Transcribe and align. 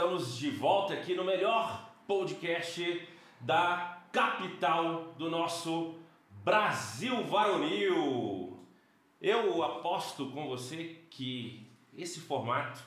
Estamos 0.00 0.38
de 0.38 0.48
volta 0.48 0.94
aqui 0.94 1.14
no 1.14 1.22
melhor 1.22 1.92
podcast 2.06 3.06
da 3.38 4.02
capital 4.10 5.12
do 5.18 5.28
nosso 5.28 5.94
Brasil 6.42 7.22
varonil. 7.24 8.58
Eu 9.20 9.62
aposto 9.62 10.30
com 10.30 10.48
você 10.48 11.02
que 11.10 11.66
esse 11.94 12.18
formato 12.18 12.82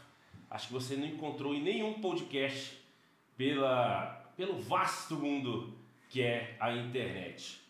acho 0.50 0.65
que 0.70 0.73
você 0.73 0.96
não 0.96 1.05
encontrou 1.05 1.54
em 1.54 1.61
nenhum 1.61 2.02
podcast 2.02 2.84
pela, 3.38 4.34
pelo 4.36 4.59
vasto 4.59 5.16
mundo 5.16 5.71
que 6.09 6.20
é 6.20 6.57
a 6.59 6.73
internet. 6.73 7.61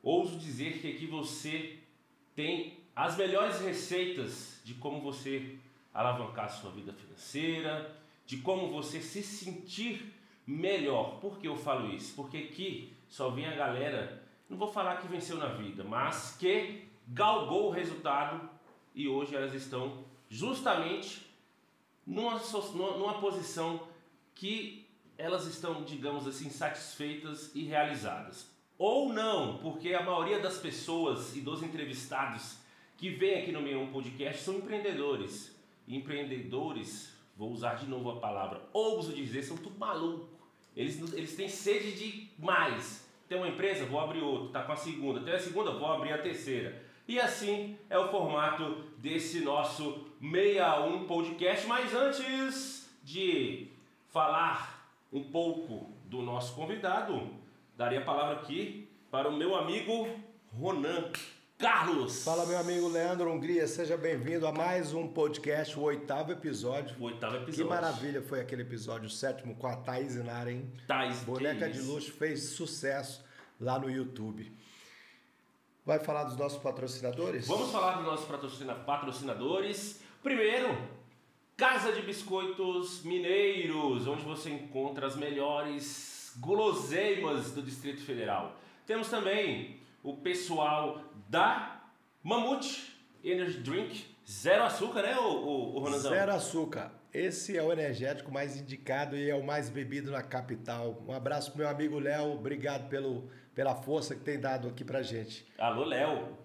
Ouso 0.00 0.38
dizer 0.38 0.80
que 0.80 0.88
aqui 0.88 1.06
você 1.08 1.80
tem 2.36 2.78
as 2.94 3.16
melhores 3.16 3.60
receitas 3.62 4.60
de 4.64 4.74
como 4.74 5.00
você 5.00 5.58
alavancar 5.92 6.48
sua 6.48 6.70
vida 6.70 6.92
financeira, 6.92 8.00
de 8.26 8.38
como 8.38 8.70
você 8.70 9.00
se 9.00 9.22
sentir 9.22 10.14
melhor. 10.46 11.20
Por 11.20 11.38
que 11.38 11.48
eu 11.48 11.56
falo 11.56 11.94
isso? 11.94 12.14
Porque 12.14 12.36
aqui 12.36 12.92
só 13.08 13.30
vem 13.30 13.46
a 13.46 13.54
galera, 13.54 14.22
não 14.48 14.56
vou 14.56 14.68
falar 14.72 14.96
que 14.96 15.08
venceu 15.08 15.36
na 15.36 15.48
vida, 15.48 15.84
mas 15.84 16.36
que 16.38 16.88
galgou 17.08 17.68
o 17.68 17.70
resultado 17.70 18.48
e 18.94 19.08
hoje 19.08 19.34
elas 19.34 19.54
estão 19.54 20.04
justamente 20.28 21.26
numa, 22.06 22.40
numa 22.74 23.20
posição 23.20 23.86
que 24.34 24.86
elas 25.16 25.46
estão, 25.46 25.84
digamos 25.84 26.26
assim, 26.26 26.50
satisfeitas 26.50 27.54
e 27.54 27.64
realizadas. 27.64 28.50
Ou 28.78 29.12
não, 29.12 29.58
porque 29.58 29.94
a 29.94 30.02
maioria 30.02 30.40
das 30.40 30.58
pessoas 30.58 31.36
e 31.36 31.40
dos 31.40 31.62
entrevistados 31.62 32.56
que 32.96 33.10
vêm 33.10 33.40
aqui 33.40 33.52
no 33.52 33.60
meu 33.60 33.86
podcast 33.88 34.42
são 34.42 34.54
empreendedores. 34.54 35.54
Empreendedores, 35.86 37.12
vou 37.42 37.50
usar 37.50 37.74
de 37.74 37.86
novo 37.86 38.08
a 38.08 38.20
palavra, 38.20 38.62
ouso 38.72 39.12
dizer, 39.12 39.42
são 39.42 39.56
tudo 39.56 39.76
maluco. 39.76 40.28
Eles, 40.76 41.12
eles 41.12 41.34
têm 41.34 41.48
sede 41.48 41.92
de 41.92 42.28
mais. 42.38 43.10
Tem 43.28 43.36
uma 43.36 43.48
empresa, 43.48 43.84
vou 43.84 43.98
abrir 43.98 44.22
outra, 44.22 44.60
tá 44.60 44.62
com 44.64 44.70
a 44.70 44.76
segunda. 44.76 45.18
Tem 45.18 45.34
a 45.34 45.40
segunda, 45.40 45.72
vou 45.72 45.90
abrir 45.90 46.12
a 46.12 46.18
terceira. 46.18 46.80
E 47.08 47.18
assim 47.18 47.76
é 47.90 47.98
o 47.98 48.08
formato 48.12 48.84
desse 48.98 49.40
nosso 49.40 50.06
61 50.20 51.04
podcast. 51.08 51.66
Mas 51.66 51.92
antes 51.92 52.88
de 53.02 53.66
falar 54.10 54.88
um 55.12 55.24
pouco 55.24 55.90
do 56.04 56.22
nosso 56.22 56.54
convidado, 56.54 57.28
daria 57.76 57.98
a 57.98 58.04
palavra 58.04 58.36
aqui 58.36 58.88
para 59.10 59.28
o 59.28 59.36
meu 59.36 59.56
amigo 59.56 60.08
Ronan 60.56 61.10
Carlos. 61.62 62.24
Fala, 62.24 62.44
meu 62.44 62.58
amigo 62.58 62.88
Leandro 62.88 63.30
Hungria, 63.30 63.68
seja 63.68 63.96
bem-vindo 63.96 64.48
a 64.48 64.52
mais 64.52 64.92
um 64.92 65.06
podcast, 65.06 65.78
o 65.78 65.82
oitavo 65.82 66.32
episódio. 66.32 66.96
O 66.98 67.04
oitavo 67.04 67.36
episódio. 67.36 67.54
Que 67.54 67.62
maravilha 67.62 68.20
foi 68.20 68.40
aquele 68.40 68.62
episódio, 68.62 69.06
o 69.06 69.10
sétimo, 69.10 69.54
com 69.54 69.68
a 69.68 69.76
Thaís 69.76 70.16
Inara, 70.16 70.50
hein? 70.50 70.68
Thaís, 70.88 71.20
Boneca 71.20 71.70
de 71.70 71.80
luxo, 71.82 72.10
fez 72.14 72.56
sucesso 72.56 73.24
lá 73.60 73.78
no 73.78 73.88
YouTube. 73.88 74.52
Vai 75.86 76.00
falar 76.00 76.24
dos 76.24 76.36
nossos 76.36 76.60
patrocinadores? 76.60 77.46
Vamos 77.46 77.70
falar 77.70 77.98
dos 77.98 78.06
nossos 78.06 78.26
patrocina 78.26 78.74
patrocinadores. 78.74 80.02
Primeiro, 80.20 80.76
Casa 81.56 81.92
de 81.92 82.02
Biscoitos 82.02 83.04
Mineiros, 83.04 84.08
onde 84.08 84.24
você 84.24 84.50
encontra 84.50 85.06
as 85.06 85.14
melhores 85.14 86.32
guloseimas 86.40 87.52
do 87.52 87.62
Distrito 87.62 88.02
Federal. 88.02 88.58
Temos 88.84 89.08
também 89.08 89.80
o 90.02 90.16
pessoal 90.16 91.00
da 91.32 91.82
Mamute 92.22 92.94
Energy 93.24 93.56
Drink, 93.60 94.04
zero 94.30 94.64
açúcar, 94.64 95.00
né, 95.00 95.16
o, 95.16 95.22
o, 95.22 95.76
o 95.76 95.78
Ronaldão? 95.78 96.10
Zero 96.10 96.30
açúcar. 96.30 96.92
Esse 97.10 97.56
é 97.56 97.62
o 97.62 97.72
energético 97.72 98.30
mais 98.30 98.54
indicado 98.60 99.16
e 99.16 99.30
é 99.30 99.34
o 99.34 99.42
mais 99.42 99.70
bebido 99.70 100.10
na 100.10 100.22
capital. 100.22 101.02
Um 101.08 101.12
abraço 101.12 101.50
pro 101.52 101.60
meu 101.60 101.68
amigo 101.68 101.98
Léo, 101.98 102.32
obrigado 102.34 102.86
pelo, 102.90 103.30
pela 103.54 103.74
força 103.74 104.14
que 104.14 104.20
tem 104.20 104.38
dado 104.38 104.68
aqui 104.68 104.84
pra 104.84 105.00
gente. 105.02 105.46
Alô, 105.56 105.86
Léo. 105.86 106.36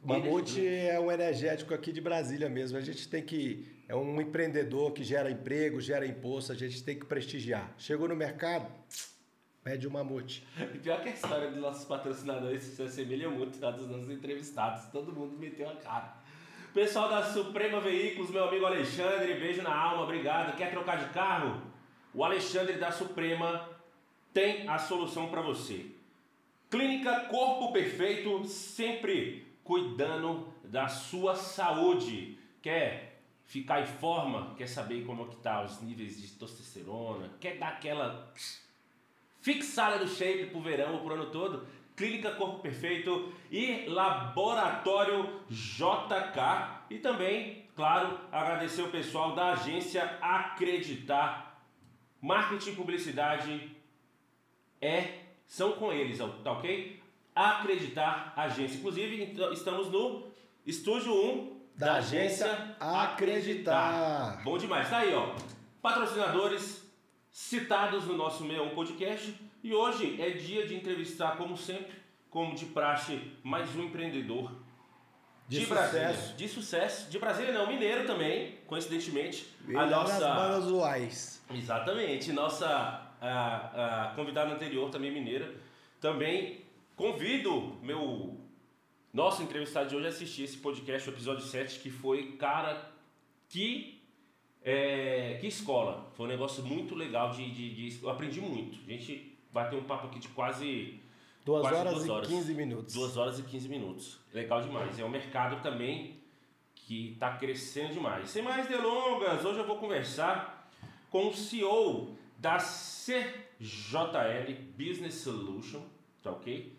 Mamute 0.00 0.64
é 0.64 1.00
um 1.00 1.10
energético 1.10 1.74
aqui 1.74 1.90
de 1.90 2.00
Brasília 2.00 2.48
mesmo. 2.48 2.78
A 2.78 2.80
gente 2.80 3.08
tem 3.08 3.24
que. 3.24 3.82
É 3.88 3.96
um 3.96 4.20
empreendedor 4.20 4.92
que 4.92 5.02
gera 5.02 5.28
emprego, 5.28 5.80
gera 5.80 6.06
imposto, 6.06 6.52
a 6.52 6.54
gente 6.54 6.80
tem 6.84 6.96
que 6.96 7.06
prestigiar. 7.06 7.74
Chegou 7.76 8.06
no 8.06 8.14
mercado, 8.14 8.72
pede 9.66 9.88
um 9.88 9.90
mamute. 9.90 10.46
E 10.74 10.78
pior 10.78 11.02
que 11.02 11.08
a 11.08 11.12
história 11.12 11.50
dos 11.50 11.60
nossos 11.60 11.84
patrocinadores 11.84 12.62
se 12.62 12.80
assemelha 12.80 13.28
muito 13.28 13.64
à 13.66 13.72
dos 13.72 13.88
nossos 13.88 14.08
entrevistados. 14.08 14.84
Todo 14.92 15.12
mundo 15.12 15.36
meteu 15.36 15.68
a 15.68 15.74
cara. 15.74 16.14
Pessoal 16.72 17.08
da 17.08 17.24
Suprema 17.24 17.80
Veículos, 17.80 18.30
meu 18.30 18.46
amigo 18.46 18.64
Alexandre, 18.64 19.34
beijo 19.34 19.62
na 19.62 19.74
alma, 19.74 20.04
obrigado. 20.04 20.56
Quer 20.56 20.70
trocar 20.70 21.04
de 21.04 21.12
carro? 21.12 21.60
O 22.14 22.22
Alexandre 22.22 22.74
da 22.74 22.92
Suprema 22.92 23.68
tem 24.32 24.68
a 24.68 24.78
solução 24.78 25.28
para 25.30 25.40
você. 25.40 25.86
Clínica 26.70 27.20
Corpo 27.28 27.72
Perfeito, 27.72 28.44
sempre 28.44 29.48
cuidando 29.64 30.46
da 30.62 30.86
sua 30.86 31.34
saúde. 31.34 32.38
Quer 32.62 33.20
ficar 33.44 33.82
em 33.82 33.86
forma? 33.86 34.54
Quer 34.54 34.68
saber 34.68 35.04
como 35.04 35.24
é 35.24 35.26
que 35.26 35.36
tá 35.36 35.64
os 35.64 35.80
níveis 35.80 36.20
de 36.20 36.28
testosterona? 36.28 37.30
Quer 37.40 37.58
dar 37.58 37.70
aquela 37.70 38.32
fixada 39.46 39.96
do 40.00 40.08
shape 40.08 40.46
pro 40.46 40.60
verão 40.60 40.94
ou 40.94 41.00
pro 41.02 41.14
ano 41.14 41.26
todo? 41.26 41.64
Clínica 41.94 42.32
Corpo 42.32 42.58
Perfeito 42.58 43.32
e 43.48 43.86
Laboratório 43.86 45.40
JK. 45.48 46.82
E 46.90 46.98
também, 46.98 47.64
claro, 47.76 48.18
agradecer 48.32 48.82
o 48.82 48.90
pessoal 48.90 49.36
da 49.36 49.52
agência 49.52 50.02
Acreditar. 50.20 51.62
Marketing 52.20 52.70
e 52.70 52.74
publicidade 52.74 53.76
é 54.80 55.20
são 55.46 55.74
com 55.74 55.92
eles, 55.92 56.18
tá 56.18 56.50
ok? 56.50 57.00
Acreditar 57.32 58.32
Agência. 58.36 58.78
Inclusive, 58.78 59.22
então, 59.22 59.52
estamos 59.52 59.88
no 59.92 60.26
estúdio 60.66 61.12
1 61.12 61.60
da, 61.76 61.86
da 61.86 61.94
agência 61.98 62.50
Acreditar. 62.80 63.12
Acreditar. 63.12 64.42
Bom 64.42 64.58
demais. 64.58 64.90
Tá 64.90 64.98
aí, 64.98 65.14
ó. 65.14 65.36
Patrocinadores 65.80 66.85
citados 67.36 68.06
no 68.06 68.16
nosso 68.16 68.38
61 68.38 68.70
podcast 68.70 69.38
e 69.62 69.74
hoje 69.74 70.18
é 70.22 70.30
dia 70.30 70.66
de 70.66 70.74
entrevistar, 70.74 71.36
como 71.36 71.54
sempre, 71.54 71.94
como 72.30 72.54
de 72.54 72.64
praxe, 72.64 73.20
mais 73.42 73.76
um 73.76 73.82
empreendedor 73.82 74.50
de, 75.46 75.60
de 75.60 75.66
Brasília. 75.66 76.14
De 76.34 76.48
sucesso. 76.48 77.10
De 77.10 77.18
Brasília 77.18 77.52
não, 77.52 77.66
mineiro 77.66 78.06
também, 78.06 78.56
coincidentemente. 78.66 79.54
E 79.68 79.76
a 79.76 79.84
nossa 79.84 80.18
bandas 80.18 80.70
uais. 80.70 81.44
Exatamente. 81.52 82.32
Nossa 82.32 82.66
a, 83.20 84.06
a 84.06 84.14
convidada 84.14 84.54
anterior 84.54 84.88
também 84.88 85.12
mineira. 85.12 85.54
Também 86.00 86.64
convido 86.96 87.76
meu 87.82 88.40
nosso 89.12 89.42
entrevistado 89.42 89.90
de 89.90 89.94
hoje 89.94 90.06
a 90.06 90.08
assistir 90.08 90.44
esse 90.44 90.56
podcast, 90.56 91.06
o 91.10 91.12
episódio 91.12 91.44
7, 91.44 91.80
que 91.80 91.90
foi, 91.90 92.32
cara, 92.38 92.90
que 93.46 93.95
é, 94.66 95.38
que 95.40 95.46
escola. 95.46 96.10
Foi 96.14 96.26
um 96.26 96.28
negócio 96.28 96.64
muito 96.64 96.96
legal 96.96 97.30
de, 97.30 97.48
de, 97.52 97.88
de, 97.88 98.02
Eu 98.02 98.10
aprendi 98.10 98.40
muito. 98.40 98.76
A 98.84 98.90
gente 98.90 99.38
vai 99.52 99.70
ter 99.70 99.76
um 99.76 99.84
papo 99.84 100.08
aqui 100.08 100.18
de 100.18 100.26
quase. 100.28 101.00
Duas 101.44 101.60
quase 101.60 101.76
horas 101.76 101.94
duas 101.94 102.08
horas. 102.08 102.28
e 102.28 102.32
15 102.32 102.54
minutos. 102.54 102.94
Duas 102.94 103.16
horas 103.16 103.38
e 103.38 103.42
15 103.44 103.68
minutos. 103.68 104.18
Legal 104.34 104.60
demais. 104.60 104.98
É 104.98 105.04
um 105.04 105.08
mercado 105.08 105.62
também 105.62 106.16
que 106.74 107.12
está 107.12 107.36
crescendo 107.36 107.92
demais. 107.92 108.28
Sem 108.28 108.42
mais 108.42 108.68
delongas, 108.68 109.44
hoje 109.44 109.60
eu 109.60 109.66
vou 109.66 109.78
conversar 109.78 110.68
com 111.10 111.28
o 111.28 111.32
CEO 111.32 112.16
da 112.36 112.58
CJL 112.58 114.52
Business 114.76 115.14
Solution, 115.14 115.82
tá 116.24 116.32
ok? 116.32 116.76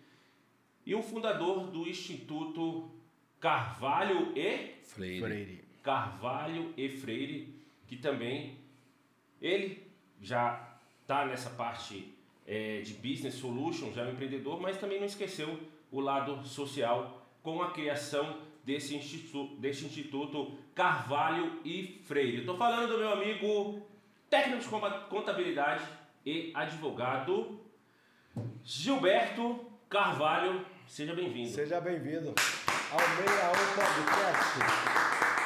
E 0.85 0.93
o 0.93 1.01
fundador 1.01 1.67
do 1.67 1.87
Instituto 1.87 2.91
Carvalho 3.39 4.33
e 4.37 4.75
Freire. 4.83 5.21
Freire. 5.21 5.63
Carvalho 5.81 6.73
e 6.75 6.89
Freire, 6.89 7.56
que 7.87 7.95
também 7.95 8.57
ele 9.41 9.87
já 10.21 10.77
está 11.01 11.25
nessa 11.25 11.49
parte 11.49 12.13
é, 12.45 12.81
de 12.81 12.93
business 12.93 13.35
solution, 13.35 13.91
já 13.93 14.03
é 14.03 14.05
um 14.07 14.11
empreendedor, 14.11 14.59
mas 14.59 14.77
também 14.77 14.99
não 14.99 15.05
esqueceu 15.05 15.59
o 15.91 15.99
lado 15.99 16.45
social 16.45 17.25
com 17.41 17.61
a 17.61 17.71
criação 17.71 18.41
desse 18.63 18.95
instituto, 18.95 19.55
desse 19.55 19.85
instituto 19.85 20.57
Carvalho 20.75 21.61
e 21.63 22.01
Freire. 22.05 22.39
Estou 22.39 22.57
falando 22.57 22.91
do 22.91 22.97
meu 22.97 23.13
amigo 23.13 23.81
técnico 24.29 24.61
de 24.61 24.69
contabilidade 25.09 25.83
e 26.25 26.51
advogado 26.53 27.61
Gilberto 28.63 29.65
Carvalho. 29.89 30.65
Seja 30.85 31.15
bem-vindo. 31.15 31.49
Seja 31.49 31.79
bem-vindo 31.79 32.33
ao 32.91 32.99
61 32.99 33.75
Podcast. 33.75 35.36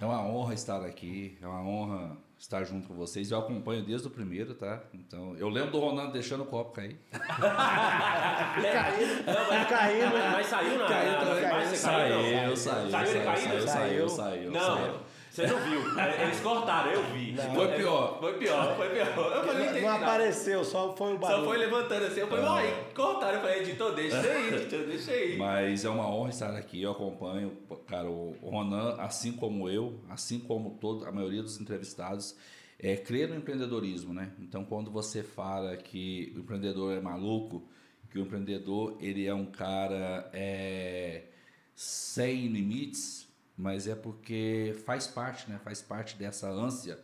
É 0.00 0.04
uma 0.04 0.22
honra 0.24 0.54
estar 0.54 0.82
aqui, 0.82 1.36
é 1.42 1.46
uma 1.46 1.60
honra 1.60 2.16
estar 2.38 2.64
junto 2.64 2.88
com 2.88 2.94
vocês. 2.94 3.30
Eu 3.30 3.38
acompanho 3.38 3.84
desde 3.84 4.06
o 4.06 4.10
primeiro, 4.10 4.54
tá? 4.54 4.80
Então, 4.94 5.36
eu 5.36 5.50
lembro 5.50 5.72
do 5.72 5.78
Ronaldo 5.78 6.10
deixando 6.12 6.42
o 6.42 6.46
copo 6.46 6.72
cair. 6.72 6.98
caindo, 7.12 7.26
não, 9.26 9.64
caindo, 9.66 10.12
mas 10.32 10.46
saiu 10.46 10.78
na. 10.78 10.86
Caiu 10.86 11.18
também. 11.20 11.50
Mas 11.50 11.78
saiu, 11.78 12.56
saiu, 12.56 12.56
saiu, 12.56 12.90
saiu, 12.90 13.68
saiu, 13.68 14.08
saiu, 14.08 14.50
Não. 14.50 15.09
Você 15.40 15.46
não 15.46 15.60
viu. 15.60 15.80
Eles 16.22 16.40
cortaram, 16.40 16.92
eu 16.92 17.02
vi. 17.14 17.32
Não, 17.32 17.54
foi 17.54 17.68
pior. 17.68 18.18
Foi 18.20 18.38
pior, 18.38 18.76
foi 18.76 18.88
pior. 18.90 19.06
Eu 19.06 19.44
falei, 19.44 19.70
não, 19.72 19.80
não 19.80 19.96
apareceu, 19.96 20.64
só 20.64 20.94
foi 20.94 21.14
o 21.14 21.18
barulho. 21.18 21.40
Só 21.40 21.48
foi 21.48 21.58
levantando 21.58 22.06
assim. 22.06 22.20
Eu 22.20 22.28
falei, 22.28 22.44
ah. 22.44 22.56
aí, 22.56 22.94
cortaram. 22.94 23.34
Eu 23.34 23.40
falei, 23.40 23.60
editor, 23.60 23.94
deixa 23.94 24.20
aí, 24.20 24.48
editor, 24.54 24.86
deixa 24.86 25.12
aí. 25.12 25.38
Mas 25.38 25.84
é 25.84 25.88
uma 25.88 26.06
honra 26.06 26.30
estar 26.30 26.54
aqui, 26.54 26.82
eu 26.82 26.90
acompanho. 26.90 27.56
Cara, 27.86 28.08
o 28.08 28.36
Ronan, 28.42 28.96
assim 28.98 29.32
como 29.32 29.68
eu, 29.68 30.00
assim 30.10 30.38
como 30.40 30.76
todo, 30.80 31.06
a 31.06 31.12
maioria 31.12 31.42
dos 31.42 31.58
entrevistados, 31.58 32.36
é 32.78 32.96
crer 32.96 33.28
no 33.28 33.36
empreendedorismo, 33.36 34.12
né? 34.12 34.32
Então, 34.40 34.64
quando 34.64 34.90
você 34.90 35.22
fala 35.22 35.76
que 35.76 36.32
o 36.36 36.40
empreendedor 36.40 36.92
é 36.92 37.00
maluco, 37.00 37.66
que 38.10 38.18
o 38.18 38.22
empreendedor 38.22 38.96
ele 39.00 39.26
é 39.26 39.34
um 39.34 39.46
cara 39.46 40.28
é, 40.32 41.24
sem 41.74 42.48
limites, 42.48 43.29
mas 43.60 43.86
é 43.86 43.94
porque 43.94 44.74
faz 44.86 45.06
parte, 45.06 45.48
né? 45.50 45.60
Faz 45.62 45.82
parte 45.82 46.16
dessa 46.16 46.48
ânsia, 46.48 46.98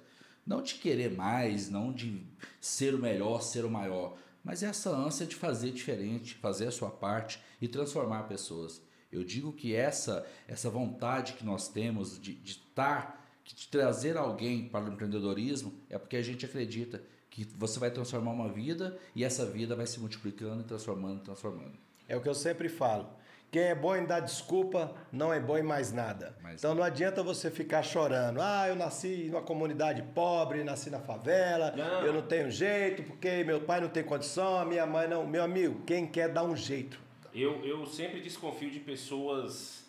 não 0.46 0.62
de 0.62 0.74
querer 0.74 1.12
mais, 1.12 1.68
não 1.68 1.92
de 1.92 2.26
ser 2.60 2.94
o 2.94 2.98
melhor, 2.98 3.42
ser 3.42 3.64
o 3.64 3.70
maior, 3.70 4.16
mas 4.42 4.62
é 4.62 4.66
essa 4.66 4.90
ânsia 4.90 5.26
de 5.26 5.36
fazer 5.36 5.72
diferente, 5.72 6.34
fazer 6.34 6.68
a 6.68 6.70
sua 6.70 6.90
parte 6.90 7.40
e 7.60 7.68
transformar 7.68 8.22
pessoas. 8.24 8.80
Eu 9.12 9.22
digo 9.22 9.52
que 9.52 9.74
essa 9.74 10.26
essa 10.48 10.70
vontade 10.70 11.34
que 11.34 11.44
nós 11.44 11.68
temos 11.68 12.18
de, 12.18 12.34
de 12.34 12.52
estar, 12.52 13.24
de 13.44 13.68
trazer 13.68 14.16
alguém 14.16 14.68
para 14.68 14.84
o 14.84 14.92
empreendedorismo, 14.92 15.74
é 15.90 15.98
porque 15.98 16.16
a 16.16 16.22
gente 16.22 16.46
acredita 16.46 17.02
que 17.28 17.44
você 17.56 17.78
vai 17.78 17.90
transformar 17.90 18.32
uma 18.32 18.50
vida 18.50 18.98
e 19.14 19.22
essa 19.22 19.44
vida 19.44 19.76
vai 19.76 19.86
se 19.86 20.00
multiplicando 20.00 20.62
e 20.62 20.64
transformando, 20.64 21.22
transformando. 21.22 21.76
É 22.08 22.16
o 22.16 22.22
que 22.22 22.28
eu 22.28 22.34
sempre 22.34 22.68
falo. 22.68 23.08
Quem 23.56 23.64
é 23.64 23.74
bom 23.74 23.96
em 23.96 24.04
dar 24.04 24.20
desculpa 24.20 24.94
não 25.10 25.32
é 25.32 25.40
bom 25.40 25.56
em 25.56 25.62
mais 25.62 25.90
nada. 25.90 26.36
Mas 26.42 26.56
então 26.56 26.74
não 26.74 26.82
adianta 26.82 27.22
você 27.22 27.50
ficar 27.50 27.82
chorando. 27.82 28.38
Ah, 28.38 28.68
eu 28.68 28.76
nasci 28.76 29.30
numa 29.30 29.40
comunidade 29.40 30.02
pobre, 30.14 30.62
nasci 30.62 30.90
na 30.90 31.00
favela, 31.00 31.70
não. 31.74 32.02
eu 32.02 32.12
não 32.12 32.20
tenho 32.20 32.50
jeito, 32.50 33.02
porque 33.04 33.42
meu 33.44 33.62
pai 33.62 33.80
não 33.80 33.88
tem 33.88 34.04
condição, 34.04 34.58
a 34.58 34.64
minha 34.66 34.84
mãe 34.84 35.08
não. 35.08 35.26
Meu 35.26 35.42
amigo, 35.42 35.80
quem 35.86 36.06
quer 36.06 36.28
dar 36.28 36.42
um 36.42 36.54
jeito? 36.54 37.00
Eu, 37.34 37.64
eu 37.64 37.86
sempre 37.86 38.20
desconfio 38.20 38.70
de 38.70 38.78
pessoas, 38.78 39.86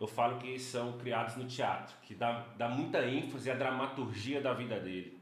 eu 0.00 0.06
falo 0.06 0.38
que 0.38 0.56
são 0.56 0.92
criados 0.92 1.34
no 1.34 1.46
teatro, 1.46 1.96
que 2.02 2.14
dá, 2.14 2.46
dá 2.56 2.68
muita 2.68 3.04
ênfase 3.04 3.50
à 3.50 3.54
dramaturgia 3.56 4.40
da 4.40 4.54
vida 4.54 4.78
dele 4.78 5.18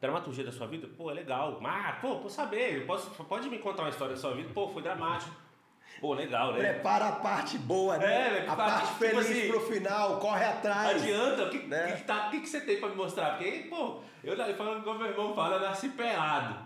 dramaturgia 0.00 0.44
da 0.44 0.52
sua 0.52 0.66
vida, 0.66 0.88
pô, 0.96 1.10
é 1.10 1.14
legal. 1.14 1.58
Mas, 1.60 2.00
pô, 2.00 2.16
por 2.16 2.30
saber, 2.30 2.84
posso, 2.86 3.10
pode 3.24 3.48
me 3.48 3.58
contar 3.58 3.82
uma 3.82 3.90
história 3.90 4.14
da 4.14 4.20
sua 4.20 4.32
vida? 4.32 4.48
Pô, 4.52 4.68
foi 4.68 4.82
dramático. 4.82 5.47
Pô, 6.00 6.14
legal, 6.14 6.52
né? 6.52 6.72
Prepara 6.72 7.08
a 7.08 7.12
parte 7.12 7.58
boa, 7.58 7.98
né? 7.98 8.44
É, 8.44 8.48
a 8.48 8.54
parte 8.54 8.86
tipo 8.86 8.98
feliz 8.98 9.30
assim, 9.30 9.48
pro 9.48 9.60
final, 9.60 10.18
corre 10.18 10.44
atrás. 10.44 11.02
Adianta, 11.02 11.44
o 11.44 11.50
que, 11.50 11.58
né? 11.58 11.96
que, 11.96 12.04
tá, 12.04 12.28
que, 12.30 12.40
que 12.40 12.48
você 12.48 12.60
tem 12.60 12.78
pra 12.78 12.88
me 12.88 12.94
mostrar? 12.94 13.36
Porque, 13.36 13.66
pô, 13.68 14.00
eu, 14.22 14.34
eu 14.34 14.56
falando 14.56 14.84
como 14.84 14.98
meu 14.98 15.08
irmão 15.08 15.34
fala, 15.34 15.56
eu 15.56 15.60
nasci 15.60 15.88
pelado, 15.90 16.56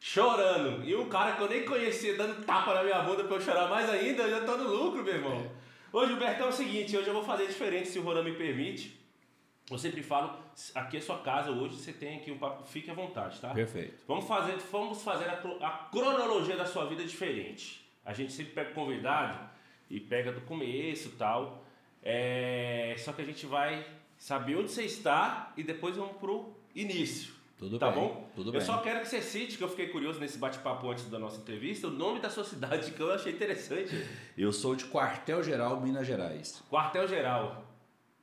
chorando. 0.00 0.84
E 0.84 0.96
um 0.96 1.08
cara 1.08 1.32
que 1.32 1.42
eu 1.42 1.48
nem 1.48 1.64
conhecia 1.64 2.16
dando 2.16 2.44
tapa 2.46 2.74
na 2.74 2.82
minha 2.82 3.02
bunda 3.02 3.24
pra 3.24 3.36
eu 3.36 3.40
chorar 3.40 3.68
mais 3.68 3.88
ainda, 3.90 4.22
eu 4.22 4.30
já 4.30 4.46
tô 4.46 4.56
no 4.56 4.68
lucro, 4.68 5.02
meu 5.02 5.14
irmão. 5.14 5.36
É. 5.36 5.62
Hoje, 5.92 6.14
Bertão, 6.16 6.46
é 6.46 6.50
o 6.50 6.52
seguinte, 6.52 6.96
hoje 6.96 7.08
eu 7.08 7.14
vou 7.14 7.24
fazer 7.24 7.46
diferente, 7.46 7.88
se 7.88 7.98
o 7.98 8.02
Ronan 8.02 8.22
me 8.22 8.32
permite. 8.32 8.98
Eu 9.70 9.78
sempre 9.78 10.02
falo, 10.02 10.38
aqui 10.74 10.96
é 10.96 11.00
sua 11.00 11.18
casa 11.18 11.50
hoje, 11.50 11.76
você 11.76 11.92
tem 11.92 12.16
aqui 12.16 12.30
um 12.30 12.38
papo, 12.38 12.64
fique 12.66 12.90
à 12.90 12.94
vontade, 12.94 13.38
tá? 13.40 13.50
Perfeito. 13.50 14.02
Vamos 14.08 14.26
fazer, 14.26 14.56
vamos 14.70 15.02
fazer 15.02 15.26
a, 15.28 15.34
a 15.66 15.70
cronologia 15.90 16.56
da 16.56 16.64
sua 16.64 16.86
vida 16.86 17.04
diferente. 17.04 17.81
A 18.04 18.12
gente 18.12 18.32
sempre 18.32 18.52
pega 18.52 18.70
convidado 18.72 19.38
e 19.90 20.00
pega 20.00 20.32
do 20.32 20.40
começo 20.42 21.08
e 21.08 21.12
tal. 21.12 21.64
É, 22.02 22.94
só 22.98 23.12
que 23.12 23.22
a 23.22 23.24
gente 23.24 23.46
vai 23.46 23.86
saber 24.18 24.56
onde 24.56 24.70
você 24.70 24.84
está 24.84 25.52
e 25.56 25.62
depois 25.62 25.96
vamos 25.96 26.16
pro 26.16 26.54
início. 26.74 27.32
Tudo 27.58 27.78
tá 27.78 27.90
bem. 27.90 28.00
bom? 28.00 28.30
Tudo 28.34 28.48
eu 28.48 28.54
bem. 28.54 28.60
só 28.60 28.78
quero 28.78 29.00
que 29.00 29.08
você 29.08 29.22
cite, 29.22 29.56
que 29.56 29.62
eu 29.62 29.68
fiquei 29.68 29.88
curioso 29.88 30.18
nesse 30.18 30.36
bate-papo 30.36 30.90
antes 30.90 31.08
da 31.08 31.18
nossa 31.18 31.40
entrevista, 31.40 31.86
o 31.86 31.90
nome 31.90 32.18
da 32.18 32.28
sua 32.28 32.42
cidade, 32.42 32.90
que 32.90 33.00
eu 33.00 33.12
achei 33.12 33.32
interessante. 33.32 34.04
Eu 34.36 34.52
sou 34.52 34.74
de 34.74 34.84
Quartel 34.86 35.44
Geral, 35.44 35.80
Minas 35.80 36.06
Gerais. 36.06 36.60
Quartel 36.68 37.06
Geral 37.06 37.72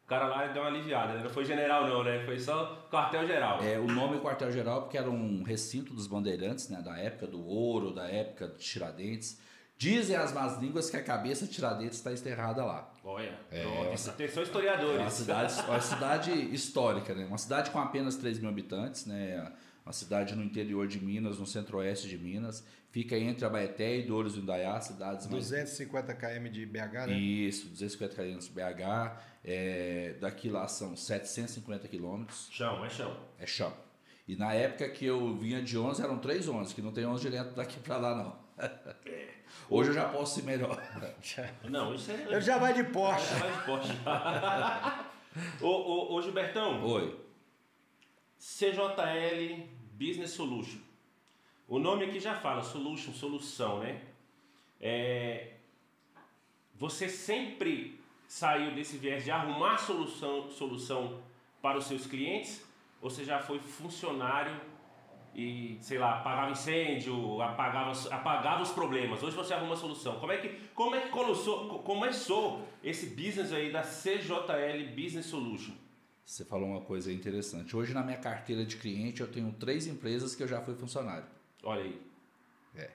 cara 0.09 0.27
lá 0.27 0.47
deu 0.47 0.63
uma 0.63 0.69
aliviada, 0.69 1.13
né? 1.13 1.23
Não 1.23 1.29
foi 1.29 1.45
general 1.45 1.87
não, 1.87 2.03
né? 2.03 2.25
Foi 2.25 2.39
só 2.39 2.87
quartel-geral. 2.91 3.63
É, 3.63 3.77
o 3.77 3.85
nome 3.85 4.19
quartel-geral 4.19 4.81
porque 4.81 4.97
era 4.97 5.09
um 5.09 5.43
recinto 5.43 5.93
dos 5.93 6.07
bandeirantes, 6.07 6.67
né? 6.67 6.81
Da 6.81 6.97
época 6.97 7.27
do 7.27 7.45
ouro, 7.45 7.93
da 7.93 8.09
época 8.09 8.47
de 8.47 8.57
Tiradentes. 8.57 9.39
Dizem 9.79 10.17
as 10.17 10.33
más 10.33 10.59
línguas 10.59 10.89
que 10.89 10.97
a 10.97 11.01
cabeça 11.01 11.45
de 11.45 11.53
Tiradentes 11.53 11.99
está 11.99 12.11
enterrada 12.11 12.65
lá. 12.65 12.91
Olha, 13.01 13.39
é, 13.49 13.65
uma, 13.65 13.93
atenção 13.93 14.43
historiadores. 14.43 14.99
É 14.99 15.01
uma 15.03 15.09
cidade, 15.09 15.61
uma 15.61 15.79
cidade 15.79 16.31
histórica, 16.53 17.15
né? 17.15 17.25
Uma 17.25 17.37
cidade 17.37 17.71
com 17.71 17.79
apenas 17.79 18.17
3 18.17 18.39
mil 18.39 18.49
habitantes, 18.49 19.05
né? 19.05 19.49
Uma 19.85 19.93
cidade 19.93 20.35
no 20.35 20.43
interior 20.43 20.85
de 20.85 20.99
Minas, 20.99 21.39
no 21.39 21.47
centro-oeste 21.47 22.09
de 22.09 22.17
Minas. 22.17 22.61
Fica 22.91 23.17
entre 23.17 23.45
Abaeté 23.45 23.95
e 23.95 24.01
Douros 24.03 24.33
do 24.33 24.41
Indaiá, 24.41 24.81
cidades 24.81 25.27
250 25.27 26.13
km 26.13 26.49
de 26.51 26.65
BH, 26.65 27.07
né? 27.07 27.13
Isso, 27.17 27.69
250 27.69 28.15
km 28.15 28.37
de 28.37 28.49
BH. 28.49 29.17
É, 29.45 30.15
daqui 30.19 30.49
lá 30.49 30.67
são 30.67 30.93
750 30.93 31.87
quilômetros. 31.87 32.49
Chão, 32.51 32.83
é 32.83 32.89
chão. 32.89 33.17
É 33.39 33.45
chão. 33.45 33.73
E 34.27 34.35
na 34.35 34.53
época 34.53 34.89
que 34.89 35.05
eu 35.05 35.37
vinha 35.37 35.61
de 35.61 35.77
11, 35.77 36.01
eram 36.03 36.19
3 36.19 36.49
11, 36.49 36.75
que 36.75 36.81
não 36.81 36.91
tem 36.91 37.05
11 37.05 37.21
direto 37.21 37.55
daqui 37.55 37.79
para 37.79 37.95
lá, 37.95 38.13
não. 38.13 38.49
É. 39.05 39.38
Hoje 39.69 39.91
eu 39.91 39.93
já 39.93 40.09
posso 40.09 40.39
ir 40.39 40.43
melhor. 40.43 40.81
Não, 41.63 41.93
isso 41.93 42.11
é... 42.11 42.27
Eu 42.29 42.41
já 42.41 42.57
vai 42.57 42.73
de 42.73 42.83
Porsche. 42.85 43.25
Já 43.27 43.37
vai 43.37 43.51
de 43.51 43.65
Porsche. 43.65 43.93
ô, 45.61 45.67
ô, 45.67 46.15
ô, 46.15 46.21
Gilbertão. 46.21 46.83
Oi. 46.83 47.19
CJL 48.39 49.67
Business 49.93 50.31
Solution. 50.31 50.79
O 51.67 51.77
nome 51.77 52.05
aqui 52.05 52.19
já 52.19 52.33
fala, 52.33 52.63
solution, 52.63 53.13
solução, 53.13 53.79
né? 53.79 54.01
É, 54.81 55.53
você 56.73 57.07
sempre 57.07 57.99
saiu 58.27 58.73
desse 58.73 58.97
viés 58.97 59.23
de 59.23 59.29
arrumar 59.29 59.77
solução, 59.77 60.49
solução 60.49 61.21
para 61.61 61.77
os 61.77 61.85
seus 61.85 62.07
clientes? 62.07 62.65
Ou 63.01 63.09
você 63.09 63.23
já 63.23 63.39
foi 63.39 63.59
funcionário 63.59 64.59
e, 65.35 65.77
sei 65.81 65.97
lá, 65.97 66.19
apagava 66.19 66.51
incêndio, 66.51 67.41
apagava, 67.41 67.91
apagava 68.13 68.63
os 68.63 68.71
problemas? 68.71 69.21
Hoje 69.21 69.35
você 69.35 69.53
arruma 69.53 69.73
a 69.73 69.77
solução. 69.77 70.19
Como 70.19 70.31
é 70.31 70.37
que, 70.37 70.49
como 70.73 70.95
é 70.95 71.01
que 71.01 71.09
começou, 71.09 71.79
começou 71.79 72.67
esse 72.83 73.07
business 73.07 73.51
aí 73.51 73.71
da 73.71 73.81
CJL 73.81 74.95
Business 74.95 75.27
Solution? 75.27 75.73
Você 76.25 76.45
falou 76.45 76.69
uma 76.69 76.81
coisa 76.81 77.11
interessante. 77.11 77.75
Hoje 77.75 77.93
na 77.93 78.03
minha 78.03 78.17
carteira 78.17 78.65
de 78.65 78.77
cliente 78.77 79.21
eu 79.21 79.27
tenho 79.27 79.51
três 79.53 79.87
empresas 79.87 80.35
que 80.35 80.43
eu 80.43 80.47
já 80.47 80.61
fui 80.61 80.75
funcionário. 80.75 81.25
Olha 81.63 81.81
aí. 81.83 82.01
É. 82.75 82.91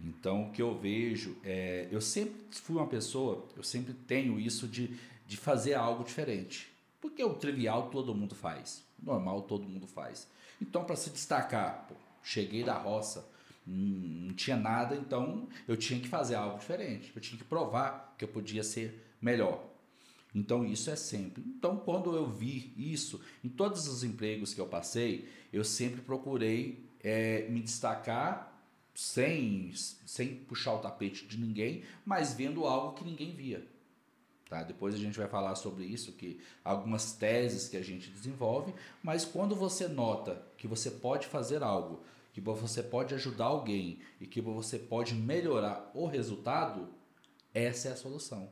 Então, 0.00 0.44
o 0.44 0.52
que 0.52 0.62
eu 0.62 0.78
vejo 0.78 1.36
é. 1.44 1.88
Eu 1.90 2.00
sempre 2.00 2.36
fui 2.50 2.76
uma 2.76 2.86
pessoa, 2.86 3.44
eu 3.56 3.62
sempre 3.62 3.92
tenho 3.92 4.38
isso 4.38 4.68
de, 4.68 4.96
de 5.26 5.36
fazer 5.36 5.74
algo 5.74 6.04
diferente. 6.04 6.70
Porque 7.00 7.24
o 7.24 7.34
trivial 7.34 7.90
todo 7.90 8.14
mundo 8.14 8.34
faz, 8.34 8.84
o 9.02 9.06
normal 9.06 9.42
todo 9.42 9.68
mundo 9.68 9.86
faz. 9.86 10.28
Então, 10.60 10.84
para 10.84 10.96
se 10.96 11.10
destacar, 11.10 11.86
pô, 11.88 11.94
cheguei 12.22 12.62
da 12.62 12.74
roça, 12.74 13.28
hum, 13.66 14.26
não 14.26 14.34
tinha 14.34 14.56
nada, 14.56 14.94
então 14.94 15.48
eu 15.66 15.76
tinha 15.76 16.00
que 16.00 16.08
fazer 16.08 16.34
algo 16.34 16.58
diferente. 16.58 17.12
Eu 17.14 17.20
tinha 17.20 17.38
que 17.38 17.44
provar 17.44 18.14
que 18.18 18.24
eu 18.24 18.28
podia 18.28 18.62
ser 18.62 19.14
melhor. 19.20 19.70
Então 20.34 20.64
isso 20.64 20.90
é 20.90 20.96
sempre. 20.96 21.42
Então 21.46 21.76
quando 21.76 22.14
eu 22.14 22.28
vi 22.28 22.72
isso 22.76 23.20
em 23.42 23.48
todos 23.48 23.88
os 23.88 24.04
empregos 24.04 24.54
que 24.54 24.60
eu 24.60 24.66
passei, 24.66 25.28
eu 25.52 25.64
sempre 25.64 26.00
procurei 26.00 26.84
é, 27.02 27.48
me 27.48 27.60
destacar 27.60 28.50
sem, 28.94 29.72
sem 29.74 30.34
puxar 30.34 30.74
o 30.74 30.78
tapete 30.78 31.26
de 31.26 31.38
ninguém, 31.38 31.82
mas 32.04 32.34
vendo 32.34 32.66
algo 32.66 32.94
que 32.94 33.04
ninguém 33.04 33.34
via. 33.34 33.66
Tá? 34.50 34.64
Depois 34.64 34.96
a 34.96 34.98
gente 34.98 35.16
vai 35.16 35.28
falar 35.28 35.54
sobre 35.54 35.84
isso, 35.84 36.12
que 36.12 36.40
algumas 36.64 37.12
teses 37.12 37.68
que 37.68 37.76
a 37.76 37.82
gente 37.82 38.10
desenvolve, 38.10 38.74
mas 39.00 39.24
quando 39.24 39.54
você 39.54 39.86
nota 39.86 40.44
que 40.58 40.66
você 40.66 40.90
pode 40.90 41.28
fazer 41.28 41.62
algo, 41.62 42.02
que 42.32 42.40
você 42.40 42.82
pode 42.82 43.14
ajudar 43.14 43.44
alguém 43.44 44.00
e 44.20 44.26
que 44.26 44.40
você 44.40 44.76
pode 44.76 45.14
melhorar 45.14 45.88
o 45.94 46.04
resultado, 46.04 46.88
essa 47.54 47.90
é 47.90 47.92
a 47.92 47.96
solução. 47.96 48.50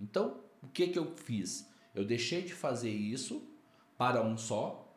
Então, 0.00 0.40
o 0.60 0.66
que, 0.66 0.88
que 0.88 0.98
eu 0.98 1.14
fiz? 1.14 1.70
Eu 1.94 2.04
deixei 2.04 2.42
de 2.42 2.52
fazer 2.52 2.90
isso 2.90 3.48
para 3.96 4.20
um 4.22 4.36
só, 4.36 4.92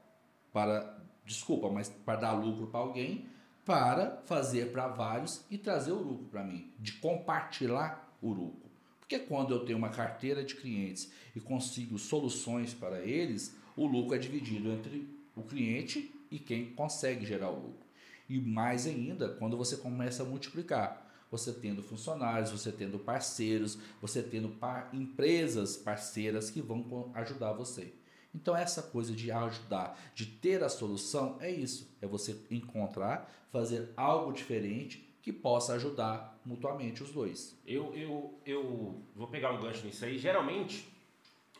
para 0.51 0.97
desculpa, 1.23 1.69
mas 1.69 1.89
para 1.89 2.21
dar 2.21 2.31
lucro 2.31 2.65
para 2.65 2.79
alguém, 2.79 3.29
para 3.63 4.19
fazer 4.25 4.71
para 4.71 4.87
vários 4.87 5.45
e 5.51 5.59
trazer 5.59 5.91
o 5.91 6.01
lucro 6.01 6.25
para 6.25 6.43
mim, 6.43 6.73
de 6.79 6.93
compartilhar 6.93 8.17
o 8.19 8.31
lucro. 8.31 8.68
Porque 9.09 9.25
quando 9.25 9.55
eu 9.55 9.65
tenho 9.65 9.79
uma 9.79 9.89
carteira 9.89 10.43
de 10.43 10.53
clientes 10.53 11.11
e 11.35 11.39
consigo 11.39 11.97
soluções 11.97 12.75
para 12.75 12.99
eles, 13.03 13.55
o 13.75 13.87
lucro 13.87 14.13
é 14.13 14.19
dividido 14.19 14.69
entre 14.69 15.09
o 15.35 15.41
cliente 15.41 16.13
e 16.29 16.37
quem 16.37 16.75
consegue 16.75 17.25
gerar 17.25 17.49
o 17.49 17.55
lucro. 17.55 17.87
E 18.29 18.39
mais 18.39 18.85
ainda, 18.85 19.29
quando 19.29 19.57
você 19.57 19.77
começa 19.77 20.21
a 20.21 20.25
multiplicar, 20.27 21.11
você 21.31 21.51
tendo 21.51 21.81
funcionários, 21.81 22.51
você 22.51 22.71
tendo 22.71 22.99
parceiros, 22.99 23.79
você 23.99 24.21
tendo 24.21 24.49
par 24.49 24.91
empresas 24.93 25.75
parceiras 25.75 26.51
que 26.51 26.61
vão 26.61 27.11
ajudar 27.15 27.53
você. 27.53 27.91
Então 28.31 28.55
essa 28.55 28.83
coisa 28.83 29.11
de 29.11 29.31
ajudar, 29.31 29.99
de 30.13 30.27
ter 30.27 30.63
a 30.63 30.69
solução, 30.69 31.35
é 31.39 31.49
isso. 31.49 31.89
É 31.99 32.05
você 32.05 32.39
encontrar, 32.51 33.27
fazer 33.51 33.89
algo 33.97 34.31
diferente 34.31 35.08
que 35.21 35.33
possa 35.33 35.73
ajudar 35.73 36.39
mutuamente 36.45 37.03
os 37.03 37.11
dois. 37.11 37.59
Eu, 37.65 37.93
eu, 37.93 38.39
eu 38.45 39.03
vou 39.15 39.27
pegar 39.27 39.51
um 39.51 39.61
gancho 39.61 39.85
nisso 39.85 40.05
aí. 40.05 40.17
Geralmente, 40.17 40.87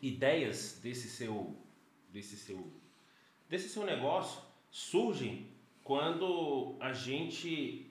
ideias 0.01 0.79
desse 0.81 1.09
seu, 1.09 1.55
desse 2.09 2.37
seu, 2.37 2.71
desse 3.49 3.69
seu 3.69 3.85
negócio 3.85 4.41
surgem 4.71 5.47
quando 5.83 6.75
a 6.79 6.93
gente 6.93 7.89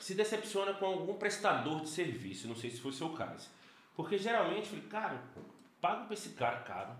se 0.00 0.14
decepciona 0.14 0.74
com 0.74 0.86
algum 0.86 1.14
prestador 1.14 1.80
de 1.80 1.88
serviço. 1.88 2.48
Não 2.48 2.56
sei 2.56 2.70
se 2.70 2.80
foi 2.80 2.90
o 2.90 2.94
seu 2.94 3.10
caso. 3.10 3.48
Porque 3.94 4.18
geralmente, 4.18 4.60
eu 4.60 4.66
falei, 4.66 4.84
cara, 4.84 5.22
pago 5.80 6.06
pra 6.06 6.14
esse 6.14 6.30
cara 6.30 6.60
caro. 6.60 6.96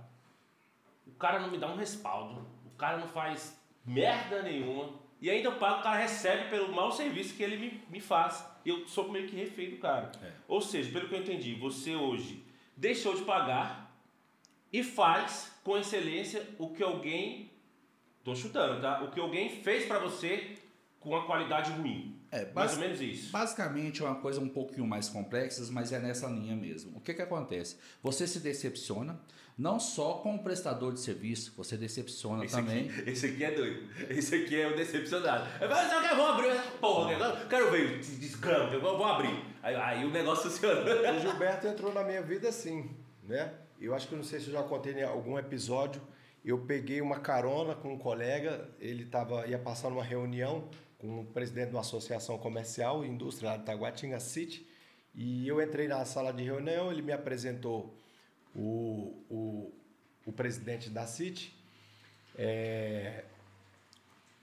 O 1.06 1.12
cara 1.12 1.40
não 1.40 1.50
me 1.50 1.58
dá 1.58 1.68
um 1.68 1.76
respaldo. 1.76 2.46
O 2.66 2.76
cara 2.76 2.98
não 2.98 3.08
faz 3.08 3.58
merda 3.84 4.42
nenhuma. 4.42 4.92
E 5.24 5.30
ainda 5.30 5.48
eu 5.48 5.56
pago, 5.56 5.80
o 5.80 5.82
cara 5.82 5.96
recebe 5.96 6.50
pelo 6.50 6.70
mau 6.70 6.92
serviço 6.92 7.32
que 7.32 7.42
ele 7.42 7.56
me, 7.56 7.82
me 7.88 7.98
faz. 7.98 8.44
Eu 8.62 8.86
sou 8.86 9.10
meio 9.10 9.26
que 9.26 9.34
refém 9.34 9.70
do 9.70 9.78
cara. 9.78 10.12
É. 10.22 10.30
Ou 10.46 10.60
seja, 10.60 10.92
pelo 10.92 11.08
que 11.08 11.14
eu 11.14 11.20
entendi, 11.20 11.54
você 11.54 11.96
hoje 11.96 12.44
deixou 12.76 13.16
de 13.16 13.22
pagar 13.22 13.90
e 14.70 14.84
faz 14.84 15.50
com 15.64 15.78
excelência 15.78 16.46
o 16.58 16.68
que 16.68 16.82
alguém. 16.82 17.50
Tô 18.22 18.34
chutando, 18.34 18.82
tá? 18.82 19.02
O 19.02 19.10
que 19.12 19.18
alguém 19.18 19.48
fez 19.48 19.86
para 19.86 19.98
você 19.98 20.58
com 21.00 21.08
uma 21.08 21.24
qualidade 21.24 21.72
ruim. 21.72 22.20
É, 22.30 22.52
mais 22.52 22.74
ou 22.74 22.80
menos 22.80 23.00
isso. 23.00 23.32
Basicamente 23.32 24.02
é 24.02 24.04
uma 24.04 24.16
coisa 24.16 24.42
um 24.42 24.48
pouquinho 24.50 24.86
mais 24.86 25.08
complexa, 25.08 25.66
mas 25.72 25.90
é 25.90 26.00
nessa 26.00 26.26
linha 26.26 26.54
mesmo. 26.54 26.98
O 26.98 27.00
que, 27.00 27.14
que 27.14 27.22
acontece? 27.22 27.78
Você 28.02 28.26
se 28.26 28.40
decepciona, 28.40 29.18
não 29.56 29.78
só 29.78 30.14
com 30.14 30.34
o 30.34 30.38
prestador 30.38 30.92
de 30.92 31.00
serviço, 31.00 31.52
você 31.56 31.76
decepciona 31.76 32.44
esse 32.44 32.54
também. 32.54 32.88
Aqui, 32.90 33.10
esse 33.10 33.26
aqui 33.26 33.44
é 33.44 33.50
doido. 33.52 33.88
Esse 34.10 34.34
aqui 34.34 34.60
é 34.60 34.66
o 34.66 34.76
decepcionado. 34.76 35.46
Eu 35.60 36.16
vou 36.16 36.26
abrir, 36.26 36.60
porra, 36.80 37.12
eu 37.12 37.48
quero 37.48 37.70
ver, 37.70 37.98
desgrama, 37.98 38.72
eu 38.72 38.80
vou 38.80 39.04
abrir. 39.04 39.44
Aí, 39.62 39.74
aí 39.76 40.04
o 40.04 40.10
negócio 40.10 40.50
funciona. 40.50 40.82
O 41.12 41.20
Gilberto 41.20 41.68
entrou 41.68 41.94
na 41.94 42.02
minha 42.02 42.20
vida 42.20 42.48
assim, 42.48 42.90
né? 43.22 43.54
Eu 43.80 43.94
acho 43.94 44.08
que 44.08 44.16
não 44.16 44.24
sei 44.24 44.40
se 44.40 44.48
eu 44.48 44.52
já 44.52 44.62
contei 44.62 44.92
em 44.92 45.02
algum 45.02 45.38
episódio. 45.38 46.02
Eu 46.44 46.58
peguei 46.58 47.00
uma 47.00 47.20
carona 47.20 47.74
com 47.74 47.94
um 47.94 47.98
colega, 47.98 48.68
ele 48.78 49.04
tava, 49.06 49.46
ia 49.46 49.58
passar 49.58 49.88
numa 49.88 50.04
reunião 50.04 50.68
com 50.98 51.20
o 51.20 51.24
presidente 51.24 51.68
de 51.68 51.74
uma 51.74 51.80
associação 51.80 52.38
comercial 52.38 53.04
e 53.04 53.08
industrial 53.08 53.58
de 53.58 53.64
Taguatinga 53.64 54.18
City. 54.20 54.66
E 55.14 55.46
eu 55.46 55.62
entrei 55.62 55.86
na 55.86 56.04
sala 56.04 56.32
de 56.32 56.42
reunião, 56.42 56.90
ele 56.90 57.02
me 57.02 57.12
apresentou 57.12 57.94
o, 58.54 59.24
o, 59.28 59.72
o 60.26 60.32
presidente 60.32 60.88
da 60.88 61.06
City. 61.06 61.54
É, 62.36 63.24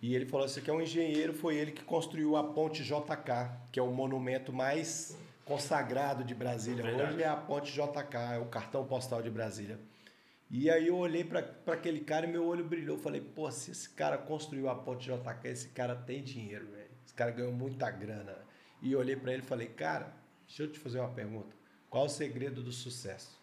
e 0.02 0.16
ele 0.16 0.26
falou 0.26 0.46
assim 0.46 0.62
que 0.62 0.70
é 0.70 0.74
um 0.74 0.82
engenheiro, 0.82 1.34
foi 1.34 1.56
ele 1.56 1.72
que 1.72 1.84
construiu 1.84 2.36
a 2.36 2.44
ponte 2.44 2.84
JK, 2.84 3.52
que 3.72 3.80
é 3.80 3.84
o 3.84 3.92
monumento 3.92 4.52
mais 4.52 5.16
consagrado 5.46 6.24
de 6.24 6.34
Brasília. 6.34 6.84
Verdade. 6.84 7.14
Hoje 7.14 7.24
é 7.24 7.28
a 7.28 7.36
ponte 7.36 7.72
JK, 7.72 8.18
é 8.34 8.40
o 8.40 8.46
cartão 8.46 8.86
postal 8.86 9.22
de 9.22 9.30
Brasília. 9.30 9.80
E 10.50 10.70
aí 10.70 10.88
eu 10.88 10.98
olhei 10.98 11.24
para 11.24 11.40
aquele 11.68 12.02
cara 12.02 12.26
e 12.26 12.32
meu 12.32 12.46
olho 12.46 12.66
brilhou. 12.66 12.98
Falei, 12.98 13.22
pô, 13.22 13.50
se 13.52 13.72
esse 13.72 13.90
cara 13.90 14.18
construiu 14.18 14.70
a 14.70 14.76
ponte 14.76 15.06
JK, 15.06 15.48
esse 15.48 15.70
cara 15.70 15.96
tem 15.96 16.24
dinheiro, 16.24 16.66
velho. 16.72 16.90
Esse 17.06 17.14
cara 17.14 17.32
ganhou 17.32 17.54
muita 17.54 17.90
grana. 17.90 18.38
E 18.82 18.92
eu 18.92 19.00
olhei 19.00 19.16
para 19.16 19.34
ele 19.34 19.44
e 19.44 19.46
falei, 19.46 19.68
cara, 19.68 20.14
deixa 20.48 20.64
eu 20.64 20.72
te 20.72 20.80
fazer 20.80 21.00
uma 21.00 21.10
pergunta. 21.14 21.56
Qual 21.90 22.06
o 22.06 22.10
segredo 22.10 22.64
do 22.64 22.72
sucesso? 22.72 23.41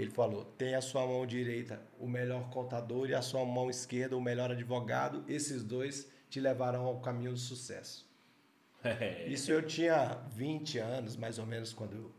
Ele 0.00 0.10
falou: 0.10 0.44
tem 0.44 0.74
a 0.74 0.80
sua 0.80 1.06
mão 1.06 1.26
direita 1.26 1.82
o 1.98 2.08
melhor 2.08 2.48
contador 2.50 3.08
e 3.08 3.14
a 3.14 3.22
sua 3.22 3.44
mão 3.44 3.68
esquerda 3.68 4.16
o 4.16 4.20
melhor 4.20 4.50
advogado. 4.50 5.24
Esses 5.28 5.62
dois 5.62 6.10
te 6.28 6.40
levarão 6.40 6.84
ao 6.86 7.00
caminho 7.00 7.32
do 7.32 7.38
sucesso. 7.38 8.08
Isso 9.26 9.52
eu 9.52 9.62
tinha 9.62 10.18
20 10.30 10.78
anos, 10.78 11.16
mais 11.16 11.38
ou 11.38 11.46
menos, 11.46 11.72
quando 11.72 11.96
eu, 11.96 12.12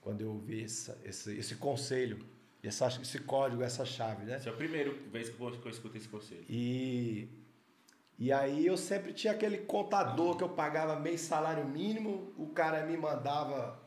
quando 0.00 0.20
eu 0.22 0.38
vi 0.38 0.64
essa, 0.64 0.98
esse, 1.04 1.36
esse 1.36 1.56
conselho 1.56 2.24
essa, 2.62 2.86
esse 3.00 3.18
código, 3.20 3.62
essa 3.62 3.84
chave, 3.84 4.24
né? 4.24 4.36
Esse 4.36 4.48
é 4.48 4.52
a 4.52 4.54
primeira 4.54 4.92
vez 5.12 5.28
que 5.28 5.40
eu, 5.40 5.50
que 5.52 5.66
eu 5.66 5.70
escutei 5.70 6.00
esse 6.00 6.08
conselho. 6.08 6.44
E, 6.48 7.28
e 8.18 8.32
aí 8.32 8.66
eu 8.66 8.76
sempre 8.76 9.12
tinha 9.12 9.32
aquele 9.32 9.58
contador 9.58 10.36
que 10.36 10.42
eu 10.42 10.48
pagava 10.48 10.98
meio 10.98 11.18
salário 11.18 11.64
mínimo, 11.64 12.32
o 12.36 12.48
cara 12.48 12.84
me 12.84 12.96
mandava 12.96 13.80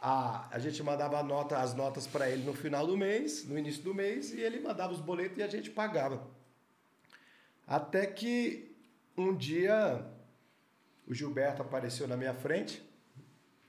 a, 0.00 0.48
a 0.54 0.58
gente 0.58 0.82
mandava 0.82 1.22
nota, 1.22 1.58
as 1.58 1.74
notas 1.74 2.06
para 2.06 2.30
ele 2.30 2.44
no 2.44 2.54
final 2.54 2.86
do 2.86 2.96
mês, 2.96 3.46
no 3.46 3.58
início 3.58 3.82
do 3.82 3.94
mês, 3.94 4.32
e 4.32 4.40
ele 4.40 4.60
mandava 4.60 4.92
os 4.92 5.00
boletos 5.00 5.38
e 5.38 5.42
a 5.42 5.48
gente 5.48 5.70
pagava. 5.70 6.26
Até 7.66 8.06
que 8.06 8.74
um 9.16 9.34
dia 9.36 10.04
o 11.06 11.14
Gilberto 11.14 11.62
apareceu 11.62 12.08
na 12.08 12.16
minha 12.16 12.34
frente, 12.34 12.82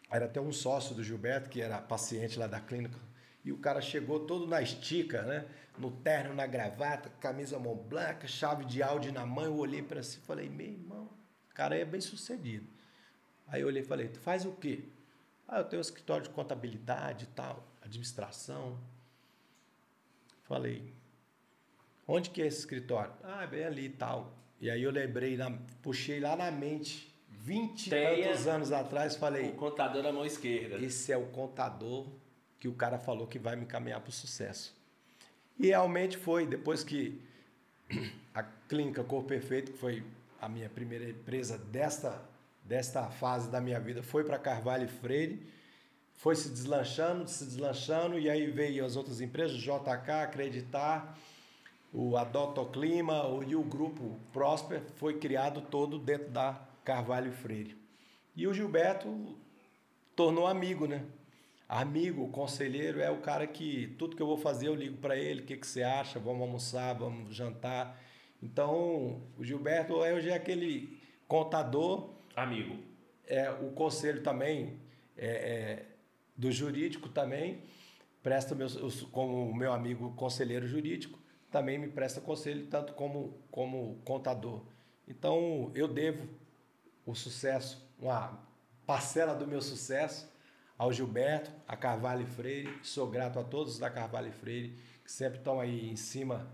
era 0.09 0.25
até 0.25 0.39
um 0.39 0.51
sócio 0.51 0.95
do 0.95 1.03
Gilberto, 1.03 1.49
que 1.49 1.61
era 1.61 1.79
paciente 1.79 2.37
lá 2.39 2.47
da 2.47 2.59
clínica 2.59 3.11
e 3.43 3.51
o 3.51 3.57
cara 3.57 3.81
chegou 3.81 4.19
todo 4.25 4.47
na 4.47 4.61
estica, 4.61 5.23
né? 5.23 5.45
No 5.77 5.89
terno, 5.89 6.33
na 6.33 6.45
gravata, 6.45 7.09
camisa 7.19 7.57
mão 7.57 7.75
blanca, 7.75 8.27
chave 8.27 8.65
de 8.65 8.83
áudio 8.83 9.11
na 9.11 9.25
mão. 9.25 9.45
Eu 9.45 9.57
olhei 9.57 9.81
para 9.81 10.03
si 10.03 10.17
e 10.17 10.21
falei, 10.21 10.47
meu 10.47 10.67
irmão, 10.67 11.09
o 11.49 11.53
cara 11.53 11.75
é 11.75 11.83
bem 11.83 12.01
sucedido. 12.01 12.67
Aí 13.47 13.61
eu 13.61 13.67
olhei 13.67 13.81
e 13.81 13.85
falei, 13.85 14.09
tu 14.09 14.19
faz 14.19 14.45
o 14.45 14.51
quê? 14.51 14.85
Ah, 15.51 15.59
eu 15.59 15.65
tenho 15.65 15.81
um 15.81 15.81
escritório 15.81 16.23
de 16.23 16.29
contabilidade 16.29 17.25
e 17.25 17.27
tal, 17.27 17.61
administração. 17.81 18.79
Falei, 20.43 20.93
onde 22.07 22.29
que 22.29 22.41
é 22.41 22.47
esse 22.47 22.59
escritório? 22.59 23.11
Ah, 23.21 23.45
bem 23.45 23.65
ali 23.65 23.87
e 23.87 23.89
tal. 23.89 24.33
E 24.61 24.71
aí 24.71 24.81
eu 24.81 24.91
lembrei, 24.91 25.37
puxei 25.81 26.21
lá 26.21 26.37
na 26.37 26.49
mente, 26.49 27.13
20 27.29 27.87
e 27.87 27.89
tantos 27.89 28.47
anos 28.47 28.71
atrás, 28.71 29.17
falei... 29.17 29.49
O 29.49 29.55
contador 29.55 30.01
na 30.01 30.13
mão 30.13 30.25
esquerda. 30.25 30.77
Esse 30.77 31.11
é 31.11 31.17
o 31.17 31.25
contador 31.27 32.07
que 32.57 32.69
o 32.69 32.73
cara 32.73 32.97
falou 32.97 33.27
que 33.27 33.37
vai 33.37 33.57
me 33.57 33.65
caminhar 33.65 33.99
para 33.99 34.09
o 34.09 34.13
sucesso. 34.13 34.73
E 35.59 35.67
realmente 35.67 36.15
foi, 36.15 36.45
depois 36.45 36.81
que 36.81 37.21
a 38.33 38.41
clínica 38.41 39.03
Cor 39.03 39.25
Perfeito, 39.25 39.73
que 39.73 39.77
foi 39.77 40.01
a 40.39 40.47
minha 40.47 40.69
primeira 40.69 41.09
empresa 41.09 41.57
desta, 41.57 42.23
desta 42.71 43.09
fase 43.09 43.51
da 43.51 43.59
minha 43.59 43.81
vida, 43.81 44.01
foi 44.01 44.23
para 44.23 44.39
Carvalho 44.39 44.85
e 44.85 44.87
Freire, 44.87 45.45
foi 46.13 46.37
se 46.37 46.47
deslanchando, 46.47 47.29
se 47.29 47.43
deslanchando, 47.43 48.17
e 48.17 48.29
aí 48.29 48.49
veio 48.49 48.85
as 48.85 48.95
outras 48.95 49.19
empresas, 49.19 49.57
JK, 49.57 50.09
Acreditar, 50.23 51.19
o 51.91 52.15
Adotto 52.15 52.65
Clima 52.67 53.23
e 53.45 53.57
o 53.57 53.61
grupo 53.61 54.17
Prosper 54.31 54.81
foi 54.95 55.19
criado 55.19 55.59
todo 55.63 55.99
dentro 55.99 56.29
da 56.29 56.61
Carvalho 56.85 57.27
e 57.27 57.35
Freire. 57.35 57.77
E 58.37 58.47
o 58.47 58.53
Gilberto 58.53 59.35
tornou 60.15 60.47
amigo, 60.47 60.87
né? 60.87 61.03
Amigo, 61.67 62.29
conselheiro 62.29 63.01
é 63.01 63.11
o 63.11 63.19
cara 63.19 63.45
que 63.45 63.93
tudo 63.99 64.15
que 64.15 64.21
eu 64.21 64.27
vou 64.27 64.37
fazer 64.37 64.69
eu 64.69 64.75
ligo 64.75 64.95
para 64.95 65.17
ele, 65.17 65.41
o 65.41 65.45
que, 65.45 65.57
que 65.57 65.67
você 65.67 65.83
acha, 65.83 66.19
vamos 66.19 66.41
almoçar, 66.41 66.93
vamos 66.93 67.35
jantar. 67.35 68.01
Então, 68.41 69.21
o 69.37 69.43
Gilberto 69.43 69.95
hoje 69.95 70.29
é 70.29 70.35
aquele 70.35 70.97
contador. 71.27 72.20
Amigo. 72.41 72.75
É, 73.27 73.51
o 73.51 73.71
conselho 73.71 74.23
também, 74.23 74.79
é, 75.15 75.27
é, 75.27 75.85
do 76.35 76.51
jurídico 76.51 77.07
também, 77.07 77.61
presta 78.23 78.55
meus, 78.55 79.03
como 79.11 79.53
meu 79.53 79.71
amigo 79.71 80.11
conselheiro 80.15 80.67
jurídico, 80.67 81.19
também 81.51 81.77
me 81.77 81.87
presta 81.87 82.19
conselho, 82.19 82.65
tanto 82.65 82.93
como, 82.93 83.37
como 83.51 84.01
contador. 84.03 84.63
Então, 85.07 85.71
eu 85.75 85.87
devo 85.87 86.27
o 87.05 87.13
sucesso, 87.13 87.87
uma 87.99 88.39
parcela 88.87 89.35
do 89.35 89.45
meu 89.45 89.61
sucesso 89.61 90.27
ao 90.75 90.91
Gilberto, 90.91 91.51
a 91.67 91.77
Carvalho 91.77 92.25
Freire. 92.25 92.73
Sou 92.81 93.07
grato 93.07 93.37
a 93.37 93.43
todos 93.43 93.77
da 93.77 93.89
Carvalho 93.89 94.31
Freire 94.31 94.75
que 95.03 95.11
sempre 95.11 95.37
estão 95.37 95.59
aí 95.59 95.87
em 95.89 95.95
cima 95.95 96.47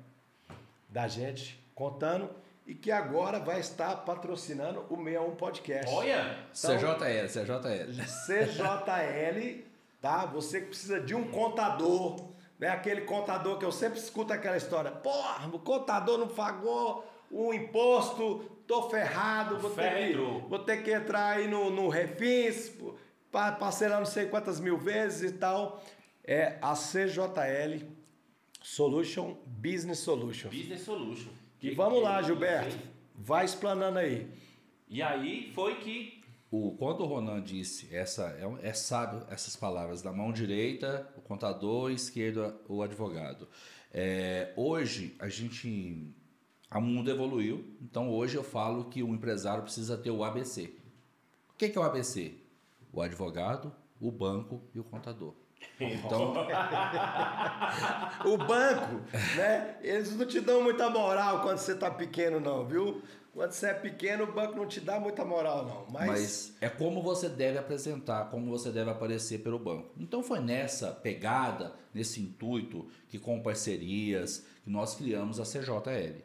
da 0.89 1.08
gente, 1.08 1.63
contando 1.74 2.29
e 2.68 2.76
que 2.76 2.92
agora 2.92 3.40
vai 3.40 3.62
estar 3.62 3.96
patrocinando 4.04 4.86
o 4.90 4.98
61 4.98 5.36
Podcast. 5.36 5.92
Olha! 5.94 6.38
Então, 6.52 6.78
CJL, 6.78 7.28
CJL. 7.30 7.94
CJL, 8.28 9.66
tá? 10.02 10.26
Você 10.26 10.60
que 10.60 10.68
precisa 10.68 11.00
de 11.00 11.16
um 11.16 11.32
contador, 11.32 12.28
né? 12.60 12.68
Aquele 12.68 13.02
contador 13.02 13.58
que 13.58 13.66
eu 13.66 13.72
sempre 13.72 13.98
escuto 13.98 14.34
aquela 14.34 14.58
história. 14.58 14.92
Porra, 14.92 15.48
o 15.48 15.60
contador 15.60 16.18
não 16.18 16.28
pagou 16.28 17.08
o 17.32 17.54
imposto, 17.54 18.40
tô 18.68 18.90
ferrado, 18.90 19.58
vou 19.60 19.72
ter, 19.72 20.12
que, 20.12 20.18
vou 20.50 20.60
ter 20.60 20.84
que 20.84 20.92
entrar 20.92 21.38
aí 21.38 21.48
no, 21.48 21.70
no 21.70 21.88
Refins 21.88 22.72
parcelar 23.32 24.00
não 24.00 24.06
sei 24.06 24.28
quantas 24.28 24.60
mil 24.60 24.78
vezes 24.78 25.32
e 25.32 25.34
tal. 25.36 25.84
É 26.24 26.58
a 26.62 26.74
CJL 26.74 27.88
Solution 28.62 29.38
Business 29.46 30.00
Solution. 30.00 30.50
Business 30.50 30.82
Solution. 30.82 31.30
E 31.62 31.72
vamos 31.72 32.02
lá, 32.02 32.22
Gilberto. 32.22 32.78
Vai 33.16 33.46
explanando 33.46 34.00
aí. 34.00 34.30
E 34.88 35.02
aí 35.02 35.52
foi 35.54 35.76
que 35.76 36.22
o, 36.50 36.72
quando 36.78 37.02
o 37.02 37.06
Ronan 37.06 37.42
disse, 37.42 37.94
essa 37.94 38.24
é, 38.62 38.70
é 38.70 38.74
sábio 38.74 39.26
essas 39.30 39.56
palavras, 39.56 40.02
da 40.02 40.14
mão 40.14 40.32
direita, 40.32 41.12
o 41.18 41.22
contador, 41.22 41.92
esquerda, 41.92 42.56
o 42.70 42.82
advogado. 42.82 43.48
É, 43.94 44.54
hoje, 44.56 45.16
a 45.20 45.28
gente. 45.28 46.14
O 46.74 46.82
mundo 46.82 47.10
evoluiu, 47.10 47.78
então 47.82 48.12
hoje 48.12 48.36
eu 48.36 48.44
falo 48.44 48.86
que 48.86 49.02
o 49.02 49.14
empresário 49.14 49.64
precisa 49.64 49.98
ter 49.98 50.12
o 50.12 50.24
ABC. 50.24 50.74
O 51.50 51.54
que 51.58 51.66
é 51.66 51.80
o 51.80 51.84
ABC? 51.84 52.34
O 52.92 53.02
advogado, 53.02 53.74
o 54.02 54.12
banco 54.12 54.62
e 54.76 54.80
o 54.80 54.84
contador. 54.84 55.34
Então, 55.80 56.34
o 58.26 58.38
banco, 58.38 59.02
né? 59.36 59.78
Eles 59.82 60.16
não 60.16 60.26
te 60.26 60.40
dão 60.40 60.64
muita 60.64 60.90
moral 60.90 61.42
quando 61.42 61.60
você 61.60 61.76
tá 61.76 61.92
pequeno, 61.92 62.40
não, 62.40 62.66
viu? 62.66 63.02
Quando 63.38 63.52
você 63.52 63.68
é 63.68 63.74
pequeno, 63.76 64.24
o 64.24 64.34
banco 64.34 64.56
não 64.56 64.66
te 64.66 64.80
dá 64.80 65.00
muita 65.00 65.24
moral, 65.24 65.66
não. 65.68 65.86
Mas... 65.92 66.08
Mas 66.08 66.54
é 66.60 66.68
como 66.68 67.04
você 67.04 67.30
deve 67.30 67.60
apresentar, 67.60 68.32
como 68.32 68.50
você 68.50 68.72
deve 68.72 68.90
aparecer 68.90 69.44
pelo 69.44 69.60
banco. 69.60 69.92
Então 69.96 70.24
foi 70.24 70.40
nessa 70.40 70.92
pegada, 70.92 71.76
nesse 71.94 72.20
intuito, 72.20 72.88
que 73.08 73.20
com 73.20 73.40
parcerias, 73.40 74.44
que 74.64 74.72
nós 74.72 74.96
criamos 74.96 75.40
a 75.40 75.44
CJL. 75.44 76.24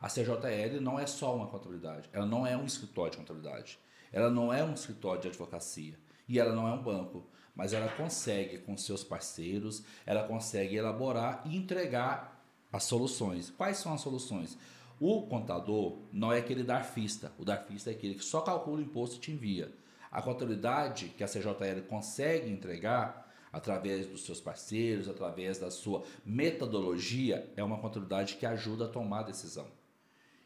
A 0.00 0.08
CJL 0.08 0.80
não 0.80 1.00
é 1.00 1.06
só 1.06 1.34
uma 1.34 1.48
contabilidade, 1.48 2.08
ela 2.12 2.26
não 2.26 2.46
é 2.46 2.56
um 2.56 2.66
escritório 2.66 3.10
de 3.10 3.16
contabilidade, 3.16 3.78
ela 4.12 4.30
não 4.30 4.52
é 4.52 4.62
um 4.62 4.74
escritório 4.74 5.22
de 5.22 5.28
advocacia 5.28 5.98
e 6.28 6.38
ela 6.38 6.54
não 6.54 6.68
é 6.68 6.72
um 6.72 6.82
banco 6.82 7.26
mas 7.54 7.72
ela 7.72 7.88
consegue 7.88 8.58
com 8.58 8.76
seus 8.76 9.04
parceiros, 9.04 9.84
ela 10.04 10.24
consegue 10.24 10.76
elaborar 10.76 11.42
e 11.46 11.56
entregar 11.56 12.44
as 12.72 12.84
soluções. 12.84 13.50
Quais 13.50 13.78
são 13.78 13.94
as 13.94 14.00
soluções? 14.00 14.58
O 14.98 15.22
contador 15.22 15.98
não 16.12 16.32
é 16.32 16.38
aquele 16.38 16.62
darfista, 16.62 17.32
o 17.38 17.44
darfista 17.44 17.90
é 17.90 17.94
aquele 17.94 18.14
que 18.14 18.24
só 18.24 18.40
calcula 18.40 18.78
o 18.78 18.82
imposto 18.82 19.16
e 19.16 19.20
te 19.20 19.32
envia. 19.32 19.72
A 20.10 20.22
contabilidade 20.22 21.08
que 21.16 21.24
a 21.24 21.28
CJL 21.28 21.82
consegue 21.88 22.50
entregar 22.50 23.24
através 23.52 24.06
dos 24.06 24.24
seus 24.24 24.40
parceiros, 24.40 25.08
através 25.08 25.58
da 25.58 25.70
sua 25.70 26.02
metodologia, 26.24 27.52
é 27.56 27.62
uma 27.62 27.78
contabilidade 27.78 28.34
que 28.36 28.46
ajuda 28.46 28.86
a 28.86 28.88
tomar 28.88 29.20
a 29.20 29.24
decisão. 29.24 29.66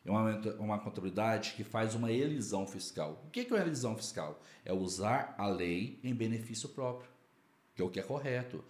É 0.08 0.10
uma, 0.10 0.40
uma 0.58 0.78
contabilidade 0.78 1.52
que 1.54 1.62
faz 1.62 1.94
uma 1.94 2.10
elisão 2.10 2.66
fiscal. 2.66 3.22
O 3.26 3.30
que 3.30 3.40
é 3.40 3.54
uma 3.54 3.60
elisão 3.60 3.94
fiscal? 3.94 4.40
É 4.64 4.72
usar 4.72 5.34
a 5.36 5.46
lei 5.46 6.00
em 6.02 6.14
benefício 6.14 6.70
próprio, 6.70 7.10
que 7.74 7.82
é 7.82 7.84
o 7.84 7.90
que 7.90 8.00
é 8.00 8.02
correto. 8.02 8.64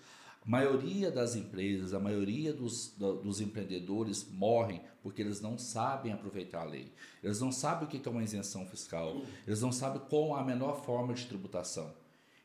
A 0.44 0.50
maioria 0.50 1.12
das 1.12 1.36
empresas, 1.36 1.94
a 1.94 2.00
maioria 2.00 2.52
dos, 2.52 2.88
dos 2.98 3.40
empreendedores 3.40 4.28
morrem 4.28 4.82
porque 5.00 5.22
eles 5.22 5.40
não 5.40 5.56
sabem 5.56 6.12
aproveitar 6.12 6.62
a 6.62 6.64
lei. 6.64 6.92
Eles 7.22 7.40
não 7.40 7.52
sabem 7.52 7.86
o 7.86 7.88
que 7.88 8.06
é 8.06 8.10
uma 8.10 8.24
isenção 8.24 8.66
fiscal. 8.66 9.22
Eles 9.46 9.62
não 9.62 9.70
sabem 9.70 10.02
qual 10.08 10.34
a 10.34 10.42
menor 10.42 10.84
forma 10.84 11.14
de 11.14 11.24
tributação. 11.26 11.94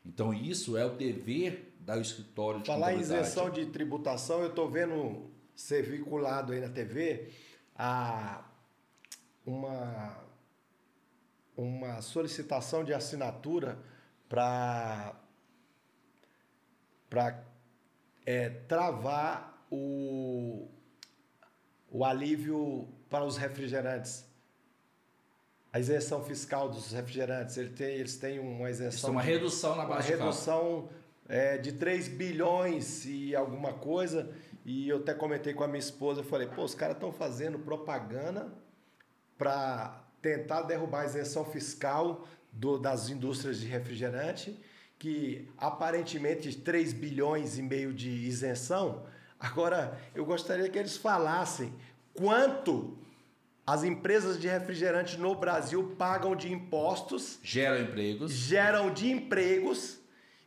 Então, 0.06 0.32
isso 0.32 0.76
é 0.76 0.86
o 0.86 0.90
dever 0.90 1.74
da 1.80 1.98
escritório 1.98 2.60
de 2.60 2.66
Falar 2.66 2.94
em 2.94 3.00
isenção 3.00 3.50
de 3.50 3.66
tributação, 3.66 4.40
eu 4.40 4.50
estou 4.50 4.70
vendo 4.70 5.30
ser 5.54 5.82
vinculado 5.82 6.52
aí 6.52 6.60
na 6.60 6.68
TV 6.68 7.30
a 7.74 8.44
uma, 9.44 10.16
uma 11.56 12.00
solicitação 12.00 12.82
de 12.82 12.94
assinatura 12.94 13.78
para 14.28 15.14
é, 18.24 18.48
travar 18.48 19.66
o, 19.70 20.68
o 21.90 22.04
alívio 22.04 22.88
para 23.10 23.24
os 23.24 23.36
refrigerantes. 23.36 24.24
A 25.72 25.80
isenção 25.80 26.24
fiscal 26.24 26.68
dos 26.68 26.92
refrigerantes. 26.92 27.56
Ele 27.56 27.70
tem, 27.70 27.94
eles 27.94 28.16
têm 28.16 28.38
uma 28.38 28.70
isenção. 28.70 28.96
Isso 28.96 29.06
é 29.06 29.10
uma 29.10 29.22
de, 29.22 29.28
redução 29.28 29.76
na 29.76 29.84
base 29.84 30.12
Uma 30.12 30.18
redução 30.18 30.88
é, 31.28 31.58
de 31.58 31.72
3 31.72 32.08
bilhões 32.08 33.04
e 33.04 33.34
alguma 33.34 33.72
coisa. 33.72 34.32
E 34.64 34.88
eu 34.88 34.98
até 34.98 35.12
comentei 35.12 35.52
com 35.52 35.62
a 35.62 35.68
minha 35.68 35.78
esposa, 35.78 36.20
eu 36.20 36.24
falei, 36.24 36.46
pô, 36.46 36.62
os 36.64 36.74
caras 36.74 36.94
estão 36.94 37.12
fazendo 37.12 37.58
propaganda 37.58 38.50
para 39.36 40.02
tentar 40.20 40.62
derrubar 40.62 41.02
a 41.02 41.06
isenção 41.06 41.44
fiscal 41.44 42.26
do, 42.52 42.78
das 42.78 43.08
indústrias 43.08 43.58
de 43.60 43.66
refrigerante, 43.66 44.58
que 44.98 45.48
aparentemente 45.58 46.56
3 46.56 46.92
bilhões 46.92 47.58
e 47.58 47.62
meio 47.62 47.92
de 47.92 48.08
isenção. 48.08 49.04
Agora, 49.38 50.00
eu 50.14 50.24
gostaria 50.24 50.68
que 50.68 50.78
eles 50.78 50.96
falassem 50.96 51.72
quanto 52.14 52.96
as 53.66 53.82
empresas 53.82 54.38
de 54.38 54.46
refrigerante 54.46 55.18
no 55.18 55.34
Brasil 55.34 55.94
pagam 55.98 56.36
de 56.36 56.52
impostos, 56.52 57.38
geram 57.42 57.82
empregos, 57.82 58.32
geram 58.32 58.92
de 58.92 59.10
empregos. 59.10 59.98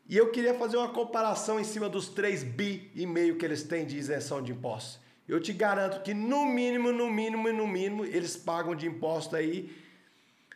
E 0.08 0.16
eu 0.16 0.32
queria 0.32 0.54
fazer 0.54 0.78
uma 0.78 0.90
comparação 0.90 1.60
em 1.60 1.64
cima 1.64 1.90
dos 1.90 2.08
3 2.08 2.44
bi 2.44 2.92
e 2.96 3.06
meio 3.06 3.38
que 3.38 3.44
eles 3.44 3.64
têm 3.64 3.86
de 3.86 3.98
isenção 3.98 4.42
de 4.42 4.54
impostos. 4.54 5.00
Eu 5.28 5.42
te 5.42 5.52
garanto 5.52 6.02
que 6.04 6.14
no 6.14 6.46
mínimo, 6.46 6.92
no 6.92 7.10
mínimo 7.10 7.50
e 7.50 7.54
no 7.54 7.68
mínimo, 7.68 8.06
eles 8.06 8.38
pagam 8.38 8.76
de 8.76 8.88
imposto 8.88 9.36
aí 9.36 9.76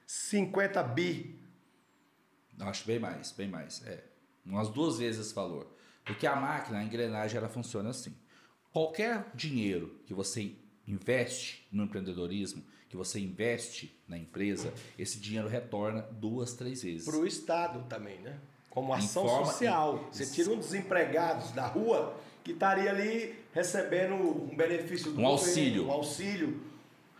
50 0.05 0.81
bi. 0.83 1.39
Acho 2.59 2.85
bem 2.85 2.99
mais, 2.99 3.31
bem 3.31 3.47
mais. 3.47 3.85
É. 3.85 4.03
Umas 4.45 4.69
duas 4.69 4.97
vezes 4.97 5.27
esse 5.27 5.35
valor. 5.35 5.67
Porque 6.05 6.25
a 6.25 6.35
máquina, 6.35 6.79
a 6.79 6.83
engrenagem, 6.83 7.37
ela 7.37 7.49
funciona 7.49 7.89
assim. 7.89 8.15
Qualquer 8.71 9.29
dinheiro 9.35 9.99
que 10.05 10.13
você 10.13 10.55
investe 10.87 11.67
no 11.71 11.83
empreendedorismo, 11.83 12.63
que 12.89 12.97
você 12.97 13.19
investe 13.19 13.97
na 14.07 14.17
empresa, 14.17 14.73
esse 14.97 15.19
dinheiro 15.19 15.47
retorna 15.47 16.01
duas, 16.01 16.53
três 16.53 16.83
vezes. 16.83 17.05
Para 17.05 17.17
o 17.17 17.27
Estado 17.27 17.87
também, 17.87 18.19
né? 18.19 18.39
Como 18.69 18.93
ação 18.93 19.25
forma, 19.25 19.45
social. 19.45 20.09
Você 20.11 20.25
tira 20.25 20.51
um 20.51 20.59
desempregados 20.59 21.51
da 21.51 21.67
rua 21.67 22.17
que 22.43 22.51
estaria 22.51 22.89
ali 22.89 23.35
recebendo 23.53 24.15
um 24.15 24.55
benefício 24.55 25.11
do 25.11 25.21
um 25.21 25.25
auxílio. 25.25 25.87
Um 25.87 25.91
auxílio. 25.91 26.61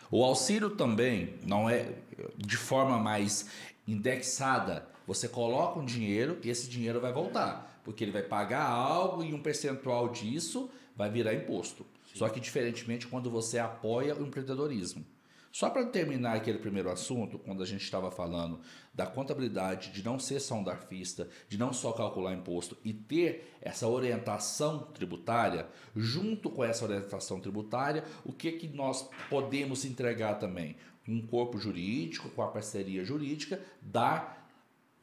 O 0.10 0.24
auxílio 0.24 0.72
também 0.72 1.36
não 1.46 1.70
é 1.70 1.94
de 2.38 2.58
forma 2.58 2.98
mais 2.98 3.48
indexada. 3.88 4.88
Você 5.08 5.28
coloca 5.28 5.80
um 5.80 5.86
dinheiro 5.86 6.38
e 6.44 6.50
esse 6.50 6.70
dinheiro 6.70 7.00
vai 7.00 7.14
voltar, 7.14 7.80
porque 7.84 8.04
ele 8.04 8.12
vai 8.12 8.22
pagar 8.22 8.66
algo 8.66 9.24
e 9.24 9.34
um 9.34 9.42
percentual 9.42 10.10
disso 10.10 10.70
vai 10.96 11.10
virar 11.10 11.34
imposto. 11.34 11.86
Sim. 12.12 12.20
Só 12.20 12.30
que 12.30 12.40
diferentemente 12.40 13.08
quando 13.08 13.30
você 13.30 13.58
apoia 13.58 14.16
o 14.16 14.26
empreendedorismo. 14.26 15.06
Só 15.52 15.70
para 15.70 15.86
terminar 15.86 16.38
aquele 16.38 16.60
primeiro 16.60 16.90
assunto, 16.90 17.38
quando 17.38 17.62
a 17.62 17.66
gente 17.66 17.84
estava 17.84 18.10
falando 18.10 18.62
da 18.94 19.06
contabilidade, 19.06 19.92
de 19.92 20.02
não 20.02 20.18
ser 20.18 20.40
só 20.40 20.56
um 20.56 20.64
darfista, 20.64 21.28
de 21.50 21.58
não 21.58 21.74
só 21.74 21.92
calcular 21.92 22.34
imposto 22.34 22.78
e 22.86 22.94
ter 22.94 23.58
essa 23.62 23.86
orientação 23.86 24.80
tributária, 24.94 25.68
junto 25.94 26.50
com 26.50 26.64
essa 26.64 26.86
orientação 26.86 27.42
tributária, 27.42 28.06
o 28.24 28.32
que, 28.32 28.54
que 28.54 28.68
nós 28.70 29.10
podemos 29.30 29.84
entregar 29.84 30.36
também? 30.36 30.78
Um 31.06 31.22
corpo 31.28 31.58
jurídico, 31.58 32.30
com 32.30 32.42
a 32.42 32.48
parceria 32.48 33.04
jurídica, 33.04 33.60
dar, 33.82 34.50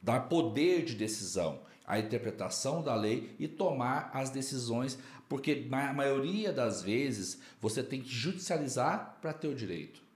dar 0.01 0.21
poder 0.21 0.83
de 0.83 0.95
decisão, 0.95 1.61
a 1.85 1.99
interpretação 1.99 2.81
da 2.81 2.95
lei 2.95 3.35
e 3.37 3.47
tomar 3.47 4.09
as 4.15 4.31
decisões, 4.31 4.97
porque 5.27 5.67
na 5.69 5.93
maioria 5.93 6.51
das 6.51 6.81
vezes 6.81 7.39
você 7.61 7.83
tem 7.83 8.01
que 8.01 8.09
judicializar 8.09 9.19
para 9.21 9.31
ter 9.31 9.47
o 9.47 9.55
direito 9.55 10.08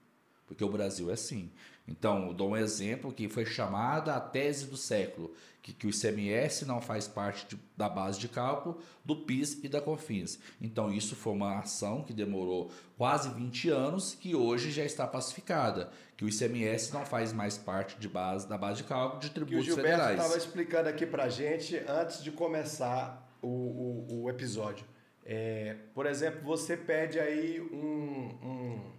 porque 0.46 0.64
o 0.64 0.68
Brasil 0.68 1.10
é 1.10 1.14
assim. 1.14 1.50
Então, 1.86 2.32
dou 2.32 2.50
um 2.50 2.56
exemplo 2.56 3.12
que 3.12 3.28
foi 3.28 3.44
chamada 3.44 4.14
a 4.14 4.20
tese 4.20 4.66
do 4.66 4.76
século, 4.76 5.34
que, 5.62 5.72
que 5.72 5.86
o 5.86 5.90
ICMS 5.90 6.64
não 6.64 6.80
faz 6.80 7.06
parte 7.06 7.46
de, 7.46 7.60
da 7.76 7.88
base 7.88 8.18
de 8.18 8.28
cálculo 8.28 8.80
do 9.04 9.16
PIS 9.16 9.62
e 9.62 9.68
da 9.68 9.80
COFINS. 9.82 10.38
Então, 10.60 10.90
isso 10.92 11.14
foi 11.14 11.34
uma 11.34 11.58
ação 11.58 12.02
que 12.02 12.14
demorou 12.14 12.70
quase 12.96 13.28
20 13.30 13.68
anos, 13.68 14.14
que 14.14 14.34
hoje 14.34 14.70
já 14.70 14.84
está 14.84 15.06
pacificada, 15.06 15.90
que 16.16 16.24
o 16.24 16.28
ICMS 16.28 16.92
não 16.92 17.04
faz 17.04 17.32
mais 17.32 17.58
parte 17.58 17.98
de 17.98 18.08
base, 18.08 18.48
da 18.48 18.56
base 18.56 18.82
de 18.82 18.88
cálculo 18.88 19.20
de 19.20 19.30
tributos 19.30 19.64
que 19.64 19.72
o 19.72 19.74
Gilberto 19.74 19.90
federais. 19.90 20.20
estava 20.20 20.38
explicando 20.38 20.88
aqui 20.88 21.04
para 21.04 21.28
gente 21.28 21.76
antes 21.86 22.22
de 22.22 22.30
começar 22.30 23.36
o, 23.42 23.48
o, 23.48 24.22
o 24.22 24.30
episódio. 24.30 24.86
É, 25.24 25.76
por 25.94 26.06
exemplo, 26.06 26.42
você 26.42 26.76
pede 26.76 27.18
aí 27.18 27.60
um, 27.60 28.28
um 28.42 28.92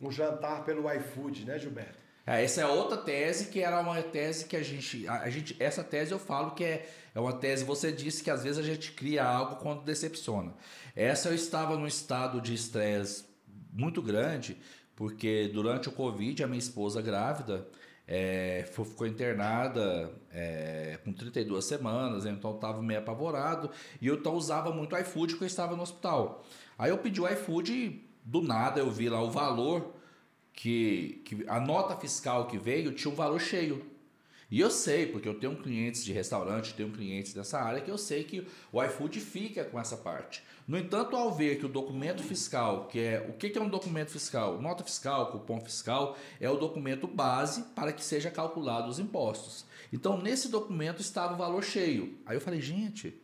um 0.00 0.10
jantar 0.10 0.64
pelo 0.64 0.90
iFood, 0.92 1.44
né, 1.44 1.58
Gilberto? 1.58 1.98
É, 2.28 2.44
essa 2.44 2.60
é 2.60 2.66
outra 2.66 2.98
tese 2.98 3.46
que 3.46 3.60
era 3.60 3.80
uma 3.80 4.02
tese 4.02 4.44
que 4.44 4.54
a 4.54 4.62
gente, 4.62 5.08
a, 5.08 5.30
gente. 5.30 5.56
Essa 5.58 5.82
tese 5.82 6.12
eu 6.12 6.18
falo 6.18 6.50
que 6.50 6.62
é, 6.62 6.86
é 7.14 7.18
uma 7.18 7.32
tese. 7.32 7.64
Você 7.64 7.90
disse 7.90 8.22
que 8.22 8.30
às 8.30 8.44
vezes 8.44 8.58
a 8.58 8.62
gente 8.62 8.92
cria 8.92 9.24
algo 9.24 9.56
quando 9.56 9.82
decepciona. 9.82 10.52
Essa 10.94 11.30
eu 11.30 11.34
estava 11.34 11.76
num 11.76 11.86
estado 11.86 12.38
de 12.40 12.52
estresse 12.52 13.24
muito 13.72 14.02
grande, 14.02 14.58
porque 14.94 15.50
durante 15.54 15.88
o 15.88 15.92
Covid, 15.92 16.44
a 16.44 16.46
minha 16.46 16.58
esposa 16.58 17.00
grávida 17.00 17.66
é, 18.06 18.66
ficou 18.70 19.06
internada 19.06 20.10
é, 20.30 20.98
com 21.02 21.14
32 21.14 21.64
semanas, 21.64 22.26
então 22.26 22.54
estava 22.54 22.82
meio 22.82 23.00
apavorado. 23.00 23.70
E 24.02 24.06
eu 24.06 24.16
então 24.16 24.34
usava 24.34 24.70
muito 24.70 24.94
iFood 24.98 25.32
porque 25.32 25.44
eu 25.44 25.48
estava 25.48 25.74
no 25.74 25.82
hospital. 25.82 26.44
Aí 26.78 26.90
eu 26.90 26.98
pedi 26.98 27.22
o 27.22 27.28
iFood 27.28 28.07
do 28.28 28.42
nada 28.42 28.78
eu 28.78 28.90
vi 28.90 29.08
lá 29.08 29.22
o 29.22 29.30
valor 29.30 29.94
que, 30.52 31.22
que 31.24 31.44
a 31.48 31.58
nota 31.58 31.96
fiscal 31.96 32.46
que 32.46 32.58
veio 32.58 32.92
tinha 32.92 33.10
um 33.10 33.16
valor 33.16 33.40
cheio. 33.40 33.86
E 34.50 34.60
eu 34.60 34.70
sei, 34.70 35.06
porque 35.06 35.28
eu 35.28 35.38
tenho 35.38 35.56
clientes 35.56 36.04
de 36.04 36.12
restaurante, 36.12 36.74
tenho 36.74 36.90
clientes 36.90 37.32
dessa 37.32 37.58
área, 37.58 37.80
que 37.80 37.90
eu 37.90 37.96
sei 37.96 38.24
que 38.24 38.46
o 38.70 38.82
iFood 38.82 39.20
fica 39.20 39.64
com 39.64 39.80
essa 39.80 39.96
parte. 39.96 40.42
No 40.66 40.78
entanto, 40.78 41.16
ao 41.16 41.34
ver 41.34 41.58
que 41.58 41.64
o 41.64 41.68
documento 41.68 42.22
fiscal, 42.22 42.86
que 42.86 42.98
é 42.98 43.26
o 43.28 43.32
que 43.32 43.58
é 43.58 43.60
um 43.60 43.68
documento 43.68 44.10
fiscal? 44.10 44.60
Nota 44.60 44.84
fiscal, 44.84 45.30
cupom 45.32 45.60
fiscal, 45.60 46.16
é 46.38 46.50
o 46.50 46.56
documento 46.56 47.06
base 47.06 47.62
para 47.74 47.92
que 47.92 48.04
seja 48.04 48.30
calculado 48.30 48.88
os 48.88 48.98
impostos. 48.98 49.64
Então, 49.90 50.20
nesse 50.20 50.48
documento 50.48 51.00
estava 51.00 51.32
o 51.34 51.38
valor 51.38 51.64
cheio. 51.64 52.18
Aí 52.26 52.36
eu 52.36 52.40
falei, 52.40 52.60
gente, 52.60 53.18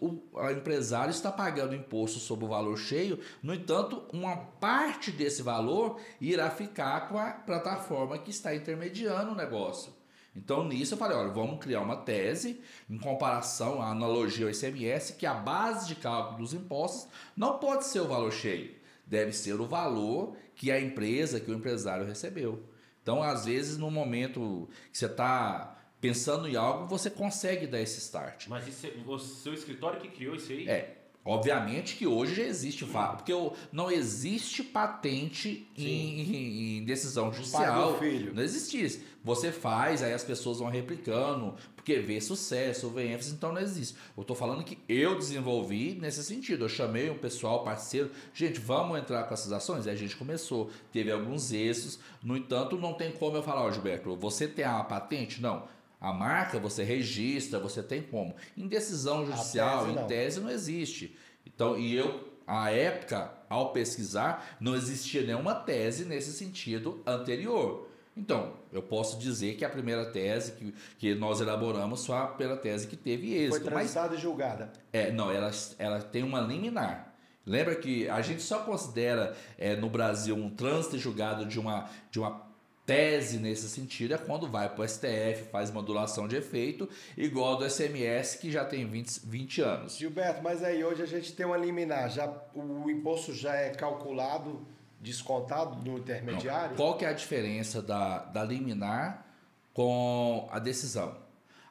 o, 0.00 0.22
o 0.32 0.50
empresário 0.50 1.10
está 1.10 1.30
pagando 1.30 1.74
imposto 1.74 2.18
sobre 2.18 2.44
o 2.44 2.48
valor 2.48 2.76
cheio, 2.76 3.20
no 3.42 3.54
entanto, 3.54 4.02
uma 4.12 4.36
parte 4.36 5.12
desse 5.12 5.42
valor 5.42 6.00
irá 6.20 6.50
ficar 6.50 7.08
com 7.08 7.18
a 7.18 7.30
plataforma 7.30 8.18
que 8.18 8.30
está 8.30 8.54
intermediando 8.54 9.32
o 9.32 9.36
negócio. 9.36 9.92
Então, 10.36 10.66
nisso 10.66 10.94
eu 10.94 10.98
falei, 10.98 11.16
olha, 11.16 11.30
vamos 11.30 11.60
criar 11.60 11.80
uma 11.80 11.96
tese 11.96 12.60
em 12.90 12.98
comparação 12.98 13.80
à 13.80 13.90
analogia 13.90 14.46
ao 14.46 14.50
ICMS, 14.50 15.12
que 15.12 15.26
a 15.26 15.34
base 15.34 15.86
de 15.86 15.94
cálculo 15.94 16.38
dos 16.38 16.52
impostos 16.52 17.08
não 17.36 17.58
pode 17.58 17.86
ser 17.86 18.00
o 18.00 18.08
valor 18.08 18.32
cheio, 18.32 18.74
deve 19.06 19.32
ser 19.32 19.60
o 19.60 19.66
valor 19.66 20.36
que 20.56 20.72
a 20.72 20.80
empresa, 20.80 21.38
que 21.38 21.52
o 21.52 21.54
empresário 21.54 22.04
recebeu. 22.04 22.64
Então, 23.00 23.22
às 23.22 23.44
vezes, 23.44 23.78
no 23.78 23.90
momento 23.90 24.68
que 24.90 24.98
você 24.98 25.06
está 25.06 25.73
pensando 26.08 26.46
em 26.46 26.54
algo, 26.54 26.86
você 26.86 27.08
consegue 27.08 27.66
dar 27.66 27.80
esse 27.80 27.98
start. 27.98 28.46
Mas 28.48 28.68
isso, 28.68 28.86
é 28.86 28.90
o 29.06 29.18
seu 29.18 29.54
escritório 29.54 29.98
que 29.98 30.08
criou 30.08 30.34
isso 30.34 30.52
aí? 30.52 30.68
É. 30.68 30.98
Obviamente 31.26 31.96
que 31.96 32.06
hoje 32.06 32.34
já 32.34 32.42
existe, 32.42 32.84
porque 32.84 33.32
não 33.72 33.90
existe 33.90 34.62
patente 34.62 35.66
em, 35.74 36.80
em, 36.80 36.84
decisão 36.84 37.32
judicial. 37.32 37.98
Filho. 37.98 38.34
Não 38.34 38.42
existe 38.42 39.02
Você 39.24 39.50
faz, 39.50 40.02
aí 40.02 40.12
as 40.12 40.22
pessoas 40.22 40.58
vão 40.58 40.68
replicando, 40.68 41.54
porque 41.74 41.98
vê 41.98 42.20
sucesso, 42.20 42.90
vê 42.90 43.14
ênfase, 43.14 43.32
então 43.32 43.54
não 43.54 43.60
existe. 43.62 43.96
Eu 44.14 44.20
estou 44.20 44.36
falando 44.36 44.62
que 44.62 44.78
eu 44.86 45.16
desenvolvi 45.16 45.94
nesse 45.98 46.22
sentido. 46.22 46.66
Eu 46.66 46.68
chamei 46.68 47.08
um 47.08 47.16
pessoal, 47.16 47.64
parceiro, 47.64 48.10
gente, 48.34 48.60
vamos 48.60 48.98
entrar 48.98 49.24
com 49.24 49.32
essas 49.32 49.50
ações? 49.50 49.86
Aí 49.86 49.94
a 49.94 49.96
gente 49.96 50.16
começou, 50.16 50.70
teve 50.92 51.10
alguns 51.10 51.52
êxitos. 51.52 51.98
No 52.22 52.36
entanto, 52.36 52.76
não 52.76 52.92
tem 52.92 53.10
como 53.12 53.34
eu 53.38 53.42
falar, 53.42 53.62
ó, 53.62 53.68
oh, 53.68 53.72
Gilberto, 53.72 54.14
você 54.14 54.46
tem 54.46 54.66
a 54.66 54.84
patente? 54.84 55.40
Não. 55.40 55.72
A 56.04 56.12
marca 56.12 56.58
você 56.58 56.84
registra, 56.84 57.58
você 57.58 57.82
tem 57.82 58.02
como. 58.02 58.34
Em 58.54 58.68
decisão 58.68 59.24
judicial, 59.24 59.86
tese, 59.86 59.98
em 59.98 60.06
tese, 60.06 60.40
não 60.40 60.50
existe. 60.50 61.16
Então, 61.46 61.78
e 61.78 61.96
eu, 61.96 62.30
à 62.46 62.70
época, 62.70 63.32
ao 63.48 63.72
pesquisar, 63.72 64.54
não 64.60 64.74
existia 64.74 65.22
nenhuma 65.22 65.54
tese 65.54 66.04
nesse 66.04 66.34
sentido 66.34 67.02
anterior. 67.06 67.88
Então, 68.14 68.52
eu 68.70 68.82
posso 68.82 69.18
dizer 69.18 69.56
que 69.56 69.64
a 69.64 69.68
primeira 69.70 70.04
tese 70.04 70.52
que, 70.52 70.74
que 70.98 71.14
nós 71.14 71.40
elaboramos 71.40 72.04
foi 72.04 72.16
a 72.16 72.26
primeira 72.26 72.60
tese 72.60 72.86
que 72.86 72.98
teve 72.98 73.32
êxito. 73.34 73.62
Foi 73.62 73.72
transitada 73.72 74.14
e 74.14 74.18
julgada. 74.18 74.72
É, 74.92 75.10
não, 75.10 75.30
ela, 75.30 75.50
ela 75.78 76.02
tem 76.02 76.22
uma 76.22 76.42
liminar. 76.42 77.14
Lembra 77.46 77.74
que 77.74 78.06
a 78.10 78.20
gente 78.20 78.42
só 78.42 78.58
considera 78.58 79.34
é, 79.56 79.74
no 79.74 79.88
Brasil 79.88 80.36
um 80.36 80.50
trânsito 80.50 80.98
julgado 80.98 81.46
de 81.46 81.58
uma, 81.58 81.88
de 82.10 82.18
uma 82.18 82.53
tese 82.86 83.38
nesse 83.38 83.68
sentido 83.68 84.14
é 84.14 84.18
quando 84.18 84.48
vai 84.48 84.68
para 84.68 84.84
o 84.84 84.88
STF, 84.88 85.48
faz 85.50 85.70
modulação 85.70 86.28
de 86.28 86.36
efeito, 86.36 86.88
igual 87.16 87.56
do 87.56 87.68
SMS 87.68 88.36
que 88.36 88.50
já 88.50 88.64
tem 88.64 88.86
20, 88.86 89.20
20 89.24 89.60
anos. 89.62 89.96
Gilberto, 89.96 90.42
mas 90.42 90.62
aí 90.62 90.84
hoje 90.84 91.02
a 91.02 91.06
gente 91.06 91.32
tem 91.32 91.46
uma 91.46 91.56
liminar, 91.56 92.10
já, 92.10 92.30
o 92.54 92.90
imposto 92.90 93.34
já 93.34 93.54
é 93.54 93.70
calculado, 93.70 94.66
descontado 95.00 95.82
no 95.82 95.98
intermediário? 95.98 96.70
Não. 96.70 96.76
Qual 96.76 96.96
que 96.96 97.04
é 97.04 97.08
a 97.08 97.12
diferença 97.12 97.80
da, 97.80 98.18
da 98.18 98.44
liminar 98.44 99.26
com 99.72 100.48
a 100.50 100.58
decisão? 100.58 101.16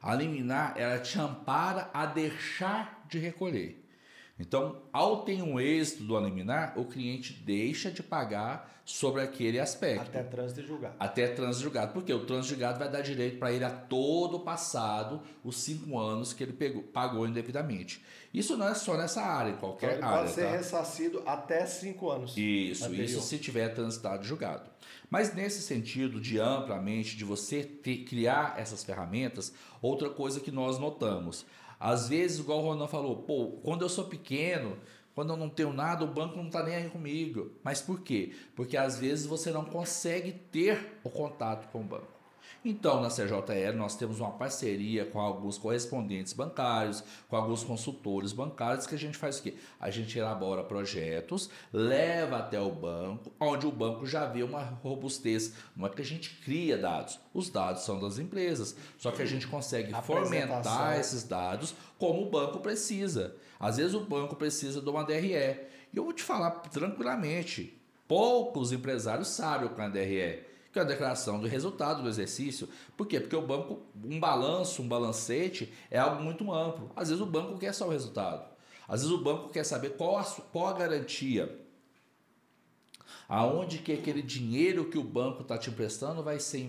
A 0.01 0.13
liminar, 0.15 0.73
ela 0.77 0.99
te 0.99 1.19
ampara 1.19 1.89
a 1.93 2.05
deixar 2.05 3.05
de 3.07 3.19
recolher. 3.19 3.82
Então, 4.39 4.81
ao 4.91 5.23
ter 5.23 5.41
um 5.43 5.59
êxito 5.59 6.03
do 6.03 6.19
liminar, 6.19 6.73
o 6.75 6.85
cliente 6.85 7.33
deixa 7.33 7.91
de 7.91 8.01
pagar 8.01 8.81
sobre 8.83 9.21
aquele 9.21 9.59
aspecto. 9.59 10.01
Até 10.01 10.23
trânsito 10.23 10.67
julgado. 10.67 10.95
Até 10.99 11.27
trânsito 11.27 11.63
julgado. 11.63 11.93
Porque 11.93 12.11
o 12.11 12.25
trânsito 12.25 12.55
julgado 12.55 12.79
vai 12.79 12.89
dar 12.89 13.01
direito 13.01 13.37
para 13.37 13.51
ele 13.51 13.63
a 13.63 13.69
todo 13.69 14.37
o 14.37 14.39
passado, 14.39 15.21
os 15.43 15.57
cinco 15.57 15.97
anos 15.99 16.33
que 16.33 16.43
ele 16.43 16.53
pegou, 16.53 16.81
pagou 16.81 17.27
indevidamente. 17.27 18.03
Isso 18.33 18.57
não 18.57 18.67
é 18.67 18.73
só 18.73 18.97
nessa 18.97 19.21
área, 19.21 19.51
em 19.51 19.57
qualquer 19.57 19.97
então 19.97 19.99
ele 19.99 20.05
área. 20.05 20.19
Pode 20.23 20.31
ser 20.33 20.45
tá? 20.45 20.51
ressarcido 20.51 21.23
até 21.25 21.65
cinco 21.67 22.09
anos. 22.09 22.35
Isso, 22.35 22.85
anterior. 22.85 23.05
isso 23.05 23.21
se 23.21 23.37
tiver 23.37 23.69
transitado 23.69 24.25
julgado. 24.25 24.69
Mas 25.09 25.33
nesse 25.35 25.61
sentido 25.61 26.19
de 26.19 26.39
amplamente, 26.39 27.15
de 27.15 27.23
você 27.23 27.63
ter, 27.63 27.97
criar 27.97 28.55
essas 28.57 28.83
ferramentas, 28.83 29.53
outra 29.79 30.09
coisa 30.09 30.39
que 30.39 30.51
nós 30.51 30.79
notamos. 30.79 31.45
Às 31.83 32.07
vezes, 32.07 32.39
igual 32.39 32.59
o 32.59 32.61
Ronan 32.61 32.87
falou, 32.87 33.23
pô, 33.23 33.59
quando 33.61 33.81
eu 33.81 33.89
sou 33.89 34.05
pequeno, 34.05 34.77
quando 35.13 35.33
eu 35.33 35.37
não 35.37 35.49
tenho 35.49 35.73
nada, 35.73 36.05
o 36.05 36.07
banco 36.07 36.37
não 36.37 36.47
está 36.47 36.63
nem 36.63 36.77
aí 36.77 36.89
comigo. 36.89 37.51
Mas 37.61 37.81
por 37.81 37.99
quê? 37.99 38.33
Porque 38.55 38.77
às 38.77 38.97
vezes 38.97 39.25
você 39.25 39.51
não 39.51 39.65
consegue 39.65 40.31
ter 40.31 41.01
o 41.03 41.09
contato 41.09 41.69
com 41.73 41.81
o 41.81 41.83
banco. 41.83 42.12
Então, 42.65 43.01
na 43.01 43.09
CJL, 43.09 43.75
nós 43.75 43.97
temos 43.97 44.21
uma 44.21 44.31
parceria 44.31 45.05
com 45.05 45.19
alguns 45.19 45.57
correspondentes 45.57 46.31
bancários, 46.31 47.03
com 47.27 47.35
alguns 47.35 47.61
consultores 47.61 48.31
bancários, 48.31 48.87
que 48.87 48.95
a 48.95 48.97
gente 48.97 49.17
faz 49.17 49.39
o 49.39 49.43
quê? 49.43 49.55
A 49.77 49.89
gente 49.89 50.17
elabora 50.17 50.63
projetos, 50.63 51.49
leva 51.73 52.37
até 52.37 52.61
o 52.61 52.71
banco, 52.71 53.33
onde 53.37 53.67
o 53.67 53.71
banco 53.71 54.05
já 54.05 54.25
vê 54.25 54.43
uma 54.43 54.63
robustez. 54.81 55.53
Não 55.75 55.85
é 55.85 55.89
que 55.89 56.01
a 56.01 56.05
gente 56.05 56.39
cria 56.45 56.77
dados, 56.77 57.19
os 57.33 57.49
dados 57.49 57.83
são 57.83 57.99
das 57.99 58.17
empresas, 58.17 58.77
só 58.97 59.11
que 59.11 59.21
a 59.21 59.25
gente 59.25 59.45
consegue 59.45 59.93
fomentar 60.01 60.97
esses 60.97 61.25
dados 61.25 61.75
como 61.99 62.21
o 62.21 62.29
banco 62.29 62.59
precisa. 62.59 63.35
Às 63.59 63.75
vezes 63.75 63.93
o 63.93 64.05
banco 64.05 64.37
precisa 64.37 64.81
de 64.81 64.89
uma 64.89 65.03
DRE. 65.03 65.33
E 65.33 65.97
eu 65.97 66.05
vou 66.05 66.13
te 66.13 66.23
falar 66.23 66.51
tranquilamente, 66.51 67.77
poucos 68.07 68.71
empresários 68.71 69.27
sabem 69.27 69.67
o 69.67 69.73
que 69.73 69.81
é 69.81 69.83
uma 69.83 69.89
DRE 69.89 70.52
que 70.73 70.79
é 70.79 70.81
a 70.81 70.85
declaração 70.85 71.39
do 71.39 71.47
resultado 71.47 72.01
do 72.01 72.09
exercício. 72.09 72.67
Por 72.97 73.05
quê? 73.05 73.19
Porque 73.19 73.35
o 73.35 73.45
banco, 73.45 73.83
um 74.03 74.19
balanço, 74.19 74.81
um 74.81 74.87
balancete 74.87 75.71
é 75.91 75.99
algo 75.99 76.21
muito 76.23 76.51
amplo. 76.51 76.91
Às 76.95 77.09
vezes 77.09 77.21
o 77.21 77.27
banco 77.27 77.59
quer 77.59 77.73
só 77.73 77.87
o 77.87 77.91
resultado. 77.91 78.51
Às 78.87 79.01
vezes 79.01 79.15
o 79.15 79.23
banco 79.23 79.49
quer 79.49 79.63
saber 79.63 79.91
qual 79.91 80.17
a, 80.17 80.23
qual 80.23 80.67
a 80.67 80.73
garantia. 80.73 81.59
Aonde 83.29 83.77
que 83.77 83.93
aquele 83.93 84.23
dinheiro 84.23 84.89
que 84.89 84.97
o 84.97 85.03
banco 85.03 85.43
está 85.43 85.57
te 85.57 85.69
emprestando 85.69 86.23
vai 86.23 86.39
ser 86.39 86.59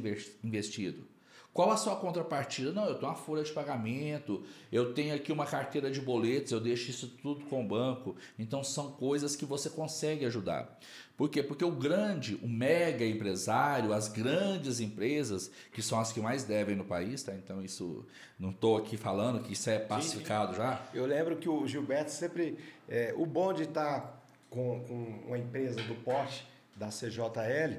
investido. 0.44 1.13
Qual 1.54 1.70
a 1.70 1.76
sua 1.76 1.94
contrapartida? 1.94 2.72
Não, 2.72 2.84
eu 2.86 2.96
tenho 2.96 3.06
uma 3.06 3.14
folha 3.14 3.44
de 3.44 3.52
pagamento, 3.52 4.42
eu 4.72 4.92
tenho 4.92 5.14
aqui 5.14 5.30
uma 5.30 5.46
carteira 5.46 5.88
de 5.88 6.00
boletos, 6.00 6.50
eu 6.50 6.58
deixo 6.58 6.90
isso 6.90 7.06
tudo 7.22 7.44
com 7.44 7.64
o 7.64 7.68
banco. 7.68 8.16
Então 8.36 8.64
são 8.64 8.90
coisas 8.90 9.36
que 9.36 9.44
você 9.44 9.70
consegue 9.70 10.26
ajudar. 10.26 10.76
Por 11.16 11.28
quê? 11.28 11.44
Porque 11.44 11.64
o 11.64 11.70
grande, 11.70 12.34
o 12.42 12.48
mega 12.48 13.06
empresário, 13.06 13.92
as 13.92 14.08
grandes 14.08 14.80
empresas, 14.80 15.48
que 15.72 15.80
são 15.80 16.00
as 16.00 16.10
que 16.10 16.18
mais 16.18 16.42
devem 16.42 16.74
no 16.74 16.84
país, 16.84 17.22
tá? 17.22 17.32
Então 17.32 17.62
isso 17.62 18.04
não 18.36 18.50
estou 18.50 18.76
aqui 18.76 18.96
falando 18.96 19.40
que 19.40 19.52
isso 19.52 19.70
é 19.70 19.78
pacificado 19.78 20.56
já. 20.56 20.84
Eu 20.92 21.06
lembro 21.06 21.36
que 21.36 21.48
o 21.48 21.64
Gilberto 21.68 22.10
sempre. 22.10 22.58
É, 22.88 23.14
o 23.16 23.24
bom 23.24 23.52
de 23.52 23.62
estar 23.62 24.00
tá 24.00 24.20
com, 24.50 24.80
com 24.88 25.22
uma 25.28 25.38
empresa 25.38 25.80
do 25.82 25.94
porte 26.02 26.44
da 26.74 26.88
CJL 26.88 27.78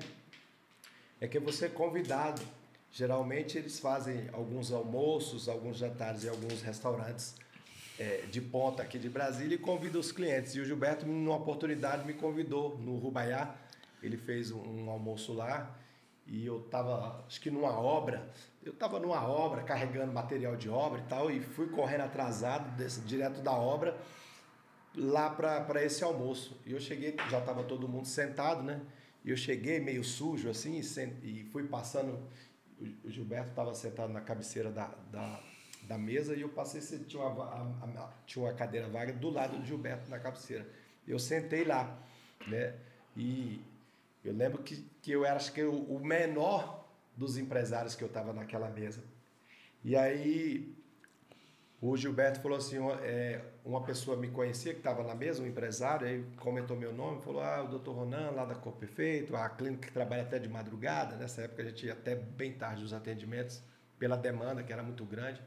é 1.19 1.27
que 1.27 1.39
você 1.39 1.65
é 1.65 1.69
convidado 1.69 2.41
Geralmente 2.95 3.57
eles 3.57 3.77
fazem 3.77 4.29
alguns 4.31 4.71
almoços, 4.71 5.49
alguns 5.49 5.75
jantares 5.75 6.23
em 6.23 6.29
alguns 6.29 6.61
restaurantes 6.61 7.35
é, 7.99 8.23
de 8.31 8.39
ponta 8.39 8.81
aqui 8.81 8.97
de 8.97 9.09
Brasília 9.09 9.55
e 9.55 9.57
convida 9.57 9.99
os 9.99 10.13
clientes. 10.13 10.55
E 10.55 10.61
o 10.61 10.65
Gilberto, 10.65 11.05
numa 11.05 11.35
oportunidade, 11.35 12.07
me 12.07 12.13
convidou 12.13 12.77
no 12.77 12.97
Rubaiá. 12.97 13.53
Ele 14.01 14.15
fez 14.15 14.49
um, 14.49 14.85
um 14.85 14.89
almoço 14.89 15.33
lá 15.33 15.77
e 16.25 16.45
eu 16.45 16.61
estava, 16.61 17.21
acho 17.27 17.41
que 17.41 17.51
numa 17.51 17.77
obra. 17.77 18.31
Eu 18.63 18.71
estava 18.71 18.97
numa 18.97 19.27
obra, 19.27 19.61
carregando 19.63 20.13
material 20.13 20.55
de 20.55 20.69
obra 20.69 21.01
e 21.01 21.03
tal, 21.09 21.29
e 21.29 21.41
fui 21.41 21.67
correndo 21.67 22.03
atrasado, 22.05 22.77
desse, 22.77 23.01
direto 23.01 23.41
da 23.41 23.51
obra, 23.51 23.97
lá 24.95 25.29
para 25.29 25.83
esse 25.83 26.01
almoço. 26.01 26.57
E 26.65 26.71
eu 26.71 26.79
cheguei, 26.79 27.13
já 27.29 27.39
estava 27.39 27.61
todo 27.61 27.89
mundo 27.89 28.07
sentado, 28.07 28.63
né? 28.63 28.79
E 29.25 29.31
eu 29.31 29.35
cheguei 29.35 29.81
meio 29.81 30.01
sujo 30.01 30.49
assim 30.49 30.79
e 31.21 31.43
fui 31.51 31.63
passando 31.63 32.25
o 33.03 33.09
Gilberto 33.09 33.49
estava 33.49 33.73
sentado 33.73 34.11
na 34.11 34.21
cabeceira 34.21 34.71
da, 34.71 34.87
da, 35.11 35.39
da, 35.83 35.97
mesa 35.97 36.35
e 36.35 36.41
eu 36.41 36.49
passei, 36.49 36.81
tinha 37.05 37.23
uma, 37.23 37.45
a, 37.45 38.03
a, 38.03 38.13
tinha 38.25 38.43
uma 38.43 38.53
cadeira 38.53 38.87
vaga 38.87 39.13
do 39.13 39.29
lado 39.29 39.57
do 39.57 39.65
Gilberto 39.65 40.09
na 40.09 40.19
cabeceira. 40.19 40.67
Eu 41.07 41.19
sentei 41.19 41.63
lá, 41.63 41.97
né? 42.47 42.75
E 43.15 43.61
eu 44.23 44.33
lembro 44.33 44.61
que, 44.63 44.85
que 45.01 45.11
eu 45.11 45.23
era, 45.23 45.35
acho 45.35 45.53
que, 45.53 45.63
o 45.63 45.99
menor 45.99 46.85
dos 47.15 47.37
empresários 47.37 47.95
que 47.95 48.03
eu 48.03 48.07
estava 48.07 48.33
naquela 48.33 48.69
mesa. 48.69 49.01
E 49.83 49.95
aí 49.95 50.75
o 51.81 51.95
Gilberto 51.95 52.41
falou 52.41 52.57
assim, 52.57 52.77
é, 53.03 53.41
uma 53.65 53.81
pessoa 53.81 54.15
me 54.15 54.29
conhecia 54.29 54.73
que 54.73 54.79
estava 54.79 55.03
na 55.03 55.15
mesa, 55.15 55.41
um 55.41 55.47
empresário, 55.47 56.07
aí 56.07 56.23
comentou 56.37 56.77
meu 56.77 56.93
nome, 56.93 57.21
falou, 57.21 57.41
ah, 57.41 57.63
o 57.63 57.67
doutor 57.67 57.95
Ronan, 57.95 58.29
lá 58.29 58.45
da 58.45 58.53
Corpo 58.53 58.79
Perfeito, 58.79 59.35
a 59.35 59.49
clínica 59.49 59.87
que 59.87 59.93
trabalha 59.93 60.21
até 60.21 60.37
de 60.37 60.47
madrugada, 60.47 61.15
nessa 61.15 61.41
época 61.41 61.63
a 61.63 61.65
gente 61.65 61.87
ia 61.87 61.93
até 61.93 62.15
bem 62.15 62.53
tarde 62.53 62.83
os 62.83 62.93
atendimentos, 62.93 63.61
pela 63.97 64.15
demanda 64.15 64.61
que 64.61 64.71
era 64.71 64.83
muito 64.83 65.03
grande. 65.03 65.41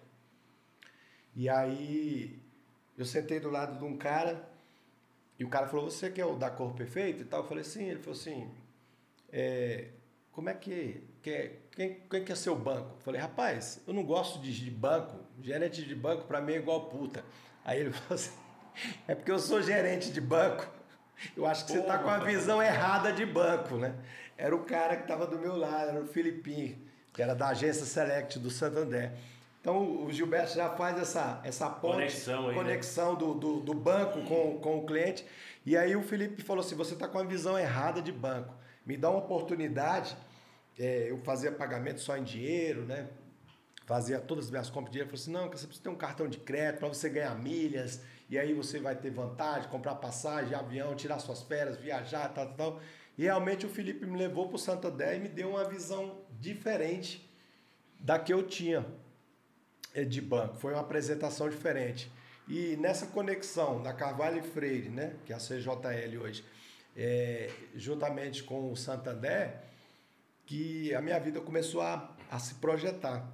E 1.36 1.48
aí 1.48 2.42
eu 2.96 3.04
sentei 3.04 3.38
do 3.38 3.48
lado 3.48 3.78
de 3.78 3.84
um 3.84 3.96
cara 3.96 4.44
e 5.38 5.44
o 5.44 5.48
cara 5.48 5.68
falou: 5.68 5.88
Você 5.88 6.10
quer 6.10 6.24
o 6.24 6.34
da 6.34 6.50
cor 6.50 6.74
perfeito 6.74 7.22
e 7.22 7.24
tal? 7.24 7.42
Eu 7.42 7.46
falei: 7.46 7.62
Sim. 7.62 7.84
Ele 7.84 8.00
falou 8.00 8.18
assim: 8.18 8.50
é, 9.30 9.90
Como 10.32 10.48
é 10.48 10.54
que. 10.54 11.06
Quer, 11.22 11.68
quem, 11.70 12.00
quem 12.10 12.24
quer 12.24 12.36
ser 12.36 12.50
o 12.50 12.56
banco? 12.56 12.96
Eu 12.96 13.00
falei: 13.00 13.20
Rapaz, 13.20 13.80
eu 13.86 13.94
não 13.94 14.04
gosto 14.04 14.40
de, 14.40 14.52
de 14.52 14.70
banco. 14.70 15.16
Gerente 15.40 15.84
de 15.84 15.94
banco 15.94 16.26
para 16.26 16.40
mim 16.40 16.54
é 16.54 16.56
igual 16.56 16.88
puta. 16.88 17.24
Aí 17.68 17.80
ele 17.80 17.92
falou 17.92 18.14
assim: 18.14 18.30
É 19.06 19.14
porque 19.14 19.30
eu 19.30 19.38
sou 19.38 19.60
gerente 19.60 20.10
de 20.10 20.22
banco. 20.22 20.66
Eu 21.36 21.46
acho 21.46 21.66
que 21.66 21.72
você 21.72 21.80
está 21.80 21.98
com 21.98 22.08
a 22.08 22.18
visão 22.18 22.62
errada 22.62 23.12
de 23.12 23.26
banco, 23.26 23.76
né? 23.76 23.94
Era 24.38 24.56
o 24.56 24.64
cara 24.64 24.96
que 24.96 25.02
estava 25.02 25.26
do 25.26 25.38
meu 25.38 25.54
lado, 25.54 25.90
era 25.90 26.00
o 26.00 26.06
Filipinho, 26.06 26.78
que 27.12 27.20
era 27.20 27.34
da 27.34 27.48
agência 27.48 27.84
Select 27.84 28.38
do 28.38 28.50
Santander. 28.50 29.12
Então 29.60 30.04
o 30.04 30.10
Gilberto 30.10 30.54
já 30.54 30.70
faz 30.70 30.98
essa, 30.98 31.40
essa 31.44 31.68
ponte, 31.68 31.96
conexão, 31.96 32.42
aí, 32.42 32.48
né? 32.48 32.54
conexão 32.54 33.12
né? 33.12 33.18
do, 33.18 33.34
do, 33.34 33.60
do, 33.60 33.74
banco 33.74 34.22
com, 34.22 34.58
com 34.60 34.78
o 34.78 34.86
cliente. 34.86 35.26
E 35.66 35.76
aí 35.76 35.94
o 35.94 36.02
Felipe 36.02 36.42
falou 36.42 36.64
assim: 36.64 36.74
você 36.74 36.94
está 36.94 37.06
com 37.06 37.18
a 37.18 37.24
visão 37.24 37.58
errada 37.58 38.00
de 38.00 38.12
banco. 38.12 38.54
Me 38.86 38.96
dá 38.96 39.10
uma 39.10 39.18
oportunidade. 39.18 40.16
É, 40.78 41.10
eu 41.10 41.18
fazia 41.18 41.52
pagamento 41.52 42.00
só 42.00 42.16
em 42.16 42.22
dinheiro, 42.22 42.86
né? 42.86 43.08
Fazia 43.88 44.20
todas 44.20 44.44
as 44.44 44.50
minhas 44.50 44.68
compras 44.68 44.92
de 44.92 44.98
dinheiro. 44.98 45.08
Falei 45.08 45.22
assim: 45.22 45.32
não, 45.32 45.48
você 45.48 45.66
precisa 45.66 45.84
ter 45.84 45.88
um 45.88 45.96
cartão 45.96 46.28
de 46.28 46.36
crédito 46.36 46.80
para 46.80 46.88
você 46.88 47.08
ganhar 47.08 47.34
milhas. 47.38 48.02
E 48.28 48.38
aí 48.38 48.52
você 48.52 48.78
vai 48.78 48.94
ter 48.94 49.08
vantagem, 49.08 49.70
comprar 49.70 49.94
passagem, 49.94 50.54
avião, 50.54 50.94
tirar 50.94 51.18
suas 51.20 51.40
férias, 51.40 51.78
viajar, 51.78 52.28
tal, 52.34 52.52
tal. 52.52 52.80
E 53.16 53.22
realmente 53.22 53.64
o 53.64 53.68
Felipe 53.70 54.04
me 54.04 54.18
levou 54.18 54.46
para 54.46 54.56
o 54.56 54.58
Santander 54.58 55.16
e 55.16 55.20
me 55.20 55.28
deu 55.30 55.48
uma 55.48 55.64
visão 55.66 56.20
diferente 56.38 57.34
da 57.98 58.18
que 58.18 58.30
eu 58.30 58.46
tinha 58.46 58.84
é, 59.94 60.04
de 60.04 60.20
banco. 60.20 60.56
Foi 60.56 60.74
uma 60.74 60.82
apresentação 60.82 61.48
diferente. 61.48 62.12
E 62.46 62.76
nessa 62.76 63.06
conexão 63.06 63.82
da 63.82 63.94
Carvalho 63.94 64.40
e 64.40 64.42
Freire, 64.42 64.90
né, 64.90 65.16
que 65.24 65.32
é 65.32 65.36
a 65.36 65.38
CJL 65.38 66.18
hoje, 66.20 66.44
é, 66.94 67.50
juntamente 67.74 68.42
com 68.42 68.70
o 68.70 68.76
Santander, 68.76 69.62
que 70.44 70.94
a 70.94 71.00
minha 71.00 71.18
vida 71.18 71.40
começou 71.40 71.80
a, 71.80 72.14
a 72.30 72.38
se 72.38 72.56
projetar. 72.56 73.26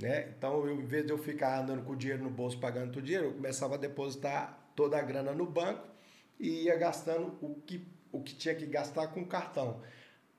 Né? 0.00 0.32
Então, 0.36 0.66
eu, 0.66 0.80
em 0.80 0.86
vez 0.86 1.04
de 1.04 1.12
eu 1.12 1.18
ficar 1.18 1.60
andando 1.60 1.82
com 1.82 1.92
o 1.92 1.96
dinheiro 1.96 2.22
no 2.22 2.30
bolso, 2.30 2.58
pagando 2.58 2.92
todo 2.92 3.02
o 3.02 3.06
dinheiro, 3.06 3.26
eu 3.26 3.32
começava 3.34 3.74
a 3.74 3.78
depositar 3.78 4.58
toda 4.74 4.98
a 4.98 5.02
grana 5.02 5.32
no 5.32 5.44
banco 5.44 5.86
e 6.38 6.64
ia 6.64 6.76
gastando 6.76 7.36
o 7.42 7.60
que, 7.66 7.86
o 8.10 8.22
que 8.22 8.34
tinha 8.34 8.54
que 8.54 8.64
gastar 8.64 9.08
com 9.08 9.24
cartão. 9.26 9.82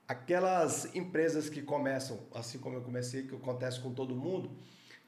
Aquelas 0.08 0.94
empresas 0.96 1.48
que 1.48 1.62
começam, 1.62 2.18
assim 2.34 2.58
como 2.58 2.76
eu 2.76 2.82
comecei, 2.82 3.22
que 3.22 3.34
acontece 3.36 3.78
com 3.80 3.94
todo 3.94 4.16
mundo, 4.16 4.50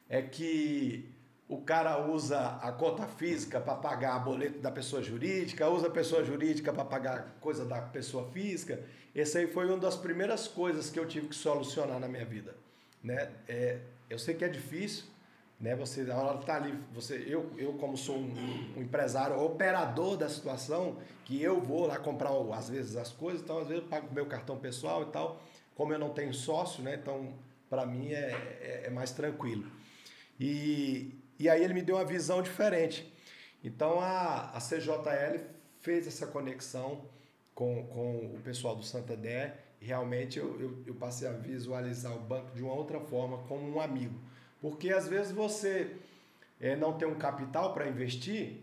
é 0.09 0.23
que 0.23 1.13
o 1.49 1.61
cara 1.61 2.07
usa 2.07 2.57
a 2.63 2.71
conta 2.71 3.07
física 3.07 3.61
para 3.61 3.75
pagar 3.75 4.19
boleto 4.21 4.61
da 4.61 4.71
pessoa 4.71 5.03
jurídica, 5.03 5.69
usa 5.69 5.89
a 5.89 5.91
pessoa 5.91 6.25
jurídica 6.25 6.73
para 6.73 6.85
pagar 6.85 7.37
coisa 7.41 7.65
da 7.65 7.83
pessoa 7.83 8.31
física. 8.31 8.83
Essa 9.15 9.41
aí 9.41 9.49
foi 9.49 9.67
uma 9.67 9.79
das 9.79 9.97
primeiras 9.97 10.47
coisas 10.47 10.91
que 10.91 10.99
eu 10.99 11.07
tive 11.07 11.29
que 11.29 11.37
solucionar 11.37 11.99
na 11.99 12.09
minha 12.09 12.25
vida. 12.25 12.57
Né? 13.03 13.31
É, 13.47 13.81
eu 14.09 14.19
sei 14.19 14.35
que 14.35 14.45
é 14.45 14.49
difícil, 14.49 15.05
né? 15.61 15.75
Você 15.77 16.03
na 16.03 16.17
hora 16.17 16.39
tá 16.39 16.57
ali, 16.57 16.79
você, 16.93 17.25
eu, 17.27 17.51
eu 17.57 17.73
como 17.75 17.97
sou 17.97 18.17
um, 18.17 18.75
um, 18.77 18.83
empresário 18.83 19.41
operador 19.41 20.17
da 20.17 20.29
situação, 20.29 20.99
que 21.25 21.41
eu 21.43 21.61
vou 21.61 21.87
lá 21.87 21.99
comprar 21.99 22.31
às 22.53 22.69
vezes 22.69 22.97
as 22.97 23.13
coisas, 23.13 23.43
então 23.43 23.59
às 23.59 23.69
vezes 23.69 23.83
eu 23.83 23.89
pago 23.89 24.13
meu 24.15 24.27
cartão 24.27 24.59
pessoal 24.59 25.03
e 25.03 25.07
tal. 25.07 25.43
Como 25.75 25.93
eu 25.93 25.99
não 25.99 26.11
tenho 26.11 26.33
sócio, 26.33 26.83
né? 26.83 26.99
Então 27.01 27.35
para 27.69 27.87
mim 27.87 28.13
é, 28.13 28.31
é, 28.61 28.83
é 28.87 28.91
mais 28.91 29.11
tranquilo. 29.11 29.65
E, 30.39 31.19
e 31.39 31.49
aí 31.49 31.63
ele 31.63 31.75
me 31.75 31.83
deu 31.83 31.97
uma 31.97 32.05
visão 32.05 32.43
diferente. 32.43 33.13
Então 33.63 34.01
a, 34.01 34.51
a 34.51 34.59
CJL 34.61 35.41
fez 35.81 36.07
essa 36.07 36.27
conexão 36.27 37.05
com, 37.55 37.87
com 37.87 38.35
o 38.35 38.41
pessoal 38.43 38.77
do 38.77 38.83
Santander 38.83 39.64
realmente 39.85 40.39
eu, 40.39 40.61
eu, 40.61 40.83
eu 40.87 40.95
passei 40.95 41.29
a 41.29 41.33
visualizar 41.33 42.15
o 42.17 42.21
banco 42.21 42.55
de 42.55 42.63
uma 42.63 42.73
outra 42.73 43.01
forma, 43.01 43.39
como 43.47 43.77
um 43.77 43.81
amigo. 43.81 44.19
Porque 44.61 44.91
às 44.91 45.07
vezes 45.07 45.33
você 45.33 45.97
é, 46.61 46.75
não 46.75 46.95
tem 46.95 47.07
um 47.07 47.17
capital 47.17 47.75
para 47.75 47.89
investir, 47.89 48.63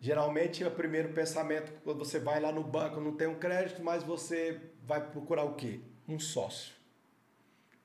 geralmente 0.00 0.64
é 0.64 0.66
o 0.66 0.70
primeiro 0.70 1.10
pensamento, 1.12 1.72
quando 1.82 1.98
você 1.98 2.18
vai 2.18 2.40
lá 2.40 2.50
no 2.50 2.64
banco, 2.64 3.00
não 3.00 3.14
tem 3.14 3.26
um 3.26 3.38
crédito, 3.38 3.82
mas 3.82 4.02
você 4.02 4.60
vai 4.84 5.00
procurar 5.00 5.44
o 5.44 5.54
quê? 5.54 5.80
Um 6.08 6.18
sócio. 6.18 6.74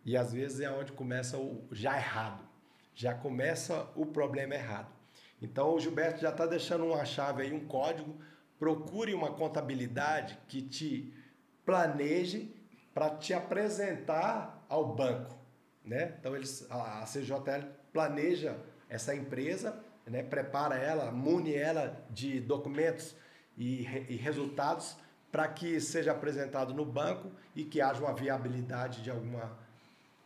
E 0.06 0.16
às 0.16 0.32
vezes 0.32 0.60
é 0.62 0.72
onde 0.72 0.92
começa 0.92 1.38
o 1.38 1.68
já 1.72 1.98
errado 1.98 2.50
já 3.00 3.14
começa 3.14 3.90
o 3.96 4.06
problema 4.06 4.56
errado. 4.56 4.92
Então 5.42 5.74
o 5.74 5.80
Gilberto 5.80 6.20
já 6.20 6.32
está 6.32 6.46
deixando 6.46 6.84
uma 6.84 7.06
chave 7.06 7.44
aí, 7.44 7.54
um 7.54 7.66
código. 7.66 8.14
Procure 8.60 9.14
uma 9.14 9.32
contabilidade 9.32 10.38
que 10.50 10.62
te 10.62 11.14
planeje 11.66 12.54
para 13.00 13.12
te 13.12 13.34
apresentar 13.34 14.66
ao 14.68 14.94
banco. 14.94 15.34
Né? 15.86 16.16
Então 16.20 16.36
eles, 16.36 16.68
a 16.70 17.06
CJL 17.06 17.66
planeja 17.94 18.58
essa 18.90 19.16
empresa, 19.16 19.82
né? 20.06 20.22
prepara 20.22 20.76
ela, 20.76 21.10
mune 21.10 21.54
ela 21.54 22.06
de 22.10 22.42
documentos 22.42 23.16
e, 23.58 23.84
e 24.10 24.18
resultados 24.18 24.98
para 25.32 25.48
que 25.48 25.80
seja 25.80 26.12
apresentado 26.12 26.74
no 26.74 26.84
banco 26.84 27.32
e 27.56 27.64
que 27.64 27.80
haja 27.80 28.02
uma 28.02 28.14
viabilidade 28.14 29.02
de 29.02 29.10
alguma 29.10 29.58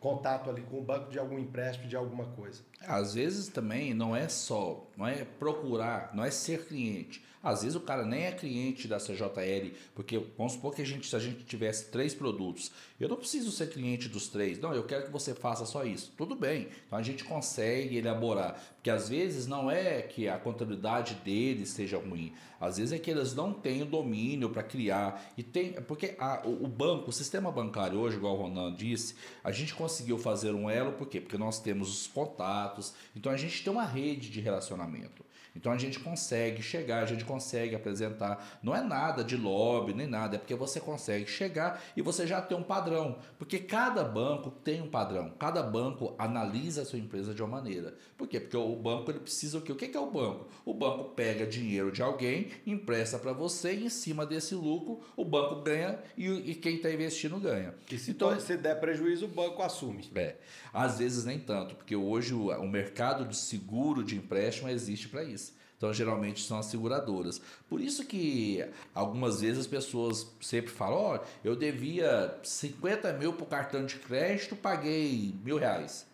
contato 0.00 0.50
ali 0.50 0.62
com 0.62 0.80
o 0.80 0.82
banco 0.82 1.12
de 1.12 1.18
algum 1.18 1.38
empréstimo, 1.38 1.88
de 1.88 1.94
alguma 1.94 2.26
coisa. 2.26 2.60
Às 2.80 3.14
vezes 3.14 3.46
também 3.48 3.94
não 3.94 4.16
é 4.16 4.28
só, 4.28 4.84
não 4.96 5.06
é 5.06 5.24
procurar, 5.24 6.10
não 6.12 6.24
é 6.24 6.30
ser 6.30 6.66
cliente. 6.66 7.24
Às 7.44 7.62
vezes 7.62 7.76
o 7.76 7.80
cara 7.80 8.06
nem 8.06 8.24
é 8.24 8.32
cliente 8.32 8.88
da 8.88 8.96
CJL, 8.96 9.72
porque 9.94 10.18
vamos 10.38 10.54
supor 10.54 10.74
que 10.74 10.80
a 10.80 10.86
gente, 10.86 11.06
se 11.06 11.14
a 11.14 11.18
gente 11.18 11.44
tivesse 11.44 11.90
três 11.90 12.14
produtos, 12.14 12.72
eu 12.98 13.08
não 13.08 13.16
preciso 13.16 13.52
ser 13.52 13.68
cliente 13.68 14.08
dos 14.08 14.28
três. 14.28 14.58
Não, 14.58 14.72
eu 14.72 14.84
quero 14.84 15.04
que 15.04 15.12
você 15.12 15.34
faça 15.34 15.66
só 15.66 15.84
isso. 15.84 16.12
Tudo 16.16 16.34
bem. 16.34 16.68
Então 16.86 16.98
a 16.98 17.02
gente 17.02 17.22
consegue 17.22 17.98
elaborar. 17.98 18.58
Porque 18.76 18.88
às 18.90 19.08
vezes 19.08 19.46
não 19.46 19.70
é 19.70 20.00
que 20.02 20.28
a 20.28 20.38
contabilidade 20.38 21.16
deles 21.16 21.70
seja 21.70 21.98
ruim. 21.98 22.32
Às 22.60 22.78
vezes 22.78 22.92
é 22.92 22.98
que 22.98 23.10
eles 23.10 23.34
não 23.34 23.52
têm 23.52 23.82
o 23.82 23.86
domínio 23.86 24.48
para 24.48 24.62
criar. 24.62 25.22
E 25.36 25.42
tem. 25.42 25.72
Porque 25.72 26.14
a, 26.18 26.42
o, 26.46 26.66
banco, 26.66 27.10
o 27.10 27.12
sistema 27.12 27.52
bancário 27.52 27.98
hoje, 27.98 28.16
igual 28.16 28.34
o 28.34 28.42
Ronan 28.42 28.74
disse, 28.74 29.14
a 29.42 29.52
gente 29.52 29.74
conseguiu 29.74 30.18
fazer 30.18 30.52
um 30.52 30.70
elo, 30.70 30.92
por 30.92 31.08
quê? 31.08 31.20
Porque 31.20 31.36
nós 31.36 31.60
temos 31.60 31.90
os 31.90 32.06
contatos. 32.06 32.94
Então 33.14 33.30
a 33.30 33.36
gente 33.36 33.62
tem 33.62 33.72
uma 33.72 33.84
rede 33.84 34.30
de 34.30 34.40
relacionamento. 34.40 35.24
Então 35.54 35.70
a 35.70 35.78
gente 35.78 36.00
consegue 36.00 36.62
chegar, 36.62 37.02
a 37.02 37.06
gente 37.06 37.24
consegue 37.24 37.74
apresentar. 37.74 38.58
Não 38.62 38.74
é 38.74 38.82
nada 38.82 39.22
de 39.22 39.36
lobby, 39.36 39.94
nem 39.94 40.06
nada, 40.06 40.36
é 40.36 40.38
porque 40.38 40.54
você 40.54 40.80
consegue 40.80 41.30
chegar 41.30 41.82
e 41.96 42.02
você 42.02 42.26
já 42.26 42.42
tem 42.42 42.56
um 42.56 42.62
padrão. 42.62 43.18
Porque 43.38 43.58
cada 43.58 44.02
banco 44.02 44.50
tem 44.50 44.82
um 44.82 44.88
padrão, 44.88 45.32
cada 45.38 45.62
banco 45.62 46.14
analisa 46.18 46.82
a 46.82 46.84
sua 46.84 46.98
empresa 46.98 47.32
de 47.32 47.42
uma 47.42 47.48
maneira. 47.48 47.94
Por 48.16 48.26
quê? 48.26 48.40
Porque 48.40 48.56
o 48.56 48.74
banco 48.74 49.10
ele 49.10 49.20
precisa 49.20 49.58
o 49.58 49.60
quê? 49.60 49.72
O 49.72 49.76
que 49.76 49.96
é 49.96 50.00
o 50.00 50.10
banco? 50.10 50.48
O 50.64 50.74
banco 50.74 51.10
pega 51.10 51.46
dinheiro 51.46 51.92
de 51.92 52.02
alguém, 52.02 52.48
empresta 52.66 53.18
para 53.18 53.32
você 53.32 53.74
e 53.74 53.84
em 53.84 53.90
cima 53.90 54.26
desse 54.26 54.54
lucro 54.54 55.00
o 55.16 55.24
banco 55.24 55.62
ganha 55.62 55.98
e, 56.16 56.26
e 56.50 56.54
quem 56.54 56.76
está 56.76 56.90
investindo 56.90 57.38
ganha. 57.38 57.74
E 57.90 57.98
se, 57.98 58.10
então, 58.10 58.38
se 58.40 58.56
der 58.56 58.80
prejuízo, 58.80 59.26
o 59.26 59.28
banco 59.28 59.62
assume. 59.62 60.10
É. 60.14 60.36
Às 60.72 60.98
vezes 60.98 61.24
nem 61.24 61.38
tanto, 61.38 61.76
porque 61.76 61.94
hoje 61.94 62.34
o, 62.34 62.50
o 62.50 62.68
mercado 62.68 63.24
de 63.24 63.36
seguro 63.36 64.02
de 64.02 64.16
empréstimo 64.16 64.68
existe 64.68 65.08
para 65.08 65.22
isso. 65.22 65.43
Então, 65.84 65.92
geralmente 65.92 66.42
são 66.42 66.58
as 66.58 66.64
seguradoras. 66.64 67.42
Por 67.68 67.78
isso 67.78 68.06
que 68.06 68.64
algumas 68.94 69.42
vezes 69.42 69.58
as 69.58 69.66
pessoas 69.66 70.26
sempre 70.40 70.70
falam: 70.70 70.96
ó, 70.98 71.16
oh, 71.16 71.26
eu 71.44 71.54
devia 71.54 72.38
50 72.42 73.12
mil 73.12 73.34
para 73.34 73.44
o 73.44 73.46
cartão 73.46 73.84
de 73.84 73.96
crédito, 73.96 74.56
paguei 74.56 75.34
mil 75.44 75.58
reais. 75.58 76.06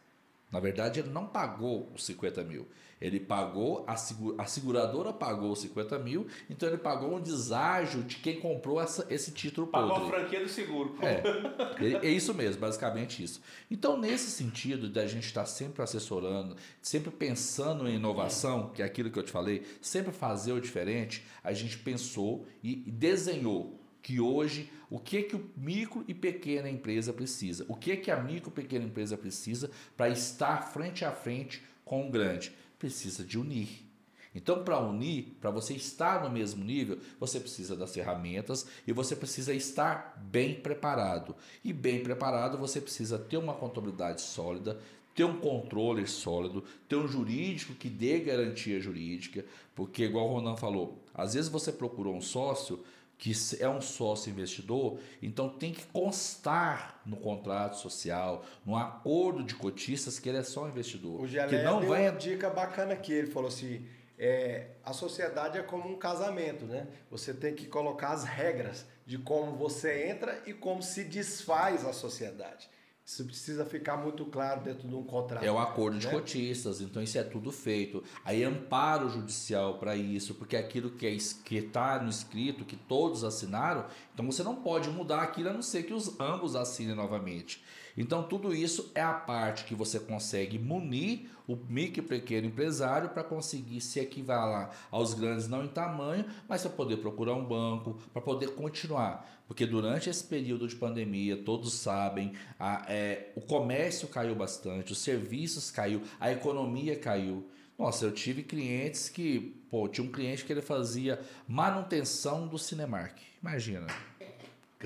Na 0.51 0.59
verdade, 0.59 0.99
ele 0.99 1.11
não 1.11 1.25
pagou 1.25 1.89
os 1.95 2.05
50 2.05 2.43
mil. 2.43 2.67
Ele 3.01 3.19
pagou, 3.19 3.83
a, 3.87 3.97
segura, 3.97 4.43
a 4.43 4.45
seguradora 4.45 5.13
pagou 5.13 5.57
50 5.57 5.99
mil, 6.01 6.27
então 6.51 6.69
ele 6.69 6.77
pagou 6.77 7.17
um 7.17 7.21
deságio 7.21 8.03
de 8.03 8.17
quem 8.17 8.39
comprou 8.39 8.81
essa, 8.81 9.07
esse 9.09 9.33
título 9.33 9.67
Pagou 9.67 10.01
podre. 10.01 10.05
a 10.05 10.19
franquia 10.19 10.41
do 10.41 10.49
seguro. 10.49 10.95
É, 11.01 12.07
é 12.07 12.11
isso 12.11 12.35
mesmo, 12.35 12.61
basicamente 12.61 13.23
isso. 13.23 13.41
Então, 13.71 13.99
nesse 13.99 14.31
sentido 14.31 14.89
da 14.89 15.07
gente 15.07 15.25
estar 15.25 15.47
sempre 15.47 15.83
assessorando, 15.83 16.57
sempre 16.83 17.11
pensando 17.11 17.89
em 17.89 17.95
inovação, 17.95 18.69
que 18.69 18.83
é 18.83 18.85
aquilo 18.85 19.11
que 19.11 19.19
eu 19.19 19.23
te 19.23 19.33
falei, 19.33 19.67
sempre 19.81 20.13
fazer 20.13 20.53
o 20.53 20.61
diferente, 20.61 21.25
a 21.43 21.55
gente 21.55 21.79
pensou 21.79 22.47
e 22.63 22.77
desenhou 22.77 23.81
que 24.03 24.21
hoje 24.21 24.71
o 24.91 24.99
que 24.99 25.23
que 25.23 25.37
o 25.37 25.51
micro 25.57 26.05
e 26.09 26.13
pequena 26.13 26.69
empresa 26.69 27.13
precisa, 27.13 27.65
o 27.69 27.77
que 27.77 27.97
que 27.97 28.11
a 28.11 28.21
micro 28.21 28.51
e 28.51 28.53
pequena 28.53 28.85
empresa 28.85 29.17
precisa 29.17 29.71
para 29.97 30.09
estar 30.09 30.73
frente 30.73 31.05
a 31.05 31.13
frente 31.13 31.63
com 31.85 32.07
o 32.07 32.11
grande 32.11 32.53
precisa 32.81 33.23
de 33.23 33.39
unir. 33.39 33.87
Então, 34.35 34.65
para 34.65 34.81
unir, 34.81 35.37
para 35.41 35.51
você 35.51 35.75
estar 35.75 36.23
no 36.23 36.31
mesmo 36.31 36.65
nível, 36.65 36.99
você 37.19 37.39
precisa 37.39 37.77
das 37.77 37.93
ferramentas 37.93 38.67
e 38.87 38.93
você 38.93 39.15
precisa 39.15 39.53
estar 39.53 40.17
bem 40.31 40.55
preparado. 40.55 41.37
E 41.65 41.73
bem 41.73 42.03
preparado, 42.03 42.57
você 42.57 42.81
precisa 42.81 43.19
ter 43.19 43.37
uma 43.37 43.55
contabilidade 43.55 44.23
sólida, 44.23 44.81
ter 45.15 45.25
um 45.25 45.39
controle 45.39 46.07
sólido, 46.07 46.65
ter 46.89 46.97
um 46.97 47.09
jurídico 47.09 47.75
que 47.75 47.91
dê 47.91 48.21
garantia 48.21 48.81
jurídica, 48.81 49.45
porque, 49.75 50.05
igual 50.05 50.29
o 50.29 50.35
Ronan 50.35 50.57
falou, 50.57 51.03
às 51.13 51.35
vezes 51.35 51.51
você 51.51 51.73
procurou 51.73 52.17
um 52.17 52.23
sócio 52.23 52.83
que 53.21 53.33
é 53.61 53.69
um 53.69 53.83
sócio 53.83 54.31
investidor, 54.31 54.99
então 55.21 55.47
tem 55.51 55.75
que 55.75 55.85
constar 55.93 57.03
no 57.05 57.19
contrato 57.19 57.77
social, 57.77 58.47
no 58.65 58.75
acordo 58.75 59.45
de 59.45 59.55
cotistas 59.55 60.19
que 60.19 60.27
ele 60.27 60.39
é 60.39 60.43
só 60.43 60.67
investidor. 60.67 61.21
O 61.21 61.29
Geleia 61.29 61.49
que 61.49 61.63
não 61.63 61.81
deu 61.81 61.91
vai 61.91 62.09
uma 62.09 62.19
dica 62.19 62.49
bacana 62.49 62.95
aqui, 62.95 63.13
ele 63.13 63.31
falou 63.31 63.49
assim, 63.49 63.87
é, 64.19 64.69
a 64.83 64.95
sociedade 64.95 65.59
é 65.59 65.63
como 65.63 65.87
um 65.87 65.99
casamento, 65.99 66.65
né? 66.65 66.87
Você 67.11 67.35
tem 67.35 67.55
que 67.55 67.67
colocar 67.67 68.13
as 68.13 68.25
regras 68.25 68.87
de 69.05 69.19
como 69.19 69.53
você 69.53 70.09
entra 70.09 70.43
e 70.47 70.55
como 70.55 70.83
se 70.83 71.05
desfaz 71.05 71.85
a 71.85 71.93
sociedade. 71.93 72.71
Isso 73.05 73.25
precisa 73.25 73.65
ficar 73.65 73.97
muito 73.97 74.25
claro 74.27 74.61
dentro 74.61 74.87
de 74.87 74.95
um 74.95 75.03
contrato. 75.03 75.45
É 75.45 75.51
o 75.51 75.59
acordo 75.59 75.99
de 75.99 76.07
né? 76.07 76.13
cotistas, 76.13 76.81
então 76.81 77.03
isso 77.03 77.19
é 77.19 77.25
tudo 77.25 77.51
feito. 77.51 78.05
Aí 78.25 78.45
amparo 78.45 79.09
judicial 79.09 79.79
para 79.79 79.97
isso, 79.97 80.35
porque 80.35 80.57
aquilo 80.57 80.91
que 80.91 81.07
é 81.07 81.13
está 81.13 82.01
no 82.01 82.09
escrito, 82.09 82.65
que 82.65 82.77
todos 82.77 83.25
assinaram, 83.25 83.87
então 84.15 84.25
você 84.25 84.43
não 84.45 84.57
pode 84.57 84.89
mudar 84.91 85.23
aquilo 85.23 85.49
a 85.49 85.53
não 85.53 85.63
ser 85.63 85.83
que 85.83 85.93
os 85.93 86.21
ambos 86.21 86.55
assinem 86.55 86.95
novamente. 86.95 87.63
Então 87.97 88.23
tudo 88.23 88.55
isso 88.55 88.91
é 88.95 89.03
a 89.03 89.13
parte 89.13 89.65
que 89.65 89.75
você 89.75 89.99
consegue 89.99 90.59
munir 90.59 91.29
o 91.47 91.57
micro 91.57 92.05
e 92.05 92.07
pequeno 92.07 92.47
empresário 92.47 93.09
para 93.11 93.25
conseguir 93.25 93.81
se 93.81 93.99
equivalar 93.99 94.71
aos 94.91 95.15
grandes 95.15 95.49
não 95.49 95.65
em 95.65 95.69
tamanho, 95.69 96.25
mas 96.49 96.63
para 96.63 96.71
poder 96.71 96.99
procurar 96.99 97.35
um 97.35 97.45
banco, 97.45 97.99
para 98.13 98.23
poder 98.23 98.55
continuar. 98.55 99.29
Porque 99.51 99.67
durante 99.67 100.09
esse 100.09 100.23
período 100.23 100.69
de 100.69 100.77
pandemia, 100.77 101.37
todos 101.37 101.73
sabem, 101.73 102.35
a, 102.57 102.85
é, 102.89 103.33
o 103.35 103.41
comércio 103.41 104.07
caiu 104.07 104.33
bastante, 104.33 104.93
os 104.93 104.99
serviços 104.99 105.73
caiu, 105.73 106.03
a 106.21 106.31
economia 106.31 106.95
caiu. 106.97 107.51
Nossa, 107.77 108.05
eu 108.05 108.13
tive 108.13 108.45
clientes 108.45 109.09
que, 109.09 109.61
pô, 109.69 109.89
tinha 109.89 110.07
um 110.07 110.13
cliente 110.13 110.45
que 110.45 110.53
ele 110.53 110.63
fazia 110.63 111.19
manutenção 111.49 112.47
do 112.47 112.61
Cinemark. 112.61 113.19
Imagina. 113.43 113.89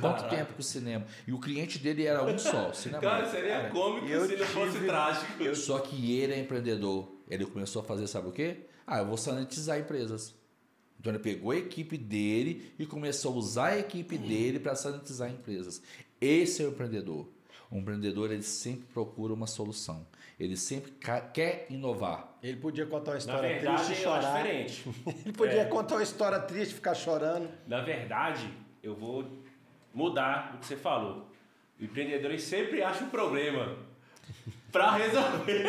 Quanto 0.01 0.23
Caraca. 0.23 0.35
tempo 0.35 0.55
com 0.55 0.61
o 0.61 0.65
cinema? 0.65 1.05
E 1.29 1.33
o 1.35 1.39
cliente 1.39 1.79
dele 1.79 2.07
era 2.07 2.25
um 2.25 2.39
só, 2.39 2.71
o 2.71 2.75
Cinemark. 2.75 3.05
Cara, 3.05 3.31
seria 3.31 3.57
Cara, 3.57 3.69
cômico 3.71 4.07
eu 4.07 4.27
se 4.27 4.35
não 4.35 4.47
fosse 4.47 4.73
tive- 4.73 4.87
trágico. 4.87 5.55
Só 5.57 5.79
que 5.81 6.19
ele 6.19 6.33
é 6.33 6.41
empreendedor. 6.41 7.07
Ele 7.29 7.45
começou 7.45 7.83
a 7.83 7.85
fazer, 7.85 8.07
sabe 8.07 8.31
o 8.31 8.33
quê? 8.33 8.61
Ah, 8.87 9.01
eu 9.01 9.07
vou 9.09 9.19
sanitizar 9.19 9.79
empresas. 9.79 10.35
Então 11.05 11.13
ele 11.13 11.23
pegou 11.23 11.51
a 11.51 11.57
equipe 11.59 11.99
dele 11.99 12.73
e 12.79 12.87
começou 12.87 13.35
a 13.35 13.37
usar 13.37 13.67
a 13.73 13.79
equipe 13.79 14.17
dele 14.17 14.59
para 14.59 14.75
sanitizar 14.75 15.31
empresas. 15.31 15.83
Esse 16.19 16.63
é 16.63 16.65
o 16.65 16.71
empreendedor. 16.71 17.29
O 17.71 17.77
empreendedor 17.77 18.33
ele 18.33 18.43
sempre 18.43 18.87
procura 18.87 19.35
uma 19.35 19.47
solução. 19.47 20.07
Ele 20.41 20.57
sempre 20.57 20.95
quer 21.35 21.67
inovar. 21.69 22.35
Ele 22.43 22.57
podia 22.57 22.87
contar 22.87 23.11
uma 23.13 23.19
história 23.19 23.51
verdade, 23.51 23.85
triste 23.85 24.01
e 24.01 24.03
chorar. 24.03 24.35
diferente. 24.43 24.85
Ele 25.27 25.33
podia 25.35 25.61
É. 25.61 25.65
contar 25.67 25.97
uma 25.97 26.03
história 26.03 26.41
triste 26.41 26.73
e 26.73 26.75
ficar 26.77 26.95
chorando. 26.95 27.51
Na 27.67 27.83
verdade, 27.83 28.49
eu 28.83 28.95
vou 28.97 29.29
mudar 29.93 30.55
o 30.55 30.59
que 30.61 30.67
você 30.67 30.77
falou. 30.77 31.29
O 31.79 31.85
empreendedor 31.85 32.31
ele 32.31 32.41
sempre 32.41 32.83
acha 32.83 33.05
um 33.05 33.11
problema 33.11 33.77
para 34.75 34.91
resolver. 34.97 35.65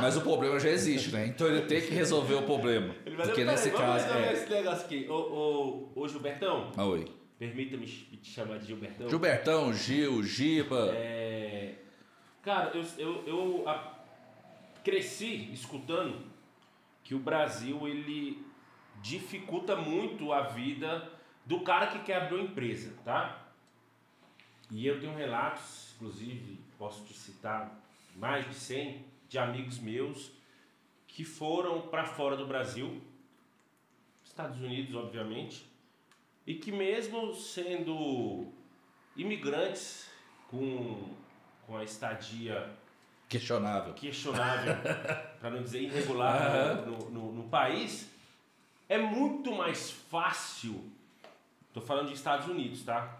Mas 0.00 0.16
o 0.16 0.20
problema 0.20 0.58
já 0.58 0.68
existe, 0.68 1.12
né? 1.12 1.26
Então 1.28 1.46
ele 1.46 1.62
tem 1.62 1.80
que 1.80 1.94
resolver 1.94 2.34
o 2.34 2.42
problema. 2.42 2.92
Ele 3.06 3.14
vai 3.16 3.26
Porque 3.26 3.42
dizer, 3.42 3.52
nesse 3.52 3.70
"Peraí, 3.70 3.86
vamos 3.86 4.02
caso. 4.02 4.14
resolver 4.14 4.28
É... 4.28 4.32
esse 4.42 4.50
negócio 4.52 4.84
aqui. 4.84 5.06
Ô, 5.08 5.14
ô, 5.14 6.00
ô 6.00 6.08
Gilbertão, 6.08 6.72
Ah, 6.76 6.84
oi. 6.84 7.04
permita-me 7.38 7.86
te 7.86 8.30
chamar 8.30 8.58
de 8.58 8.66
Gilbertão. 8.66 9.08
Gilbertão, 9.08 9.72
Gil, 9.72 10.22
Giba. 10.24 10.90
É, 10.94 11.74
Cara, 12.42 12.72
eu, 12.74 12.84
eu, 12.98 13.24
eu 13.26 13.68
a- 13.68 13.94
cresci 14.84 15.48
escutando 15.52 16.18
que 17.04 17.14
o 17.14 17.18
Brasil 17.18 17.86
ele 17.88 18.44
dificulta 19.02 19.76
muito 19.76 20.32
a 20.32 20.42
vida 20.42 21.08
do 21.44 21.60
cara 21.60 21.86
que 21.86 22.00
quer 22.00 22.16
abrir 22.22 22.34
uma 22.36 22.44
empresa, 22.44 22.92
tá? 23.04 23.46
E 24.70 24.84
eu 24.86 24.98
tenho 25.00 25.14
relatos, 25.14 25.94
inclusive, 25.96 26.58
posso 26.78 27.04
te 27.04 27.14
citar 27.14 27.78
mais 28.14 28.46
de 28.48 28.54
100 28.54 29.04
de 29.28 29.38
amigos 29.38 29.78
meus 29.78 30.30
que 31.08 31.24
foram 31.24 31.82
para 31.82 32.04
fora 32.04 32.36
do 32.36 32.46
Brasil, 32.46 33.00
Estados 34.24 34.58
Unidos, 34.60 34.94
obviamente, 34.94 35.66
e 36.46 36.54
que 36.54 36.70
mesmo 36.70 37.34
sendo 37.34 38.52
imigrantes 39.16 40.08
com, 40.50 41.08
com 41.66 41.76
a 41.76 41.84
estadia 41.84 42.70
Questionável. 43.28 43.94
questionável, 43.94 44.74
para 45.40 45.50
não 45.50 45.62
dizer 45.62 45.80
irregular, 45.82 46.84
no, 46.86 47.10
no- 47.10 47.32
no 47.32 47.48
país, 47.48 48.08
é 48.88 48.98
muito 48.98 49.52
mais 49.52 49.90
fácil, 49.90 50.84
tô 51.72 51.80
falando 51.80 52.08
de 52.08 52.14
Estados 52.14 52.46
Unidos, 52.46 52.84
tá? 52.84 53.18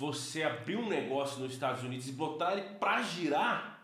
Você 0.00 0.42
abrir 0.42 0.76
um 0.76 0.88
negócio 0.88 1.40
nos 1.42 1.52
Estados 1.52 1.84
Unidos 1.84 2.08
e 2.08 2.12
botar 2.12 2.54
ele 2.54 2.62
para 2.80 3.02
girar 3.02 3.82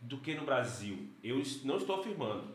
do 0.00 0.18
que 0.18 0.36
no 0.36 0.44
Brasil. 0.44 1.08
Eu 1.20 1.42
não 1.64 1.78
estou 1.78 1.98
afirmando. 1.98 2.54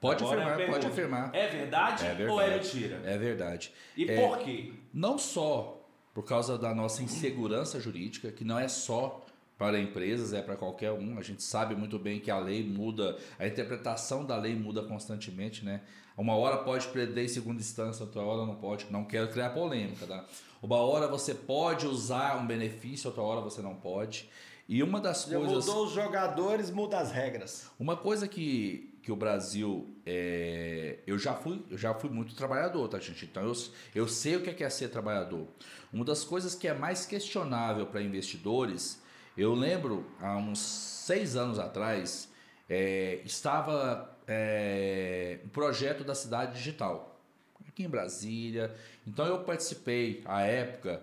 Pode 0.00 0.24
Agora 0.24 0.40
é 0.40 0.44
afirmar, 0.54 0.70
pode 0.72 0.86
afirmar. 0.86 1.34
É 1.34 1.48
verdade, 1.48 2.06
É 2.06 2.30
ou 2.30 2.40
é 2.40 2.48
verdade. 2.48 2.74
mentira? 2.74 3.02
É 3.04 3.18
verdade. 3.18 3.72
E 3.94 4.10
É. 4.10 4.16
por 4.26 4.38
quê? 4.38 4.72
Não 4.90 5.18
só 5.18 5.86
por 6.14 6.22
causa 6.24 6.56
da 6.56 6.74
nossa 6.74 7.02
insegurança 7.02 7.78
jurídica, 7.78 8.32
que 8.32 8.42
não 8.42 8.58
é 8.58 8.66
só 8.66 9.21
para 9.62 9.78
empresas, 9.78 10.32
é 10.32 10.42
para 10.42 10.56
qualquer 10.56 10.90
um. 10.90 11.16
A 11.16 11.22
gente 11.22 11.40
sabe 11.40 11.76
muito 11.76 11.96
bem 11.96 12.18
que 12.18 12.32
a 12.32 12.38
lei 12.40 12.64
muda, 12.64 13.16
a 13.38 13.46
interpretação 13.46 14.24
da 14.24 14.36
lei 14.36 14.56
muda 14.56 14.82
constantemente, 14.82 15.64
né? 15.64 15.82
Uma 16.16 16.34
hora 16.34 16.56
pode 16.56 16.88
prender 16.88 17.26
em 17.26 17.28
segunda 17.28 17.60
instância, 17.60 18.04
outra 18.04 18.22
hora 18.22 18.44
não 18.44 18.56
pode. 18.56 18.88
Não 18.90 19.04
quero 19.04 19.28
criar 19.28 19.50
polêmica, 19.50 20.04
tá? 20.04 20.26
Uma 20.60 20.78
hora 20.78 21.06
você 21.06 21.32
pode 21.32 21.86
usar 21.86 22.42
um 22.42 22.44
benefício, 22.44 23.06
outra 23.06 23.22
hora 23.22 23.40
você 23.40 23.62
não 23.62 23.76
pode. 23.76 24.28
E 24.68 24.82
uma 24.82 25.00
das 25.00 25.26
Já 25.26 25.38
coisas. 25.38 25.64
mudou 25.64 25.86
os 25.86 25.92
jogadores, 25.92 26.68
muda 26.68 26.98
as 26.98 27.12
regras. 27.12 27.70
Uma 27.78 27.96
coisa 27.96 28.26
que, 28.26 28.98
que 29.00 29.12
o 29.12 29.16
Brasil. 29.16 29.94
é, 30.04 30.98
eu, 31.06 31.20
já 31.20 31.34
fui, 31.34 31.64
eu 31.70 31.78
já 31.78 31.94
fui 31.94 32.10
muito 32.10 32.34
trabalhador, 32.34 32.88
tá, 32.88 32.98
gente? 32.98 33.26
Então 33.26 33.44
eu, 33.44 33.52
eu 33.94 34.08
sei 34.08 34.34
o 34.34 34.42
que 34.42 34.50
é, 34.50 34.54
que 34.54 34.64
é 34.64 34.68
ser 34.68 34.88
trabalhador. 34.88 35.46
Uma 35.92 36.04
das 36.04 36.24
coisas 36.24 36.52
que 36.56 36.66
é 36.66 36.74
mais 36.74 37.06
questionável 37.06 37.86
para 37.86 38.02
investidores, 38.02 39.00
eu 39.36 39.54
lembro 39.54 40.06
há 40.20 40.36
uns 40.36 40.58
seis 40.58 41.36
anos 41.36 41.58
atrás, 41.58 42.30
é, 42.68 43.20
estava 43.24 44.16
é, 44.26 45.38
um 45.44 45.48
projeto 45.48 46.04
da 46.04 46.14
cidade 46.14 46.56
digital, 46.56 47.20
aqui 47.66 47.84
em 47.84 47.88
Brasília. 47.88 48.74
Então 49.06 49.26
eu 49.26 49.40
participei, 49.44 50.22
à 50.24 50.42
época, 50.42 51.02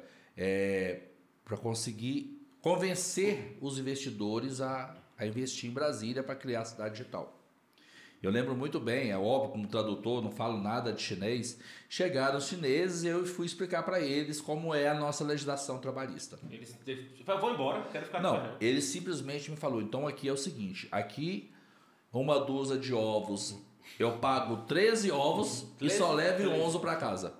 para 1.44 1.58
conseguir 1.58 2.40
convencer 2.62 3.58
os 3.62 3.78
investidores 3.78 4.62
a, 4.62 4.96
a 5.18 5.26
investir 5.26 5.70
em 5.70 5.74
Brasília 5.74 6.24
para 6.24 6.36
criar 6.36 6.62
a 6.62 6.66
cidade 6.66 6.98
digital. 6.98 7.39
Eu 8.22 8.32
lembro 8.32 8.54
muito 8.54 8.80
bem, 8.82 9.12
é 9.12 9.18
óbvio, 9.18 9.52
como 9.52 9.68
tradutor, 9.68 10.22
não 10.22 10.30
falo 10.30 10.58
nada 10.62 10.92
de 10.92 11.02
chinês. 11.02 11.58
Chegaram 11.88 12.38
os 12.38 12.48
chineses 12.48 13.04
e 13.04 13.08
eu 13.08 13.26
fui 13.26 13.46
explicar 13.46 13.84
para 13.84 14.02
eles 14.02 14.42
como 14.42 14.76
é 14.76 14.90
a 14.90 14.94
nossa 14.94 15.24
legislação 15.24 15.80
trabalhista. 15.80 16.38
Eles 16.52 16.78
falaram, 17.26 17.46
vou 17.46 17.54
embora, 17.54 17.82
quero 17.90 18.06
ficar 18.06 18.22
Não, 18.22 18.36
aqui. 18.36 18.66
ele 18.66 18.82
simplesmente 18.82 19.50
me 19.50 19.56
falou: 19.56 19.82
então 19.82 20.06
aqui 20.06 20.28
é 20.28 20.34
o 20.34 20.38
seguinte, 20.38 20.88
aqui 20.92 21.50
uma 22.12 22.40
dúzia 22.42 22.78
de 22.78 22.94
ovos, 22.94 23.58
eu 23.98 24.18
pago 24.18 24.66
13 24.66 25.12
ovos 25.12 25.66
e 25.80 25.90
só 25.90 26.14
13, 26.16 26.44
13. 26.44 26.62
11 26.62 26.80
para 26.80 26.96
casa. 26.98 27.34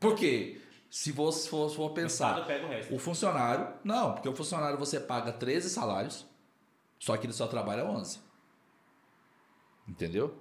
Por 0.00 0.16
quê? 0.16 0.58
Se 0.88 1.12
você 1.12 1.48
for, 1.48 1.70
for 1.70 1.90
pensar, 1.90 2.38
o 2.40 2.68
resto. 2.68 2.94
o 2.94 2.98
funcionário, 2.98 3.68
não, 3.84 4.12
porque 4.14 4.28
o 4.28 4.34
funcionário 4.34 4.78
você 4.78 4.98
paga 5.00 5.32
13 5.32 5.70
salários, 5.70 6.26
só 6.98 7.16
que 7.16 7.26
ele 7.26 7.32
só 7.32 7.46
trabalha 7.46 7.84
11. 7.84 8.18
Entendeu? 9.86 10.34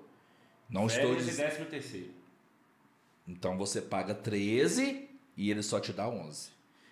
Não 0.69 0.87
estou 0.87 1.07
Férias 1.09 1.23
e 1.23 1.29
dizendo. 1.29 1.45
décimo 1.47 1.65
terceiro. 1.65 2.11
Então 3.27 3.57
você 3.57 3.81
paga 3.81 4.13
13 4.13 5.09
e 5.37 5.49
ele 5.51 5.63
só 5.63 5.79
te 5.79 5.91
dá 5.93 6.07
11. 6.07 6.49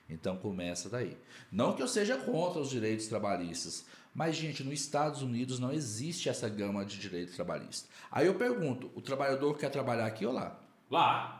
Então 0.09 0.37
começa 0.37 0.89
daí. 0.89 1.17
Não 1.51 1.75
que 1.75 1.81
eu 1.81 1.87
seja 1.87 2.17
contra 2.17 2.59
os 2.61 2.69
direitos 2.69 3.07
trabalhistas, 3.07 3.85
mas 4.13 4.35
gente, 4.35 4.63
nos 4.63 4.73
Estados 4.73 5.21
Unidos 5.21 5.59
não 5.59 5.71
existe 5.71 6.29
essa 6.29 6.49
gama 6.49 6.83
de 6.83 6.97
direito 6.97 7.33
trabalhista. 7.35 7.87
Aí 8.11 8.25
eu 8.25 8.35
pergunto, 8.35 8.91
o 8.95 9.01
trabalhador 9.01 9.55
quer 9.57 9.69
trabalhar 9.69 10.05
aqui 10.07 10.25
ou 10.25 10.33
lá? 10.33 10.59
Lá, 10.89 11.35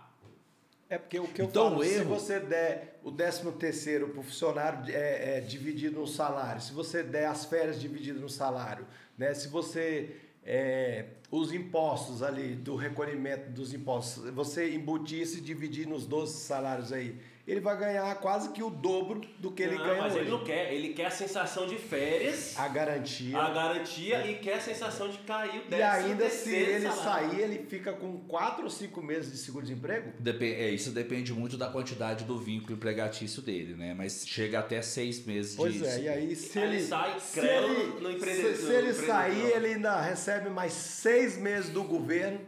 É 0.88 0.98
porque 0.98 1.20
o 1.20 1.28
que 1.28 1.42
eu 1.42 1.46
Então, 1.46 1.70
falo, 1.72 1.82
o 1.82 1.84
se 1.84 1.94
erro- 1.96 2.10
você 2.16 2.40
der 2.40 3.00
o 3.04 3.12
13 3.12 3.52
terceiro 3.54 4.10
para 4.10 4.20
o 4.22 4.24
funcionário 4.24 4.92
é, 4.96 5.38
é, 5.38 5.42
dividido 5.42 6.00
no 6.00 6.08
salário, 6.08 6.62
se 6.62 6.72
você 6.74 7.02
der 7.04 7.26
as 7.28 7.46
férias 7.46 7.80
divididas 7.82 8.22
no 8.22 8.30
salário, 8.30 8.86
né? 9.18 9.34
se 9.34 9.48
você 9.48 10.16
é, 10.52 11.06
os 11.30 11.54
impostos 11.54 12.24
ali 12.24 12.56
do 12.56 12.76
recolhimento 12.76 13.52
dos 13.52 13.72
impostos, 13.72 14.32
você 14.32 14.74
embutir 14.74 15.22
isso 15.22 15.38
e 15.38 15.42
dividir 15.42 15.88
nos 15.88 16.08
12 16.08 16.40
salários 16.40 16.92
aí, 16.92 17.16
ele 17.52 17.60
vai 17.60 17.78
ganhar 17.78 18.14
quase 18.20 18.50
que 18.50 18.62
o 18.62 18.70
dobro 18.70 19.22
do 19.40 19.52
que 19.52 19.64
ele 19.64 19.76
não, 19.76 19.86
ganha 19.86 20.02
mas 20.02 20.14
hoje. 20.14 20.22
ele 20.24 20.30
não 20.32 20.44
quer. 20.44 20.74
Ele 20.74 20.90
quer 20.94 21.06
a 21.08 21.12
sensação 21.12 21.66
de 21.68 21.76
férias, 21.78 22.58
A 22.58 22.68
garantia. 22.68 23.38
a 23.38 23.50
garantia 23.50 24.26
e 24.30 24.36
quer 24.36 24.56
a 24.56 24.60
sensação 24.62 25.10
de 25.10 25.18
cair 25.20 25.62
o 25.62 25.66
e 25.68 25.70
décimo 25.70 26.08
ainda 26.12 26.30
se 26.30 26.54
ele 26.56 26.88
salário. 26.88 27.30
sair, 27.32 27.42
ele 27.42 27.66
fica 27.68 27.94
com 27.94 28.20
4 28.28 28.64
ou 28.64 28.70
5 28.70 29.02
meses 29.02 29.32
de 29.32 29.38
seguro-desemprego? 29.38 30.12
É, 30.42 30.70
isso 30.70 30.92
depende 30.92 31.34
muito 31.34 31.58
da 31.58 31.68
quantidade 31.68 32.24
do 32.26 32.38
vínculo 32.38 32.74
empregatício 32.74 33.42
dele, 33.42 33.76
né? 33.76 33.94
Mas 33.98 34.26
chega 34.28 34.60
até 34.60 34.82
seis 34.82 35.26
meses 35.26 35.56
Pois 35.56 35.74
de. 35.74 35.86
é, 35.86 36.00
e 36.02 36.10
aí 36.10 36.36
se 36.36 36.60
ele, 36.60 36.76
ele 36.78 36.86
sai 36.86 37.20
se 37.20 37.40
ele, 37.40 37.84
no 38.00 38.10
se, 38.10 38.16
empreendedor- 38.16 38.56
se 38.56 38.72
ele 38.74 38.88
no 38.90 39.06
sair, 39.06 39.46
ele 39.56 39.68
ainda 39.68 40.02
recebe 40.02 40.50
mais 40.50 40.74
seis 40.74 41.38
meses 41.38 41.70
do 41.70 41.84
governo. 41.84 42.40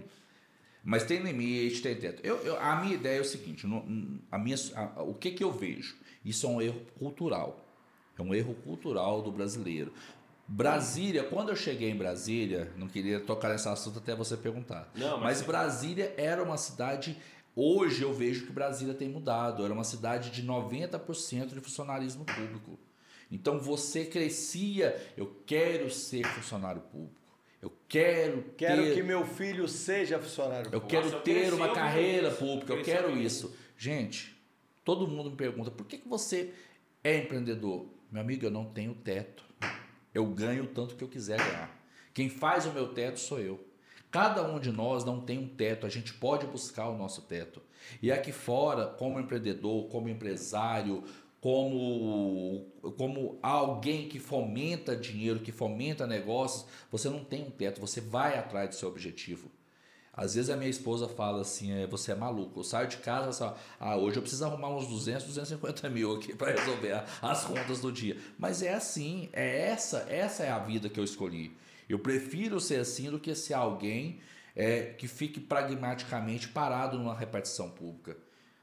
Mas 0.83 1.03
tem 1.03 1.19
limite, 1.19 1.81
tem 1.81 1.95
teto. 1.95 2.25
Eu, 2.25 2.37
eu- 2.37 2.59
a 2.59 2.75
minha 2.81 2.95
ideia 2.95 3.19
é 3.19 3.21
o 3.21 3.25
seguinte: 3.25 3.67
não- 3.67 3.85
a 4.31 4.37
minha, 4.37 4.55
a- 4.75 5.03
o 5.03 5.13
que, 5.13 5.31
que 5.31 5.43
eu 5.43 5.51
vejo? 5.51 5.95
Isso 6.25 6.45
é 6.45 6.49
um 6.49 6.61
erro 6.61 6.81
cultural. 6.97 7.65
É 8.17 8.21
um 8.21 8.33
erro 8.33 8.53
cultural 8.55 9.21
do 9.21 9.31
brasileiro. 9.31 9.93
Brasília, 10.47 11.23
quando 11.23 11.49
eu 11.49 11.55
cheguei 11.55 11.89
em 11.89 11.95
Brasília, 11.95 12.71
não 12.77 12.87
queria 12.87 13.19
tocar 13.19 13.49
nesse 13.49 13.67
assunto 13.69 13.99
até 13.99 14.13
você 14.15 14.35
perguntar. 14.35 14.91
Não, 14.95 15.17
mas 15.19 15.37
mas- 15.37 15.41
Brasília 15.43 16.13
era 16.17 16.43
uma 16.43 16.57
cidade. 16.57 17.17
Hoje 17.55 18.01
eu 18.01 18.13
vejo 18.13 18.45
que 18.45 18.51
Brasília 18.51 18.93
tem 18.93 19.07
mudado. 19.09 19.63
Era 19.63 19.73
uma 19.73 19.83
cidade 19.83 20.29
de 20.29 20.43
90% 20.43 21.53
de 21.53 21.59
funcionarismo 21.61 22.25
público. 22.25 22.77
Então 23.31 23.59
você 23.59 24.03
crescia, 24.05 25.13
eu 25.15 25.41
quero 25.45 25.89
ser 25.89 26.25
funcionário 26.27 26.81
público. 26.81 27.20
Eu 27.61 27.71
quero, 27.87 28.43
Quero 28.57 28.81
ter 28.81 28.95
que 28.95 29.03
meu 29.03 29.25
filho 29.25 29.67
seja 29.67 30.17
funcionário 30.19 30.67
eu 30.71 30.81
público. 30.81 30.87
quero 30.87 31.03
Nossa, 31.05 31.17
eu 31.17 31.21
ter 31.21 31.33
cresci 31.41 31.53
uma 31.55 31.73
carreira 31.73 32.27
isso. 32.29 32.37
pública, 32.37 32.73
eu 32.73 32.83
quero 32.83 33.17
isso. 33.17 33.55
Gente, 33.77 34.35
todo 34.83 35.07
mundo 35.07 35.29
me 35.29 35.35
pergunta, 35.35 35.69
por 35.69 35.85
que, 35.85 35.99
que 35.99 36.07
você 36.07 36.53
é 37.03 37.17
empreendedor? 37.17 37.85
Meu 38.11 38.21
amigo, 38.21 38.45
eu 38.45 38.51
não 38.51 38.65
tenho 38.65 38.95
teto. 38.95 39.43
Eu 40.13 40.25
ganho 40.25 40.63
o 40.63 40.67
tanto 40.67 40.95
que 40.95 41.03
eu 41.03 41.07
quiser 41.07 41.37
ganhar. 41.37 41.79
Quem 42.13 42.29
faz 42.29 42.65
o 42.65 42.71
meu 42.71 42.93
teto 42.93 43.19
sou 43.19 43.39
eu. 43.39 43.63
Cada 44.09 44.43
um 44.43 44.59
de 44.59 44.71
nós 44.71 45.05
não 45.05 45.21
tem 45.21 45.39
um 45.39 45.47
teto, 45.47 45.85
a 45.85 45.89
gente 45.89 46.13
pode 46.13 46.45
buscar 46.45 46.89
o 46.89 46.97
nosso 46.97 47.21
teto. 47.21 47.61
E 48.01 48.11
aqui 48.11 48.33
fora, 48.33 48.85
como 48.85 49.17
empreendedor, 49.19 49.87
como 49.87 50.09
empresário, 50.09 51.03
como, 51.41 52.71
como 52.97 53.39
alguém 53.41 54.07
que 54.07 54.19
fomenta 54.19 54.95
dinheiro, 54.95 55.39
que 55.39 55.51
fomenta 55.51 56.05
negócios, 56.05 56.67
você 56.91 57.09
não 57.09 57.23
tem 57.23 57.41
um 57.41 57.49
teto, 57.49 57.81
você 57.81 57.99
vai 57.99 58.37
atrás 58.37 58.69
do 58.69 58.75
seu 58.75 58.87
objetivo. 58.87 59.49
Às 60.13 60.35
vezes 60.35 60.51
a 60.51 60.57
minha 60.57 60.69
esposa 60.69 61.07
fala 61.07 61.41
assim, 61.41 61.71
é, 61.71 61.87
você 61.87 62.11
é 62.11 62.15
maluco, 62.15 62.59
eu 62.59 62.63
saio 62.63 62.87
de 62.87 62.97
casa 62.97 63.33
falo, 63.33 63.57
ah, 63.79 63.95
hoje 63.95 64.17
eu 64.17 64.21
preciso 64.21 64.45
arrumar 64.45 64.69
uns 64.69 64.87
200, 64.87 65.25
250 65.25 65.89
mil 65.89 66.15
aqui 66.15 66.35
para 66.35 66.51
resolver 66.51 67.03
as 67.21 67.45
contas 67.45 67.79
do 67.79 67.91
dia. 67.91 68.17
Mas 68.37 68.61
é 68.61 68.73
assim, 68.73 69.29
é 69.33 69.69
essa, 69.69 70.05
essa 70.09 70.43
é 70.43 70.51
a 70.51 70.59
vida 70.59 70.89
que 70.89 70.99
eu 70.99 71.03
escolhi. 71.03 71.57
Eu 71.89 71.97
prefiro 71.97 72.59
ser 72.59 72.81
assim 72.81 73.09
do 73.09 73.19
que 73.19 73.33
ser 73.33 73.55
alguém 73.55 74.19
é, 74.55 74.93
que 74.97 75.07
fique 75.07 75.39
pragmaticamente 75.39 76.49
parado 76.49 76.99
numa 76.99 77.15
repartição 77.15 77.69
pública. 77.69 78.15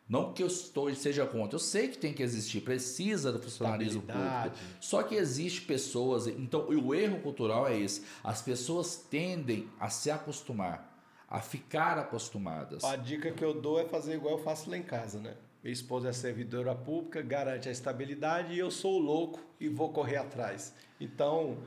Não 0.08 0.32
que 0.32 0.42
eu 0.42 0.46
estou 0.46 0.92
seja 0.94 1.26
contra, 1.26 1.56
eu 1.56 1.60
sei 1.60 1.88
que 1.88 1.98
tem 1.98 2.14
que 2.14 2.22
existir, 2.22 2.62
precisa 2.62 3.30
do 3.30 3.38
funcionalismo 3.38 4.00
público. 4.00 4.56
Só 4.80 5.02
que 5.02 5.14
existe 5.14 5.60
pessoas, 5.62 6.26
então 6.26 6.66
o 6.66 6.94
erro 6.94 7.20
cultural 7.20 7.68
é 7.68 7.78
esse. 7.78 8.02
As 8.24 8.40
pessoas 8.40 8.96
tendem 8.96 9.68
a 9.78 9.90
se 9.90 10.10
acostumar, 10.10 10.98
a 11.28 11.40
ficar 11.40 11.98
acostumadas. 11.98 12.82
A 12.84 12.96
dica 12.96 13.30
que 13.30 13.44
eu 13.44 13.52
dou 13.52 13.78
é 13.78 13.84
fazer 13.84 14.14
igual 14.14 14.38
eu 14.38 14.42
faço 14.42 14.70
lá 14.70 14.78
em 14.78 14.82
casa, 14.82 15.20
né? 15.20 15.34
Minha 15.62 15.74
esposa 15.74 16.08
é 16.08 16.12
servidora 16.12 16.74
pública, 16.74 17.20
garante 17.20 17.68
a 17.68 17.72
estabilidade 17.72 18.54
e 18.54 18.58
eu 18.58 18.70
sou 18.70 18.98
louco 18.98 19.40
e 19.60 19.68
vou 19.68 19.90
correr 19.90 20.16
atrás. 20.16 20.72
Então, 20.98 21.58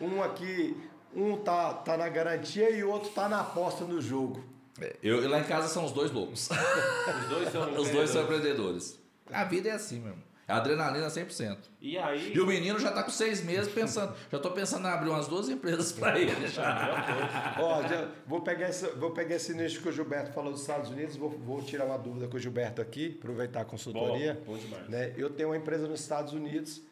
um 0.00 0.20
aqui, 0.20 0.76
um 1.14 1.36
tá, 1.36 1.74
tá 1.74 1.96
na 1.96 2.08
garantia 2.08 2.70
e 2.70 2.82
o 2.82 2.90
outro 2.90 3.10
tá 3.10 3.28
na 3.28 3.40
aposta 3.40 3.84
no 3.84 4.00
jogo. 4.00 4.53
É, 4.80 4.96
Eu, 5.02 5.28
lá 5.28 5.40
em 5.40 5.44
casa 5.44 5.68
são 5.68 5.84
os 5.84 5.92
dois 5.92 6.10
loucos. 6.10 6.48
Os 7.20 7.28
dois 7.28 7.48
são 7.52 7.74
os 7.80 7.90
dois 7.90 8.10
são 8.10 8.22
empreendedores. 8.24 8.98
A 9.30 9.44
vida 9.44 9.68
é 9.68 9.72
assim 9.72 10.00
mesmo. 10.00 10.22
É 10.46 10.52
adrenalina 10.52 11.06
100%. 11.06 11.56
E 11.80 11.96
aí... 11.96 12.34
E 12.34 12.38
o 12.40 12.46
menino 12.46 12.78
já 12.78 12.92
tá 12.92 13.02
com 13.02 13.10
seis 13.10 13.42
meses 13.42 13.72
pensando. 13.72 14.14
Já 14.30 14.38
tô 14.38 14.50
pensando 14.50 14.86
em 14.86 14.90
abrir 14.90 15.08
umas 15.08 15.26
duas 15.26 15.48
empresas 15.48 15.90
para 15.92 16.18
ele. 16.18 16.46
Já. 16.48 17.56
Ó, 17.58 17.82
já- 17.88 18.08
vou, 18.26 18.42
pegar 18.42 18.68
esse, 18.68 18.86
vou 18.88 19.12
pegar 19.12 19.36
esse 19.36 19.54
nicho 19.54 19.80
que 19.80 19.88
o 19.88 19.92
Gilberto 19.92 20.32
falou 20.34 20.52
dos 20.52 20.60
Estados 20.60 20.90
Unidos, 20.90 21.16
vou, 21.16 21.30
vou 21.30 21.62
tirar 21.62 21.86
uma 21.86 21.96
dúvida 21.96 22.28
com 22.28 22.36
o 22.36 22.38
Gilberto 22.40 22.82
aqui, 22.82 23.16
aproveitar 23.18 23.62
a 23.62 23.64
consultoria. 23.64 24.34
Bom, 24.44 24.52
bom 24.52 24.58
demais. 24.58 24.86
né? 24.90 25.14
Eu 25.16 25.30
tenho 25.30 25.48
uma 25.48 25.56
empresa 25.56 25.88
nos 25.88 26.00
Estados 26.00 26.34
Unidos 26.34 26.82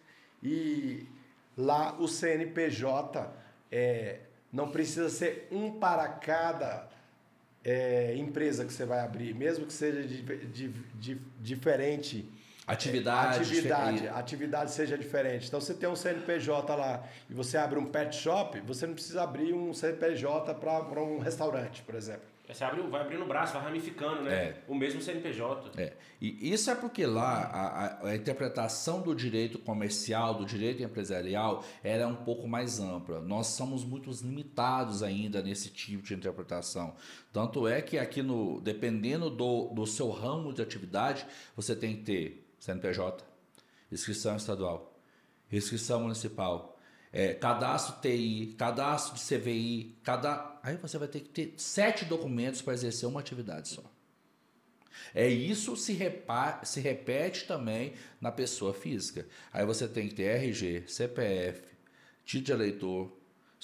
e 0.43 1.05
lá 1.55 1.95
o 1.99 2.09
CNPJ 2.09 3.31
é, 3.71 4.21
não 4.51 4.71
precisa 4.71 5.11
ser 5.11 5.49
um 5.51 5.73
para 5.73 6.09
cada 6.09 6.89
é, 7.65 8.15
empresa 8.17 8.65
que 8.65 8.73
você 8.73 8.85
vai 8.85 9.01
abrir, 9.01 9.35
mesmo 9.35 9.67
que 9.67 9.73
seja 9.73 10.03
de, 10.03 10.23
de- 10.47 10.69
de- 10.95 11.21
diferente. 11.41 12.29
Atividade. 12.67 13.41
atividade, 13.41 13.93
diferente. 13.95 14.09
a 14.09 14.19
atividade 14.19 14.71
seja 14.71 14.97
diferente. 14.97 15.49
Então, 15.49 15.61
você 15.61 15.75
tem 15.75 15.89
um 15.89 15.97
CNPJ 15.97 16.75
lá 16.77 17.05
e 17.29 17.35
você 17.35 17.57
abre 17.59 17.79
um 17.79 17.87
pet 17.87 18.15
shop, 18.15 18.61
você 18.61 18.87
não 18.87 18.95
precisa 18.95 19.23
abrir 19.23 19.53
um 19.53 19.75
CNPJ 19.75 20.55
para 20.55 21.03
um 21.03 21.19
restaurante, 21.19 21.83
por 21.83 21.95
exemplo. 21.97 22.32
Você 22.53 22.65
abre, 22.65 22.83
vai 22.83 23.01
abrindo 23.01 23.23
o 23.23 23.27
braço, 23.27 23.53
vai 23.55 23.63
ramificando, 23.63 24.23
né? 24.23 24.35
É. 24.35 24.63
O 24.69 24.75
mesmo 24.75 25.01
CNPJ. 25.01 25.71
É, 25.81 25.95
e 26.21 26.53
isso 26.53 26.71
é 26.71 26.75
porque 26.75 27.07
lá 27.07 27.43
a, 27.45 28.09
a- 28.09 28.17
interpretação 28.17 29.01
do 29.01 29.15
direito 29.15 29.59
comercial, 29.59 30.35
do 30.35 30.45
direito 30.45 30.83
empresarial, 30.83 31.65
era 31.83 32.07
um 32.07 32.15
pouco 32.17 32.47
mais 32.47 32.79
ampla. 32.79 33.21
Nós 33.21 33.49
somos 33.49 33.85
muito 33.85 34.11
limitados 34.11 35.03
ainda 35.03 35.43
nesse 35.43 35.71
tipo 35.71 36.03
de 36.03 36.15
interpretação. 36.15 36.95
Tanto 37.33 37.67
é 37.67 37.81
que 37.81 37.99
aqui 37.99 38.23
no, 38.23 38.61
dependendo 38.61 39.31
do, 39.31 39.69
do 39.69 39.87
seu 39.87 40.11
ramo 40.11 40.53
de 40.53 40.61
atividade, 40.63 41.27
você 41.57 41.75
tem 41.75 41.97
que 41.97 42.03
ter 42.03 42.49
CNPJ, 42.59 43.25
inscrição 43.91 44.37
estadual, 44.37 44.95
inscrição 45.51 46.01
municipal, 46.01 46.72
é, 47.13 47.35
cadastro 47.35 48.01
TI, 48.01 48.55
cadastro 48.59 49.15
de 49.15 49.21
CVI, 49.23 49.99
cada... 50.03 50.59
aí 50.63 50.77
você 50.77 50.97
vai 50.99 51.09
ter 51.09 51.21
que 51.21 51.29
ter 51.29 51.55
sete 51.59 52.05
documentos 52.07 52.63
para 52.63 52.73
exercer 52.75 53.09
uma 53.09 53.21
atividade 53.21 53.69
só. 53.69 53.83
É 55.15 55.29
isso 55.29 55.77
se, 55.77 55.93
repa- 55.93 56.61
se 56.65 56.81
repete 56.81 57.47
também 57.47 57.93
na 58.21 58.33
pessoa 58.33 58.73
física. 58.73 59.27
Aí 59.53 59.65
você 59.67 59.87
tem 59.87 60.09
que 60.09 60.15
ter 60.15 60.23
RG, 60.25 60.85
CPF, 60.89 61.63
título 62.25 62.45
de 62.47 62.53
eleitor. 62.53 63.13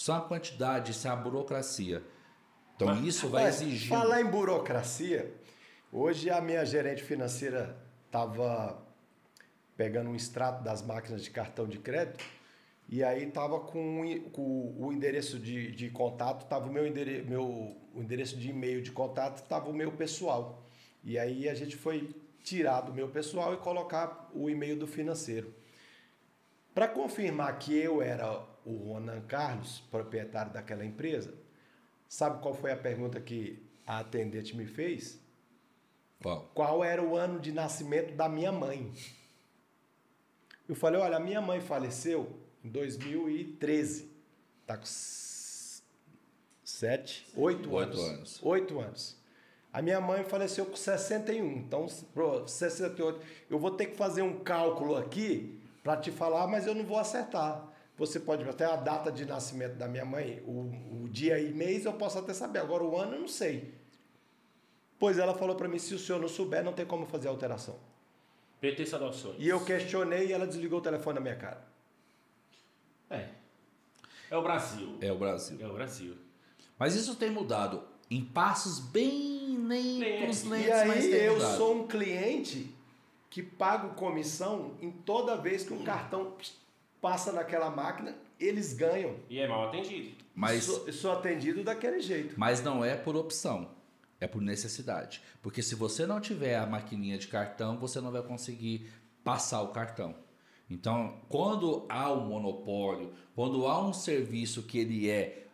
É 0.07 0.11
uma 0.12 0.20
quantidade, 0.20 0.90
isso 0.92 1.07
é 1.09 1.11
a 1.11 1.16
burocracia. 1.16 2.03
Então 2.76 2.88
Mas- 2.88 3.05
isso 3.07 3.28
vai 3.28 3.44
Mas, 3.44 3.62
exigir. 3.62 3.88
Falar 3.88 4.20
em 4.20 4.26
burocracia, 4.26 5.32
hoje 5.90 6.28
a 6.28 6.40
minha 6.40 6.64
gerente 6.66 7.03
financeira 7.03 7.76
estava 8.07 8.80
pegando 9.76 10.11
um 10.11 10.14
extrato 10.16 10.62
das 10.62 10.82
máquinas 10.82 11.22
de 11.22 11.30
cartão 11.30 11.66
de 11.66 11.78
crédito 11.78 12.22
e 12.89 13.05
aí 13.05 13.24
estava 13.24 13.61
com, 13.61 14.03
com 14.32 14.74
o 14.78 14.91
endereço 14.91 15.39
de, 15.39 15.70
de 15.72 15.91
contato, 15.91 16.45
estava 16.45 16.66
o 16.66 16.72
meu, 16.72 16.86
endere, 16.86 17.22
meu 17.22 17.45
o 17.95 18.01
endereço 18.01 18.36
de 18.36 18.49
e-mail 18.49 18.80
de 18.80 18.91
contato, 18.91 19.43
estava 19.43 19.68
o 19.68 19.74
meu 19.74 19.93
pessoal. 19.93 20.66
E 21.05 21.18
aí 21.18 21.49
a 21.51 21.55
gente 21.55 21.76
foi 21.76 22.14
tirar 22.43 22.80
do 22.80 22.95
meu 22.95 23.09
pessoal 23.09 23.53
e 23.53 23.59
colocar 23.59 24.30
o 24.34 24.49
e-mail 24.49 24.74
do 24.74 24.86
financeiro. 24.86 25.55
Para 26.74 26.89
confirmar 26.89 27.59
que 27.59 27.76
eu 27.76 28.01
era 28.01 28.43
o 28.64 28.93
Ronan 28.93 29.20
Carlos, 29.22 29.80
proprietário 29.91 30.53
daquela 30.53 30.84
empresa, 30.84 31.34
sabe 32.09 32.41
qual 32.41 32.55
foi 32.55 32.72
a 32.72 32.76
pergunta 32.76 33.20
que 33.20 33.62
a 33.86 33.99
atendente 33.99 34.57
me 34.57 34.64
fez? 34.64 35.20
Qual? 36.22 36.51
Qual 36.55 36.82
era 36.82 37.03
o 37.03 37.16
ano 37.16 37.39
de 37.39 37.53
nascimento 37.53 38.14
da 38.14 38.30
minha 38.30 38.51
mãe? 38.51 38.91
Eu 40.66 40.74
falei, 40.74 41.01
olha, 41.01 41.16
a 41.16 41.20
minha 41.20 41.41
mãe 41.41 41.61
faleceu 41.61 42.38
em 42.64 42.68
2013. 42.68 44.11
Tá 44.66 44.76
com 44.76 44.84
sete, 46.64 47.26
oito, 47.34 47.72
Oito 47.72 47.76
anos. 47.76 47.98
anos. 47.98 48.40
Oito 48.42 48.78
anos. 48.80 49.16
A 49.72 49.82
minha 49.82 50.00
mãe 50.00 50.24
faleceu 50.24 50.66
com 50.66 50.76
61. 50.76 51.44
Então, 51.59 51.86
pro 52.12 52.46
68. 52.46 53.20
Eu 53.50 53.59
vou 53.59 53.70
ter 53.70 53.86
que 53.86 53.96
fazer 53.96 54.22
um 54.22 54.40
cálculo 54.40 54.96
aqui 54.96 55.59
para 55.82 55.96
te 55.96 56.11
falar, 56.11 56.46
mas 56.46 56.66
eu 56.66 56.74
não 56.74 56.84
vou 56.84 56.98
acertar. 56.98 57.66
Você 57.96 58.20
pode 58.20 58.48
até 58.48 58.64
a 58.64 58.76
data 58.76 59.11
de 59.11 59.24
nascimento 59.24 59.74
da 59.74 59.88
minha 59.88 60.04
mãe, 60.04 60.40
o, 60.46 61.04
o 61.04 61.09
dia 61.09 61.38
e 61.40 61.52
mês 61.52 61.84
eu 61.84 61.92
posso 61.94 62.18
até 62.18 62.32
saber. 62.32 62.61
Agora 62.61 62.84
o 62.84 62.96
ano 62.96 63.14
eu 63.14 63.20
não 63.22 63.28
sei. 63.28 63.74
Pois 64.98 65.18
ela 65.18 65.34
falou 65.34 65.56
para 65.56 65.68
mim, 65.68 65.78
se 65.78 65.94
o 65.94 65.98
senhor 65.98 66.20
não 66.20 66.28
souber, 66.28 66.62
não 66.62 66.72
tem 66.72 66.86
como 66.86 67.06
fazer 67.06 67.28
alteração. 67.28 67.76
PT 68.61 68.86
Saudações. 68.86 69.36
E 69.38 69.48
eu 69.48 69.64
questionei 69.64 70.28
e 70.28 70.32
ela 70.32 70.46
desligou 70.46 70.78
o 70.78 70.82
telefone 70.82 71.16
na 71.16 71.20
minha 71.20 71.36
cara. 71.36 71.62
É. 73.11 73.28
É 74.30 74.36
o 74.36 74.42
Brasil. 74.42 74.96
É 75.00 75.11
o 75.12 75.18
Brasil. 75.18 75.59
É 75.61 75.66
o 75.66 75.72
Brasil. 75.72 76.16
Mas 76.78 76.94
isso 76.94 77.14
tem 77.16 77.30
mudado 77.30 77.82
em 78.11 78.24
passos 78.24 78.78
bem 78.78 79.56
lentos, 79.59 79.98
Lentos. 79.98 80.42
lentos, 80.44 80.66
e 80.68 80.84
mas 80.86 81.04
aí 81.04 81.11
tem 81.11 81.20
eu 81.22 81.34
mudado. 81.34 81.56
sou 81.56 81.76
um 81.82 81.86
cliente 81.86 82.74
que 83.30 83.42
pagam 83.42 83.90
comissão 83.90 84.76
em 84.80 84.90
toda 84.90 85.36
vez 85.36 85.64
que 85.64 85.72
um 85.74 85.82
cartão 85.84 86.34
passa 87.00 87.32
naquela 87.32 87.70
máquina, 87.70 88.16
eles 88.40 88.72
ganham. 88.72 89.16
E 89.28 89.38
é 89.38 89.46
mal 89.48 89.68
atendido. 89.68 90.16
Mas, 90.34 90.64
sou, 90.64 90.92
sou 90.92 91.12
atendido 91.12 91.62
daquele 91.64 92.00
jeito. 92.00 92.34
mas 92.38 92.62
não 92.62 92.84
é 92.84 92.96
por 92.96 93.16
opção, 93.16 93.70
é 94.20 94.26
por 94.26 94.40
necessidade. 94.40 95.20
Porque 95.42 95.62
se 95.62 95.74
você 95.74 96.06
não 96.06 96.20
tiver 96.20 96.56
a 96.56 96.66
maquininha 96.66 97.18
de 97.18 97.26
cartão, 97.28 97.76
você 97.78 98.00
não 98.00 98.11
vai 98.12 98.22
conseguir 98.22 98.90
passar 99.24 99.61
o 99.62 99.68
cartão. 99.68 100.14
Então, 100.70 101.14
quando 101.28 101.86
há 101.88 102.12
um 102.12 102.26
monopólio, 102.26 103.12
quando 103.34 103.66
há 103.66 103.82
um 103.82 103.92
serviço 103.92 104.62
que 104.62 104.78
ele 104.78 105.08
é 105.08 105.46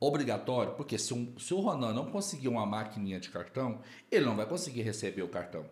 obrigatório, 0.00 0.74
porque 0.74 0.98
se, 0.98 1.12
um, 1.12 1.38
se 1.38 1.52
o 1.52 1.60
Ronan 1.60 1.92
não 1.92 2.06
conseguir 2.06 2.48
uma 2.48 2.64
maquininha 2.64 3.20
de 3.20 3.30
cartão, 3.30 3.80
ele 4.10 4.24
não 4.24 4.36
vai 4.36 4.46
conseguir 4.46 4.82
receber 4.82 5.22
o 5.22 5.28
cartão. 5.28 5.64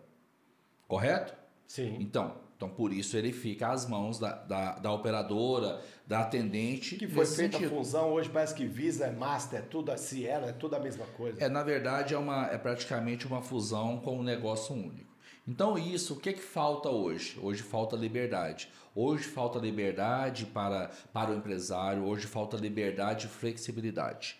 Correto? 0.87 1.33
Sim. 1.67 1.97
Então, 1.99 2.35
então 2.55 2.69
por 2.69 2.93
isso 2.93 3.17
ele 3.17 3.33
fica 3.33 3.69
às 3.69 3.87
mãos 3.87 4.19
da, 4.19 4.33
da, 4.33 4.71
da 4.75 4.91
operadora, 4.91 5.81
da 6.05 6.21
atendente. 6.21 6.95
Que 6.95 7.07
foi 7.07 7.25
feita 7.25 7.57
sentido. 7.57 7.73
a 7.73 7.77
fusão, 7.77 8.13
hoje 8.13 8.29
parece 8.29 8.53
que 8.53 8.65
Visa 8.65 9.05
é 9.07 9.11
Master, 9.11 9.59
é 9.59 9.61
tudo 9.63 9.91
a 9.91 9.97
Cielo, 9.97 10.45
é 10.45 10.53
tudo 10.53 10.75
a 10.75 10.79
mesma 10.79 11.05
coisa. 11.07 11.43
É, 11.43 11.49
na 11.49 11.63
verdade, 11.63 12.13
é, 12.13 12.17
uma, 12.17 12.47
é 12.47 12.57
praticamente 12.57 13.25
uma 13.25 13.41
fusão 13.41 13.97
com 13.97 14.19
um 14.19 14.23
negócio 14.23 14.75
único. 14.75 15.14
Então, 15.47 15.77
isso, 15.77 16.15
o 16.15 16.17
que, 16.17 16.33
que 16.33 16.41
falta 16.41 16.89
hoje? 16.89 17.39
Hoje 17.41 17.61
falta 17.61 17.95
liberdade. 17.95 18.67
Hoje 18.95 19.25
falta 19.25 19.59
liberdade 19.59 20.45
para, 20.45 20.89
para 21.11 21.29
o 21.31 21.35
empresário, 21.35 22.05
hoje 22.05 22.25
falta 22.27 22.55
liberdade 22.55 23.27
e 23.27 23.29
flexibilidade. 23.29 24.39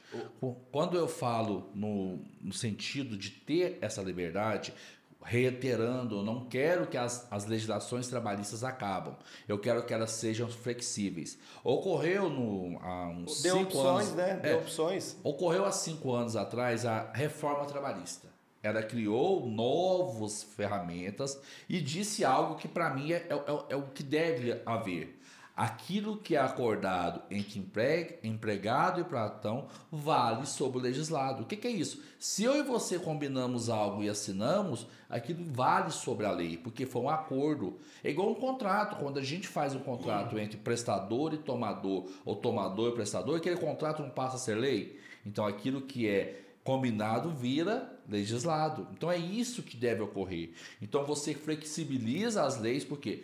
Quando 0.72 0.98
eu 0.98 1.08
falo 1.08 1.70
no, 1.76 2.22
no 2.42 2.54
sentido 2.54 3.18
de 3.18 3.32
ter 3.32 3.78
essa 3.82 4.02
liberdade, 4.02 4.74
reiterando, 5.22 6.20
eu 6.20 6.24
não 6.24 6.46
quero 6.46 6.88
que 6.88 6.98
as, 6.98 7.28
as 7.32 7.46
legislações 7.46 8.08
trabalhistas 8.08 8.64
acabam. 8.64 9.16
Eu 9.48 9.60
quero 9.60 9.86
que 9.86 9.94
elas 9.94 10.12
sejam 10.12 10.48
flexíveis. 10.48 11.38
Ocorreu 11.64 12.30
no, 12.30 12.80
há 12.80 13.10
uns 13.10 13.42
Deu 13.42 13.58
cinco 13.58 13.78
opções, 13.78 14.06
anos, 14.06 14.16
né? 14.16 14.30
É, 14.32 14.50
Deu 14.50 14.58
opções. 14.60 15.18
Ocorreu 15.24 15.66
há 15.66 15.72
cinco 15.72 16.14
anos 16.14 16.36
atrás 16.36 16.86
a 16.86 17.12
reforma 17.12 17.66
trabalhista. 17.66 18.35
Ela 18.66 18.82
criou 18.82 19.46
novas 19.48 20.42
ferramentas 20.44 21.40
e 21.70 21.80
disse 21.80 22.26
algo 22.26 22.56
que 22.56 22.68
para 22.68 22.90
mim 22.94 23.12
é, 23.12 23.28
é- 23.30 23.66
é 23.70 23.76
o 23.76 23.84
que 23.84 24.02
deve 24.02 24.60
haver. 24.66 25.20
Aquilo 25.56 26.18
que 26.18 26.36
é 26.36 26.40
acordado 26.40 27.22
entre 27.32 27.60
empre- 27.60 28.20
empregado 28.24 29.00
e 29.00 29.04
patrão 29.06 29.68
vale 29.90 30.46
sobre 30.46 30.80
o 30.80 30.82
legislado. 30.82 31.44
O 31.44 31.46
que, 31.46 31.56
que 31.56 31.66
é 31.68 31.72
isso? 31.72 32.02
Se 32.20 32.44
eu 32.44 32.56
e 32.58 32.64
você 32.64 33.00
combinamos 33.00 33.70
algo 33.70 34.04
e 34.04 34.10
assinamos, 34.10 34.86
aquilo 35.10 35.46
vale 35.54 35.92
sobre 35.92 36.26
a 36.26 36.32
lei, 36.32 36.58
porque 36.58 36.86
foi 36.86 37.04
um 37.04 37.10
acordo. 37.10 37.78
É 38.04 38.10
igual 38.10 38.30
um 38.32 38.36
contrato. 38.36 38.98
Quando 38.98 39.18
a 39.18 39.24
gente 39.24 39.48
faz 39.48 39.74
um 39.74 39.80
contrato 39.80 40.38
entre 40.38 40.58
prestador 40.58 41.34
e 41.34 41.38
tomador, 41.38 42.06
ou 42.26 42.36
tomador 42.36 42.90
e 42.90 42.96
prestador, 42.96 43.38
aquele 43.38 43.56
contrato 43.58 44.02
não 44.02 44.10
passa 44.10 44.36
a 44.36 44.40
ser 44.40 44.56
lei. 44.56 45.00
Então 45.26 45.46
aquilo 45.48 45.84
que 45.84 46.10
é 46.10 46.42
combinado 46.66 47.30
vira 47.30 47.95
legislado. 48.10 48.88
Então 48.94 49.12
é 49.12 49.18
isso 49.18 49.64
que 49.64 49.78
deve 49.78 50.02
ocorrer. 50.02 50.52
Então 50.82 51.06
você 51.06 51.34
flexibiliza 51.34 52.44
as 52.44 52.60
leis 52.60 52.84
porque 52.84 53.24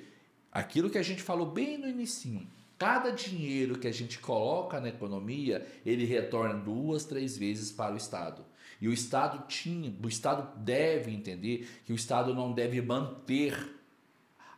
aquilo 0.52 0.90
que 0.90 0.98
a 0.98 1.04
gente 1.04 1.22
falou 1.22 1.46
bem 1.46 1.78
no 1.78 1.88
início, 1.88 2.42
cada 2.78 3.12
dinheiro 3.12 3.78
que 3.78 3.88
a 3.88 3.92
gente 3.92 4.20
coloca 4.20 4.80
na 4.80 4.90
economia, 4.90 5.66
ele 5.86 6.06
retorna 6.06 6.56
duas, 6.56 7.06
três 7.06 7.38
vezes 7.38 7.72
para 7.72 7.94
o 7.94 7.98
Estado. 7.98 8.46
E 8.82 8.88
o 8.88 8.94
Estado 8.94 9.48
tinha, 9.48 9.94
o 10.04 10.08
Estado 10.08 10.58
deve 10.58 11.12
entender 11.12 11.70
que 11.86 11.94
o 11.94 11.96
Estado 11.96 12.34
não 12.34 12.52
deve 12.52 12.82
manter 12.82 13.81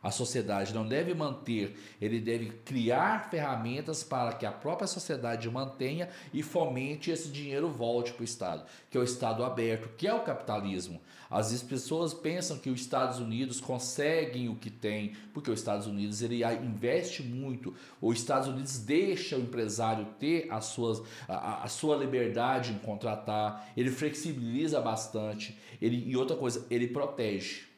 a 0.03 0.11
sociedade 0.11 0.73
não 0.73 0.85
deve 0.85 1.13
manter, 1.13 1.75
ele 2.01 2.19
deve 2.19 2.49
criar 2.65 3.29
ferramentas 3.31 4.03
para 4.03 4.33
que 4.33 4.45
a 4.45 4.51
própria 4.51 4.85
sociedade 4.85 5.49
mantenha 5.49 6.09
e 6.33 6.43
fomente 6.43 7.09
esse 7.09 7.29
dinheiro 7.29 7.69
volte 7.69 8.11
para 8.11 8.21
o 8.21 8.25
Estado, 8.25 8.65
que 8.91 8.97
é 8.97 9.01
o 9.01 9.03
Estado 9.05 9.43
aberto, 9.43 9.89
que 9.97 10.05
é 10.05 10.13
o 10.13 10.19
capitalismo. 10.19 11.01
Às 11.31 11.49
vezes 11.49 11.63
pessoas 11.63 12.13
pensam 12.13 12.59
que 12.59 12.69
os 12.69 12.81
Estados 12.81 13.19
Unidos 13.19 13.59
conseguem 13.59 14.49
o 14.49 14.55
que 14.55 14.69
tem, 14.69 15.13
porque 15.33 15.49
os 15.49 15.59
Estados 15.59 15.87
Unidos 15.87 16.21
ele 16.21 16.43
investe 16.43 17.23
muito, 17.23 17.73
os 18.01 18.17
Estados 18.17 18.47
Unidos 18.47 18.77
deixa 18.79 19.37
o 19.37 19.41
empresário 19.41 20.05
ter 20.19 20.47
as 20.51 20.65
suas, 20.65 21.01
a, 21.27 21.63
a- 21.63 21.67
sua 21.67 21.95
liberdade 21.95 22.71
em 22.73 22.77
contratar, 22.77 23.67
ele 23.75 23.89
flexibiliza 23.89 24.79
bastante, 24.81 25.57
ele, 25.81 26.03
e 26.07 26.15
outra 26.15 26.35
coisa, 26.35 26.67
ele 26.69 26.87
protege. 26.87 27.72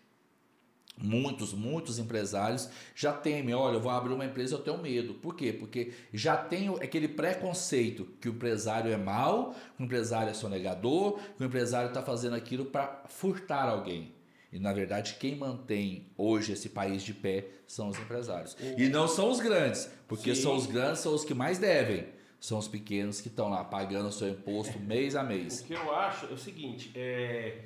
Muitos, 0.97 1.53
muitos 1.53 1.99
empresários 1.99 2.69
já 2.95 3.11
temem, 3.11 3.53
olha, 3.53 3.75
eu 3.75 3.81
vou 3.81 3.91
abrir 3.91 4.13
uma 4.13 4.25
empresa, 4.25 4.55
eu 4.55 4.59
tenho 4.59 4.77
medo. 4.77 5.13
Por 5.15 5.35
quê? 5.35 5.51
Porque 5.51 5.91
já 6.13 6.37
tem 6.37 6.69
aquele 6.75 7.09
preconceito 7.09 8.07
que 8.21 8.29
o 8.29 8.31
empresário 8.31 8.91
é 8.91 8.97
mau, 8.97 9.53
que 9.75 9.83
o 9.83 9.85
empresário 9.85 10.29
é 10.29 10.33
sonegador, 10.33 11.19
que 11.37 11.43
o 11.43 11.45
empresário 11.45 11.89
está 11.89 12.01
fazendo 12.01 12.35
aquilo 12.35 12.65
para 12.65 13.03
furtar 13.09 13.67
alguém. 13.67 14.13
E 14.53 14.59
na 14.59 14.71
verdade, 14.71 15.17
quem 15.19 15.35
mantém 15.35 16.07
hoje 16.17 16.53
esse 16.53 16.69
país 16.69 17.03
de 17.03 17.13
pé 17.13 17.45
são 17.67 17.89
os 17.89 17.99
empresários. 17.99 18.55
E 18.77 18.87
não 18.87 19.05
são 19.05 19.29
os 19.29 19.41
grandes, 19.41 19.89
porque 20.07 20.33
Sim. 20.33 20.43
são 20.43 20.55
os 20.55 20.65
grandes, 20.65 21.01
são 21.01 21.13
os 21.13 21.25
que 21.25 21.33
mais 21.33 21.57
devem. 21.57 22.07
São 22.39 22.57
os 22.57 22.67
pequenos 22.67 23.19
que 23.19 23.27
estão 23.27 23.49
lá 23.49 23.63
pagando 23.63 24.07
o 24.07 24.11
seu 24.11 24.29
imposto 24.29 24.79
mês 24.79 25.15
a 25.15 25.23
mês. 25.23 25.59
O 25.59 25.65
que 25.65 25.73
eu 25.73 25.93
acho 25.93 26.27
é 26.27 26.29
o 26.29 26.37
seguinte, 26.37 26.91
é, 26.95 27.63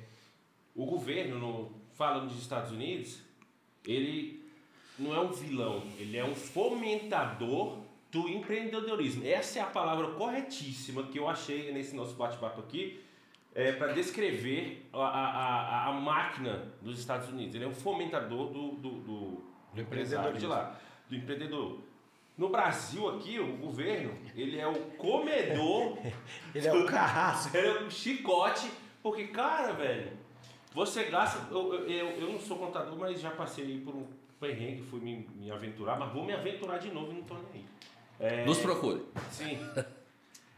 o 0.74 0.86
governo, 0.86 1.38
no, 1.38 1.79
falando 2.00 2.28
dos 2.28 2.40
Estados 2.40 2.72
Unidos, 2.72 3.20
ele 3.86 4.42
não 4.98 5.14
é 5.14 5.20
um 5.20 5.30
vilão, 5.30 5.82
ele 5.98 6.16
é 6.16 6.24
um 6.24 6.34
fomentador 6.34 7.76
do 8.10 8.26
empreendedorismo. 8.26 9.22
Essa 9.26 9.58
é 9.58 9.62
a 9.62 9.66
palavra 9.66 10.12
corretíssima 10.12 11.02
que 11.02 11.18
eu 11.18 11.28
achei 11.28 11.70
nesse 11.74 11.94
nosso 11.94 12.14
bate-papo 12.14 12.58
aqui, 12.58 13.04
é, 13.54 13.72
para 13.72 13.92
descrever 13.92 14.88
a, 14.94 14.98
a, 14.98 15.88
a, 15.88 15.92
máquina 15.92 16.72
dos 16.80 16.98
Estados 16.98 17.28
Unidos. 17.28 17.54
Ele 17.54 17.64
é 17.64 17.68
um 17.68 17.74
fomentador 17.74 18.48
do, 18.48 18.70
do, 18.76 18.90
do, 19.00 19.44
do 19.74 19.80
empresário 19.82 20.38
de 20.38 20.46
lá, 20.46 20.80
do 21.06 21.14
empreendedor. 21.14 21.80
No 22.34 22.48
Brasil 22.48 23.10
aqui, 23.10 23.38
o 23.38 23.58
governo, 23.58 24.16
ele 24.34 24.58
é 24.58 24.66
o 24.66 24.74
comedor 24.96 25.98
Ele 26.54 26.66
é 26.66 26.72
o 26.72 26.86
carrasco. 26.86 27.54
era 27.58 27.84
um 27.84 27.90
chicote, 27.90 28.70
porque, 29.02 29.26
cara, 29.26 29.74
velho, 29.74 30.19
você 30.74 31.04
gasta. 31.04 31.52
Eu, 31.52 31.74
eu, 31.88 32.06
eu, 32.10 32.32
não 32.32 32.40
sou 32.40 32.56
contador, 32.58 32.96
mas 32.98 33.20
já 33.20 33.30
passei 33.30 33.80
por 33.80 33.94
um 33.94 34.06
perrengue, 34.38 34.82
fui 34.82 35.00
me, 35.00 35.28
me 35.36 35.50
aventurar, 35.50 35.98
mas 35.98 36.12
vou 36.12 36.24
me 36.24 36.32
aventurar 36.32 36.78
de 36.78 36.90
novo 36.90 37.12
e 37.12 37.14
não 37.16 37.22
tô 37.22 37.34
nem 37.34 37.44
aí. 37.54 37.64
É, 38.18 38.44
Nos 38.44 38.58
procure. 38.58 39.02
Sim. 39.30 39.58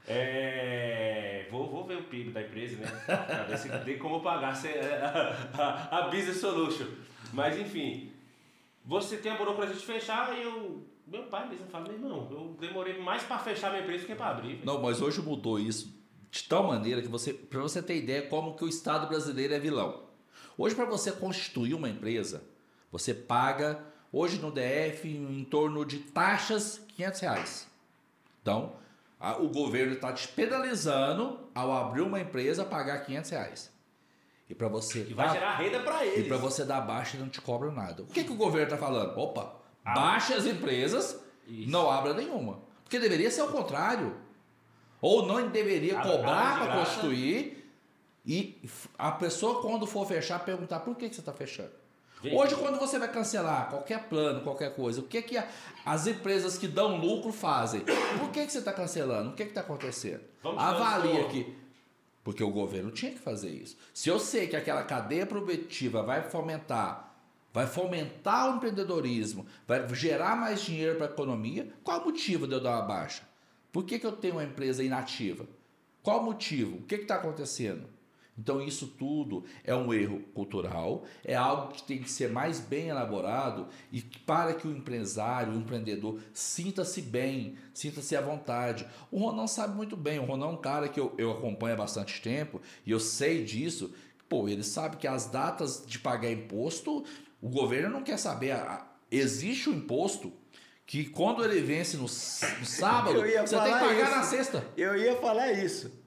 É, 0.06 1.46
vou, 1.50 1.68
vou 1.70 1.84
ver 1.84 1.96
o 1.98 2.02
PIB 2.02 2.30
da 2.32 2.42
empresa, 2.42 2.76
né? 2.76 2.86
Pra 3.06 3.44
ver 3.44 3.56
se 3.58 3.68
tem 3.84 3.98
como 3.98 4.20
pagar 4.20 4.54
se- 4.54 4.68
a, 4.68 5.48
a, 5.90 5.98
a 5.98 6.02
Business 6.08 6.38
Solution. 6.40 6.86
Mas 7.32 7.56
enfim, 7.58 8.10
você 8.84 9.16
tem 9.16 9.30
a 9.32 9.36
burocracia 9.36 9.74
de 9.76 9.84
fechar 9.84 10.36
e 10.36 10.42
eu. 10.42 10.82
Meu 11.06 11.24
pai 11.24 11.48
mesmo 11.48 11.66
fala, 11.66 11.84
meu 11.84 11.94
irmão, 11.94 12.28
eu 12.30 12.56
demorei 12.60 12.98
mais 12.98 13.22
pra 13.22 13.38
fechar 13.38 13.70
minha 13.70 13.82
empresa 13.82 14.04
do 14.04 14.06
que 14.06 14.14
pra 14.14 14.28
abrir. 14.30 14.54
velho." 14.54 14.66
Não, 14.66 14.80
mas 14.82 15.00
hoje 15.00 15.20
mudou 15.22 15.58
isso 15.58 15.94
de 16.30 16.44
tal 16.44 16.64
maneira 16.64 17.02
que 17.02 17.08
você, 17.08 17.32
para 17.34 17.60
você 17.60 17.82
ter 17.82 17.96
ideia 17.96 18.22
como 18.28 18.54
que 18.56 18.64
o 18.64 18.68
Estado 18.68 19.06
brasileiro 19.08 19.52
é 19.54 19.58
vilão. 19.58 20.01
Hoje 20.56 20.74
para 20.74 20.84
você 20.84 21.12
constituir 21.12 21.74
uma 21.74 21.88
empresa, 21.88 22.42
você 22.90 23.14
paga 23.14 23.80
hoje 24.12 24.38
no 24.38 24.50
DF 24.50 25.08
em 25.08 25.44
torno 25.44 25.84
de 25.84 25.98
taxas 25.98 26.80
500 26.96 27.20
reais. 27.20 27.68
Então, 28.42 28.74
a- 29.18 29.36
o 29.38 29.48
governo 29.48 29.94
está 29.94 30.12
te 30.12 30.28
penalizando 30.28 31.38
ao 31.54 31.72
abrir 31.72 32.02
uma 32.02 32.20
empresa 32.20 32.64
pagar 32.64 32.98
500 33.04 33.30
reais. 33.30 33.72
E 34.50 34.54
para 34.54 34.68
você 34.68 35.06
E 35.08 35.14
vai 35.14 35.28
dar- 35.28 35.32
gerar 35.34 35.56
renda 35.56 35.80
pra 35.80 36.04
e 36.04 36.08
eles. 36.08 36.28
para 36.28 36.36
você 36.36 36.64
dar 36.64 36.80
baixa, 36.82 37.16
ele 37.16 37.22
não 37.24 37.30
te 37.30 37.40
cobra 37.40 37.70
nada. 37.70 38.02
O 38.02 38.06
que, 38.06 38.22
que 38.24 38.32
o 38.32 38.36
governo 38.36 38.66
está 38.66 38.76
falando? 38.76 39.16
Opa, 39.16 39.54
baixe 39.82 40.34
as 40.34 40.44
empresas, 40.44 41.18
Isso. 41.48 41.70
não 41.70 41.90
abra 41.90 42.12
nenhuma. 42.12 42.60
Porque 42.84 42.98
deveria 42.98 43.30
ser 43.30 43.42
o 43.42 43.48
contrário. 43.48 44.14
Ou 45.00 45.24
não 45.26 45.48
deveria 45.48 45.98
Abra- 45.98 46.12
cobrar 46.12 46.58
para 46.58 46.76
constituir 46.76 47.61
e 48.24 48.62
a 48.96 49.12
pessoa, 49.12 49.60
quando 49.60 49.86
for 49.86 50.06
fechar, 50.06 50.44
perguntar 50.44 50.80
por 50.80 50.96
que, 50.96 51.08
que 51.08 51.14
você 51.14 51.20
está 51.20 51.32
fechando. 51.32 51.72
Gente, 52.22 52.36
Hoje, 52.36 52.54
quando 52.54 52.78
você 52.78 53.00
vai 53.00 53.10
cancelar 53.10 53.68
qualquer 53.68 54.08
plano, 54.08 54.42
qualquer 54.42 54.76
coisa, 54.76 55.00
o 55.00 55.04
que, 55.04 55.20
que 55.22 55.42
as 55.84 56.06
empresas 56.06 56.56
que 56.56 56.68
dão 56.68 56.96
lucro 56.96 57.32
fazem? 57.32 57.80
Por 57.80 58.30
que, 58.30 58.46
que 58.46 58.52
você 58.52 58.58
está 58.58 58.72
cancelando? 58.72 59.30
O 59.30 59.32
que 59.34 59.42
está 59.42 59.60
acontecendo? 59.60 60.22
Vamos 60.40 60.62
Avalia 60.62 61.24
que 61.28 61.62
porque 62.24 62.42
o 62.42 62.50
governo 62.50 62.90
tinha 62.90 63.12
que 63.12 63.18
fazer 63.18 63.50
isso. 63.50 63.76
Se 63.92 64.08
eu 64.08 64.18
sei 64.18 64.46
que 64.46 64.56
aquela 64.56 64.84
cadeia 64.84 65.26
produtiva 65.26 66.02
vai 66.02 66.22
fomentar, 66.22 67.16
vai 67.52 67.66
fomentar 67.66 68.52
o 68.52 68.56
empreendedorismo, 68.56 69.46
vai 69.66 69.92
gerar 69.94 70.36
mais 70.36 70.62
dinheiro 70.62 70.96
para 70.96 71.06
a 71.06 71.10
economia, 71.10 71.72
qual 71.82 72.00
o 72.00 72.04
motivo 72.04 72.46
de 72.46 72.54
eu 72.54 72.60
dar 72.60 72.76
uma 72.76 72.82
baixa? 72.82 73.22
Por 73.72 73.84
que, 73.84 73.98
que 73.98 74.06
eu 74.06 74.12
tenho 74.12 74.34
uma 74.34 74.44
empresa 74.44 74.84
inativa? 74.84 75.46
Qual 76.02 76.20
o 76.20 76.24
motivo? 76.24 76.76
O 76.78 76.82
que 76.82 76.94
está 76.94 77.16
acontecendo? 77.16 77.88
Então, 78.42 78.60
isso 78.60 78.88
tudo 78.98 79.44
é 79.62 79.72
um 79.72 79.94
erro 79.94 80.18
cultural, 80.34 81.04
é 81.24 81.36
algo 81.36 81.72
que 81.72 81.80
tem 81.84 82.02
que 82.02 82.10
ser 82.10 82.28
mais 82.28 82.58
bem 82.58 82.88
elaborado 82.88 83.68
e 83.92 84.02
para 84.02 84.52
que 84.52 84.66
o 84.66 84.76
empresário, 84.76 85.52
o 85.52 85.56
empreendedor, 85.56 86.18
sinta-se 86.34 87.00
bem, 87.00 87.54
sinta-se 87.72 88.16
à 88.16 88.20
vontade. 88.20 88.84
O 89.12 89.20
Ronão 89.20 89.46
sabe 89.46 89.76
muito 89.76 89.96
bem, 89.96 90.18
o 90.18 90.24
Ronão 90.24 90.48
é 90.48 90.52
um 90.54 90.56
cara 90.56 90.88
que 90.88 90.98
eu, 90.98 91.14
eu 91.16 91.30
acompanho 91.30 91.74
há 91.74 91.78
bastante 91.78 92.20
tempo 92.20 92.60
e 92.84 92.90
eu 92.90 92.98
sei 92.98 93.44
disso. 93.44 93.94
Pô, 94.28 94.48
ele 94.48 94.64
sabe 94.64 94.96
que 94.96 95.06
as 95.06 95.26
datas 95.26 95.84
de 95.86 96.00
pagar 96.00 96.32
imposto, 96.32 97.04
o 97.40 97.48
governo 97.48 97.90
não 97.90 98.02
quer 98.02 98.18
saber. 98.18 98.56
Existe 99.08 99.68
o 99.68 99.72
um 99.72 99.76
imposto 99.76 100.32
que 100.84 101.04
quando 101.04 101.44
ele 101.44 101.60
vence 101.60 101.96
no, 101.96 102.02
no 102.02 102.08
sábado, 102.66 103.20
você 103.20 103.56
tem 103.56 103.72
que 103.72 103.78
pagar 103.78 104.02
isso. 104.02 104.16
na 104.16 104.22
sexta. 104.24 104.66
Eu 104.76 104.96
ia 104.96 105.14
falar 105.20 105.52
isso. 105.52 106.01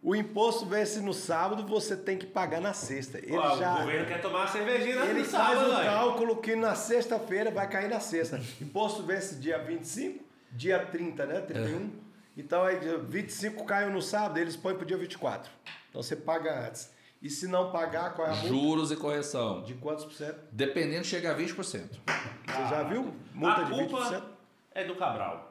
O 0.00 0.14
imposto 0.14 0.64
vence 0.64 1.00
no 1.00 1.12
sábado, 1.12 1.66
você 1.66 1.96
tem 1.96 2.16
que 2.16 2.26
pagar 2.26 2.60
na 2.60 2.72
sexta. 2.72 3.18
Ele 3.18 3.32
já, 3.32 3.74
o 3.74 3.80
governo 3.80 4.06
quer 4.06 4.20
tomar 4.20 4.40
uma 4.40 4.46
cervejinha 4.46 4.94
Ele 5.04 5.20
no 5.20 5.24
faz 5.24 5.58
sábado, 5.58 5.72
o 5.72 5.84
cálculo 5.84 6.36
que 6.36 6.54
na 6.54 6.74
sexta-feira 6.76 7.50
vai 7.50 7.68
cair 7.68 7.90
na 7.90 7.98
sexta. 7.98 8.40
Imposto 8.60 9.02
vence 9.02 9.34
dia 9.36 9.58
25, 9.58 10.24
dia 10.52 10.86
30, 10.86 11.26
né? 11.26 11.40
31. 11.40 11.76
É. 11.76 11.90
Então 12.36 12.62
aí 12.62 12.78
25 13.08 13.64
caiu 13.64 13.90
no 13.90 14.00
sábado, 14.00 14.38
eles 14.38 14.56
põem 14.56 14.74
para 14.74 14.84
o 14.84 14.86
dia 14.86 14.96
24. 14.96 15.50
Então 15.90 16.00
você 16.00 16.14
paga 16.14 16.68
antes. 16.68 16.96
E 17.20 17.28
se 17.28 17.48
não 17.48 17.72
pagar, 17.72 18.14
qual 18.14 18.28
é 18.28 18.30
a 18.30 18.34
multa? 18.34 18.48
Juros 18.48 18.92
e 18.92 18.96
correção. 18.96 19.62
De 19.64 19.74
quantos 19.74 20.04
por 20.04 20.14
cento? 20.14 20.38
Dependendo, 20.52 21.04
chega 21.04 21.32
a 21.32 21.36
20%. 21.36 21.56
Você 21.56 21.88
já 22.70 22.84
viu? 22.84 23.12
Multa 23.34 23.62
a 23.62 23.64
de 23.64 23.72
20%? 23.72 23.88
Culpa 23.88 24.26
é 24.72 24.84
do 24.84 24.94
Cabral. 24.94 25.47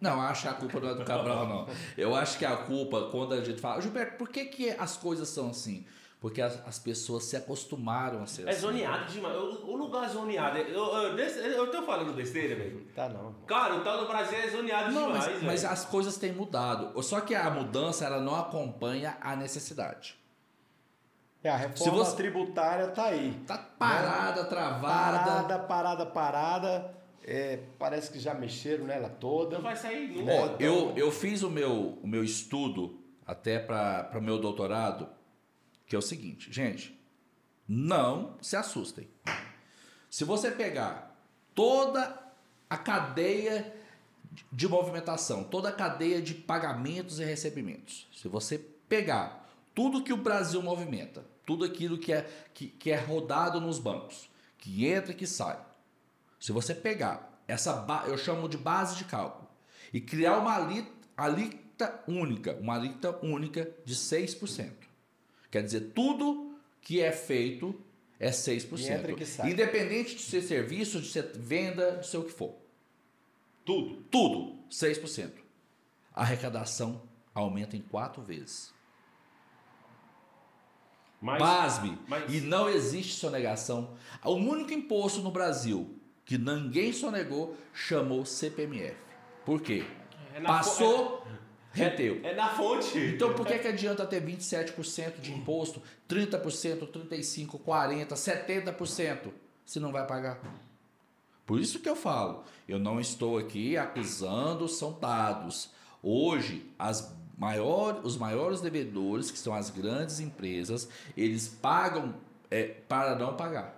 Não, 0.00 0.20
acho 0.20 0.42
que 0.42 0.48
a 0.48 0.52
culpa 0.54 0.80
não 0.80 0.90
é 0.90 0.94
do 0.94 1.04
Cabral, 1.04 1.46
não. 1.48 1.66
Eu 1.96 2.14
acho 2.14 2.38
que 2.38 2.44
a 2.44 2.56
culpa, 2.56 3.08
quando 3.10 3.32
a 3.32 3.42
gente 3.42 3.60
fala, 3.60 3.80
Gilberto, 3.80 4.18
por 4.18 4.28
que, 4.28 4.44
que 4.44 4.70
as 4.70 4.96
coisas 4.96 5.28
são 5.28 5.50
assim? 5.50 5.86
Porque 6.20 6.40
as, 6.40 6.66
as 6.66 6.78
pessoas 6.78 7.24
se 7.24 7.36
acostumaram 7.36 8.22
a 8.22 8.26
ser 8.26 8.46
é 8.46 8.50
assim. 8.50 8.58
É 8.58 8.60
zoneado 8.60 9.12
demais. 9.12 9.36
O, 9.36 9.70
o 9.70 9.76
lugar 9.76 10.08
zoneado. 10.08 10.58
Eu, 10.58 10.84
eu, 10.84 11.18
eu, 11.18 11.50
eu 11.52 11.70
tô 11.70 11.82
falando 11.82 12.14
besteira 12.14 12.56
mesmo. 12.56 12.80
Tá 12.94 13.08
não. 13.08 13.34
Cara, 13.46 13.76
o 13.76 13.84
tal 13.84 13.98
do 13.98 14.06
Brasil 14.06 14.38
é 14.38 14.48
zoneado 14.48 14.92
não, 14.92 15.06
demais. 15.08 15.32
Mas, 15.34 15.42
mas 15.42 15.64
as 15.64 15.84
coisas 15.84 16.16
têm 16.16 16.32
mudado. 16.32 17.00
Só 17.02 17.20
que 17.20 17.34
a 17.34 17.50
mudança 17.50 18.04
ela 18.04 18.20
não 18.20 18.34
acompanha 18.34 19.16
a 19.20 19.36
necessidade. 19.36 20.18
É, 21.44 21.50
a 21.50 21.56
reforma 21.56 22.04
você... 22.04 22.16
tributária 22.16 22.88
tá 22.88 23.04
aí. 23.04 23.40
Tá 23.46 23.56
parada, 23.56 24.42
né? 24.42 24.48
travada. 24.48 25.18
Parada, 25.18 25.58
parada, 25.60 26.06
parada. 26.06 26.95
É, 27.28 27.58
parece 27.76 28.12
que 28.12 28.20
já 28.20 28.32
mexeram 28.32 28.84
nela 28.84 29.08
toda. 29.08 29.56
Não 29.56 29.62
vai 29.62 29.74
sair 29.74 30.06
nunca. 30.08 30.32
Ó, 30.32 30.56
eu, 30.60 30.96
eu 30.96 31.10
fiz 31.10 31.42
o 31.42 31.50
meu, 31.50 31.98
o 32.00 32.06
meu 32.06 32.22
estudo 32.22 33.00
até 33.26 33.58
para 33.58 34.16
o 34.16 34.22
meu 34.22 34.38
doutorado, 34.38 35.08
que 35.88 35.96
é 35.96 35.98
o 35.98 36.02
seguinte, 36.02 36.52
gente, 36.52 36.96
não 37.68 38.36
se 38.40 38.54
assustem. 38.54 39.08
Se 40.08 40.22
você 40.22 40.52
pegar 40.52 41.20
toda 41.52 42.16
a 42.70 42.76
cadeia 42.76 43.74
de 44.52 44.68
movimentação, 44.68 45.42
toda 45.42 45.70
a 45.70 45.72
cadeia 45.72 46.22
de 46.22 46.32
pagamentos 46.32 47.18
e 47.18 47.24
recebimentos, 47.24 48.06
se 48.14 48.28
você 48.28 48.56
pegar 48.88 49.50
tudo 49.74 50.04
que 50.04 50.12
o 50.12 50.16
Brasil 50.16 50.62
movimenta, 50.62 51.24
tudo 51.44 51.64
aquilo 51.64 51.98
que 51.98 52.12
é, 52.12 52.30
que, 52.54 52.68
que 52.68 52.92
é 52.92 52.96
rodado 52.96 53.60
nos 53.60 53.80
bancos, 53.80 54.30
que 54.58 54.86
entra 54.86 55.10
e 55.10 55.14
que 55.14 55.26
sai, 55.26 55.58
se 56.38 56.52
você 56.52 56.74
pegar 56.74 57.42
essa, 57.48 57.86
eu 58.06 58.18
chamo 58.18 58.48
de 58.48 58.56
base 58.56 58.96
de 58.96 59.04
cálculo, 59.04 59.48
e 59.92 60.00
criar 60.00 60.38
uma 60.38 60.54
alíquota 61.16 62.02
única, 62.08 62.54
uma 62.56 62.74
alíquota 62.74 63.24
única 63.24 63.70
de 63.84 63.94
6%. 63.94 64.72
Quer 65.50 65.62
dizer, 65.62 65.92
tudo 65.94 66.58
que 66.80 67.00
é 67.00 67.12
feito 67.12 67.80
é 68.18 68.30
6%. 68.30 69.50
Independente 69.50 70.16
de 70.16 70.22
ser 70.22 70.42
serviço, 70.42 71.00
de 71.00 71.08
ser 71.08 71.32
venda, 71.36 71.98
de 71.98 72.06
ser 72.06 72.18
o 72.18 72.24
que 72.24 72.32
for. 72.32 72.54
Tudo. 73.64 74.02
Tudo, 74.10 74.58
6%. 74.70 75.32
A 76.14 76.22
arrecadação 76.22 77.02
aumenta 77.34 77.76
em 77.76 77.82
quatro 77.82 78.22
vezes. 78.22 78.74
Mas, 81.20 81.38
Pasme. 81.38 81.98
Mas... 82.06 82.32
E 82.32 82.40
não 82.40 82.68
existe 82.68 83.14
sonegação. 83.14 83.96
O 84.24 84.34
único 84.34 84.72
imposto 84.72 85.20
no 85.20 85.30
Brasil 85.30 85.95
que 86.26 86.36
ninguém 86.36 86.92
sonegou, 86.92 87.56
chamou 87.72 88.26
CPMF. 88.26 88.96
Por 89.44 89.62
quê? 89.62 89.84
É 90.34 90.40
Passou, 90.40 91.24
é, 91.72 91.78
reteu. 91.78 92.20
É, 92.24 92.32
é, 92.32 92.34
na 92.34 92.48
fonte. 92.48 92.98
Então 92.98 93.32
por 93.32 93.46
que, 93.46 93.56
que 93.58 93.68
adianta 93.68 94.04
ter 94.04 94.20
27% 94.22 95.20
de 95.20 95.32
imposto, 95.32 95.80
30%, 96.08 96.88
35%, 96.90 97.60
40%, 97.60 98.08
70% 98.08 99.32
se 99.64 99.78
não 99.78 99.92
vai 99.92 100.04
pagar? 100.04 100.40
Por 101.46 101.60
isso 101.60 101.78
que 101.78 101.88
eu 101.88 101.94
falo, 101.94 102.42
eu 102.66 102.78
não 102.78 102.98
estou 102.98 103.38
aqui 103.38 103.76
acusando, 103.76 104.68
são 104.68 104.98
dados. 104.98 105.70
Hoje, 106.02 106.68
as 106.76 107.16
maior, 107.38 108.00
os 108.02 108.16
maiores 108.16 108.60
devedores, 108.60 109.30
que 109.30 109.38
são 109.38 109.54
as 109.54 109.70
grandes 109.70 110.18
empresas, 110.18 110.88
eles 111.16 111.46
pagam 111.46 112.16
é, 112.50 112.64
para 112.64 113.14
não 113.14 113.36
pagar. 113.36 113.75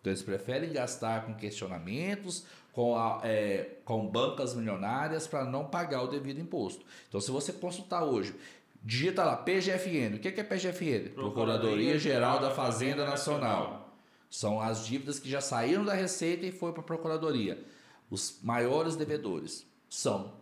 Então 0.00 0.12
eles 0.12 0.22
preferem 0.22 0.72
gastar 0.72 1.26
com 1.26 1.34
questionamentos, 1.34 2.44
com, 2.72 2.96
a, 2.96 3.20
é, 3.24 3.78
com 3.84 4.06
bancas 4.06 4.54
milionárias 4.54 5.26
para 5.26 5.44
não 5.44 5.64
pagar 5.64 6.02
o 6.02 6.06
devido 6.06 6.40
imposto. 6.40 6.84
Então 7.08 7.20
se 7.20 7.30
você 7.30 7.52
consultar 7.52 8.04
hoje, 8.04 8.34
digita 8.82 9.24
lá 9.24 9.36
PGFN. 9.36 10.16
O 10.16 10.18
que 10.18 10.28
é 10.28 10.44
PGFN? 10.44 11.10
Procuradoria 11.14 11.98
Geral 11.98 12.40
da 12.40 12.50
Fazenda 12.50 13.04
Nacional. 13.04 13.96
São 14.30 14.60
as 14.60 14.86
dívidas 14.86 15.18
que 15.18 15.28
já 15.28 15.40
saíram 15.40 15.84
da 15.84 15.94
Receita 15.94 16.46
e 16.46 16.52
foram 16.52 16.74
para 16.74 16.82
a 16.82 16.86
Procuradoria. 16.86 17.64
Os 18.10 18.38
maiores 18.42 18.96
devedores 18.96 19.66
são, 19.88 20.34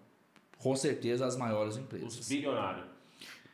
com 0.59 0.75
certeza, 0.77 1.25
as 1.27 1.37
maiores 1.37 1.77
empresas. 1.77 2.19
Os 2.19 2.29
bilionários. 2.29 2.87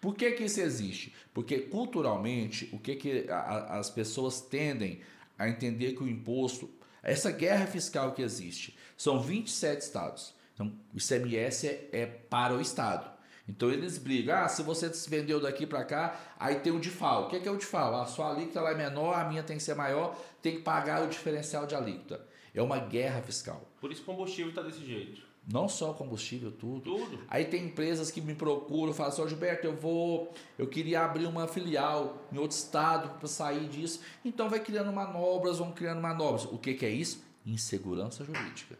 Por 0.00 0.16
que, 0.16 0.32
que 0.32 0.44
isso 0.44 0.60
existe? 0.60 1.14
Porque 1.32 1.60
culturalmente, 1.60 2.68
o 2.72 2.78
que, 2.78 2.96
que 2.96 3.30
a, 3.30 3.78
as 3.78 3.88
pessoas 3.88 4.40
tendem 4.40 5.00
a 5.42 5.48
entender 5.48 5.92
que 5.92 6.02
o 6.02 6.08
imposto, 6.08 6.70
essa 7.02 7.30
guerra 7.30 7.66
fiscal 7.66 8.12
que 8.12 8.22
existe, 8.22 8.76
são 8.96 9.20
27 9.20 9.80
estados. 9.80 10.34
Então, 10.54 10.72
o 10.94 10.98
ICMS 10.98 11.66
é, 11.66 11.88
é 11.92 12.06
para 12.06 12.54
o 12.54 12.60
estado. 12.60 13.10
Então 13.48 13.70
eles 13.70 13.98
brigam, 13.98 14.36
ah, 14.36 14.48
se 14.48 14.62
você 14.62 14.92
se 14.94 15.10
vendeu 15.10 15.40
daqui 15.40 15.66
para 15.66 15.84
cá, 15.84 16.18
aí 16.38 16.60
tem 16.60 16.72
o 16.72 16.78
DIFAL. 16.78 17.24
O 17.24 17.28
que 17.28 17.36
é, 17.36 17.40
que 17.40 17.48
é 17.48 17.50
o 17.50 17.56
DIFAL? 17.56 18.00
A 18.00 18.06
sua 18.06 18.30
alíquota 18.30 18.60
lá 18.60 18.70
é 18.70 18.74
menor, 18.74 19.14
a 19.14 19.24
minha 19.24 19.42
tem 19.42 19.56
que 19.56 19.62
ser 19.62 19.74
maior, 19.74 20.16
tem 20.40 20.56
que 20.56 20.62
pagar 20.62 21.02
o 21.02 21.08
diferencial 21.08 21.66
de 21.66 21.74
alíquota. 21.74 22.24
É 22.54 22.62
uma 22.62 22.78
guerra 22.78 23.20
fiscal. 23.20 23.68
Por 23.80 23.90
isso 23.90 24.04
combustível 24.04 24.50
está 24.50 24.62
desse 24.62 24.86
jeito. 24.86 25.31
Não 25.50 25.68
só 25.68 25.92
combustível, 25.92 26.52
tudo. 26.52 26.82
Tudo. 26.82 27.18
Aí 27.28 27.44
tem 27.44 27.64
empresas 27.64 28.10
que 28.10 28.20
me 28.20 28.34
procuram, 28.34 28.92
falam 28.92 29.12
assim, 29.12 29.22
oh, 29.22 29.28
Gilberto, 29.28 29.66
eu 29.66 29.74
vou, 29.74 30.32
eu 30.56 30.68
queria 30.68 31.04
abrir 31.04 31.26
uma 31.26 31.48
filial 31.48 32.22
em 32.32 32.38
outro 32.38 32.56
estado 32.56 33.18
para 33.18 33.26
sair 33.26 33.68
disso. 33.68 34.00
Então 34.24 34.48
vai 34.48 34.60
criando 34.60 34.92
manobras, 34.92 35.58
vão 35.58 35.72
criando 35.72 36.00
manobras. 36.00 36.44
O 36.44 36.58
que, 36.58 36.74
que 36.74 36.86
é 36.86 36.90
isso? 36.90 37.24
Insegurança 37.44 38.24
jurídica. 38.24 38.78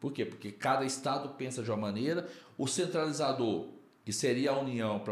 Por 0.00 0.12
quê? 0.12 0.24
Porque 0.24 0.52
cada 0.52 0.84
estado 0.84 1.30
pensa 1.30 1.62
de 1.62 1.70
uma 1.70 1.76
maneira, 1.76 2.28
o 2.56 2.68
centralizador, 2.68 3.66
que 4.04 4.12
seria 4.12 4.52
a 4.52 4.58
União, 4.58 5.02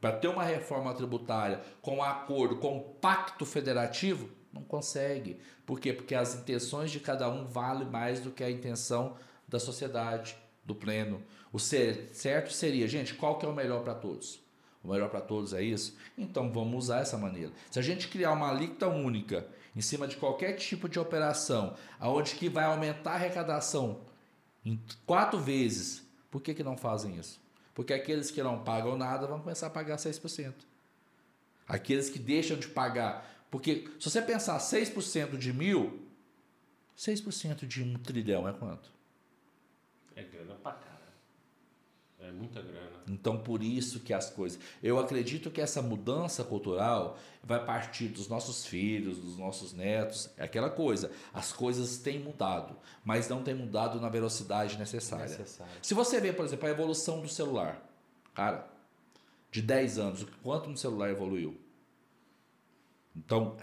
para 0.00 0.12
ter 0.12 0.26
uma 0.26 0.42
reforma 0.42 0.92
tributária 0.92 1.60
com 1.80 1.98
um 1.98 2.02
acordo, 2.02 2.56
com 2.56 2.78
um 2.78 2.80
pacto 2.80 3.46
federativo, 3.46 4.28
não 4.52 4.62
consegue. 4.64 5.38
Por 5.64 5.78
quê? 5.78 5.92
Porque 5.92 6.14
as 6.14 6.34
intenções 6.34 6.90
de 6.90 6.98
cada 6.98 7.28
um 7.30 7.46
valem 7.46 7.88
mais 7.88 8.18
do 8.18 8.32
que 8.32 8.42
a 8.42 8.50
intenção 8.50 9.16
da 9.52 9.60
sociedade, 9.60 10.36
do 10.64 10.74
pleno. 10.74 11.22
O 11.52 11.58
certo 11.58 12.52
seria, 12.52 12.88
gente, 12.88 13.14
qual 13.14 13.38
que 13.38 13.44
é 13.44 13.48
o 13.48 13.54
melhor 13.54 13.84
para 13.84 13.94
todos? 13.94 14.40
O 14.82 14.90
melhor 14.90 15.10
para 15.10 15.20
todos 15.20 15.52
é 15.52 15.62
isso? 15.62 15.96
Então 16.16 16.50
vamos 16.50 16.84
usar 16.84 17.00
essa 17.00 17.16
maneira. 17.16 17.52
Se 17.70 17.78
a 17.78 17.82
gente 17.82 18.08
criar 18.08 18.32
uma 18.32 18.50
alíquota 18.50 18.88
única 18.88 19.46
em 19.76 19.80
cima 19.80 20.08
de 20.08 20.16
qualquer 20.16 20.54
tipo 20.54 20.88
de 20.88 20.98
operação, 20.98 21.76
aonde 22.00 22.34
que 22.34 22.48
vai 22.48 22.64
aumentar 22.64 23.12
a 23.12 23.14
arrecadação 23.14 24.00
em 24.64 24.80
quatro 25.06 25.38
vezes, 25.38 26.02
por 26.30 26.40
que, 26.40 26.54
que 26.54 26.64
não 26.64 26.76
fazem 26.76 27.16
isso? 27.16 27.40
Porque 27.74 27.92
aqueles 27.92 28.30
que 28.30 28.42
não 28.42 28.64
pagam 28.64 28.96
nada 28.96 29.26
vão 29.26 29.40
começar 29.40 29.66
a 29.68 29.70
pagar 29.70 29.96
6%. 29.96 30.54
Aqueles 31.68 32.10
que 32.10 32.18
deixam 32.18 32.56
de 32.56 32.68
pagar. 32.68 33.46
Porque 33.50 33.88
se 34.00 34.10
você 34.10 34.20
pensar 34.20 34.58
6% 34.58 35.36
de 35.36 35.52
mil, 35.52 36.06
6% 36.98 37.66
de 37.66 37.82
um 37.82 37.94
trilhão 37.94 38.48
é 38.48 38.52
quanto? 38.52 38.92
É 40.14 40.22
grana 40.22 40.54
pra 40.56 40.72
cara. 40.72 41.12
É 42.20 42.31
muita 42.42 42.60
grana. 42.60 42.90
Então, 43.08 43.38
por 43.38 43.62
isso 43.62 44.00
que 44.00 44.12
as 44.12 44.30
coisas. 44.30 44.58
Eu 44.82 44.98
acredito 44.98 45.50
que 45.50 45.60
essa 45.60 45.82
mudança 45.82 46.44
cultural 46.44 47.18
vai 47.42 47.64
partir 47.64 48.08
dos 48.08 48.28
nossos 48.28 48.64
filhos, 48.64 49.18
dos 49.18 49.36
nossos 49.36 49.72
netos. 49.72 50.30
É 50.36 50.44
aquela 50.44 50.70
coisa. 50.70 51.10
As 51.32 51.52
coisas 51.52 51.98
têm 51.98 52.18
mudado, 52.18 52.76
mas 53.04 53.28
não 53.28 53.42
têm 53.42 53.54
mudado 53.54 54.00
na 54.00 54.08
velocidade 54.08 54.78
necessária. 54.78 55.26
Necessário. 55.26 55.72
Se 55.82 55.94
você 55.94 56.20
vê, 56.20 56.32
por 56.32 56.44
exemplo, 56.44 56.68
a 56.68 56.70
evolução 56.70 57.20
do 57.20 57.28
celular, 57.28 57.82
cara, 58.34 58.68
de 59.50 59.60
10 59.60 59.98
anos, 59.98 60.22
o 60.22 60.28
quanto 60.42 60.70
um 60.70 60.76
celular 60.76 61.10
evoluiu. 61.10 61.60
Então, 63.14 63.56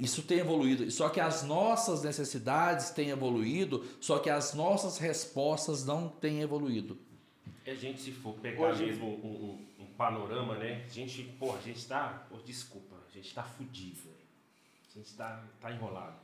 isso 0.00 0.22
tem 0.22 0.38
evoluído, 0.38 0.90
só 0.90 1.10
que 1.10 1.20
as 1.20 1.42
nossas 1.42 2.02
necessidades 2.02 2.88
têm 2.88 3.10
evoluído, 3.10 3.84
só 4.00 4.18
que 4.18 4.30
as 4.30 4.54
nossas 4.54 4.96
respostas 4.96 5.84
não 5.84 6.08
têm 6.08 6.40
evoluído. 6.40 6.96
A 7.66 7.74
gente, 7.74 8.00
se 8.00 8.12
for 8.12 8.34
pegar 8.34 8.68
Hoje... 8.68 8.86
mesmo 8.86 9.06
um, 9.06 9.78
um, 9.80 9.84
um, 9.84 9.86
panorama, 9.96 10.56
né? 10.56 10.84
A 10.84 10.88
gente, 10.88 11.22
pô, 11.38 11.54
a 11.54 11.60
gente 11.60 11.86
tá, 11.86 12.26
pô, 12.28 12.36
desculpa, 12.38 12.96
a 13.08 13.10
gente 13.10 13.34
tá 13.34 13.42
fudido, 13.42 14.10
a 14.90 14.98
gente 14.98 15.14
tá, 15.14 15.42
tá 15.60 15.70
enrolado. 15.70 16.16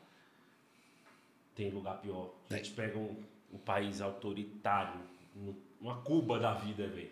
Tem 1.55 1.71
lugar 1.71 1.99
pior. 1.99 2.35
A 2.51 2.57
gente 2.57 2.71
pega 2.73 2.99
um, 2.99 3.17
um 3.53 3.59
país 3.59 4.01
autoritário, 4.01 5.01
uma 5.81 5.97
Cuba 6.03 6.39
da 6.39 6.55
vida, 6.55 6.87
velho. 6.87 7.11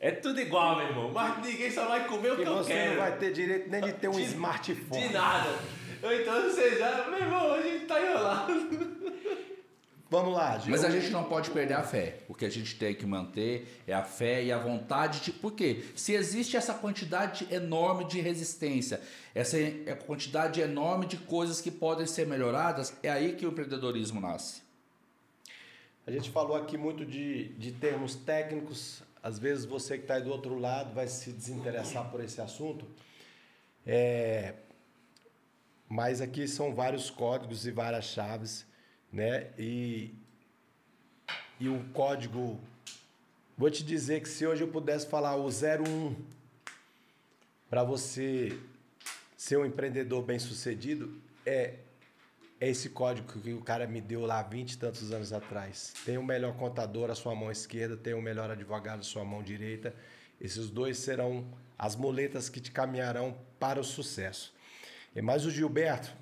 É 0.00 0.12
tudo 0.12 0.40
igual, 0.40 0.76
meu 0.76 0.86
irmão. 0.86 1.12
Mas 1.12 1.44
ninguém 1.44 1.70
só 1.70 1.86
vai 1.86 2.06
comer 2.06 2.32
o 2.32 2.36
que, 2.36 2.42
que 2.42 2.48
eu 2.48 2.64
quero. 2.64 2.64
você 2.64 2.88
não 2.90 2.96
vai 2.96 3.18
ter 3.18 3.32
direito 3.32 3.68
nem 3.68 3.82
de 3.82 3.92
ter 3.94 4.08
um 4.08 4.12
de, 4.12 4.22
smartphone. 4.22 5.08
De 5.08 5.12
nada. 5.12 5.50
Então 6.00 6.42
você 6.42 6.78
já... 6.78 7.08
Meu 7.08 7.18
irmão, 7.18 7.52
a 7.52 7.62
gente 7.62 7.86
tá 7.86 8.00
enrolado. 8.00 8.97
Vamos 10.10 10.32
lá, 10.32 10.58
Mas 10.66 10.84
a 10.84 10.90
gente 10.90 11.10
não 11.10 11.24
pode 11.24 11.50
perder 11.50 11.74
a 11.74 11.82
fé. 11.82 12.20
O 12.28 12.34
que 12.34 12.46
a 12.46 12.50
gente 12.50 12.76
tem 12.76 12.94
que 12.94 13.04
manter 13.04 13.82
é 13.86 13.92
a 13.92 14.02
fé 14.02 14.42
e 14.42 14.50
a 14.50 14.58
vontade 14.58 15.20
de. 15.20 15.30
Por 15.30 15.52
quê? 15.52 15.84
Se 15.94 16.14
existe 16.14 16.56
essa 16.56 16.72
quantidade 16.72 17.46
enorme 17.50 18.06
de 18.06 18.18
resistência, 18.18 19.02
essa 19.34 19.58
quantidade 20.06 20.62
enorme 20.62 21.04
de 21.04 21.18
coisas 21.18 21.60
que 21.60 21.70
podem 21.70 22.06
ser 22.06 22.26
melhoradas, 22.26 22.94
é 23.02 23.10
aí 23.10 23.34
que 23.34 23.44
o 23.44 23.50
empreendedorismo 23.50 24.18
nasce. 24.18 24.62
A 26.06 26.10
gente 26.10 26.30
falou 26.30 26.56
aqui 26.56 26.78
muito 26.78 27.04
de, 27.04 27.48
de 27.58 27.70
termos 27.70 28.14
técnicos. 28.14 29.02
Às 29.22 29.38
vezes 29.38 29.66
você 29.66 29.98
que 29.98 30.04
está 30.04 30.14
aí 30.14 30.22
do 30.22 30.30
outro 30.30 30.58
lado 30.58 30.94
vai 30.94 31.06
se 31.06 31.30
desinteressar 31.30 32.10
por 32.10 32.24
esse 32.24 32.40
assunto. 32.40 32.86
É, 33.86 34.54
mas 35.86 36.22
aqui 36.22 36.48
são 36.48 36.74
vários 36.74 37.10
códigos 37.10 37.66
e 37.66 37.70
várias 37.70 38.06
chaves 38.06 38.67
né? 39.12 39.48
E, 39.58 40.14
e 41.58 41.68
o 41.68 41.82
código, 41.92 42.60
vou 43.56 43.70
te 43.70 43.82
dizer 43.82 44.20
que 44.22 44.28
se 44.28 44.46
hoje 44.46 44.62
eu 44.62 44.68
pudesse 44.68 45.06
falar 45.06 45.36
o 45.36 45.46
01 45.46 46.16
para 47.68 47.82
você 47.82 48.58
ser 49.36 49.58
um 49.58 49.64
empreendedor 49.64 50.22
bem 50.22 50.38
sucedido, 50.38 51.20
é, 51.44 51.74
é 52.60 52.68
esse 52.68 52.90
código 52.90 53.40
que 53.40 53.52
o 53.52 53.60
cara 53.60 53.86
me 53.86 54.00
deu 54.00 54.22
lá 54.22 54.42
20 54.42 54.72
e 54.72 54.78
tantos 54.78 55.12
anos 55.12 55.32
atrás. 55.32 55.94
Tem 56.04 56.18
o 56.18 56.22
melhor 56.22 56.56
contador 56.56 57.10
à 57.10 57.14
sua 57.14 57.34
mão 57.34 57.50
esquerda, 57.50 57.96
tem 57.96 58.14
o 58.14 58.22
melhor 58.22 58.50
advogado 58.50 59.00
à 59.00 59.02
sua 59.02 59.24
mão 59.24 59.42
direita. 59.42 59.94
Esses 60.40 60.70
dois 60.70 60.98
serão 60.98 61.46
as 61.78 61.94
muletas 61.94 62.48
que 62.48 62.60
te 62.60 62.70
caminharão 62.70 63.36
para 63.58 63.80
o 63.80 63.84
sucesso. 63.84 64.54
Mas 65.22 65.44
o 65.44 65.50
Gilberto 65.50 66.12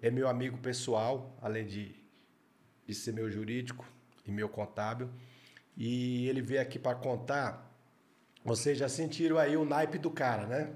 é 0.00 0.10
meu 0.10 0.28
amigo 0.28 0.56
pessoal, 0.58 1.36
além 1.42 1.66
de 1.66 1.99
de 2.90 2.96
ser 2.96 3.12
meu 3.12 3.30
jurídico 3.30 3.86
e 4.26 4.30
meu 4.30 4.48
contábil. 4.48 5.08
E 5.76 6.28
ele 6.28 6.42
veio 6.42 6.60
aqui 6.60 6.78
para 6.78 6.96
contar. 6.96 7.70
Vocês 8.44 8.76
já 8.76 8.88
sentiram 8.88 9.38
aí 9.38 9.56
o 9.56 9.64
naipe 9.64 9.98
do 9.98 10.10
cara, 10.10 10.46
né? 10.46 10.72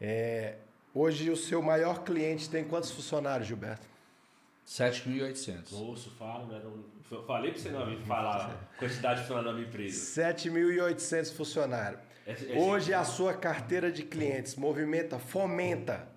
É, 0.00 0.56
hoje 0.94 1.30
o 1.30 1.36
seu 1.36 1.62
maior 1.62 2.04
cliente 2.04 2.50
tem 2.50 2.64
quantos 2.64 2.90
funcionários, 2.90 3.48
Gilberto? 3.48 3.86
7.800. 4.66 5.72
Ouço, 5.72 6.10
falo, 6.18 6.46
né? 6.46 6.60
Não, 6.62 7.22
falei 7.22 7.52
para 7.52 7.60
você 7.60 7.70
não 7.70 7.86
me 7.86 7.96
falar 8.04 8.50
a 8.76 8.78
quantidade 8.78 9.20
de 9.20 9.26
funcionários 9.26 9.52
da 9.52 9.52
minha 9.52 9.68
empresa. 9.68 10.22
7.800 10.22 11.32
funcionários. 11.34 12.00
É, 12.26 12.32
é, 12.32 12.58
hoje 12.58 12.92
a 12.92 13.04
sua 13.04 13.32
carteira 13.34 13.90
de 13.90 14.02
clientes 14.02 14.56
movimenta, 14.56 15.18
fomenta 15.18 16.08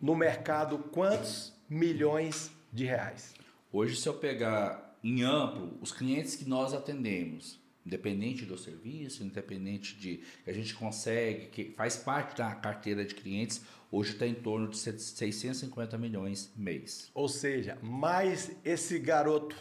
no 0.00 0.16
mercado 0.16 0.78
quantos 0.78 1.52
milhões 1.68 2.50
de 2.72 2.86
reais? 2.86 3.34
Hoje, 3.72 3.94
se 3.94 4.08
eu 4.08 4.14
pegar 4.14 4.98
em 5.02 5.22
amplo 5.22 5.78
os 5.80 5.92
clientes 5.92 6.34
que 6.34 6.44
nós 6.44 6.74
atendemos, 6.74 7.60
independente 7.86 8.44
do 8.44 8.58
serviço, 8.58 9.22
independente 9.22 9.94
de 9.96 10.16
que 10.44 10.50
a 10.50 10.52
gente 10.52 10.74
consegue, 10.74 11.46
que 11.46 11.72
faz 11.76 11.96
parte 11.96 12.36
da 12.36 12.52
carteira 12.54 13.04
de 13.04 13.14
clientes, 13.14 13.62
hoje 13.90 14.12
está 14.12 14.26
em 14.26 14.34
torno 14.34 14.68
de 14.68 14.76
650 14.76 15.96
milhões 15.96 16.52
mês. 16.56 17.10
Ou 17.14 17.28
seja, 17.28 17.78
mais 17.80 18.50
esse 18.64 18.98
garoto 18.98 19.56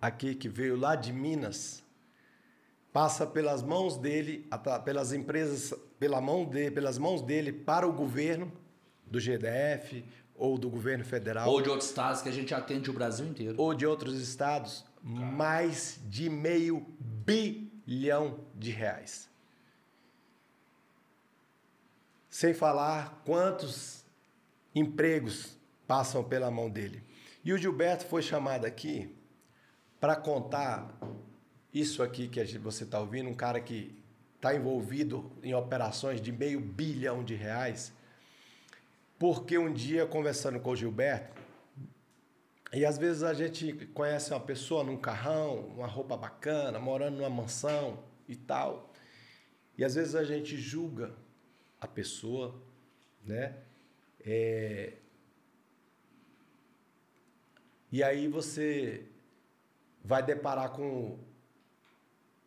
aqui 0.00 0.34
que 0.34 0.48
veio 0.48 0.76
lá 0.76 0.96
de 0.96 1.12
Minas 1.12 1.84
passa 2.94 3.26
pelas 3.26 3.62
mãos 3.62 3.98
dele, 3.98 4.48
pelas 4.86 5.12
empresas, 5.12 5.74
pela 5.98 6.18
mão 6.18 6.48
pelas 6.48 6.96
mãos 6.96 7.20
dele 7.20 7.52
para 7.52 7.86
o 7.86 7.92
governo 7.92 8.50
do 9.06 9.20
GDF, 9.20 10.02
ou 10.38 10.58
do 10.58 10.68
governo 10.68 11.04
federal. 11.04 11.48
Ou 11.48 11.60
de 11.60 11.68
outros 11.68 11.88
estados 11.88 12.22
que 12.22 12.28
a 12.28 12.32
gente 12.32 12.54
atende 12.54 12.90
o 12.90 12.92
Brasil 12.92 13.26
inteiro. 13.26 13.54
Ou 13.58 13.74
de 13.74 13.86
outros 13.86 14.20
estados, 14.20 14.84
mais 15.02 15.98
de 16.06 16.28
meio 16.28 16.86
bilhão 16.98 18.40
de 18.54 18.70
reais. 18.70 19.28
Sem 22.28 22.52
falar 22.52 23.22
quantos 23.24 24.04
empregos 24.74 25.56
passam 25.86 26.22
pela 26.22 26.50
mão 26.50 26.68
dele. 26.68 27.02
E 27.44 27.52
o 27.52 27.58
Gilberto 27.58 28.04
foi 28.06 28.22
chamado 28.22 28.66
aqui 28.66 29.14
para 29.98 30.16
contar 30.16 30.90
isso 31.72 32.02
aqui 32.02 32.28
que 32.28 32.58
você 32.58 32.84
está 32.84 33.00
ouvindo, 33.00 33.28
um 33.30 33.34
cara 33.34 33.60
que 33.60 33.96
está 34.34 34.54
envolvido 34.54 35.30
em 35.42 35.54
operações 35.54 36.20
de 36.20 36.30
meio 36.30 36.60
bilhão 36.60 37.24
de 37.24 37.34
reais 37.34 37.92
porque 39.18 39.56
um 39.56 39.72
dia, 39.72 40.06
conversando 40.06 40.60
com 40.60 40.70
o 40.70 40.76
Gilberto, 40.76 41.40
e 42.72 42.84
às 42.84 42.98
vezes 42.98 43.22
a 43.22 43.32
gente 43.32 43.72
conhece 43.94 44.32
uma 44.32 44.40
pessoa 44.40 44.84
num 44.84 44.96
carrão, 44.96 45.68
uma 45.68 45.86
roupa 45.86 46.16
bacana, 46.16 46.78
morando 46.78 47.16
numa 47.16 47.30
mansão 47.30 48.02
e 48.28 48.36
tal. 48.36 48.92
E 49.78 49.84
às 49.84 49.94
vezes 49.94 50.14
a 50.14 50.24
gente 50.24 50.56
julga 50.56 51.14
a 51.80 51.86
pessoa, 51.86 52.60
né? 53.24 53.56
É... 54.20 54.94
E 57.90 58.02
aí 58.02 58.28
você 58.28 59.06
vai 60.04 60.22
deparar 60.22 60.70
com 60.72 61.18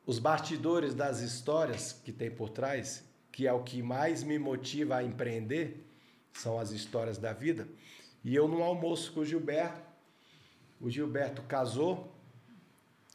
os 0.05 0.19
bastidores 0.19 0.93
das 0.93 1.21
histórias 1.21 1.93
que 1.93 2.11
tem 2.11 2.29
por 2.29 2.49
trás, 2.49 3.03
que 3.31 3.47
é 3.47 3.53
o 3.53 3.63
que 3.63 3.81
mais 3.81 4.21
me 4.21 4.37
motiva 4.37 4.97
a 4.97 5.03
empreender 5.03 5.88
são 6.33 6.59
as 6.59 6.71
histórias 6.71 7.17
da 7.17 7.33
vida. 7.33 7.67
E 8.23 8.35
eu 8.35 8.47
no 8.47 8.61
almoço 8.63 9.11
com 9.13 9.21
o 9.21 9.25
Gilberto, 9.25 9.81
o 10.81 10.89
Gilberto 10.89 11.41
casou, 11.43 12.13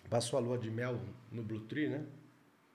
passou 0.08 0.38
a 0.38 0.42
lua 0.42 0.58
de 0.58 0.70
mel 0.70 0.98
no 1.30 1.42
Blue 1.42 1.60
Tree, 1.60 1.88
né? 1.88 2.06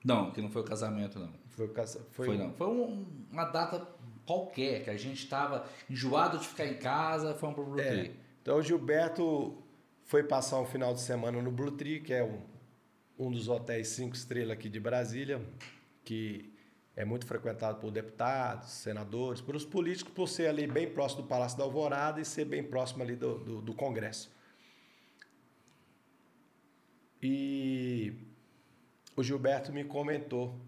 Não, 0.04 0.30
que 0.30 0.40
não 0.40 0.50
foi 0.50 0.62
o 0.62 0.64
casamento, 0.64 1.18
não. 1.18 1.32
Foi, 1.50 1.66
o 1.66 1.74
foi... 1.74 2.26
foi 2.26 2.38
não. 2.38 2.52
Foi 2.54 2.66
um, 2.66 3.06
uma 3.30 3.44
data 3.44 3.86
qualquer, 4.26 4.84
que 4.84 4.90
a 4.90 4.96
gente 4.96 5.22
estava 5.22 5.66
enjoado 5.88 6.38
de 6.38 6.46
ficar 6.46 6.66
em 6.66 6.78
casa, 6.78 7.34
fomos 7.34 7.54
pro 7.56 7.64
Blue 7.64 7.80
é. 7.80 7.88
Tree. 7.88 8.16
Então 8.42 8.56
o 8.56 8.62
Gilberto 8.62 9.58
foi 10.04 10.22
passar 10.22 10.60
um 10.60 10.66
final 10.66 10.94
de 10.94 11.00
semana 11.00 11.40
no 11.42 11.50
Blue 11.50 11.72
Tree, 11.72 12.00
que 12.00 12.12
é 12.12 12.24
um, 12.24 12.40
um 13.18 13.30
dos 13.30 13.48
hotéis 13.48 13.88
cinco 13.88 14.14
estrelas 14.14 14.52
aqui 14.52 14.68
de 14.68 14.80
Brasília, 14.80 15.40
que 16.04 16.49
é 17.00 17.04
muito 17.04 17.24
frequentado 17.24 17.80
por 17.80 17.90
deputados, 17.90 18.68
senadores, 18.72 19.40
pelos 19.40 19.64
políticos, 19.64 20.12
por 20.12 20.28
ser 20.28 20.48
ali 20.48 20.66
bem 20.66 20.86
próximo 20.86 21.22
do 21.22 21.28
Palácio 21.28 21.56
da 21.56 21.64
Alvorada 21.64 22.20
e 22.20 22.26
ser 22.26 22.44
bem 22.44 22.62
próximo 22.62 23.02
ali 23.02 23.16
do, 23.16 23.38
do, 23.38 23.62
do 23.62 23.72
Congresso. 23.72 24.30
E 27.22 28.12
o 29.16 29.22
Gilberto 29.22 29.72
me 29.72 29.82
comentou 29.82 30.60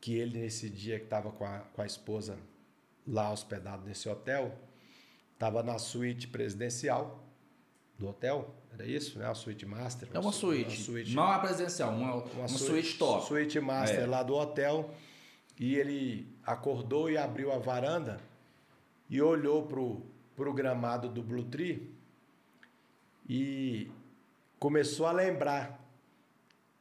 que 0.00 0.14
ele, 0.14 0.38
nesse 0.38 0.70
dia 0.70 0.98
que 0.98 1.04
estava 1.04 1.30
com 1.30 1.44
a, 1.44 1.58
com 1.58 1.82
a 1.82 1.86
esposa 1.86 2.38
lá 3.06 3.30
hospedado 3.30 3.84
nesse 3.84 4.08
hotel, 4.08 4.58
estava 5.34 5.62
na 5.62 5.78
suíte 5.78 6.26
presidencial 6.26 7.22
do 7.98 8.08
hotel, 8.08 8.54
era 8.72 8.86
isso, 8.86 9.18
né? 9.18 9.26
A 9.26 9.34
suíte 9.34 9.66
master. 9.66 10.08
É 10.14 10.18
uma 10.18 10.32
suíte, 10.32 10.76
uma 10.76 10.84
suíte 10.86 11.14
não 11.14 11.24
a 11.24 11.38
presidencial, 11.38 11.90
uma, 11.90 12.14
uma, 12.14 12.24
uma 12.24 12.48
suíte, 12.48 12.64
suíte 12.64 12.98
top. 12.98 13.26
Suíte 13.26 13.60
master 13.60 14.00
é. 14.00 14.06
lá 14.06 14.22
do 14.22 14.34
hotel. 14.34 14.90
E 15.60 15.76
ele 15.76 16.26
acordou 16.44 17.08
e 17.10 17.16
abriu 17.16 17.52
a 17.52 17.58
varanda 17.58 18.18
e 19.10 19.22
olhou 19.22 19.68
para 20.34 20.48
o 20.48 20.54
gramado 20.54 21.08
do 21.08 21.22
Blue 21.22 21.44
Tree 21.44 21.88
e 23.28 23.88
começou 24.58 25.06
a 25.06 25.12
lembrar 25.12 25.78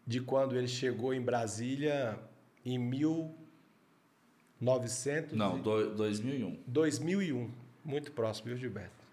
de 0.08 0.20
quando 0.22 0.58
ele 0.58 0.68
chegou 0.68 1.14
em 1.14 1.22
Brasília 1.22 2.18
em 2.66 2.80
1900 2.80 5.34
Não, 5.34 5.60
do, 5.60 5.94
2001. 5.94 6.64
2001, 6.66 7.52
muito 7.84 8.12
próximo, 8.14 8.48
viu, 8.48 8.58
Gilberto? 8.58 9.06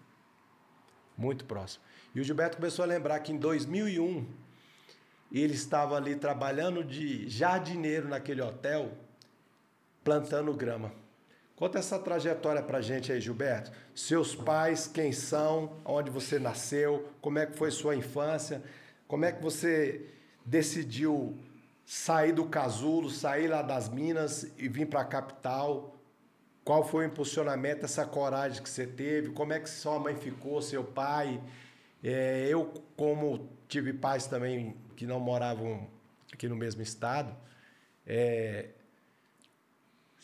Muito 1.17 1.43
próximo. 1.45 1.83
E 2.15 2.21
o 2.21 2.23
Gilberto 2.23 2.55
começou 2.57 2.83
a 2.83 2.87
lembrar 2.87 3.19
que 3.19 3.33
em 3.33 3.37
2001 3.37 4.25
e 5.29 5.41
ele 5.41 5.55
estava 5.55 5.97
ali 5.97 6.15
trabalhando 6.15 6.81
de 6.83 7.27
jardineiro 7.27 8.07
naquele 8.07 8.41
hotel, 8.41 8.97
plantando 10.07 10.53
grama. 10.53 10.93
Conta 11.53 11.79
essa 11.79 11.99
trajetória 11.99 12.63
pra 12.63 12.79
gente 12.79 13.11
aí, 13.11 13.19
Gilberto. 13.19 13.73
Seus 13.93 14.33
pais, 14.33 14.87
quem 14.87 15.11
são, 15.11 15.73
onde 15.83 16.09
você 16.09 16.39
nasceu, 16.39 17.09
como 17.19 17.39
é 17.39 17.45
que 17.45 17.57
foi 17.57 17.71
sua 17.71 17.93
infância, 17.93 18.63
como 19.05 19.25
é 19.25 19.33
que 19.33 19.43
você 19.43 20.05
decidiu 20.45 21.37
sair 21.85 22.31
do 22.31 22.45
casulo, 22.45 23.09
sair 23.09 23.49
lá 23.49 23.61
das 23.61 23.89
minas 23.89 24.49
e 24.57 24.69
vir 24.69 24.87
para 24.87 25.01
a 25.01 25.05
capital? 25.05 25.93
Qual 26.63 26.85
foi 26.85 27.03
o 27.03 27.07
impulsionamento, 27.09 27.83
essa 27.83 28.05
coragem 28.05 28.63
que 28.63 28.69
você 28.69 28.87
teve? 28.87 29.31
Como 29.31 29.51
é 29.51 29.59
que 29.59 29.69
sua 29.69 29.99
mãe 29.99 30.15
ficou, 30.15 30.61
seu 30.61 30.85
pai? 30.85 31.43
É, 32.01 32.47
eu, 32.49 32.71
como 32.95 33.49
tive 33.67 33.91
pais 33.91 34.25
também 34.25 34.73
que 34.95 35.05
não 35.05 35.19
moravam 35.19 35.85
aqui 36.31 36.47
no 36.47 36.55
mesmo 36.55 36.81
estado, 36.81 37.35
é, 38.05 38.69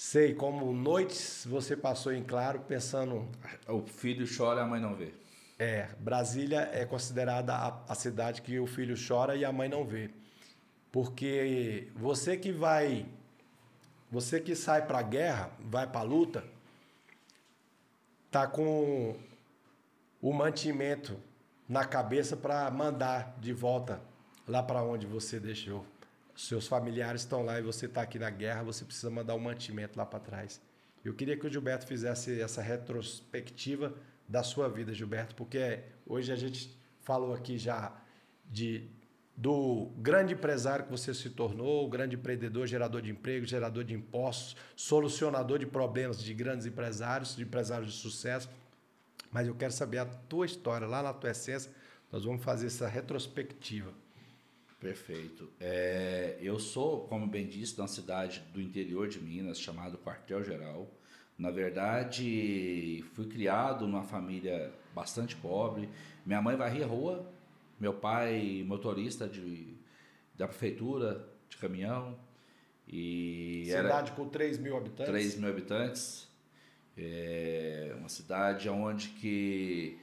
sei 0.04 0.34
como 0.34 0.74
noites 0.74 1.48
você 1.50 1.78
passou 1.78 2.12
em 2.12 2.22
claro 2.22 2.60
pensando. 2.60 3.26
O 3.70 3.84
filho 3.88 4.28
chora, 4.28 4.62
a 4.62 4.66
mãe 4.66 4.82
não 4.82 4.94
vê. 4.94 5.14
É, 5.58 5.88
Brasília 5.98 6.70
é 6.74 6.86
considerada 6.86 7.54
a, 7.54 7.82
a 7.88 7.96
cidade 7.96 8.42
que 8.42 8.60
o 8.60 8.68
filho 8.68 8.96
chora 8.98 9.34
e 9.34 9.46
a 9.46 9.52
mãe 9.52 9.70
não 9.70 9.86
vê. 9.86 10.10
Porque 10.92 11.88
você 11.96 12.36
que 12.36 12.52
vai, 12.52 13.06
você 14.12 14.42
que 14.42 14.58
sai 14.58 14.86
para 14.86 15.00
a 15.00 15.04
guerra, 15.04 15.52
vai 15.62 15.88
para 15.88 16.02
a 16.02 16.04
luta, 16.04 16.44
tá 18.30 18.46
com 18.46 19.16
o 20.22 20.34
mantimento 20.34 21.18
na 21.68 21.86
cabeça 21.86 22.36
para 22.36 22.70
mandar 22.70 23.38
de 23.40 23.54
volta 23.54 24.02
lá 24.46 24.62
para 24.62 24.84
onde 24.84 25.08
você 25.08 25.40
deixou. 25.40 25.86
Seus 26.36 26.68
familiares 26.68 27.22
estão 27.22 27.44
lá 27.44 27.60
e 27.60 27.62
você 27.62 27.86
está 27.86 28.02
aqui 28.02 28.18
na 28.18 28.30
guerra, 28.30 28.64
você 28.64 28.84
precisa 28.84 29.10
mandar 29.10 29.36
um 29.36 29.40
mantimento 29.40 29.98
lá 29.98 30.06
para 30.06 30.20
trás. 30.20 30.62
Eu 31.04 31.14
queria 31.14 31.38
que 31.38 31.46
o 31.46 31.50
Gilberto 31.50 31.86
fizesse 31.86 32.42
essa 32.42 32.62
retrospectiva 32.62 33.94
da 34.28 34.42
sua 34.42 34.70
vida, 34.70 34.94
Gilberto, 34.94 35.36
porque 35.36 35.84
hoje 36.06 36.32
a 36.32 36.36
gente 36.36 36.76
falou 37.02 37.34
aqui 37.34 37.58
já 37.58 37.94
de 38.50 38.90
do 39.36 39.92
grande 39.98 40.34
empresário 40.34 40.86
que 40.86 40.92
você 40.92 41.14
se 41.14 41.30
tornou, 41.32 41.86
o 41.86 41.90
grande 41.90 42.16
empreendedor, 42.16 42.68
gerador 42.68 43.02
de 43.02 43.10
emprego, 43.10 43.46
gerador 43.46 43.84
de 43.84 43.94
impostos, 43.94 44.56
solucionador 44.76 45.58
de 45.58 45.66
problemas 45.66 46.22
de 46.22 46.34
grandes 46.34 46.68
empresários, 46.68 47.36
de 47.36 47.42
empresários 47.42 47.94
de 47.94 48.00
sucesso. 48.00 48.48
Mas 49.32 49.48
eu 49.48 49.56
quero 49.56 49.74
saber 49.74 49.98
a 49.98 50.06
tua 50.06 50.46
história, 50.46 50.86
lá 50.86 51.02
na 51.02 51.14
tua 51.14 51.32
essência, 51.32 51.72
nós 52.12 52.24
vamos 52.26 52.44
fazer 52.44 52.68
essa 52.68 52.88
retrospectiva. 52.88 53.92
Perfeito. 54.84 55.50
É, 55.60 56.38
eu 56.42 56.60
sou, 56.60 57.08
como 57.08 57.26
bem 57.26 57.48
disse, 57.48 57.74
de 57.74 57.82
uma 57.82 57.88
cidade 57.88 58.44
do 58.54 58.62
interior 58.62 59.08
de 59.08 59.20
Minas, 59.20 59.60
chamado 59.60 59.98
Quartel 59.98 60.44
Geral. 60.44 60.88
Na 61.38 61.50
verdade, 61.50 63.04
fui 63.14 63.26
criado 63.28 63.88
numa 63.88 64.04
família 64.04 64.72
bastante 64.94 65.36
pobre. 65.36 65.90
Minha 66.26 66.42
mãe 66.42 66.56
varria 66.56 66.86
rua 66.86 67.34
meu 67.84 67.94
pai, 67.94 68.64
motorista 68.66 69.28
de, 69.28 69.76
da 70.36 70.48
prefeitura 70.48 71.28
de 71.50 71.58
caminhão. 71.58 72.18
E 72.88 73.66
cidade 73.66 74.12
com 74.14 74.28
3 74.28 74.58
mil 74.58 74.78
habitantes? 74.78 75.12
3 75.12 75.36
mil 75.38 75.50
habitantes. 75.50 76.28
É 76.98 77.94
uma 77.98 78.08
cidade 78.08 78.70
onde 78.70 79.10
que 79.10 79.98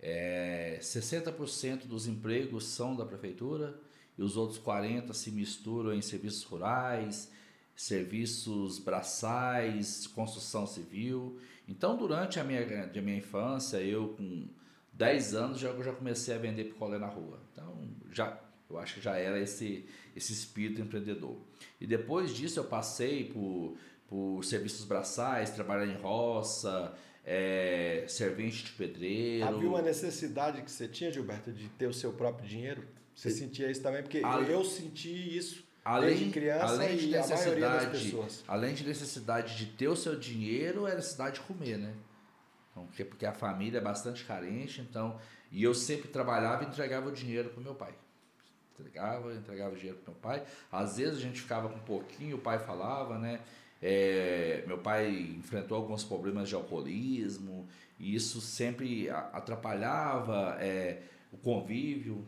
é, 0.00 0.78
60% 0.80 1.86
dos 1.86 2.06
empregos 2.06 2.66
são 2.66 2.94
da 2.94 3.04
prefeitura 3.04 3.74
e 4.18 4.22
os 4.22 4.36
outros 4.36 4.58
40% 4.58 5.12
se 5.12 5.30
misturam 5.30 5.92
em 5.92 6.00
serviços 6.00 6.42
rurais, 6.44 7.30
serviços 7.76 8.78
braçais, 8.78 10.06
construção 10.06 10.66
civil. 10.66 11.38
Então, 11.68 11.96
durante 11.96 12.40
a 12.40 12.44
minha, 12.44 12.90
a 12.94 13.02
minha 13.02 13.18
infância, 13.18 13.76
eu 13.78 14.08
com 14.10 14.48
10 14.94 15.34
anos 15.34 15.60
já, 15.60 15.72
já 15.82 15.92
comecei 15.92 16.34
a 16.34 16.38
vender 16.38 16.64
picolé 16.64 16.98
na 16.98 17.06
rua. 17.06 17.38
Então, 17.52 17.76
já, 18.10 18.40
eu 18.70 18.78
acho 18.78 18.94
que 18.94 19.00
já 19.00 19.16
era 19.16 19.38
esse, 19.38 19.84
esse 20.14 20.32
espírito 20.32 20.80
empreendedor. 20.80 21.36
E 21.80 21.86
depois 21.86 22.34
disso 22.34 22.58
eu 22.58 22.64
passei 22.64 23.24
por, 23.24 23.76
por 24.08 24.42
serviços 24.42 24.86
braçais, 24.86 25.50
trabalhar 25.50 25.86
em 25.86 26.00
roça, 26.00 26.94
é, 27.26 28.04
servente 28.08 28.64
de 28.64 28.72
pedreiro. 28.72 29.44
Havia 29.44 29.68
uma 29.68 29.82
necessidade 29.82 30.62
que 30.62 30.70
você 30.70 30.88
tinha, 30.88 31.12
Gilberto, 31.12 31.52
de 31.52 31.68
ter 31.70 31.86
o 31.86 31.92
seu 31.92 32.12
próprio 32.12 32.48
dinheiro? 32.48 32.84
Você 33.16 33.30
sentia 33.30 33.70
isso 33.70 33.82
também? 33.82 34.02
Porque 34.02 34.20
além, 34.22 34.50
eu 34.50 34.62
senti 34.62 35.36
isso 35.36 35.64
além, 35.82 36.10
desde 36.10 36.30
criança 36.30 36.66
além 36.66 36.96
de 36.98 37.08
e 37.08 37.16
a 37.16 37.26
maioria 37.26 37.68
das 37.68 37.86
pessoas. 37.86 38.44
Além 38.46 38.74
de 38.74 38.86
necessidade 38.86 39.56
de 39.56 39.66
ter 39.72 39.88
o 39.88 39.96
seu 39.96 40.18
dinheiro, 40.18 40.86
era 40.86 40.96
necessidade 40.96 41.36
de 41.36 41.40
comer, 41.40 41.78
né? 41.78 41.94
Então, 42.70 42.86
porque 43.08 43.24
a 43.24 43.32
família 43.32 43.78
é 43.78 43.80
bastante 43.80 44.22
carente, 44.24 44.82
então. 44.82 45.18
E 45.50 45.62
eu 45.62 45.72
sempre 45.72 46.08
trabalhava 46.08 46.64
e 46.64 46.66
entregava 46.66 47.08
o 47.08 47.12
dinheiro 47.12 47.48
para 47.48 47.62
meu 47.62 47.74
pai. 47.74 47.94
Entregava, 48.74 49.34
entregava 49.34 49.72
o 49.72 49.76
dinheiro 49.76 49.98
para 49.98 50.12
meu 50.12 50.20
pai. 50.20 50.44
Às 50.70 50.98
vezes 50.98 51.16
a 51.16 51.20
gente 51.22 51.40
ficava 51.40 51.70
com 51.70 51.76
um 51.76 51.84
pouquinho, 51.84 52.36
o 52.36 52.40
pai 52.40 52.58
falava, 52.58 53.18
né? 53.18 53.40
É, 53.80 54.62
meu 54.66 54.78
pai 54.78 55.10
enfrentou 55.38 55.78
alguns 55.78 56.04
problemas 56.04 56.48
de 56.48 56.54
alcoolismo 56.54 57.66
e 57.98 58.14
isso 58.14 58.40
sempre 58.40 59.08
atrapalhava 59.08 60.56
é, 60.60 61.00
o 61.32 61.38
convívio. 61.38 62.26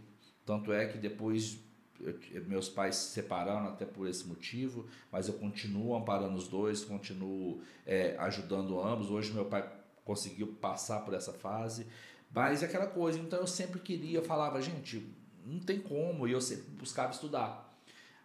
Tanto 0.48 0.72
é 0.72 0.86
que 0.86 0.96
depois 0.96 1.58
eu, 2.00 2.18
meus 2.46 2.70
pais 2.70 2.96
se 2.96 3.10
separaram 3.10 3.68
até 3.68 3.84
por 3.84 4.08
esse 4.08 4.26
motivo, 4.26 4.86
mas 5.12 5.28
eu 5.28 5.34
continuo 5.34 5.94
amparando 5.94 6.38
os 6.38 6.48
dois, 6.48 6.82
continuo 6.82 7.60
é, 7.84 8.16
ajudando 8.18 8.80
ambos. 8.80 9.10
Hoje 9.10 9.30
meu 9.30 9.44
pai 9.44 9.70
conseguiu 10.06 10.46
passar 10.54 11.00
por 11.00 11.12
essa 11.12 11.34
fase. 11.34 11.86
Mas 12.32 12.62
é 12.62 12.66
aquela 12.66 12.86
coisa, 12.86 13.18
então 13.18 13.38
eu 13.38 13.46
sempre 13.46 13.78
queria, 13.78 14.20
eu 14.20 14.24
falava, 14.24 14.58
gente, 14.62 15.14
não 15.44 15.60
tem 15.60 15.78
como, 15.80 16.26
e 16.26 16.32
eu 16.32 16.40
sempre 16.40 16.70
buscava 16.70 17.12
estudar. 17.12 17.70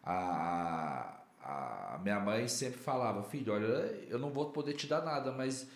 A, 0.02 1.20
a 1.42 2.00
minha 2.02 2.22
mãe 2.22 2.48
sempre 2.48 2.80
falava, 2.80 3.22
filho, 3.24 3.52
olha, 3.52 3.66
eu 4.08 4.18
não 4.18 4.30
vou 4.30 4.52
poder 4.52 4.76
te 4.76 4.88
dar 4.88 5.04
nada, 5.04 5.30
mas 5.34 5.68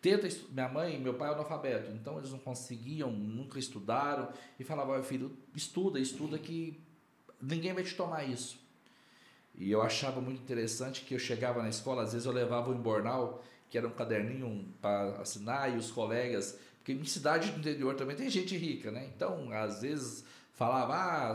tenta 0.00 0.28
minha 0.50 0.68
mãe 0.68 0.98
meu 0.98 1.14
pai 1.14 1.28
é 1.28 1.32
analfabeto, 1.32 1.90
então 1.92 2.18
eles 2.18 2.30
não 2.30 2.38
conseguiam, 2.38 3.10
nunca 3.10 3.58
estudaram, 3.58 4.28
e 4.58 4.64
falava, 4.64 5.02
filho, 5.02 5.36
estuda, 5.54 5.98
estuda 5.98 6.38
que 6.38 6.80
ninguém 7.40 7.72
vai 7.72 7.84
te 7.84 7.94
tomar 7.94 8.24
isso. 8.24 8.58
E 9.54 9.70
eu 9.70 9.82
achava 9.82 10.20
muito 10.20 10.40
interessante 10.40 11.02
que 11.02 11.14
eu 11.14 11.18
chegava 11.18 11.62
na 11.62 11.68
escola, 11.68 12.02
às 12.02 12.12
vezes 12.12 12.26
eu 12.26 12.32
levava 12.32 12.70
o 12.70 12.74
embornal 12.74 13.42
que 13.70 13.78
era 13.78 13.86
um 13.86 13.92
caderninho 13.92 14.66
para 14.82 15.20
assinar, 15.20 15.72
e 15.72 15.76
os 15.76 15.92
colegas, 15.92 16.58
porque 16.78 16.92
em 16.92 17.04
cidade 17.04 17.52
do 17.52 17.60
interior 17.60 17.94
também 17.94 18.16
tem 18.16 18.28
gente 18.28 18.56
rica, 18.56 18.90
né? 18.90 19.08
Então, 19.14 19.52
às 19.52 19.80
vezes 19.80 20.24
falava, 20.54 20.94
ah, 20.94 21.32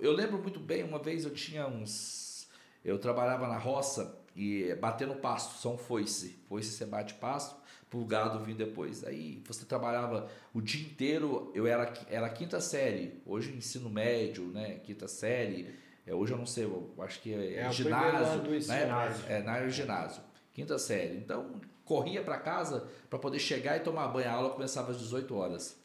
eu 0.00 0.12
lembro 0.12 0.38
muito 0.42 0.58
bem, 0.58 0.82
uma 0.82 0.98
vez 0.98 1.24
eu 1.24 1.30
tinha 1.30 1.66
uns. 1.66 2.48
Eu 2.84 2.98
trabalhava 2.98 3.46
na 3.46 3.56
roça 3.56 4.18
e 4.34 4.74
batendo 4.74 5.14
pasto, 5.14 5.60
são 5.60 5.78
foice. 5.78 6.38
Foice 6.48 6.72
você 6.72 6.84
bate 6.84 7.14
pasto, 7.14 7.59
pro 7.90 8.04
gado 8.04 8.38
vir 8.38 8.54
depois. 8.54 9.04
Aí 9.04 9.42
você 9.46 9.66
trabalhava 9.66 10.30
o 10.54 10.62
dia 10.62 10.86
inteiro, 10.86 11.50
eu 11.54 11.66
era, 11.66 11.92
era 12.08 12.30
quinta 12.30 12.60
série, 12.60 13.20
hoje 13.26 13.52
ensino 13.52 13.90
médio, 13.90 14.44
né? 14.44 14.80
Quinta 14.84 15.06
série. 15.08 15.74
É, 16.06 16.14
hoje 16.14 16.32
eu 16.32 16.38
não 16.38 16.46
sei, 16.46 16.64
eu 16.64 16.94
acho 17.00 17.20
que 17.20 17.34
é, 17.34 17.56
é 17.56 17.72
ginásio, 17.72 18.42
né? 18.68 18.82
É, 19.28 19.42
na 19.42 19.52
área 19.52 19.68
ginásio 19.68 20.22
quinta 20.52 20.78
série. 20.78 21.16
Então, 21.16 21.60
corria 21.84 22.22
para 22.22 22.38
casa 22.38 22.86
para 23.08 23.18
poder 23.18 23.38
chegar 23.38 23.76
e 23.76 23.80
tomar 23.80 24.08
banho. 24.08 24.28
A 24.28 24.32
aula 24.32 24.50
começava 24.50 24.90
às 24.90 24.98
18 24.98 25.34
horas. 25.34 25.78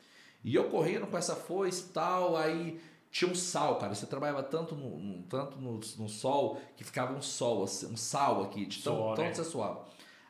E 0.43 0.53
eu 0.53 0.69
correndo 0.69 1.07
com 1.07 1.17
essa 1.17 1.35
foice 1.35 1.85
e 1.89 1.93
tal, 1.93 2.37
aí 2.37 2.79
tinha 3.09 3.29
um 3.29 3.35
sal, 3.35 3.79
cara. 3.79 3.95
Você 3.95 4.05
trabalhava 4.05 4.43
tanto 4.43 4.75
no, 4.75 4.99
no 4.99 5.23
tanto 5.23 5.57
no, 5.57 5.79
no, 5.79 6.09
sol 6.09 6.59
que 6.75 6.83
ficava 6.83 7.13
um 7.13 7.21
sol, 7.21 7.63
assim, 7.63 7.87
um 7.87 7.97
sal 7.97 8.43
aqui, 8.43 8.65
de 8.65 8.83
tão, 8.83 8.95
Suor, 8.95 9.15
tão 9.15 9.25
né? 9.25 9.33
você 9.33 9.43
suava. 9.43 9.85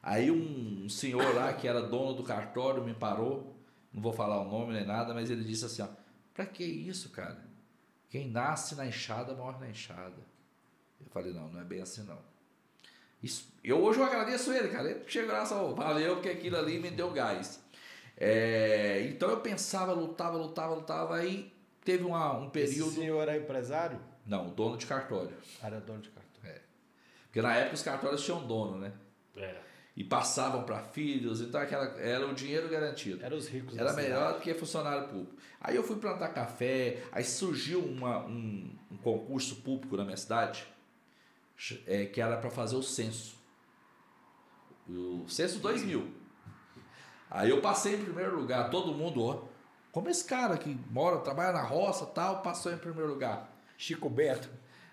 Aí 0.05 0.29
um, 0.29 0.87
senhor 0.87 1.33
lá 1.33 1.51
que 1.51 1.67
era 1.67 1.81
dono 1.81 2.13
do 2.13 2.21
cartório 2.21 2.83
me 2.83 2.93
parou, 2.93 3.55
não 3.91 4.03
vou 4.03 4.13
falar 4.13 4.39
o 4.39 4.45
nome 4.45 4.71
nem 4.71 4.85
nada, 4.85 5.15
mas 5.15 5.31
ele 5.31 5.43
disse 5.43 5.65
assim, 5.65 5.81
ó, 5.81 5.87
pra 6.31 6.45
que 6.45 6.63
isso, 6.63 7.09
cara? 7.09 7.43
Quem 8.07 8.29
nasce 8.29 8.75
na 8.75 8.85
enxada 8.85 9.33
morre 9.33 9.57
na 9.59 9.67
enxada. 9.67 10.21
Eu 11.01 11.07
falei, 11.09 11.33
não, 11.33 11.49
não 11.49 11.59
é 11.59 11.63
bem 11.63 11.81
assim 11.81 12.03
não. 12.03 12.19
Isso, 13.23 13.51
eu 13.63 13.83
hoje 13.83 13.99
eu 13.99 14.05
agradeço 14.05 14.53
ele, 14.53 14.67
cara. 14.67 14.91
Ele 14.91 15.03
chegou 15.07 15.33
lá 15.33 15.43
só, 15.43 15.73
valeu, 15.73 16.17
porque 16.17 16.29
aquilo 16.29 16.57
ali 16.57 16.77
me 16.77 16.91
deu 16.91 17.09
gás. 17.09 17.59
É, 18.15 19.07
então 19.09 19.31
eu 19.31 19.41
pensava, 19.41 19.91
lutava, 19.91 20.37
lutava, 20.37 20.75
lutava, 20.75 21.15
aí 21.15 21.51
teve 21.83 22.03
uma, 22.03 22.37
um 22.37 22.51
período. 22.51 22.91
Esse 22.91 22.99
senhor 22.99 23.19
era 23.23 23.35
empresário? 23.35 23.99
Não, 24.23 24.49
dono 24.49 24.77
de 24.77 24.85
cartório. 24.85 25.35
Era 25.63 25.79
dono 25.79 26.01
de 26.01 26.09
cartório. 26.09 26.57
É. 26.57 26.61
Porque 27.23 27.41
na 27.41 27.55
época 27.55 27.73
os 27.73 27.81
cartórios 27.81 28.23
tinham 28.23 28.45
dono, 28.45 28.77
né? 28.77 28.93
É. 29.35 29.64
e 29.95 30.03
passavam 30.03 30.63
para 30.63 30.79
filhos, 30.79 31.39
então 31.39 31.59
aquela, 31.59 31.85
era 31.99 32.27
o 32.27 32.33
dinheiro 32.33 32.67
garantido. 32.67 33.23
Era 33.23 33.33
os 33.33 33.47
ricos 33.47 33.77
Era 33.77 33.93
melhor 33.93 34.33
do 34.33 34.41
que 34.41 34.53
funcionário 34.53 35.07
público. 35.07 35.35
Aí 35.61 35.75
eu 35.75 35.83
fui 35.83 35.95
plantar 35.95 36.29
café, 36.29 37.03
aí 37.11 37.23
surgiu 37.23 37.79
uma, 37.79 38.25
um, 38.25 38.75
um 38.91 38.97
concurso 38.97 39.57
público 39.57 39.95
na 39.95 40.03
minha 40.03 40.17
cidade, 40.17 40.67
é, 41.87 42.05
que 42.05 42.19
era 42.19 42.35
para 42.37 42.49
fazer 42.49 42.75
o 42.75 42.83
censo. 42.83 43.37
O 44.87 45.25
censo 45.29 45.59
2000. 45.59 46.11
Aí 47.31 47.49
eu 47.49 47.61
passei 47.61 47.95
em 47.95 48.03
primeiro 48.03 48.35
lugar, 48.35 48.69
todo 48.69 48.93
mundo, 48.93 49.23
ó, 49.23 49.43
como 49.91 50.09
esse 50.09 50.25
cara 50.25 50.57
que 50.57 50.77
mora, 50.91 51.19
trabalha 51.19 51.53
na 51.53 51.63
roça 51.63 52.05
tal, 52.05 52.41
passou 52.41 52.71
em 52.73 52.77
primeiro 52.77 53.09
lugar. 53.09 53.49
Chico 53.77 54.09
Beto. 54.09 54.49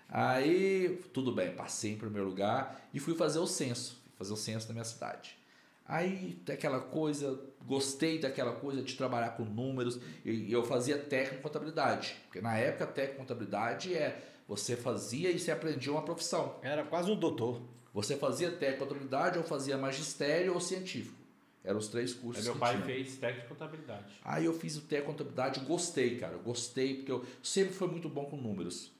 Aí, 0.09 1.01
tudo 1.13 1.31
bem, 1.31 1.53
passei 1.55 1.91
em 1.91 1.97
primeiro 1.97 2.27
lugar 2.27 2.87
e 2.93 2.99
fui 2.99 3.15
fazer 3.15 3.39
o 3.39 3.47
censo, 3.47 4.02
fazer 4.23 4.33
o 4.33 4.37
censo 4.37 4.67
da 4.67 4.73
minha 4.73 4.85
cidade. 4.85 5.37
Aí, 5.85 6.41
aquela 6.49 6.79
coisa, 6.79 7.39
gostei 7.65 8.17
daquela 8.17 8.53
coisa 8.53 8.81
de 8.81 8.95
trabalhar 8.95 9.31
com 9.31 9.43
números, 9.43 9.99
e 10.23 10.51
eu 10.51 10.63
fazia 10.63 10.97
técnico 10.97 11.43
contabilidade, 11.43 12.15
porque 12.23 12.39
na 12.39 12.57
época 12.57 12.87
técnico 12.87 13.19
contabilidade 13.19 13.93
é 13.93 14.29
você 14.47 14.77
fazia 14.77 15.29
e 15.29 15.37
você 15.37 15.51
aprendia 15.51 15.91
uma 15.91 16.01
profissão. 16.01 16.57
Era 16.61 16.83
quase 16.83 17.11
um 17.11 17.19
doutor. 17.19 17.61
Você 17.93 18.15
fazia 18.15 18.49
técnico 18.49 18.85
contabilidade 18.85 19.37
ou 19.37 19.43
fazia 19.43 19.77
magistério 19.77 20.53
ou 20.53 20.61
científico. 20.61 21.21
Eram 21.63 21.79
os 21.79 21.87
três 21.87 22.13
cursos. 22.13 22.41
Aí 22.41 22.45
meu 22.45 22.53
que 22.53 22.59
pai 22.59 22.73
tinha. 22.75 22.85
fez 22.85 23.17
técnico 23.17 23.41
de 23.41 23.47
contabilidade. 23.53 24.19
Aí 24.23 24.45
eu 24.45 24.53
fiz 24.53 24.77
o 24.77 24.81
técnico 24.81 25.11
contabilidade, 25.11 25.59
gostei, 25.61 26.17
cara, 26.17 26.37
gostei, 26.37 26.95
porque 26.95 27.11
eu 27.11 27.25
sempre 27.41 27.73
fui 27.73 27.87
muito 27.87 28.09
bom 28.09 28.25
com 28.25 28.37
números. 28.37 28.91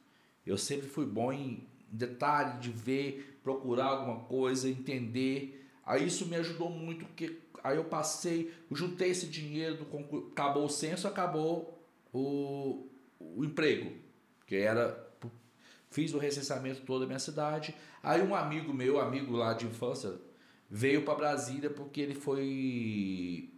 Eu 0.46 0.58
sempre 0.58 0.88
fui 0.88 1.06
bom 1.06 1.32
em 1.32 1.68
detalhe, 1.90 2.60
de 2.60 2.70
ver, 2.70 3.33
procurar 3.44 3.86
alguma 3.86 4.22
coisa, 4.26 4.70
entender. 4.70 5.68
Aí 5.86 6.08
isso 6.08 6.26
me 6.26 6.36
ajudou 6.38 6.70
muito, 6.70 7.06
porque 7.06 7.40
aí 7.64 7.78
eu 7.78 7.84
passei, 7.86 8.54
eu 8.70 8.76
juntei 8.76 9.10
esse 9.10 9.28
dinheiro 9.28 9.78
do 9.78 9.86
concurso, 9.86 10.28
acabou 10.32 10.66
o 10.66 10.70
censo, 10.70 11.08
acabou 11.08 11.78
o, 12.14 12.88
o 13.20 13.44
emprego, 13.44 13.92
que 14.48 14.56
era 14.56 15.02
fiz 15.90 16.12
o 16.14 16.18
recenseamento 16.18 16.82
todo 16.82 17.02
da 17.02 17.06
minha 17.08 17.20
cidade. 17.20 17.76
Aí 18.02 18.22
um 18.22 18.34
amigo 18.34 18.74
meu, 18.74 19.00
amigo 19.00 19.36
lá 19.36 19.54
de 19.54 19.68
infância, 19.68 20.16
veio 20.70 21.04
para 21.04 21.14
Brasília 21.16 21.70
porque 21.70 22.02
ele 22.02 22.16
foi 22.16 23.50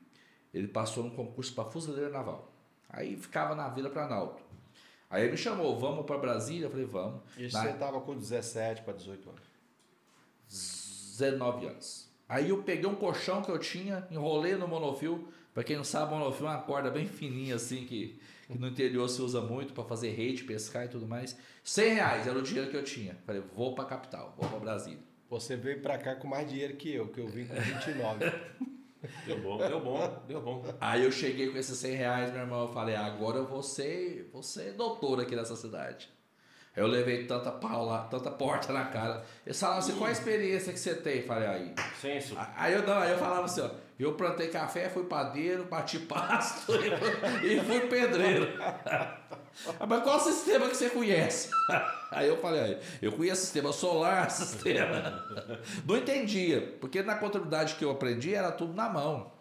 ele 0.53 0.67
passou 0.67 1.03
num 1.03 1.09
concurso 1.11 1.53
para 1.53 1.65
fuzileiro 1.69 2.11
naval. 2.11 2.51
Aí 2.89 3.15
ficava 3.17 3.55
na 3.55 3.67
Vila 3.69 3.89
Planalto. 3.89 4.43
Aí 5.09 5.23
ele 5.23 5.31
me 5.31 5.37
chamou, 5.37 5.77
vamos 5.77 6.05
para 6.05 6.17
Brasília? 6.17 6.65
Eu 6.65 6.69
falei, 6.71 6.85
vamos. 6.85 7.21
Isso 7.37 7.55
Na- 7.55 7.63
você 7.63 7.73
tava 7.73 8.01
com 8.01 8.15
17 8.17 8.81
para 8.81 8.93
18 8.93 9.29
anos. 9.29 9.41
19 10.49 11.67
anos. 11.67 12.09
Aí 12.27 12.49
eu 12.49 12.63
peguei 12.63 12.87
um 12.87 12.95
colchão 12.95 13.41
que 13.41 13.49
eu 13.49 13.59
tinha, 13.59 14.07
enrolei 14.09 14.55
no 14.55 14.67
monofio. 14.67 15.27
Para 15.53 15.63
quem 15.63 15.77
não 15.77 15.83
sabe, 15.83 16.13
monofio 16.13 16.47
é 16.47 16.49
uma 16.49 16.61
corda 16.61 16.89
bem 16.89 17.07
fininha 17.07 17.55
assim 17.55 17.85
que, 17.85 18.19
que 18.47 18.57
no 18.57 18.67
interior 18.67 19.07
se 19.07 19.21
usa 19.21 19.41
muito 19.41 19.73
para 19.73 19.83
fazer 19.83 20.09
rede, 20.09 20.43
pescar 20.43 20.85
e 20.85 20.89
tudo 20.89 21.07
mais. 21.07 21.37
100 21.63 21.93
reais 21.93 22.27
era 22.27 22.37
o 22.37 22.41
dinheiro 22.41 22.69
que 22.69 22.75
eu 22.75 22.83
tinha. 22.83 23.15
Falei, 23.25 23.41
vou 23.55 23.73
para 23.73 23.85
capital, 23.85 24.33
vou 24.37 24.49
para 24.49 24.59
Brasília. 24.59 24.99
Você 25.29 25.55
veio 25.55 25.81
para 25.81 25.97
cá 25.97 26.15
com 26.15 26.27
mais 26.27 26.49
dinheiro 26.49 26.75
que 26.75 26.93
eu, 26.93 27.07
que 27.07 27.19
eu 27.19 27.27
vim 27.27 27.45
com 27.45 27.55
29. 27.55 28.25
Deu 29.25 29.39
bom, 29.39 29.57
deu 29.57 29.79
bom, 29.79 30.23
deu 30.27 30.41
bom. 30.41 30.63
Aí 30.81 31.03
eu 31.03 31.11
cheguei 31.11 31.51
com 31.51 31.57
esses 31.59 31.77
100 31.77 31.95
reais, 31.95 32.31
meu 32.31 32.41
irmão. 32.41 32.61
Eu 32.61 32.73
falei, 32.73 32.95
agora 32.95 33.37
eu 33.37 33.45
vou 33.45 33.61
ser, 33.61 34.29
vou 34.33 34.41
ser 34.41 34.73
doutor 34.73 35.19
aqui 35.19 35.35
nessa 35.35 35.55
cidade. 35.55 36.09
Aí 36.75 36.83
Eu 36.83 36.87
levei 36.87 37.25
tanta 37.25 37.51
pau 37.51 37.85
lá, 37.85 38.03
tanta 38.03 38.29
porta 38.29 38.73
na 38.73 38.85
cara. 38.85 39.23
Eles 39.45 39.59
falavam 39.59 39.79
assim, 39.79 39.95
qual 39.95 40.09
a 40.09 40.11
experiência 40.11 40.73
que 40.73 40.79
você 40.79 40.93
tem? 40.95 41.19
Eu 41.19 41.27
falei, 41.27 41.47
aí. 41.47 41.73
Censo. 42.01 42.35
Aí 42.57 42.73
eu, 42.73 42.85
não, 42.85 42.97
aí 42.97 43.11
eu 43.11 43.17
falava 43.17 43.45
assim, 43.45 43.61
ó, 43.61 43.69
eu 43.97 44.13
plantei 44.13 44.49
café, 44.49 44.89
fui 44.89 45.05
padeiro, 45.05 45.63
bati 45.65 45.99
pasto 45.99 46.73
e 47.43 47.59
fui, 47.61 47.79
pedreiro. 47.81 48.47
Ah, 48.59 49.85
Mas 49.87 50.03
qual 50.03 50.19
sistema 50.19 50.67
que 50.67 50.75
você 50.75 50.89
conhece? 50.89 51.49
Aí 52.11 52.27
eu 52.27 52.37
falei, 52.37 52.59
aí, 52.59 52.79
eu 53.01 53.13
conheço 53.13 53.41
sistema 53.41 53.71
solar, 53.71 54.29
sistema. 54.31 55.23
Não 55.85 55.95
entendia, 55.95 56.75
porque 56.81 57.01
na 57.01 57.15
contabilidade 57.15 57.75
que 57.75 57.85
eu 57.85 57.91
aprendi 57.91 58.35
era 58.35 58.51
tudo 58.51 58.73
na 58.73 58.89
mão. 58.89 59.31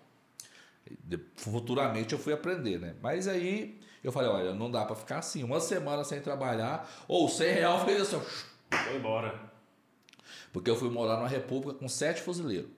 Futuramente 1.34 2.12
eu 2.12 2.18
fui 2.18 2.32
aprender, 2.32 2.78
né? 2.78 2.94
Mas 3.02 3.26
aí 3.26 3.80
eu 4.06 4.12
falei, 4.12 4.28
olha, 4.28 4.54
não 4.54 4.70
dá 4.70 4.84
pra 4.84 4.94
ficar 4.94 5.18
assim, 5.18 5.42
uma 5.42 5.60
semana 5.60 6.04
sem 6.04 6.20
trabalhar, 6.20 6.88
ou 7.08 7.28
100 7.28 7.52
real 7.52 7.84
fez 7.84 8.02
assim, 8.02 8.20
Foi 8.70 8.96
embora. 8.96 9.34
porque 10.52 10.70
eu 10.70 10.76
fui 10.76 10.90
morar 10.90 11.16
numa 11.16 11.28
república 11.28 11.78
com 11.78 11.88
sete 11.88 12.20
fuzileiros. 12.20 12.70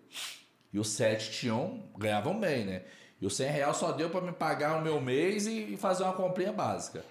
E 0.72 0.78
os 0.78 0.88
sete 0.88 1.30
tinham, 1.30 1.82
ganhavam 1.96 2.38
bem, 2.38 2.64
né? 2.64 2.82
E 3.20 3.26
os 3.26 3.34
100 3.36 3.50
real 3.50 3.72
só 3.74 3.92
deu 3.92 4.10
para 4.10 4.20
me 4.20 4.32
pagar 4.32 4.78
o 4.78 4.82
meu 4.82 5.00
mês 5.00 5.46
e, 5.46 5.76
fazer 5.76 6.02
uma 6.04 6.12
comprinha 6.12 6.52
básica. 6.52 7.02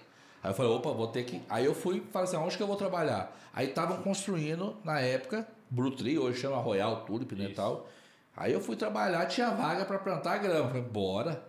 Aí 0.42 0.50
eu 0.50 0.54
falei, 0.54 0.70
opa, 0.70 0.92
vou 0.92 1.08
ter 1.08 1.24
que. 1.24 1.42
Aí 1.48 1.64
eu 1.64 1.74
fui 1.74 1.96
e 1.96 2.00
falei 2.12 2.28
assim, 2.28 2.36
onde 2.36 2.56
que 2.56 2.62
eu 2.62 2.66
vou 2.66 2.76
trabalhar? 2.76 3.36
Aí 3.52 3.68
estavam 3.68 3.96
construindo, 4.02 4.76
na 4.84 5.00
época, 5.00 5.46
Brutri, 5.68 6.18
hoje 6.18 6.40
chama 6.40 6.58
Royal 6.58 7.04
Tulip, 7.04 7.34
né, 7.34 7.46
e 7.50 7.54
tal. 7.54 7.88
Aí 8.36 8.52
eu 8.52 8.60
fui 8.60 8.76
trabalhar, 8.76 9.26
tinha 9.26 9.50
vaga 9.50 9.84
para 9.84 9.98
plantar 9.98 10.38
grama. 10.38 10.68
Falei, 10.68 10.82
bora. 10.82 11.42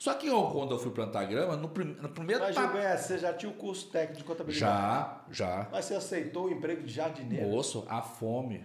Só 0.00 0.14
que 0.14 0.26
eu, 0.28 0.44
quando 0.50 0.70
eu 0.72 0.78
fui 0.78 0.90
plantar 0.92 1.24
grama, 1.26 1.56
no, 1.58 1.68
prim- 1.68 1.94
no 2.00 2.08
primeiro 2.08 2.42
Mas, 2.42 2.54
pa- 2.54 2.62
Gilberto, 2.62 3.02
você 3.06 3.18
já 3.18 3.34
tinha 3.34 3.52
o 3.52 3.54
curso 3.54 3.86
técnico 3.90 4.16
de 4.18 4.24
contabilidade? 4.24 4.72
Já, 4.72 5.24
já. 5.30 5.68
Mas 5.70 5.84
você 5.84 5.94
aceitou 5.94 6.46
o 6.46 6.50
emprego 6.50 6.82
de 6.82 6.90
jardineiro? 6.90 7.46
Moço, 7.46 7.84
a 7.86 8.00
fome 8.00 8.64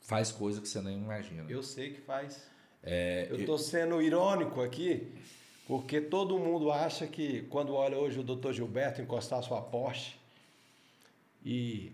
faz 0.00 0.30
coisa 0.30 0.60
que 0.60 0.68
você 0.68 0.80
nem 0.80 0.96
imagina. 0.98 1.50
Eu 1.50 1.64
sei 1.64 1.94
que 1.94 2.00
faz. 2.00 2.46
É, 2.80 3.26
Eu 3.28 3.44
tô 3.44 3.58
sendo 3.58 4.00
irônico 4.00 4.60
aqui, 4.62 5.12
porque 5.66 6.00
todo 6.00 6.38
mundo 6.38 6.70
acha 6.70 7.08
que 7.08 7.42
quando 7.50 7.74
olha 7.74 7.98
hoje 7.98 8.20
o 8.20 8.22
doutor 8.22 8.52
Gilberto 8.52 9.02
encostar 9.02 9.42
sua 9.42 9.60
Porsche 9.62 10.14
e 11.44 11.90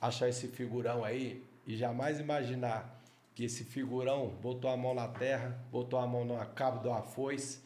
achar 0.00 0.28
esse 0.30 0.48
figurão 0.48 1.04
aí 1.04 1.44
e 1.66 1.76
jamais 1.76 2.18
imaginar 2.18 2.99
que 3.40 3.46
esse 3.46 3.64
figurão 3.64 4.28
botou 4.42 4.70
a 4.70 4.76
mão 4.76 4.92
na 4.92 5.08
terra, 5.08 5.58
botou 5.72 5.98
a 5.98 6.06
mão 6.06 6.26
no 6.26 6.36
cabo 6.48 6.86
uma 6.86 7.00
foice 7.00 7.62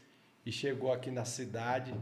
e 0.47 0.53
chegou 0.53 0.93
aqui 0.93 1.11
na 1.11 1.25
cidade 1.25 1.93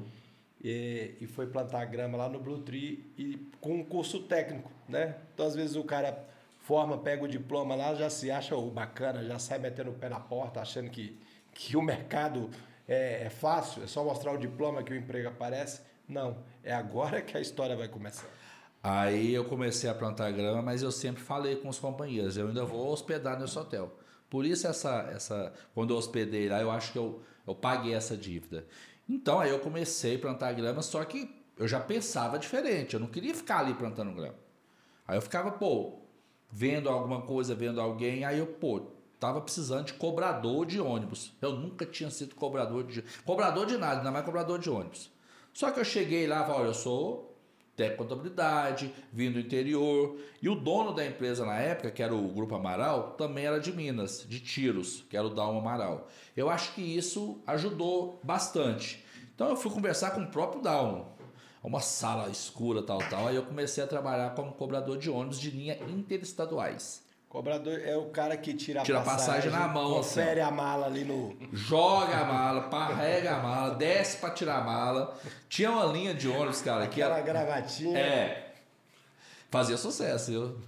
e, 0.63 1.15
e 1.19 1.27
foi 1.27 1.47
plantar 1.47 1.87
grama 1.87 2.19
lá 2.19 2.29
no 2.29 2.39
Blue 2.39 2.59
Tree 2.59 3.11
e 3.17 3.51
com 3.63 3.77
um 3.77 3.83
curso 3.83 4.25
técnico, 4.25 4.71
né? 4.87 5.17
Então 5.33 5.47
às 5.47 5.55
vezes 5.55 5.75
o 5.75 5.85
cara 5.85 6.23
forma, 6.59 6.99
pega 6.99 7.25
o 7.25 7.27
diploma 7.27 7.75
lá, 7.75 7.95
já 7.95 8.11
se 8.11 8.31
acha 8.31 8.55
o 8.55 8.71
bacana, 8.71 9.25
já 9.25 9.39
sai 9.39 9.59
metendo 9.59 9.91
o 9.91 9.95
pé 9.95 10.11
na 10.11 10.21
porta, 10.21 10.61
achando 10.61 10.91
que, 10.91 11.19
que 11.55 11.75
o 11.75 11.81
mercado 11.81 12.51
é, 12.87 13.25
é 13.25 13.31
fácil, 13.31 13.85
é 13.85 13.87
só 13.87 14.05
mostrar 14.05 14.33
o 14.33 14.37
diploma 14.37 14.83
que 14.83 14.93
o 14.93 14.97
emprego 14.97 15.31
aparece. 15.31 15.81
Não, 16.07 16.45
é 16.63 16.75
agora 16.75 17.23
que 17.23 17.39
a 17.39 17.41
história 17.41 17.75
vai 17.75 17.89
começar. 17.89 18.29
Aí 18.83 19.33
eu 19.33 19.45
comecei 19.45 19.89
a 19.89 19.95
plantar 19.95 20.33
grama, 20.33 20.61
mas 20.61 20.83
eu 20.83 20.91
sempre 20.91 21.23
falei 21.23 21.57
com 21.57 21.69
os 21.69 21.79
companheiros, 21.79 22.37
eu 22.37 22.49
ainda 22.49 22.65
vou 22.65 22.91
hospedar 22.91 23.39
nesse 23.39 23.57
hotel. 23.57 23.97
Por 24.29 24.45
isso 24.45 24.67
essa, 24.67 25.09
essa, 25.15 25.53
quando 25.75 25.93
eu 25.93 25.99
hospedei 25.99 26.49
lá, 26.49 26.61
eu 26.61 26.71
acho 26.71 26.91
que 26.91 26.99
eu, 26.99 27.23
eu 27.47 27.55
paguei 27.55 27.95
essa 27.95 28.17
dívida. 28.17 28.67
Então 29.09 29.39
aí 29.39 29.51
eu 29.51 29.61
comecei 29.61 30.17
a 30.17 30.19
plantar 30.19 30.53
grama, 30.53 30.83
só 30.83 31.05
que 31.05 31.33
eu 31.57 31.69
já 31.69 31.79
pensava 31.79 32.39
diferente, 32.39 32.95
eu 32.95 33.01
não 33.01 33.07
queria 33.07 33.35
ficar 33.35 33.59
ali 33.59 33.75
plantando 33.75 34.13
grama. 34.13 34.35
Aí 35.07 35.17
eu 35.17 35.23
ficava, 35.23 35.53
pô, 35.53 36.01
vendo 36.51 36.89
alguma 36.89 37.23
coisa, 37.23 37.55
vendo 37.55 37.81
alguém, 37.81 38.25
aí 38.25 38.39
eu, 38.39 38.47
pô, 38.47 38.81
tava 39.21 39.41
precisando 39.41 39.87
de 39.87 39.95
cobrador 39.95 40.67
de 40.67 40.81
ônibus. 40.81 41.33
Eu 41.41 41.53
nunca 41.53 41.87
tinha 41.87 42.11
sido 42.11 42.35
cobrador 42.35 42.85
de 42.85 43.03
cobrador 43.25 43.67
de 43.67 43.77
nada, 43.77 43.99
ainda 43.99 44.11
mais 44.11 44.25
cobrador 44.25 44.59
de 44.59 44.69
ônibus. 44.69 45.13
Só 45.53 45.71
que 45.71 45.79
eu 45.79 45.85
cheguei 45.85 46.27
lá 46.27 46.45
falei, 46.45 46.63
olha, 46.63 46.69
eu 46.69 46.75
sou 46.75 47.32
de 47.77 47.91
contabilidade, 47.91 48.93
vim 49.13 49.31
do 49.31 49.41
interior, 49.41 50.19
e 50.41 50.49
o 50.49 50.55
dono 50.55 50.93
da 50.93 51.07
empresa 51.07 51.45
na 51.47 51.59
época, 51.59 51.91
que 51.91 52.03
era 52.03 52.15
o 52.15 52.29
Grupo 52.29 52.55
Amaral, 52.55 53.13
também 53.13 53.47
era 53.47 53.59
de 53.59 53.73
Minas, 53.73 54.27
de 54.29 54.41
Tiros, 54.41 55.05
que 55.09 55.17
era 55.17 55.27
o 55.27 55.35
Dalmo 55.35 55.61
Amaral. 55.61 56.09
Eu 56.37 56.51
acho 56.51 56.75
que 56.75 56.83
isso 56.83 57.41
ajudou 57.47 58.21
bastante. 58.23 59.05
Então 59.35 59.49
eu 59.49 59.57
fui 59.57 59.71
conversar 59.71 60.11
com 60.11 60.23
o 60.23 60.31
próprio 60.31 60.61
Dalmo 60.61 61.13
uma 61.63 61.81
sala 61.81 62.29
escura, 62.29 62.83
tal, 62.83 62.99
tal. 63.09 63.29
Aí 63.29 63.37
eu 63.37 63.45
comecei 63.45 63.83
a 63.83 63.87
trabalhar 63.87 64.35
como 64.35 64.53
cobrador 64.53 64.99
de 64.99 65.09
ônibus 65.09 65.39
de 65.39 65.51
linha 65.51 65.79
interestaduais. 65.89 67.05
Cobrador 67.33 67.81
é 67.83 67.97
o 67.97 68.11
cara 68.11 68.37
que 68.37 68.53
tira 68.53 68.83
a 68.83 68.85
Tira 68.85 68.99
a 68.99 69.03
passagem, 69.03 69.51
passagem 69.51 69.51
na 69.53 69.67
mão, 69.67 69.99
assim, 70.01 70.21
confere 70.21 70.41
a 70.43 70.51
mala 70.51 70.85
ali 70.85 71.03
no. 71.03 71.35
Joga 71.51 72.15
a 72.19 72.25
mala, 72.27 72.69
carrega 72.69 73.37
a 73.37 73.39
mala, 73.43 73.75
desce 73.75 74.19
pra 74.19 74.29
tirar 74.29 74.59
a 74.59 74.61
mala. 74.61 75.17
Tinha 75.49 75.71
uma 75.71 75.87
linha 75.87 76.13
de 76.13 76.29
ônibus, 76.29 76.61
cara, 76.61 76.87
que 76.87 77.01
Aquela 77.01 77.17
era. 77.17 77.25
gravatinha. 77.25 77.99
É. 77.99 78.53
Fazia 79.51 79.79
sucesso, 79.79 80.31
viu? 80.31 80.59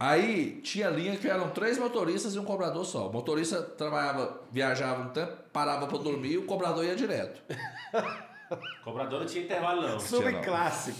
Aí 0.00 0.60
tinha 0.62 0.88
linha 0.90 1.16
que 1.16 1.28
eram 1.28 1.50
três 1.50 1.78
motoristas 1.78 2.34
e 2.34 2.40
um 2.40 2.44
cobrador 2.44 2.84
só. 2.84 3.08
O 3.08 3.12
motorista 3.12 3.62
trabalhava, 3.62 4.40
viajava 4.50 5.02
um 5.02 5.10
tempo, 5.10 5.32
parava 5.52 5.86
para 5.86 5.98
dormir 5.98 6.32
e 6.32 6.38
o 6.38 6.46
cobrador 6.46 6.84
ia 6.84 6.96
direto. 6.96 7.40
Cobrador 8.84 9.20
não 9.20 9.26
tinha 9.26 9.44
intervalo, 9.44 9.82
não. 9.82 9.98
Subclássico. 10.00 10.98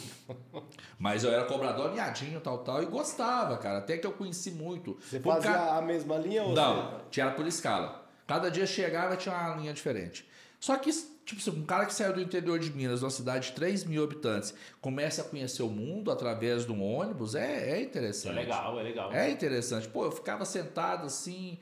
Mas 0.99 1.23
eu 1.25 1.31
era 1.33 1.45
cobrador 1.45 1.87
alinhadinho, 1.89 2.41
tal, 2.41 2.59
tal, 2.59 2.83
e 2.83 2.87
gostava, 2.87 3.57
cara. 3.59 3.79
Até 3.79 3.97
que 3.99 4.07
eu 4.07 4.13
conheci 4.13 4.51
muito. 4.51 4.97
Você 5.01 5.21
Por 5.21 5.35
fazia 5.35 5.53
ca- 5.53 5.77
a 5.79 5.83
mesma 5.83 6.17
linha 6.17 6.43
ou 6.43 6.55
Não, 6.55 6.77
você... 6.91 6.97
tinha 7.11 7.31
por 7.31 7.47
escala. 7.47 8.05
Cada 8.27 8.51
dia 8.51 8.67
chegava 8.67 9.15
e 9.15 9.17
tinha 9.17 9.35
uma 9.35 9.55
linha 9.57 9.73
diferente. 9.73 10.29
Só 10.59 10.77
que, 10.79 10.91
tipo, 11.25 11.51
um 11.51 11.65
cara 11.65 11.87
que 11.87 11.95
saiu 11.95 12.13
do 12.15 12.21
interior 12.21 12.59
de 12.59 12.73
Minas, 12.73 13.03
uma 13.03 13.11
cidade 13.11 13.49
de 13.51 13.53
3 13.55 13.85
mil 13.85 14.03
habitantes, 14.03 14.53
começa 14.81 15.23
a 15.23 15.25
conhecer 15.25 15.63
o 15.63 15.69
mundo 15.69 16.11
através 16.11 16.65
de 16.67 16.73
um 16.73 16.83
ônibus, 16.83 17.37
é, 17.37 17.71
é 17.71 17.77
É 17.79 17.83
interessante. 17.83 18.35
legal, 18.35 18.81
é 18.81 18.83
legal. 18.83 19.13
É 19.13 19.31
interessante. 19.31 19.87
Pô, 19.87 20.05
eu 20.07 20.11
ficava 20.11 20.45
sentado 20.45 21.07
assim, 21.07 21.59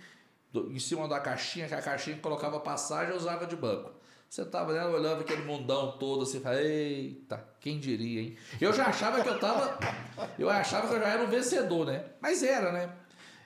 em 0.54 0.78
cima 0.78 1.06
da 1.06 1.20
caixinha, 1.20 1.68
que 1.68 1.74
a 1.74 1.82
caixinha 1.82 2.16
que 2.16 2.22
colocava 2.22 2.58
passagem 2.60 3.10
eu 3.10 3.16
usava 3.16 3.46
de 3.46 3.56
banco. 3.56 3.90
Sentava 4.28 4.72
nela, 4.72 4.90
olhava 4.96 5.20
aquele 5.20 5.42
mundão 5.44 5.92
todo 5.98 6.22
assim, 6.24 6.40
falava, 6.40 6.60
eita, 6.62 7.44
quem 7.60 7.78
diria, 7.78 8.20
hein? 8.20 8.36
Eu 8.60 8.72
já 8.72 8.86
achava 8.86 9.22
que 9.22 9.28
eu 9.28 9.38
tava. 9.38 9.78
Eu 10.38 10.50
achava 10.50 10.88
que 10.88 10.94
eu 10.94 10.98
já 10.98 11.06
era 11.08 11.22
um 11.22 11.28
vencedor, 11.28 11.86
né? 11.86 12.04
Mas 12.20 12.42
era, 12.42 12.72
né? 12.72 12.90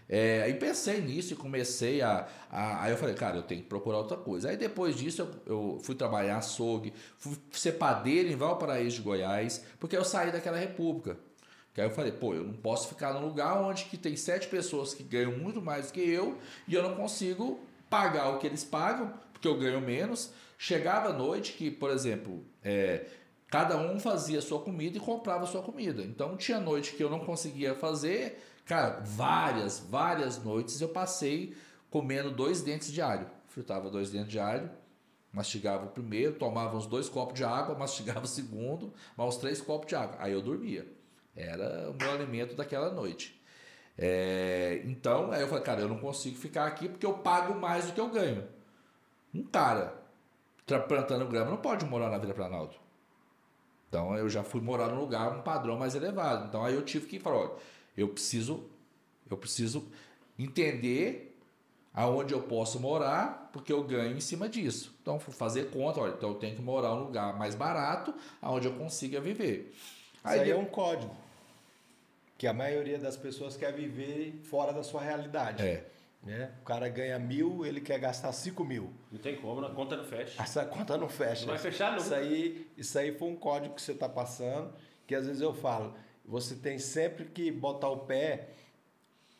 É, 0.09 0.43
aí 0.45 0.55
pensei 0.55 1.03
nisso 1.03 1.35
e 1.35 1.37
comecei 1.37 2.01
a, 2.01 2.26
a- 2.51 2.83
Aí 2.85 2.93
eu 2.93 2.97
falei, 2.97 3.14
cara, 3.14 3.37
eu 3.37 3.43
tenho 3.43 3.61
que 3.61 3.68
procurar 3.68 3.99
outra 3.99 4.16
coisa. 4.16 4.49
Aí 4.49 4.57
depois 4.57 4.97
disso 4.97 5.20
eu, 5.47 5.53
eu 5.74 5.79
fui 5.83 5.95
trabalhar 5.95 6.39
açougue, 6.39 6.95
fui 7.18 7.37
ser 7.53 7.72
padeiro 7.72 8.31
em 8.31 8.37
Valparaíso 8.37 8.97
de 8.97 9.03
Goiás, 9.03 9.62
porque 9.79 9.95
eu 9.95 10.05
saí 10.07 10.33
daquela 10.33 10.57
república. 10.57 11.18
Que 11.74 11.83
aí 11.83 11.87
eu 11.87 11.91
falei, 11.95 12.11
pô, 12.12 12.33
eu 12.33 12.43
não 12.45 12.55
posso 12.55 12.89
ficar 12.89 13.12
num 13.12 13.20
lugar 13.26 13.61
onde 13.61 13.85
que 13.85 13.99
tem 13.99 14.16
sete 14.16 14.49
pessoas 14.49 14.95
que 14.95 15.03
ganham 15.03 15.33
muito 15.37 15.61
mais 15.61 15.89
do 15.89 15.93
que 15.93 16.01
eu 16.01 16.39
e 16.66 16.72
eu 16.74 16.83
não 16.83 16.95
consigo 16.95 17.61
pagar 17.91 18.31
o 18.31 18.39
que 18.39 18.47
eles 18.47 18.64
pagam, 18.64 19.12
porque 19.35 19.47
eu 19.47 19.59
ganho 19.59 19.79
menos. 19.83 20.31
Chegava 20.61 21.11
à 21.11 21.12
noite 21.12 21.52
que, 21.52 21.70
por 21.70 21.88
exemplo, 21.88 22.44
é, 22.64 23.06
cada 23.48 23.76
um 23.78 24.00
fazia 24.00 24.40
sua 24.40 24.61
comida 24.61 24.98
e 24.98 25.00
comprava 25.00 25.46
sua 25.46 25.62
comida. 25.62 26.02
Então 26.02 26.36
tinha 26.36 26.59
noite 26.59 26.94
que 26.94 27.02
eu 27.02 27.09
não 27.09 27.20
conseguia 27.20 27.76
fazer. 27.76 28.42
Cara, 28.66 29.00
várias, 29.04 29.78
várias 29.78 30.42
noites 30.42 30.80
eu 30.80 30.88
passei 30.88 31.56
comendo 31.88 32.32
dois 32.32 32.61
dentes 32.61 32.90
de 32.92 33.00
alho. 33.00 33.30
Fritava 33.46 33.88
dois 33.88 34.11
dentes 34.11 34.32
de 34.32 34.40
alho, 34.40 34.68
mastigava 35.32 35.86
o 35.86 35.90
primeiro, 35.90 36.34
tomava 36.34 36.76
uns 36.76 36.86
dois 36.86 37.09
copos 37.09 37.34
de 37.34 37.44
água, 37.44 37.74
mastigava 37.78 38.24
o 38.24 38.28
segundo, 38.28 38.92
mais 39.16 39.36
três 39.36 39.61
copos 39.61 39.86
de 39.86 39.94
água. 39.94 40.16
Aí 40.18 40.32
eu 40.32 40.42
dormia. 40.42 40.84
Era 41.36 41.88
o 41.88 41.94
meu 41.94 42.11
alimento 42.11 42.56
daquela 42.56 42.90
noite. 42.90 43.40
É, 43.96 44.82
então, 44.86 45.30
aí 45.30 45.40
eu 45.40 45.46
falei, 45.46 45.62
cara, 45.62 45.80
eu 45.82 45.88
não 45.88 45.98
consigo 45.98 46.36
ficar 46.36 46.66
aqui 46.66 46.88
porque 46.88 47.06
eu 47.06 47.14
pago 47.14 47.54
mais 47.54 47.86
do 47.86 47.92
que 47.92 48.00
eu 48.00 48.09
ganho. 48.09 48.44
Um 49.32 49.44
cara 49.44 49.97
plantando 50.80 51.26
grama 51.26 51.50
não 51.50 51.56
pode 51.58 51.84
morar 51.86 52.10
na 52.10 52.18
Vila 52.18 52.34
Planalto. 52.34 52.78
Então 53.88 54.14
eu 54.16 54.28
já 54.28 54.42
fui 54.42 54.60
morar 54.60 54.88
num 54.88 55.00
lugar, 55.00 55.34
um 55.36 55.40
padrão 55.42 55.78
mais 55.78 55.94
elevado. 55.94 56.46
Então 56.48 56.64
aí 56.64 56.74
eu 56.74 56.82
tive 56.82 57.06
que 57.06 57.18
falar, 57.18 57.36
olha, 57.38 57.52
eu 57.96 58.08
preciso, 58.08 58.64
eu 59.30 59.36
preciso 59.36 59.86
entender 60.38 61.24
aonde 61.94 62.32
eu 62.34 62.42
posso 62.42 62.78
morar, 62.78 63.48
porque 63.52 63.72
eu 63.72 63.82
ganho 63.82 64.16
em 64.16 64.20
cima 64.20 64.48
disso. 64.48 64.94
Então 65.02 65.18
fazer 65.18 65.70
conta, 65.70 66.00
olha, 66.00 66.12
então 66.14 66.28
eu 66.30 66.34
tenho 66.36 66.54
que 66.54 66.62
morar 66.62 66.90
num 66.90 67.04
lugar 67.04 67.36
mais 67.38 67.54
barato, 67.54 68.14
aonde 68.42 68.66
eu 68.68 68.74
consiga 68.74 69.20
viver. 69.20 69.74
Aí 70.22 70.44
de- 70.44 70.50
é 70.50 70.56
um 70.56 70.66
código. 70.66 71.14
Que 72.36 72.46
a 72.46 72.52
maioria 72.52 72.98
das 72.98 73.16
pessoas 73.16 73.56
quer 73.56 73.72
viver 73.72 74.40
fora 74.44 74.72
da 74.72 74.82
sua 74.84 75.00
realidade. 75.00 75.62
É. 75.66 75.84
Né? 76.29 76.53
O 76.61 76.64
cara 76.66 76.91
ganha 76.91 77.18
mil, 77.18 77.64
ele 77.64 77.81
quer 77.81 77.99
gastar 77.99 78.31
cinco 78.33 78.62
mil. 78.62 78.93
Não 79.11 79.18
tem 79.18 79.37
como, 79.37 79.62
na 79.62 79.70
conta 79.70 79.97
não 79.97 80.05
fecha. 80.05 80.43
Essa 80.43 80.62
conta 80.62 80.99
não 80.99 81.09
fecha. 81.09 81.47
Não 81.47 81.55
vai 81.55 81.59
fechar 81.59 81.93
nunca. 81.93 82.03
Isso 82.03 82.14
aí, 82.14 82.70
isso 82.76 82.99
aí 82.99 83.16
foi 83.16 83.29
um 83.31 83.35
código 83.37 83.74
que 83.74 83.81
você 83.81 83.93
está 83.93 84.07
passando, 84.07 84.74
que 85.07 85.14
às 85.14 85.26
vezes 85.26 85.41
eu 85.41 85.55
falo, 85.55 85.95
você 86.26 86.55
tem 86.55 86.79
sempre 86.79 87.24
que 87.24 87.51
botar 87.51 87.89
o 87.89 88.01
pé 88.01 88.51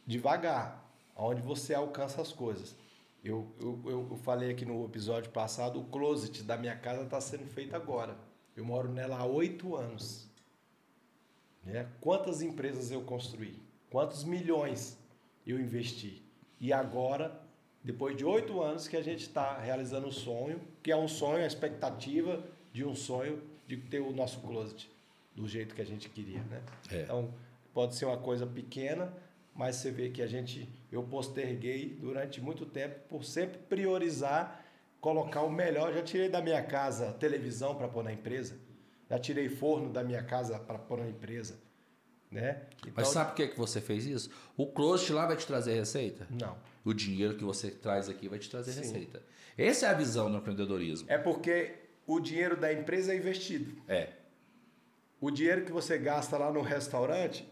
devagar, 0.07 0.91
onde 1.15 1.43
você 1.43 1.75
alcança 1.75 2.23
as 2.23 2.33
coisas. 2.33 2.75
Eu, 3.23 3.55
eu, 3.61 3.83
eu 3.85 4.09
eu 4.13 4.17
falei 4.17 4.51
aqui 4.51 4.65
no 4.65 4.83
episódio 4.87 5.31
passado, 5.31 5.79
o 5.79 5.85
closet 5.85 6.43
da 6.43 6.57
minha 6.57 6.75
casa 6.75 7.03
está 7.03 7.21
sendo 7.21 7.45
feito 7.45 7.77
agora. 7.77 8.17
Eu 8.57 8.65
moro 8.65 8.89
nela 8.89 9.19
há 9.19 9.27
oito 9.27 9.77
anos. 9.77 10.27
Né? 11.63 11.87
Quantas 12.01 12.41
empresas 12.41 12.91
eu 12.91 13.03
construí? 13.03 13.61
Quantos 13.91 14.25
milhões 14.25 14.97
eu 15.47 15.61
investi? 15.61 16.27
E 16.61 16.73
agora, 16.73 17.41
depois 17.83 18.17
de 18.17 18.25
oito 18.25 18.61
anos, 18.61 18.89
que 18.89 18.97
a 18.97 19.03
gente 19.03 19.23
está 19.23 19.59
realizando 19.59 20.09
o 20.09 20.13
sonho, 20.13 20.61
que 20.83 20.91
é 20.91 20.97
um 20.97 21.09
sonho, 21.09 21.45
a 21.45 21.47
expectativa 21.47 22.43
de 22.73 22.85
um 22.85 22.95
sonho 22.95 23.43
de 23.67 23.77
ter 23.77 24.01
o 24.01 24.13
nosso 24.13 24.41
closet 24.41 24.91
do 25.35 25.47
jeito 25.47 25.75
que 25.75 25.83
a 25.83 25.87
gente 25.87 26.09
queria, 26.09 26.43
né? 26.45 26.63
É. 26.91 27.03
Então, 27.03 27.33
pode 27.73 27.95
ser 27.95 28.07
uma 28.07 28.17
coisa 28.17 28.47
pequena, 28.47 29.13
mas 29.55 29.77
você 29.77 29.91
vê 29.91 30.09
que 30.09 30.21
a 30.21 30.27
gente, 30.27 30.69
eu 30.91 31.03
posterguei 31.03 31.97
durante 32.01 32.41
muito 32.41 32.67
tempo 32.67 32.99
por 33.09 33.25
sempre 33.25 33.59
priorizar, 33.59 34.65
colocar 35.01 35.43
o 35.43 35.51
melhor. 35.51 35.93
Já 35.93 36.03
tirei 36.03 36.29
da 36.29 36.41
minha 36.41 36.63
casa 36.63 37.13
televisão 37.13 37.75
para 37.75 37.87
pôr 37.87 38.03
na 38.03 38.13
empresa, 38.13 38.59
já 39.09 39.19
tirei 39.19 39.49
forno 39.49 39.91
da 39.91 40.03
minha 40.03 40.23
casa 40.23 40.59
para 40.59 40.79
pôr 40.79 40.99
na 40.99 41.09
empresa, 41.09 41.59
né? 42.31 42.63
Então, 42.81 42.93
Mas 42.97 43.09
sabe 43.09 43.31
por 43.31 43.37
que, 43.37 43.49
que 43.49 43.59
você 43.59 43.81
fez 43.81 44.07
isso? 44.07 44.31
O 44.57 44.67
closet 44.67 45.13
lá 45.13 45.27
vai 45.27 45.37
te 45.37 45.47
trazer 45.47 45.75
receita. 45.75 46.27
Não. 46.31 46.57
O 46.85 46.93
dinheiro 46.93 47.37
que 47.37 47.45
você 47.45 47.71
traz 47.71 48.09
aqui 48.09 48.29
vai 48.29 48.39
te 48.39 48.51
trazer 48.51 48.73
Sim. 48.73 48.81
receita. 48.81 49.23
Essa 49.57 49.87
é 49.87 49.89
a 49.91 49.95
visão 49.95 50.31
do 50.31 50.39
empreendedorismo. 50.39 51.11
É 51.11 51.19
porque 51.19 51.75
o 52.07 52.21
dinheiro 52.21 52.57
da 52.57 52.73
empresa 52.73 53.13
é 53.13 53.17
investido. 53.17 53.83
É. 53.89 54.11
O 55.21 55.31
dinheiro 55.31 55.65
que 55.65 55.73
você 55.73 55.99
gasta 55.99 56.39
lá 56.39 56.53
no 56.53 56.63
restaurante, 56.63 57.49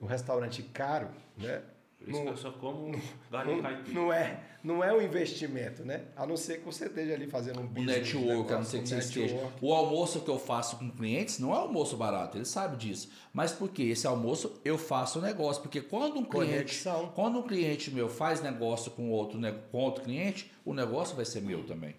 no 0.00 0.06
restaurante 0.06 0.62
caro, 0.62 1.10
né? 1.36 1.62
Por 1.98 2.08
isso 2.10 2.18
que 2.18 2.24
Não, 2.24 2.32
eu 2.32 2.36
só 2.36 2.50
como 2.52 2.92
galinha 3.30 3.56
não, 3.56 3.62
caipira. 3.62 3.94
não 4.00 4.12
é, 4.12 4.40
não 4.62 4.84
é 4.84 4.92
um 4.92 5.00
investimento, 5.00 5.82
né? 5.84 6.04
A 6.14 6.26
não 6.26 6.36
ser 6.36 6.58
que 6.58 6.64
você 6.66 6.86
esteja 6.86 7.14
ali 7.14 7.26
fazendo 7.26 7.60
um 7.60 7.66
business. 7.66 7.96
network, 7.96 8.28
a 8.28 8.32
não 8.34 8.42
negócio, 8.44 8.64
ser 8.70 8.82
que 8.82 8.88
você 8.88 8.98
esteja. 8.98 9.52
O 9.62 9.72
almoço 9.72 10.20
que 10.20 10.28
eu 10.28 10.38
faço 10.38 10.76
com 10.76 10.90
clientes 10.90 11.38
não 11.38 11.54
é 11.54 11.56
almoço 11.56 11.96
barato, 11.96 12.36
ele 12.36 12.44
sabe 12.44 12.76
disso. 12.76 13.10
Mas 13.32 13.50
por 13.52 13.70
quê? 13.70 13.84
Esse 13.84 14.06
almoço 14.06 14.60
eu 14.64 14.76
faço 14.76 15.20
negócio. 15.22 15.62
Porque 15.62 15.80
quando 15.80 16.18
um 16.18 16.24
cliente, 16.24 16.52
Conexão. 16.84 17.12
quando 17.14 17.38
um 17.38 17.42
cliente 17.42 17.90
meu 17.90 18.08
faz 18.08 18.42
negócio 18.42 18.90
com 18.92 19.10
outro, 19.10 19.40
com 19.72 19.78
outro 19.78 20.04
cliente, 20.04 20.52
o 20.64 20.74
negócio 20.74 21.16
vai 21.16 21.24
ser 21.24 21.40
meu 21.40 21.64
também. 21.64 21.94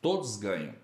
Todos 0.00 0.36
ganham. 0.36 0.74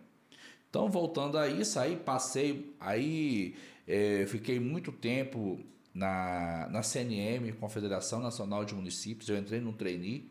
Então, 0.71 0.89
voltando 0.89 1.39
a 1.39 1.47
isso, 1.47 1.79
aí 1.79 1.95
passei, 1.97 2.75
aí 2.81 3.55
eh, 3.87 4.25
fiquei 4.27 4.59
muito 4.59 4.91
tempo 4.91 5.61
na, 5.95 6.69
na 6.71 6.83
CNM, 6.83 7.53
Confederação 7.53 8.21
Nacional 8.21 8.65
de 8.65 8.75
Municípios, 8.75 9.29
eu 9.29 9.39
entrei 9.39 9.61
no 9.61 9.73
trainee, 9.73 10.29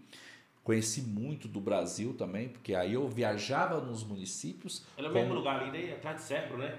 conheci 0.64 1.01
muito 1.01 1.47
do 1.47 1.61
Brasil 1.61 2.14
também, 2.14 2.49
porque 2.49 2.76
aí 2.76 2.93
eu 2.93 3.07
viajava 3.07 3.80
nos 3.82 4.03
municípios. 4.03 4.84
Ela 4.97 5.07
é 5.07 5.09
o 5.09 5.14
como- 5.14 5.24
mesmo 5.26 5.38
lugar 5.39 5.61
ali, 5.61 5.72
daí 5.72 5.93
atrás 5.93 6.18
de 6.18 6.24
Serpro, 6.24 6.57
né? 6.57 6.78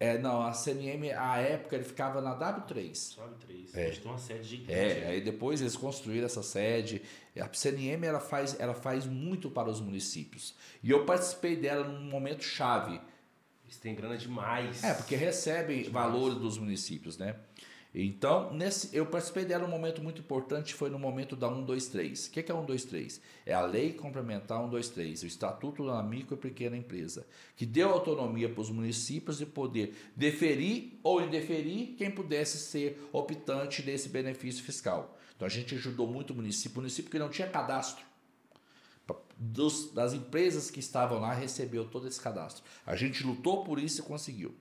É, 0.00 0.18
não, 0.18 0.42
a 0.42 0.52
CNM, 0.52 1.12
a 1.12 1.36
época, 1.38 1.76
ele 1.76 1.84
ficava 1.84 2.20
na 2.20 2.34
W3. 2.36 2.92
Sobe 2.96 3.36
três. 3.38 3.72
É. 3.72 3.86
Hoje 3.88 4.00
tem 4.00 4.10
uma 4.10 4.18
sede 4.18 4.42
gigante. 4.42 4.72
É, 4.72 5.06
aí 5.06 5.20
depois 5.20 5.60
eles 5.60 5.76
construíram 5.76 6.26
essa 6.26 6.42
sede. 6.42 7.02
A 7.40 7.48
CNM 7.52 8.04
ela 8.04 8.18
faz, 8.18 8.58
ela 8.58 8.74
faz 8.74 9.06
muito 9.06 9.48
para 9.48 9.70
os 9.70 9.80
municípios. 9.80 10.56
E 10.82 10.90
eu 10.90 11.04
participei 11.04 11.54
dela 11.54 11.86
num 11.86 12.10
momento 12.10 12.42
chave. 12.42 13.00
Eles 13.64 13.76
têm 13.76 13.94
grana 13.94 14.16
demais. 14.18 14.82
É, 14.82 14.92
porque 14.92 15.14
recebe 15.14 15.84
valores 15.84 16.36
dos 16.36 16.58
municípios, 16.58 17.16
né? 17.16 17.36
Então, 17.94 18.52
nesse, 18.54 18.94
eu 18.96 19.04
participei 19.04 19.44
dela 19.44 19.64
num 19.64 19.70
momento 19.70 20.02
muito 20.02 20.20
importante, 20.20 20.72
foi 20.72 20.88
no 20.88 20.98
momento 20.98 21.36
da 21.36 21.48
123. 21.48 22.26
O 22.26 22.30
que 22.30 22.40
é 22.40 22.42
123? 22.42 23.20
É 23.44 23.52
a 23.52 23.60
Lei 23.60 23.92
Complementar 23.92 24.58
123, 24.60 25.22
o 25.22 25.26
Estatuto 25.26 25.86
da 25.86 26.02
Micro 26.02 26.34
e 26.34 26.38
Pequena 26.38 26.76
Empresa, 26.76 27.26
que 27.54 27.66
deu 27.66 27.90
autonomia 27.90 28.48
para 28.48 28.62
os 28.62 28.70
municípios 28.70 29.38
de 29.38 29.44
poder 29.44 29.94
deferir 30.16 30.98
ou 31.02 31.20
indeferir 31.20 31.94
quem 31.98 32.10
pudesse 32.10 32.58
ser 32.58 33.08
optante 33.12 33.82
desse 33.82 34.08
benefício 34.08 34.64
fiscal. 34.64 35.18
Então, 35.36 35.44
a 35.44 35.50
gente 35.50 35.74
ajudou 35.74 36.06
muito 36.06 36.30
o 36.32 36.36
município, 36.36 36.78
o 36.78 36.80
município 36.80 37.10
que 37.10 37.18
não 37.18 37.28
tinha 37.28 37.48
cadastro 37.48 38.02
dos- 39.36 39.92
das 39.92 40.14
empresas 40.14 40.70
que 40.70 40.80
estavam 40.80 41.20
lá 41.20 41.34
recebeu 41.34 41.84
todo 41.84 42.06
esse 42.06 42.20
cadastro. 42.20 42.62
A 42.86 42.94
gente 42.94 43.26
lutou 43.26 43.64
por 43.64 43.78
isso 43.78 44.00
e 44.00 44.04
conseguiu. 44.04 44.54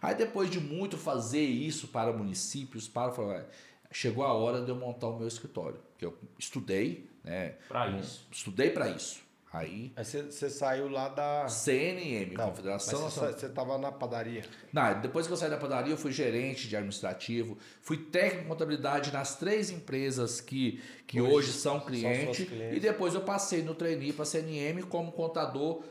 Aí 0.00 0.14
depois 0.14 0.50
de 0.50 0.60
muito 0.60 0.96
fazer 0.96 1.42
isso 1.42 1.88
para 1.88 2.12
municípios, 2.12 2.88
para 2.88 3.12
falar, 3.12 3.46
chegou 3.90 4.24
a 4.24 4.32
hora 4.32 4.62
de 4.62 4.68
eu 4.70 4.76
montar 4.76 5.08
o 5.08 5.18
meu 5.18 5.28
escritório, 5.28 5.78
que 5.96 6.04
eu 6.04 6.16
estudei, 6.38 7.08
né? 7.24 7.54
Pra 7.68 7.88
isso. 7.90 8.26
Estudei 8.30 8.70
para 8.70 8.88
isso. 8.90 9.28
Aí 9.50 9.90
você, 9.96 10.50
saiu 10.50 10.90
lá 10.90 11.08
da. 11.08 11.48
CNM, 11.48 12.34
Não, 12.34 12.50
Confederação 12.50 13.00
Nacional. 13.00 13.32
você 13.32 13.46
estava 13.46 13.78
na 13.78 13.90
padaria. 13.90 14.44
Não, 14.70 15.00
depois 15.00 15.26
que 15.26 15.32
eu 15.32 15.38
saí 15.38 15.48
da 15.48 15.56
padaria, 15.56 15.94
eu 15.94 15.96
fui 15.96 16.12
gerente 16.12 16.68
de 16.68 16.76
administrativo, 16.76 17.56
fui 17.80 17.96
técnico 17.96 18.42
de 18.42 18.48
contabilidade 18.48 19.10
nas 19.10 19.36
três 19.36 19.70
empresas 19.70 20.38
que, 20.42 20.82
que 21.06 21.18
Hoje 21.18 21.32
hoje, 21.32 21.52
são 21.52 21.78
são 21.78 21.86
clientes. 21.86 22.36
suas 22.36 22.48
clientes. 22.48 22.76
E 22.76 22.80
depois 22.80 23.14
eu 23.14 23.22
passei 23.22 23.62
no 23.62 23.74
trainee 23.74 24.12
para 24.12 24.24
a 24.24 24.26
CNM 24.26 24.82
como 24.82 25.10
contador 25.12 25.82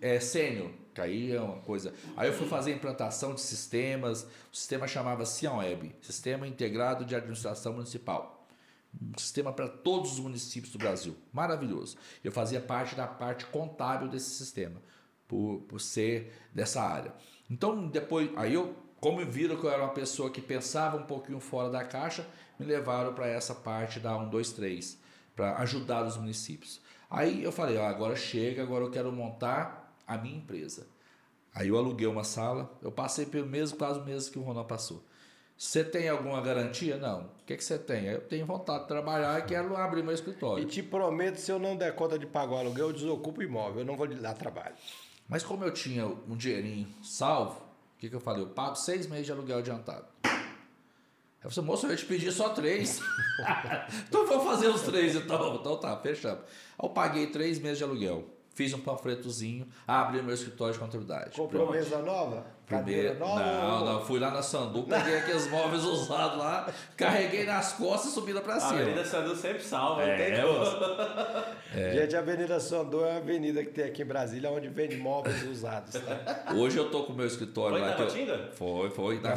é, 0.00 0.18
sênior, 0.18 0.70
aí 1.00 1.32
é 1.32 1.40
uma 1.40 1.60
coisa. 1.60 1.92
Aí 2.16 2.28
eu 2.28 2.34
fui 2.34 2.46
fazer 2.48 2.72
implantação 2.72 3.34
de 3.34 3.40
sistemas, 3.40 4.26
o 4.52 4.56
sistema 4.56 4.86
chamava 4.86 5.24
Cianweb, 5.24 5.94
Sistema 6.00 6.46
Integrado 6.46 7.04
de 7.04 7.14
Administração 7.14 7.72
Municipal. 7.74 8.46
Um 9.00 9.18
sistema 9.18 9.52
para 9.52 9.68
todos 9.68 10.12
os 10.12 10.18
municípios 10.18 10.72
do 10.72 10.78
Brasil. 10.78 11.14
Maravilhoso. 11.32 11.96
Eu 12.24 12.32
fazia 12.32 12.60
parte 12.60 12.94
da 12.94 13.06
parte 13.06 13.46
contábil 13.46 14.08
desse 14.08 14.30
sistema, 14.30 14.80
por, 15.26 15.62
por 15.68 15.80
ser 15.80 16.32
dessa 16.52 16.82
área. 16.82 17.12
Então, 17.50 17.86
depois, 17.86 18.30
aí 18.36 18.54
eu, 18.54 18.74
como 19.00 19.24
viram 19.24 19.56
que 19.56 19.64
eu 19.64 19.70
era 19.70 19.82
uma 19.82 19.92
pessoa 19.92 20.30
que 20.30 20.40
pensava 20.40 20.96
um 20.96 21.04
pouquinho 21.04 21.40
fora 21.40 21.70
da 21.70 21.84
caixa, 21.84 22.26
me 22.58 22.66
levaram 22.66 23.14
para 23.14 23.28
essa 23.28 23.54
parte 23.54 24.00
da 24.00 24.16
123, 24.18 24.98
para 25.36 25.56
ajudar 25.58 26.04
os 26.06 26.16
municípios. 26.16 26.80
Aí 27.10 27.42
eu 27.42 27.52
falei, 27.52 27.76
ó, 27.78 27.86
agora 27.86 28.16
chega, 28.16 28.62
agora 28.62 28.84
eu 28.84 28.90
quero 28.90 29.10
montar 29.12 29.87
a 30.08 30.16
minha 30.16 30.38
empresa. 30.38 30.88
Aí 31.54 31.68
eu 31.68 31.76
aluguei 31.76 32.06
uma 32.06 32.24
sala, 32.24 32.72
eu 32.82 32.90
passei 32.90 33.26
pelo 33.26 33.46
mesmo 33.46 33.76
quase 33.76 34.00
mesmo 34.00 34.32
que 34.32 34.38
o 34.38 34.42
Ronaldo 34.42 34.68
passou. 34.68 35.04
Você 35.56 35.82
tem 35.82 36.08
alguma 36.08 36.40
garantia? 36.40 36.96
Não. 36.96 37.22
O 37.22 37.44
que, 37.44 37.56
que 37.56 37.64
você 37.64 37.76
tem? 37.76 38.04
Eu 38.06 38.20
tenho 38.20 38.46
vontade 38.46 38.82
de 38.82 38.88
trabalhar 38.88 39.40
e 39.40 39.42
quero 39.42 39.76
abrir 39.76 40.04
meu 40.04 40.14
escritório. 40.14 40.62
E 40.62 40.66
te 40.66 40.82
prometo, 40.82 41.36
se 41.36 41.50
eu 41.50 41.58
não 41.58 41.76
der 41.76 41.94
conta 41.96 42.16
de 42.16 42.26
pagar 42.26 42.52
o 42.52 42.58
aluguel, 42.58 42.86
eu 42.86 42.92
desocupo 42.92 43.40
o 43.40 43.42
imóvel, 43.42 43.80
eu 43.80 43.84
não 43.84 43.96
vou 43.96 44.06
lhe 44.06 44.14
dar 44.14 44.34
trabalho. 44.34 44.74
Mas 45.28 45.42
como 45.42 45.64
eu 45.64 45.72
tinha 45.72 46.06
um 46.06 46.36
dinheirinho 46.36 46.88
salvo, 47.02 47.60
o 47.96 47.98
que, 47.98 48.08
que 48.08 48.14
eu 48.14 48.20
falei? 48.20 48.42
Eu 48.44 48.50
pago 48.50 48.76
seis 48.76 49.08
meses 49.08 49.26
de 49.26 49.32
aluguel 49.32 49.58
adiantado. 49.58 50.06
Eu 51.42 51.50
falei, 51.50 51.70
moço, 51.70 51.86
eu 51.86 51.90
ia 51.90 51.96
te 51.96 52.04
pedir 52.04 52.30
só 52.30 52.50
três. 52.50 53.00
então 54.08 54.26
vou 54.26 54.40
fazer 54.40 54.68
os 54.68 54.82
três 54.82 55.16
então. 55.16 55.56
Então 55.56 55.76
tá, 55.76 55.96
fechamos. 55.96 56.44
Aí 56.44 56.86
eu 56.86 56.90
paguei 56.90 57.26
três 57.26 57.58
meses 57.58 57.78
de 57.78 57.84
aluguel. 57.84 58.37
Fiz 58.58 58.74
um 58.74 58.80
panfletozinho, 58.80 59.68
abri 59.86 60.20
meu 60.20 60.34
escritório 60.34 60.74
de 60.74 60.80
contabilidade. 60.80 61.36
Comprou 61.36 61.68
Pronto. 61.68 61.78
mesa 61.78 61.98
nova? 61.98 62.44
Cadeira 62.66 63.14
nova? 63.14 63.40
Não, 63.40 63.84
não. 63.84 64.04
Fui 64.04 64.18
lá 64.18 64.32
na 64.32 64.42
Sandu, 64.42 64.82
peguei 64.82 65.16
aqueles 65.16 65.48
móveis 65.48 65.84
usados 65.84 66.38
lá, 66.38 66.68
carreguei 66.96 67.44
nas 67.44 67.74
costas 67.74 68.10
e 68.10 68.14
subi 68.14 68.32
lá 68.32 68.40
pra 68.40 68.58
cima. 68.58 68.80
A 68.80 68.82
Avenida 68.82 69.04
Sandu 69.04 69.36
sempre 69.36 69.62
salva, 69.62 70.02
é, 70.02 70.42
é. 71.72 71.92
Gente, 72.00 72.16
a 72.16 72.18
Avenida 72.18 72.58
Sandu 72.58 73.04
é 73.04 73.10
uma 73.10 73.18
avenida 73.18 73.62
que 73.62 73.70
tem 73.70 73.84
aqui 73.84 74.02
em 74.02 74.06
Brasília, 74.06 74.50
onde 74.50 74.66
vende 74.66 74.96
móveis 74.96 75.40
usados. 75.44 75.94
Tá? 75.94 76.52
Hoje 76.52 76.78
eu 76.78 76.90
tô 76.90 77.04
com 77.04 77.12
o 77.12 77.16
meu 77.16 77.28
escritório 77.28 77.78
foi 77.78 77.88
lá. 77.88 77.96
Foi 77.96 78.24
na 78.26 78.32
eu... 78.32 78.52
Foi, 78.54 78.90
foi. 78.90 79.20
Na... 79.20 79.34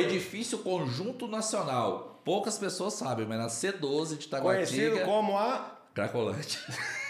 Edifício 0.00 0.58
Conjunto 0.58 1.28
Nacional. 1.28 2.20
Poucas 2.24 2.58
pessoas 2.58 2.94
sabem, 2.94 3.24
mas 3.24 3.38
na 3.38 3.46
C12 3.46 4.18
de 4.18 4.26
Taguatinga... 4.26 4.66
Conhecido 4.66 5.04
como 5.04 5.38
a... 5.38 5.78
Cracolante. 5.94 6.58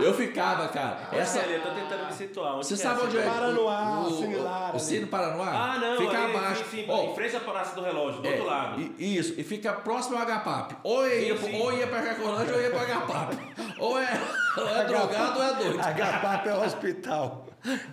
Eu 0.00 0.12
ficava, 0.14 0.66
cara. 0.68 1.08
Essa... 1.12 1.40
eu 1.40 1.62
tô 1.62 1.70
tentando 1.70 2.06
me 2.06 2.12
situar. 2.12 2.56
Onde 2.56 2.66
Você 2.66 2.76
sabe 2.76 3.00
é? 3.00 3.04
onde 3.04 3.18
é? 3.18 3.22
Paranoá, 3.22 4.00
o, 4.00 4.10
similar. 4.10 4.72
O, 4.72 4.76
o 4.76 4.80
Cine 4.80 5.06
Paranoá? 5.06 5.50
Ah, 5.50 5.78
não. 5.78 5.96
Fica 5.98 6.24
ali, 6.24 6.36
abaixo. 6.36 6.64
Sim, 6.64 6.76
sim, 6.78 6.86
oh, 6.88 7.10
em 7.10 7.14
frente 7.14 7.36
à 7.36 7.40
Palácio 7.40 7.76
do 7.76 7.82
Relógio, 7.82 8.20
do 8.20 8.26
é, 8.26 8.30
outro 8.30 8.46
lado. 8.46 8.94
Isso, 8.98 9.34
e 9.38 9.44
fica 9.44 9.72
próximo 9.72 10.16
ao 10.16 10.26
HPAP. 10.26 10.76
Ou 10.82 11.06
ia, 11.06 11.36
sim, 11.36 11.60
ou 11.60 11.72
ia 11.72 11.86
pra 11.86 12.02
Cacolândia 12.02 12.54
ou 12.54 12.60
ia 12.60 12.70
pra 12.70 12.84
HPAP. 12.84 13.78
ou 13.78 13.98
é, 13.98 14.20
ou 14.56 14.68
é 14.68 14.84
drogado 14.84 15.38
ou 15.38 15.44
é 15.44 15.54
doido. 15.54 15.78
HPAP 15.78 16.46
é 16.48 16.54
o 16.54 16.64
hospital 16.64 17.43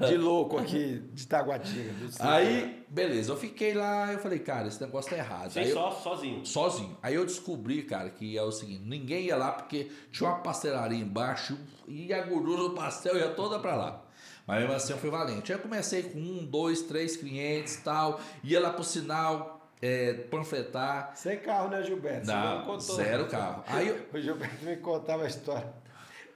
de 0.07 0.17
louco 0.17 0.57
aqui 0.57 1.01
de 1.13 1.27
Taguatinga. 1.27 1.93
Aí, 2.19 2.85
beleza, 2.89 3.31
eu 3.31 3.37
fiquei 3.37 3.73
lá, 3.73 4.11
eu 4.11 4.19
falei, 4.19 4.39
cara, 4.39 4.67
esse 4.67 4.81
negócio 4.81 5.09
tá 5.09 5.17
errado. 5.17 5.51
Sim, 5.51 5.61
aí 5.61 5.71
só, 5.71 5.89
eu, 5.89 5.91
sozinho. 5.91 6.45
Sozinho. 6.45 6.97
Aí 7.01 7.15
eu 7.15 7.25
descobri, 7.25 7.83
cara, 7.83 8.09
que 8.09 8.37
é 8.37 8.43
o 8.43 8.51
seguinte, 8.51 8.83
ninguém 8.85 9.25
ia 9.25 9.37
lá 9.37 9.51
porque 9.51 9.89
tinha 10.11 10.29
uma 10.29 10.39
pastelaria 10.39 10.99
embaixo 10.99 11.57
e 11.87 12.11
a 12.13 12.21
gordura 12.21 12.63
do 12.63 12.71
pastel 12.71 13.17
ia 13.17 13.29
toda 13.29 13.59
para 13.59 13.75
lá. 13.75 14.01
Mas 14.45 14.59
mesmo 14.59 14.73
assim 14.73 14.91
eu 14.91 14.99
fui 14.99 15.09
valente. 15.09 15.51
Aí 15.51 15.57
eu 15.57 15.61
comecei 15.61 16.03
com 16.03 16.19
um, 16.19 16.45
dois, 16.45 16.81
três 16.81 17.15
clientes 17.15 17.77
tal, 17.77 18.19
ia 18.43 18.59
lá 18.59 18.71
pro 18.71 18.83
sinal, 18.83 19.69
é, 19.81 20.13
panfletar. 20.13 21.11
Sem 21.15 21.39
carro, 21.39 21.69
né, 21.69 21.81
Gilberto? 21.83 22.27
Não, 22.27 22.65
não 22.65 22.79
zero 22.79 23.27
carro. 23.27 23.63
Aí 23.67 23.87
eu... 23.87 24.01
O 24.13 24.19
Gilberto 24.19 24.65
me 24.65 24.75
contava 24.77 25.23
a 25.23 25.27
história. 25.27 25.73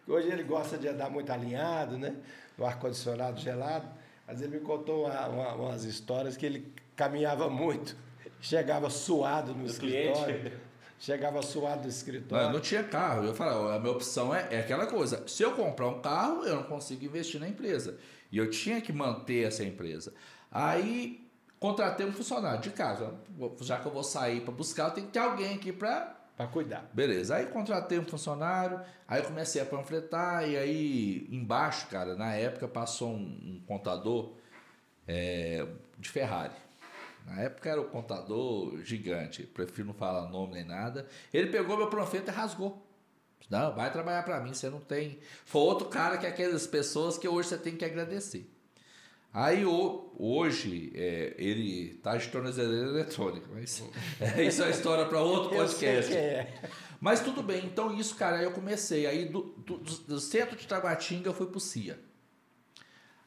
Hoje 0.07 0.29
ele 0.29 0.43
gosta 0.43 0.77
de 0.77 0.87
andar 0.87 1.09
muito 1.09 1.31
alinhado, 1.31 1.97
né? 1.97 2.15
No 2.57 2.65
ar-condicionado 2.65 3.39
gelado. 3.39 3.87
Mas 4.27 4.41
ele 4.41 4.57
me 4.57 4.65
contou 4.65 5.05
uma, 5.05 5.27
uma, 5.27 5.53
umas 5.55 5.83
histórias 5.83 6.35
que 6.35 6.45
ele 6.45 6.73
caminhava 6.95 7.49
muito, 7.49 7.95
chegava 8.41 8.89
suado 8.89 9.53
no, 9.53 9.59
no 9.59 9.65
escritório. 9.65 10.39
Cliente. 10.39 10.65
Chegava 10.97 11.41
suado 11.41 11.83
do 11.83 11.89
escritório. 11.89 12.45
Não, 12.47 12.53
não 12.53 12.59
tinha 12.61 12.83
carro. 12.83 13.25
Eu 13.25 13.35
falava, 13.35 13.75
a 13.75 13.79
minha 13.79 13.91
opção 13.91 14.33
é, 14.33 14.47
é 14.49 14.59
aquela 14.59 14.87
coisa. 14.87 15.27
Se 15.27 15.43
eu 15.43 15.51
comprar 15.51 15.87
um 15.87 15.99
carro, 15.99 16.43
eu 16.45 16.55
não 16.55 16.63
consigo 16.63 17.03
investir 17.03 17.39
na 17.39 17.49
empresa. 17.49 17.99
E 18.31 18.37
eu 18.37 18.49
tinha 18.49 18.79
que 18.81 18.93
manter 18.93 19.45
essa 19.45 19.63
empresa. 19.63 20.13
Aí 20.49 21.29
contratei 21.59 22.05
um 22.05 22.13
funcionário 22.13 22.61
de 22.61 22.69
casa. 22.69 23.13
Já 23.61 23.77
que 23.77 23.85
eu 23.85 23.91
vou 23.91 24.03
sair 24.03 24.41
para 24.41 24.53
buscar, 24.53 24.89
tem 24.91 25.05
que 25.05 25.11
ter 25.11 25.19
alguém 25.19 25.55
aqui 25.55 25.71
para 25.71 26.14
para 26.35 26.47
cuidar. 26.47 26.89
Beleza. 26.93 27.35
Aí 27.35 27.45
contratei 27.47 27.97
um 27.97 28.05
funcionário, 28.05 28.81
aí 29.07 29.21
comecei 29.21 29.61
a 29.61 29.65
panfletar, 29.65 30.47
e 30.47 30.57
aí 30.57 31.27
embaixo, 31.31 31.87
cara, 31.87 32.15
na 32.15 32.33
época 32.33 32.67
passou 32.67 33.11
um, 33.11 33.21
um 33.21 33.63
contador 33.65 34.33
é, 35.07 35.65
de 35.97 36.09
Ferrari. 36.09 36.53
Na 37.25 37.41
época 37.41 37.69
era 37.69 37.81
o 37.81 37.85
contador 37.85 38.79
gigante, 38.83 39.43
prefiro 39.43 39.87
não 39.87 39.93
falar 39.95 40.29
nome 40.29 40.53
nem 40.53 40.65
nada. 40.65 41.07
Ele 41.33 41.47
pegou 41.49 41.77
meu 41.77 41.87
panfleto 41.87 42.29
e 42.29 42.33
rasgou. 42.33 42.85
Não, 43.49 43.75
vai 43.75 43.91
trabalhar 43.91 44.23
para 44.23 44.39
mim, 44.39 44.53
você 44.53 44.69
não 44.69 44.79
tem. 44.79 45.19
Foi 45.45 45.61
outro 45.61 45.87
cara 45.87 46.17
que 46.17 46.25
é 46.25 46.29
aquelas 46.29 46.65
pessoas 46.67 47.17
que 47.17 47.27
hoje 47.27 47.49
você 47.49 47.57
tem 47.57 47.75
que 47.75 47.85
agradecer. 47.85 48.51
Aí 49.35 49.65
hoje 49.65 50.93
é, 50.95 51.35
ele 51.37 51.91
está 51.97 52.15
de 52.15 52.29
tornozeleira 52.29 52.87
eletrônica, 52.87 53.45
mas 53.51 53.83
é, 54.21 54.43
isso 54.47 54.63
é 54.63 54.69
história 54.69 55.05
para 55.07 55.19
outro 55.19 55.49
podcast. 55.49 56.13
É. 56.13 56.57
Mas 57.01 57.19
tudo 57.19 57.43
bem, 57.43 57.65
então 57.65 57.93
isso, 57.93 58.15
cara, 58.15 58.37
aí 58.37 58.45
eu 58.45 58.53
comecei. 58.53 59.05
Aí 59.05 59.25
do, 59.25 59.41
do, 59.57 59.77
do 59.77 60.19
centro 60.21 60.55
de 60.55 60.65
Taguatinga 60.65 61.27
eu 61.27 61.33
fui 61.33 61.47
pro 61.47 61.59
CIA. 61.59 61.99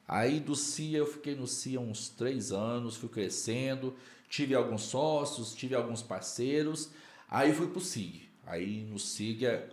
Aí 0.09 0.41
do 0.41 0.57
CIA 0.57 0.97
eu 0.97 1.07
fiquei 1.07 1.35
no 1.35 1.47
CIA 1.47 1.79
uns 1.79 2.09
três 2.09 2.53
anos, 2.53 2.97
fui 2.97 3.11
crescendo, 3.11 3.95
tive 4.31 4.55
alguns 4.55 4.85
sócios, 4.85 5.55
tive 5.55 5.75
alguns 5.75 6.01
parceiros, 6.01 6.91
aí 7.29 7.53
fui 7.53 7.67
pro 7.67 7.83
SIG. 7.83 8.28
Aí 8.49 8.83
no 8.85 8.99
SIG 8.99 9.47
é... 9.47 9.69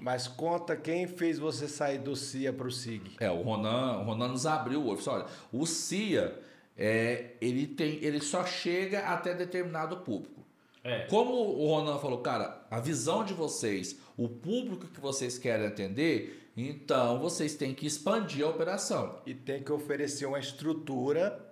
Mas 0.00 0.28
conta 0.28 0.76
quem 0.76 1.06
fez 1.06 1.38
você 1.38 1.66
sair 1.66 1.98
do 1.98 2.14
CIA 2.14 2.52
para 2.52 2.66
o 2.66 2.70
SIG. 2.70 3.16
É, 3.18 3.30
o 3.30 3.40
Ronan, 3.40 3.98
o 3.98 4.04
Ronan 4.04 4.28
nos 4.28 4.44
abriu 4.44 4.82
o 4.82 4.86
olho. 4.88 5.00
Olha, 5.06 5.26
o 5.50 5.64
CIA, 5.64 6.38
é, 6.76 7.32
ele, 7.40 7.66
tem, 7.66 7.98
ele 8.04 8.20
só 8.20 8.44
chega 8.44 9.00
até 9.00 9.34
determinado 9.34 9.96
público. 9.98 10.44
É. 10.84 11.06
Como 11.06 11.32
o 11.32 11.66
Ronan 11.68 11.98
falou, 11.98 12.18
cara, 12.18 12.66
a 12.70 12.78
visão 12.78 13.24
de 13.24 13.32
vocês, 13.32 13.98
o 14.16 14.28
público 14.28 14.86
que 14.86 15.00
vocês 15.00 15.38
querem 15.38 15.66
atender, 15.66 16.50
então 16.56 17.18
vocês 17.18 17.54
têm 17.54 17.74
que 17.74 17.86
expandir 17.86 18.44
a 18.44 18.50
operação. 18.50 19.20
E 19.24 19.34
tem 19.34 19.62
que 19.62 19.72
oferecer 19.72 20.26
uma 20.26 20.38
estrutura 20.38 21.46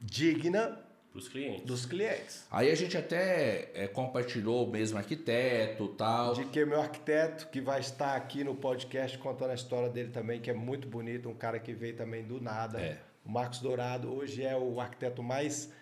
digna 0.00 0.83
dos 1.14 1.28
clientes. 1.28 1.64
Dos 1.64 1.86
clientes. 1.86 2.44
Aí 2.50 2.68
a 2.72 2.74
gente 2.74 2.98
até 2.98 3.70
é, 3.72 3.86
compartilhou 3.86 4.66
o 4.66 4.70
mesmo 4.70 4.98
arquiteto 4.98 5.86
tal. 5.88 6.34
De 6.34 6.44
que 6.46 6.64
meu 6.64 6.80
arquiteto, 6.80 7.46
que 7.46 7.60
vai 7.60 7.78
estar 7.78 8.16
aqui 8.16 8.42
no 8.42 8.56
podcast 8.56 9.16
contando 9.18 9.52
a 9.52 9.54
história 9.54 9.88
dele 9.88 10.10
também, 10.10 10.40
que 10.40 10.50
é 10.50 10.54
muito 10.54 10.88
bonito, 10.88 11.28
um 11.28 11.34
cara 11.34 11.60
que 11.60 11.72
veio 11.72 11.94
também 11.94 12.24
do 12.24 12.40
nada. 12.40 12.80
É. 12.80 12.98
O 13.24 13.30
Marcos 13.30 13.60
Dourado, 13.60 14.12
hoje 14.12 14.42
é 14.42 14.56
o 14.56 14.80
arquiteto 14.80 15.22
mais 15.22 15.72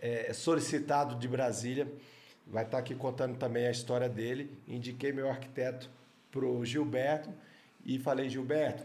é, 0.00 0.32
solicitado 0.32 1.14
de 1.14 1.28
Brasília. 1.28 1.86
Vai 2.44 2.64
estar 2.64 2.78
aqui 2.78 2.96
contando 2.96 3.38
também 3.38 3.68
a 3.68 3.70
história 3.70 4.08
dele. 4.08 4.58
Indiquei 4.66 5.12
meu 5.12 5.30
arquiteto 5.30 5.88
pro 6.32 6.64
Gilberto 6.64 7.32
e 7.84 7.96
falei, 7.96 8.28
Gilberto, 8.28 8.82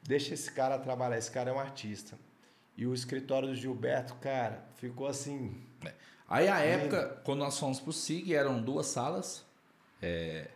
deixa 0.00 0.32
esse 0.32 0.50
cara 0.52 0.78
trabalhar, 0.78 1.18
esse 1.18 1.30
cara 1.30 1.50
é 1.50 1.52
um 1.52 1.58
artista. 1.58 2.16
E 2.80 2.86
o 2.86 2.94
escritório 2.94 3.48
do 3.48 3.54
Gilberto, 3.54 4.14
cara, 4.14 4.64
ficou 4.76 5.06
assim. 5.06 5.54
É. 5.84 5.92
Aí 6.26 6.48
a 6.48 6.60
época, 6.60 7.20
quando 7.24 7.40
nós 7.40 7.58
fomos 7.58 7.78
pro 7.78 7.92
SIG, 7.92 8.34
eram 8.34 8.62
duas 8.62 8.86
salas. 8.86 9.44
É, 10.00 10.48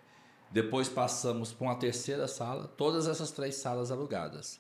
depois 0.51 0.89
passamos 0.89 1.53
para 1.53 1.67
uma 1.67 1.79
terceira 1.79 2.27
sala, 2.27 2.67
todas 2.67 3.07
essas 3.07 3.31
três 3.31 3.57
salas 3.57 3.91
alugadas. 3.91 4.59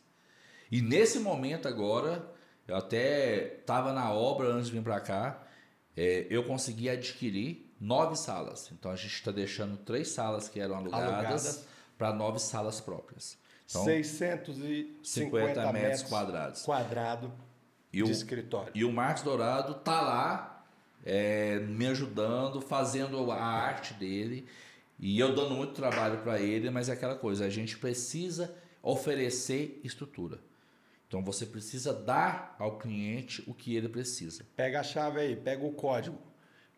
E 0.70 0.82
nesse 0.82 1.18
momento 1.18 1.66
agora, 1.66 2.30
eu 2.68 2.76
até 2.76 3.60
estava 3.60 3.94
na 3.94 4.12
obra 4.12 4.48
antes 4.48 4.66
de 4.66 4.72
vir 4.72 4.82
para 4.82 5.00
cá, 5.00 5.42
é, 5.96 6.26
eu 6.28 6.44
consegui 6.44 6.90
adquirir 6.90 7.74
nove 7.80 8.14
salas. 8.14 8.70
Então 8.72 8.90
a 8.90 8.96
gente 8.96 9.14
está 9.14 9.30
deixando 9.30 9.78
três 9.78 10.08
salas 10.08 10.50
que 10.50 10.60
eram 10.60 10.76
alugadas. 10.76 11.14
alugadas 11.14 11.66
para 11.96 12.12
nove 12.12 12.38
salas 12.40 12.78
próprias. 12.78 13.38
Então, 13.66 13.84
650 13.84 15.72
metros 15.72 16.02
quadrados. 16.02 16.62
Quadrado 16.62 17.32
e 17.94 18.02
de 18.02 18.10
o, 18.10 18.10
escritório. 18.10 18.72
E 18.74 18.84
o 18.84 18.92
Marcos 18.92 19.22
Dourado 19.22 19.74
tá 19.74 20.00
lá 20.00 20.64
é, 21.04 21.58
me 21.60 21.86
ajudando, 21.86 22.60
fazendo 22.60 23.30
a 23.30 23.42
arte 23.42 23.94
dele. 23.94 24.46
E 24.98 25.18
eu 25.18 25.34
dando 25.34 25.54
muito 25.54 25.74
trabalho 25.74 26.18
para 26.18 26.40
ele, 26.40 26.70
mas 26.70 26.88
é 26.88 26.92
aquela 26.92 27.16
coisa, 27.16 27.44
a 27.44 27.50
gente 27.50 27.76
precisa 27.78 28.54
oferecer 28.82 29.80
estrutura. 29.82 30.38
Então 31.08 31.22
você 31.22 31.46
precisa 31.46 31.92
dar 31.92 32.56
ao 32.58 32.78
cliente 32.78 33.42
o 33.46 33.54
que 33.54 33.76
ele 33.76 33.88
precisa. 33.88 34.44
Pega 34.56 34.80
a 34.80 34.82
chave 34.82 35.20
aí, 35.20 35.36
pega 35.36 35.64
o 35.64 35.72
código. 35.72 36.18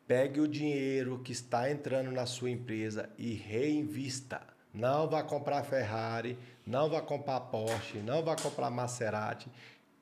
Pegue 0.07 0.41
o 0.41 0.47
dinheiro 0.47 1.19
que 1.19 1.33
está 1.33 1.71
entrando 1.71 2.13
na 2.13 2.27
sua 2.27 2.51
empresa 2.51 3.11
e 3.19 3.33
reinvista. 3.33 4.41
Não 4.73 5.09
vá 5.09 5.23
comprar 5.23 5.65
Ferrari, 5.65 6.39
não 6.67 6.89
vá 6.89 7.01
comprar 7.01 7.41
Porsche, 7.41 7.99
não 7.99 8.23
vá 8.23 8.37
comprar 8.37 8.71
Maserati. 8.71 9.49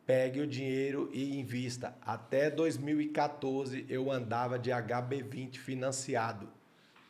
Pegue 0.07 0.41
o 0.41 0.47
dinheiro 0.47 1.09
e 1.13 1.39
invista. 1.39 1.97
Até 2.03 2.51
2014 2.51 3.87
eu 3.89 4.11
andava 4.11 4.59
de 4.59 4.71
HB20 4.71 5.57
financiado. 5.57 6.49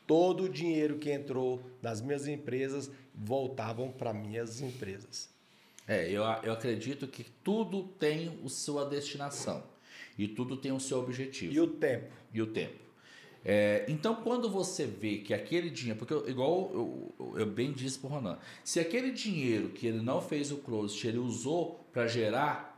Todo 0.07 0.45
o 0.45 0.49
dinheiro 0.49 0.99
que 0.99 1.11
entrou 1.11 1.63
nas 1.83 2.01
minhas 2.01 2.27
empresas 2.29 2.91
voltavam 3.15 3.91
para 3.91 4.13
minhas 4.13 4.61
empresas. 4.61 5.33
É, 5.87 6.09
eu, 6.09 6.23
eu 6.43 6.53
acredito 6.53 7.07
que 7.07 7.25
tudo 7.43 7.85
tem 7.99 8.41
a 8.45 8.49
sua 8.49 8.85
destinação 8.85 9.63
e 10.17 10.29
tudo 10.29 10.57
tem 10.57 10.73
o 10.73 10.81
seu 10.81 10.99
objetivo. 10.99 11.53
E 11.53 11.61
o 11.61 11.67
tempo. 11.67 12.13
E 12.33 12.41
o 12.41 12.47
tempo. 12.47 12.85
É, 13.45 13.85
então, 13.89 14.15
quando 14.15 14.49
você 14.49 14.87
vê 14.87 15.19
que 15.19 15.35
aquele 15.35 15.69
dinheiro, 15.69 15.99
porque 15.99 16.15
eu, 16.15 16.27
igual 16.29 16.71
eu, 16.73 17.35
eu, 17.37 17.47
bem 17.47 17.73
disse 17.73 17.99
para 17.99 18.09
o 18.09 18.11
Ronan, 18.11 18.39
se 18.65 18.81
aquele 18.81 19.11
dinheiro 19.11 19.69
que 19.69 19.87
ele 19.87 20.01
não 20.01 20.23
fez 20.23 20.51
o 20.51 20.57
close, 20.57 21.07
ele 21.07 21.19
usou 21.19 21.85
para 21.93 22.07
gerar 22.07 22.74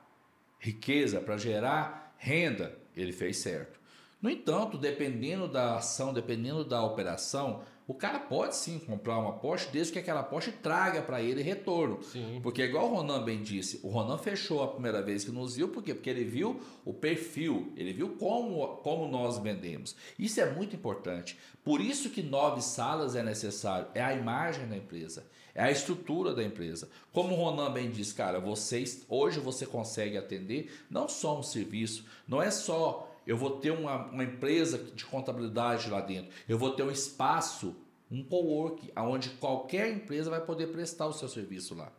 riqueza, 0.58 1.20
para 1.20 1.36
gerar 1.36 2.14
renda, 2.18 2.76
ele 2.96 3.12
fez 3.12 3.38
certo. 3.38 3.78
No 4.20 4.30
entanto, 4.30 4.78
dependendo 4.78 5.46
da 5.46 5.76
ação, 5.76 6.12
dependendo 6.12 6.64
da 6.64 6.82
operação, 6.82 7.62
o 7.88 7.94
cara 7.94 8.18
pode 8.18 8.56
sim 8.56 8.80
comprar 8.80 9.18
uma 9.18 9.34
Porsche 9.34 9.68
desde 9.70 9.92
que 9.92 9.98
aquela 10.00 10.22
Porsche 10.22 10.50
traga 10.50 11.02
para 11.02 11.22
ele 11.22 11.40
retorno. 11.40 12.02
Sim. 12.02 12.40
Porque 12.42 12.64
igual 12.64 12.90
o 12.90 12.96
Ronan 12.96 13.22
bem 13.22 13.42
disse, 13.42 13.78
o 13.84 13.88
Ronan 13.88 14.18
fechou 14.18 14.62
a 14.62 14.68
primeira 14.68 15.00
vez 15.00 15.24
que 15.24 15.30
nos 15.30 15.54
viu, 15.54 15.68
por 15.68 15.84
quê? 15.84 15.94
Porque 15.94 16.10
ele 16.10 16.24
viu 16.24 16.60
o 16.84 16.92
perfil, 16.92 17.72
ele 17.76 17.92
viu 17.92 18.16
como, 18.16 18.66
como 18.78 19.06
nós 19.06 19.38
vendemos. 19.38 19.94
Isso 20.18 20.40
é 20.40 20.50
muito 20.50 20.74
importante. 20.74 21.38
Por 21.62 21.80
isso 21.80 22.10
que 22.10 22.22
nove 22.22 22.60
salas 22.60 23.14
é 23.14 23.22
necessário, 23.22 23.86
é 23.94 24.02
a 24.02 24.14
imagem 24.14 24.66
da 24.66 24.76
empresa, 24.76 25.24
é 25.56 25.62
a 25.62 25.70
estrutura 25.70 26.34
da 26.34 26.44
empresa. 26.44 26.88
Como 27.12 27.34
o 27.34 27.36
Ronan 27.36 27.72
bem 27.72 27.90
disse, 27.90 28.14
cara, 28.14 28.38
vocês 28.38 29.04
hoje 29.08 29.40
você 29.40 29.64
consegue 29.64 30.18
atender 30.18 30.70
não 30.90 31.08
só 31.08 31.38
um 31.38 31.42
serviço, 31.42 32.04
não 32.28 32.42
é 32.42 32.50
só 32.50 33.10
eu 33.26 33.36
vou 33.36 33.58
ter 33.58 33.72
uma, 33.72 34.04
uma 34.06 34.22
empresa 34.22 34.78
de 34.78 35.04
contabilidade 35.04 35.90
lá 35.90 36.00
dentro, 36.00 36.30
eu 36.48 36.58
vou 36.58 36.72
ter 36.72 36.82
um 36.82 36.90
espaço, 36.90 37.74
um 38.08 38.22
co-work, 38.22 38.92
onde 38.96 39.30
qualquer 39.30 39.90
empresa 39.90 40.30
vai 40.30 40.40
poder 40.40 40.68
prestar 40.68 41.06
o 41.06 41.12
seu 41.12 41.28
serviço 41.28 41.74
lá. 41.74 41.90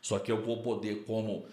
Só 0.00 0.18
que 0.18 0.32
eu 0.32 0.42
vou 0.42 0.62
poder, 0.62 1.04
como 1.04 1.44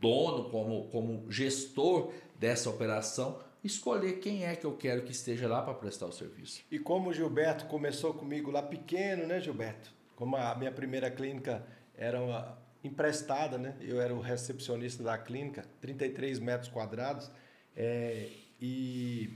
dono, 0.00 0.48
como, 0.48 0.84
como 0.88 1.30
gestor 1.30 2.12
dessa 2.38 2.70
operação, 2.70 3.40
escolher 3.62 4.20
quem 4.20 4.46
é 4.46 4.54
que 4.54 4.64
eu 4.64 4.72
quero 4.72 5.02
que 5.02 5.10
esteja 5.10 5.48
lá 5.48 5.60
para 5.60 5.74
prestar 5.74 6.06
o 6.06 6.12
serviço. 6.12 6.62
E 6.70 6.78
como 6.78 7.10
o 7.10 7.12
Gilberto 7.12 7.66
começou 7.66 8.14
comigo 8.14 8.50
lá 8.50 8.62
pequeno, 8.62 9.26
né, 9.26 9.40
Gilberto? 9.40 9.97
Como 10.18 10.36
a 10.36 10.52
minha 10.56 10.72
primeira 10.72 11.08
clínica 11.08 11.64
era 11.96 12.58
emprestada, 12.82 13.56
né? 13.56 13.76
Eu 13.80 14.00
era 14.00 14.12
o 14.12 14.20
recepcionista 14.20 15.00
da 15.00 15.16
clínica, 15.16 15.64
33 15.80 16.40
metros 16.40 16.68
quadrados. 16.68 17.30
É, 17.76 18.28
e 18.60 19.32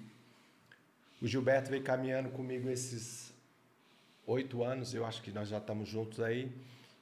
o 1.23 1.29
Gilberto 1.29 1.71
veio 1.71 1.85
caminhando 1.85 2.31
comigo 2.31 2.69
esses 2.69 3.33
oito 4.27 4.65
anos, 4.65 4.93
eu 4.93 5.07
acho 5.07 5.23
que 5.23 5.31
nós 5.31 5.49
já 5.49 5.59
estamos 5.59 5.89
juntos 5.89 6.19
aí. 6.19 6.53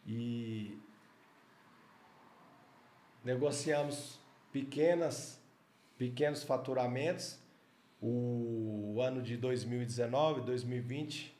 E 0.07 0.78
negociamos 3.24 4.20
pequenas, 4.52 5.40
pequenos 5.97 6.43
faturamentos. 6.43 7.39
O 7.98 9.01
ano 9.01 9.23
de 9.23 9.39
2019, 9.39 10.43
2020, 10.43 11.35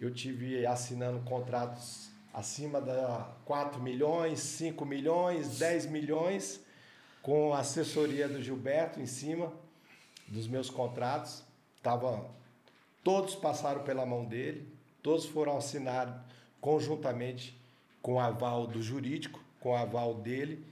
eu 0.00 0.12
tive 0.12 0.66
assinando 0.66 1.20
contratos 1.20 2.10
acima 2.32 2.80
da 2.80 3.34
4 3.46 3.80
milhões, 3.80 4.40
5 4.40 4.84
milhões, 4.84 5.58
10 5.58 5.86
milhões, 5.86 6.60
com 7.22 7.54
a 7.54 7.60
assessoria 7.60 8.28
do 8.28 8.42
Gilberto 8.42 9.00
em 9.00 9.06
cima 9.06 9.52
dos 10.28 10.46
meus 10.46 10.68
contratos, 10.68 11.42
tava, 11.82 12.28
todos 13.02 13.34
passaram 13.34 13.82
pela 13.84 14.04
mão 14.04 14.24
dele, 14.24 14.68
todos 15.02 15.24
foram 15.24 15.56
assinados 15.56 16.14
conjuntamente 16.60 17.56
com 18.02 18.14
o 18.14 18.20
aval 18.20 18.66
do 18.66 18.82
jurídico, 18.82 19.40
com 19.60 19.70
o 19.70 19.76
aval 19.76 20.14
dele, 20.14 20.64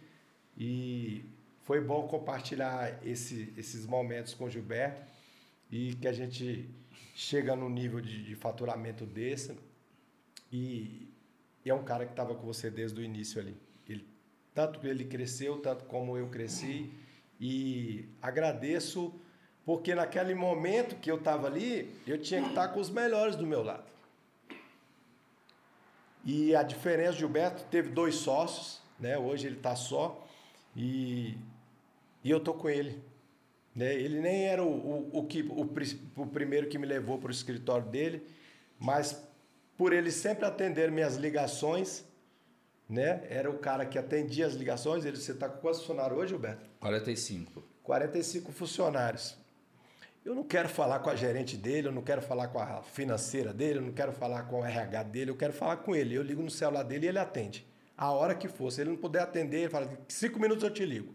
e 0.56 1.24
foi 1.62 1.80
bom 1.80 2.06
compartilhar 2.06 3.00
esse, 3.04 3.52
esses 3.56 3.86
momentos 3.86 4.34
com 4.34 4.44
o 4.44 4.50
Gilberto 4.50 5.02
e 5.70 5.94
que 5.94 6.06
a 6.06 6.12
gente 6.12 6.68
chega 7.14 7.54
no 7.54 7.70
nível 7.70 8.00
de, 8.00 8.22
de 8.22 8.34
faturamento 8.34 9.06
desse 9.06 9.56
e, 10.50 11.08
e, 11.64 11.70
é 11.70 11.74
um 11.74 11.84
cara 11.84 12.04
que 12.04 12.12
estava 12.12 12.34
com 12.34 12.44
você 12.44 12.70
desde 12.70 13.00
o 13.00 13.04
início 13.04 13.40
ali. 13.40 13.56
Ele, 13.88 14.06
tanto 14.52 14.84
ele 14.86 15.04
cresceu, 15.04 15.58
tanto 15.58 15.84
como 15.84 16.18
eu 16.18 16.28
cresci 16.28 16.92
e 17.40 18.08
agradeço 18.20 19.14
porque 19.64 19.94
naquele 19.94 20.34
momento 20.34 20.96
que 20.96 21.10
eu 21.10 21.16
estava 21.16 21.46
ali, 21.46 21.94
eu 22.06 22.20
tinha 22.20 22.42
que 22.42 22.48
estar 22.48 22.68
com 22.68 22.80
os 22.80 22.90
melhores 22.90 23.34
do 23.34 23.46
meu 23.46 23.62
lado. 23.62 23.84
E 26.24 26.54
a 26.54 26.62
diferença, 26.62 27.12
Gilberto 27.12 27.64
teve 27.70 27.90
dois 27.90 28.16
sócios, 28.16 28.80
né? 28.98 29.16
Hoje 29.16 29.46
ele 29.46 29.56
está 29.56 29.74
só 29.74 30.26
e, 30.76 31.36
e 32.22 32.30
eu 32.30 32.40
tô 32.40 32.52
com 32.52 32.68
ele. 32.68 33.02
Né? 33.74 33.94
Ele 33.94 34.20
nem 34.20 34.46
era 34.46 34.62
o, 34.62 34.68
o, 34.68 35.18
o, 35.18 35.26
que, 35.26 35.42
o, 35.42 35.68
o 36.16 36.26
primeiro 36.26 36.68
que 36.68 36.78
me 36.78 36.86
levou 36.86 37.18
para 37.18 37.28
o 37.28 37.32
escritório 37.32 37.86
dele, 37.86 38.22
mas 38.78 39.26
por 39.76 39.92
ele 39.92 40.10
sempre 40.10 40.44
atender 40.44 40.90
minhas 40.90 41.16
ligações, 41.16 42.04
né? 42.88 43.24
Era 43.28 43.50
o 43.50 43.58
cara 43.58 43.84
que 43.84 43.98
atendia 43.98 44.46
as 44.46 44.54
ligações. 44.54 45.04
Ele, 45.04 45.16
você 45.16 45.32
está 45.32 45.48
com 45.48 45.58
quantos 45.58 45.80
funcionários 45.80 46.18
hoje, 46.18 46.28
Gilberto? 46.30 46.68
45. 46.78 47.64
45 47.82 48.52
funcionários. 48.52 49.36
Eu 50.24 50.34
não 50.34 50.44
quero 50.44 50.68
falar 50.68 51.00
com 51.00 51.10
a 51.10 51.16
gerente 51.16 51.56
dele, 51.56 51.88
eu 51.88 51.92
não 51.92 52.00
quero 52.00 52.22
falar 52.22 52.48
com 52.48 52.58
a 52.58 52.82
financeira 52.82 53.52
dele, 53.52 53.78
eu 53.78 53.82
não 53.82 53.92
quero 53.92 54.12
falar 54.12 54.44
com 54.44 54.60
o 54.60 54.64
RH 54.64 55.02
dele, 55.02 55.30
eu 55.30 55.36
quero 55.36 55.52
falar 55.52 55.78
com 55.78 55.94
ele. 55.94 56.14
Eu 56.14 56.22
ligo 56.22 56.42
no 56.42 56.50
celular 56.50 56.82
dele 56.82 57.06
e 57.06 57.08
ele 57.08 57.18
atende. 57.18 57.66
A 57.96 58.10
hora 58.10 58.34
que 58.34 58.48
for. 58.48 58.70
Se 58.70 58.80
ele 58.80 58.90
não 58.90 58.96
puder 58.96 59.22
atender, 59.22 59.58
ele 59.58 59.68
fala: 59.68 59.90
cinco 60.08 60.40
minutos 60.40 60.64
eu 60.64 60.70
te 60.70 60.84
ligo. 60.84 61.14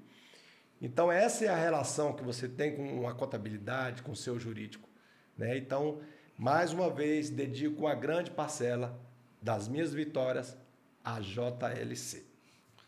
Então, 0.81 1.11
essa 1.11 1.45
é 1.45 1.47
a 1.49 1.55
relação 1.55 2.13
que 2.13 2.23
você 2.23 2.47
tem 2.47 2.75
com 2.75 3.07
a 3.07 3.13
contabilidade, 3.13 4.01
com 4.01 4.11
o 4.11 4.15
seu 4.15 4.39
jurídico. 4.39 4.87
Né? 5.37 5.57
Então, 5.57 5.99
mais 6.37 6.71
uma 6.71 6.89
vez, 6.89 7.29
dedico 7.29 7.81
uma 7.81 7.95
grande 7.95 8.31
parcela 8.31 8.97
das 9.41 9.67
minhas 9.67 9.93
vitórias 9.93 10.57
à 11.03 11.19
JLC. 11.19 12.25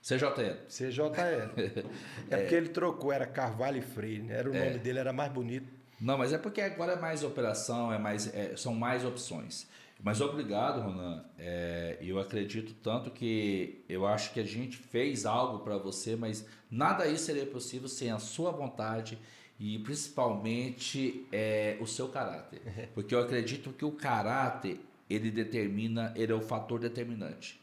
CJL. 0.02 0.58
CJL. 0.68 1.52
é, 2.30 2.38
porque 2.38 2.56
ele 2.56 2.70
trocou, 2.70 3.12
era 3.12 3.26
Carvalho 3.26 3.78
e 3.78 3.82
Freire, 3.82 4.24
né? 4.24 4.36
era 4.36 4.50
o 4.50 4.56
é. 4.56 4.66
nome 4.66 4.80
dele, 4.80 5.00
era 5.00 5.14
mais 5.14 5.32
bonito. 5.32 5.72
Não, 6.00 6.18
mas 6.18 6.34
é 6.34 6.38
porque 6.38 6.62
agora 6.62 6.94
é 6.94 6.96
mais 6.96 7.24
operação, 7.24 7.94
é 7.94 8.00
mais, 8.00 8.34
é, 8.34 8.56
são 8.56 8.74
mais 8.74 9.06
opções. 9.06 9.68
Mas 10.04 10.20
obrigado, 10.20 10.82
Ronan. 10.82 11.24
É, 11.38 11.98
eu 12.02 12.20
acredito 12.20 12.74
tanto 12.82 13.12
que 13.12 13.84
eu 13.88 14.06
acho 14.08 14.34
que 14.34 14.40
a 14.40 14.44
gente 14.44 14.78
fez 14.78 15.26
algo 15.26 15.60
para 15.60 15.78
você, 15.78 16.16
mas 16.16 16.46
nada 16.70 17.08
isso 17.08 17.26
seria 17.26 17.46
possível 17.46 17.88
sem 17.88 18.10
a 18.12 18.18
sua 18.18 18.52
vontade 18.52 19.20
e 19.60 19.78
principalmente 19.80 21.28
é, 21.32 21.78
o 21.80 21.86
seu 21.86 22.08
caráter. 22.08 22.62
Porque 22.96 23.14
eu 23.14 23.20
acredito 23.20 23.72
que 23.72 23.86
o 23.86 23.92
caráter 23.92 24.80
ele 25.08 25.30
determina, 25.30 26.12
ele 26.16 26.32
é 26.32 26.36
o 26.36 26.42
fator 26.42 26.80
determinante. 26.80 27.62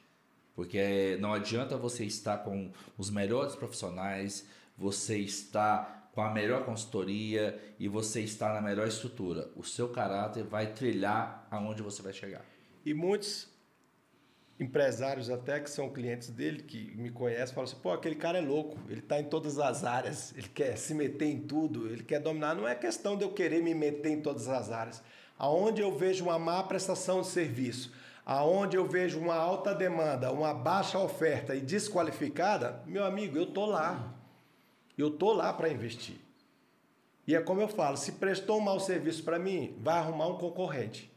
Porque 0.54 1.16
não 1.20 1.32
adianta 1.32 1.76
você 1.76 2.04
estar 2.04 2.38
com 2.38 2.70
os 2.96 3.10
melhores 3.10 3.56
profissionais, 3.56 4.46
você 4.76 5.18
está 5.18 6.07
com 6.18 6.22
a 6.22 6.30
melhor 6.30 6.64
consultoria 6.64 7.56
e 7.78 7.86
você 7.86 8.20
está 8.20 8.52
na 8.52 8.60
melhor 8.60 8.88
estrutura. 8.88 9.52
O 9.54 9.62
seu 9.62 9.88
caráter 9.88 10.42
vai 10.42 10.72
trilhar 10.72 11.46
aonde 11.48 11.80
você 11.80 12.02
vai 12.02 12.12
chegar. 12.12 12.44
E 12.84 12.92
muitos 12.92 13.48
empresários 14.58 15.30
até 15.30 15.60
que 15.60 15.70
são 15.70 15.88
clientes 15.88 16.30
dele, 16.30 16.64
que 16.64 16.92
me 16.96 17.08
conhecem, 17.08 17.54
falam 17.54 17.70
assim, 17.70 17.80
pô, 17.80 17.92
aquele 17.92 18.16
cara 18.16 18.38
é 18.38 18.40
louco, 18.40 18.76
ele 18.88 18.98
está 18.98 19.20
em 19.20 19.26
todas 19.26 19.60
as 19.60 19.84
áreas, 19.84 20.34
ele 20.36 20.48
quer 20.48 20.76
se 20.76 20.92
meter 20.92 21.26
em 21.26 21.38
tudo, 21.38 21.88
ele 21.88 22.02
quer 22.02 22.18
dominar. 22.18 22.56
Não 22.56 22.66
é 22.66 22.74
questão 22.74 23.16
de 23.16 23.22
eu 23.22 23.30
querer 23.30 23.62
me 23.62 23.72
meter 23.72 24.10
em 24.10 24.20
todas 24.20 24.48
as 24.48 24.72
áreas. 24.72 25.00
Aonde 25.38 25.82
eu 25.82 25.96
vejo 25.96 26.24
uma 26.24 26.36
má 26.36 26.64
prestação 26.64 27.20
de 27.20 27.28
serviço, 27.28 27.92
aonde 28.26 28.76
eu 28.76 28.88
vejo 28.88 29.20
uma 29.20 29.36
alta 29.36 29.72
demanda, 29.72 30.32
uma 30.32 30.52
baixa 30.52 30.98
oferta 30.98 31.54
e 31.54 31.60
desqualificada, 31.60 32.82
meu 32.86 33.04
amigo, 33.04 33.38
eu 33.38 33.46
tô 33.46 33.66
lá. 33.66 34.17
Eu 34.98 35.10
tô 35.10 35.32
lá 35.32 35.52
para 35.52 35.70
investir. 35.70 36.16
E 37.26 37.34
é 37.34 37.40
como 37.40 37.60
eu 37.60 37.68
falo, 37.68 37.96
se 37.96 38.12
prestou 38.12 38.58
um 38.58 38.60
mau 38.60 38.80
serviço 38.80 39.22
para 39.22 39.38
mim, 39.38 39.76
vai 39.80 39.98
arrumar 39.98 40.26
um 40.26 40.36
concorrente. 40.36 41.10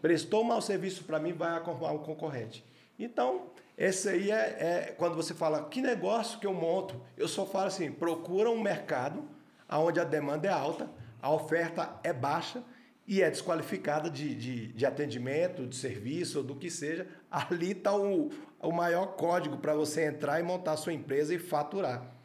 Prestou 0.00 0.42
um 0.42 0.44
mau 0.44 0.62
serviço 0.62 1.04
para 1.04 1.18
mim, 1.18 1.32
vai 1.32 1.50
arrumar 1.50 1.90
um 1.92 1.98
concorrente. 1.98 2.64
Então, 2.98 3.50
Esse 3.76 4.08
aí 4.08 4.30
é, 4.30 4.36
é 4.58 4.94
quando 4.96 5.14
você 5.14 5.34
fala, 5.34 5.64
que 5.68 5.82
negócio 5.82 6.38
que 6.38 6.46
eu 6.46 6.54
monto? 6.54 6.98
Eu 7.16 7.28
só 7.28 7.44
falo 7.44 7.66
assim, 7.66 7.92
procura 7.92 8.50
um 8.50 8.60
mercado 8.60 9.22
onde 9.68 10.00
a 10.00 10.04
demanda 10.04 10.48
é 10.48 10.50
alta, 10.50 10.88
a 11.20 11.30
oferta 11.30 11.98
é 12.02 12.12
baixa 12.12 12.62
e 13.06 13.20
é 13.20 13.30
desqualificada 13.30 14.08
de, 14.08 14.34
de, 14.34 14.68
de 14.68 14.86
atendimento, 14.86 15.66
de 15.66 15.76
serviço, 15.76 16.38
ou 16.38 16.44
do 16.44 16.56
que 16.56 16.70
seja. 16.70 17.06
Ali 17.30 17.72
está 17.72 17.94
o, 17.94 18.30
o 18.60 18.72
maior 18.72 19.08
código 19.08 19.58
para 19.58 19.74
você 19.74 20.06
entrar 20.06 20.40
e 20.40 20.42
montar 20.42 20.76
sua 20.78 20.94
empresa 20.94 21.34
e 21.34 21.38
faturar. 21.38 22.15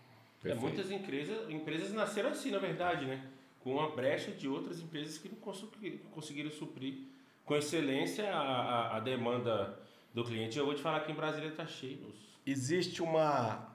É, 0.43 0.55
muitas 0.55 0.89
empresas, 0.89 1.49
empresas 1.49 1.93
nasceram 1.93 2.29
assim, 2.29 2.51
na 2.51 2.59
verdade, 2.59 3.05
né? 3.05 3.23
Com 3.59 3.73
uma 3.73 3.91
brecha 3.91 4.31
de 4.31 4.47
outras 4.47 4.79
empresas 4.79 5.17
que 5.17 5.29
não 5.29 5.37
conseguiram 6.11 6.49
suprir 6.49 6.95
com 7.45 7.55
excelência 7.55 8.33
a, 8.33 8.39
a, 8.39 8.97
a 8.97 8.99
demanda 8.99 9.77
do 10.13 10.23
cliente. 10.23 10.57
Eu 10.57 10.65
vou 10.65 10.73
te 10.73 10.81
falar 10.81 11.01
que 11.01 11.11
em 11.11 11.15
Brasília 11.15 11.49
está 11.49 11.65
cheio. 11.65 12.13
Existe 12.45 13.01
uma. 13.03 13.69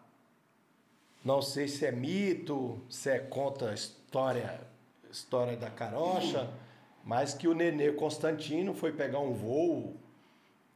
Não 1.24 1.40
sei 1.40 1.68
se 1.68 1.86
é 1.86 1.92
mito, 1.92 2.80
se 2.88 3.10
é 3.10 3.18
conta 3.18 3.72
história, 3.72 4.60
história 5.10 5.56
da 5.56 5.70
carocha, 5.70 6.52
mas 7.04 7.34
que 7.34 7.48
o 7.48 7.54
Nenê 7.54 7.92
Constantino 7.92 8.74
foi 8.74 8.92
pegar 8.92 9.20
um 9.20 9.32
voo 9.32 9.96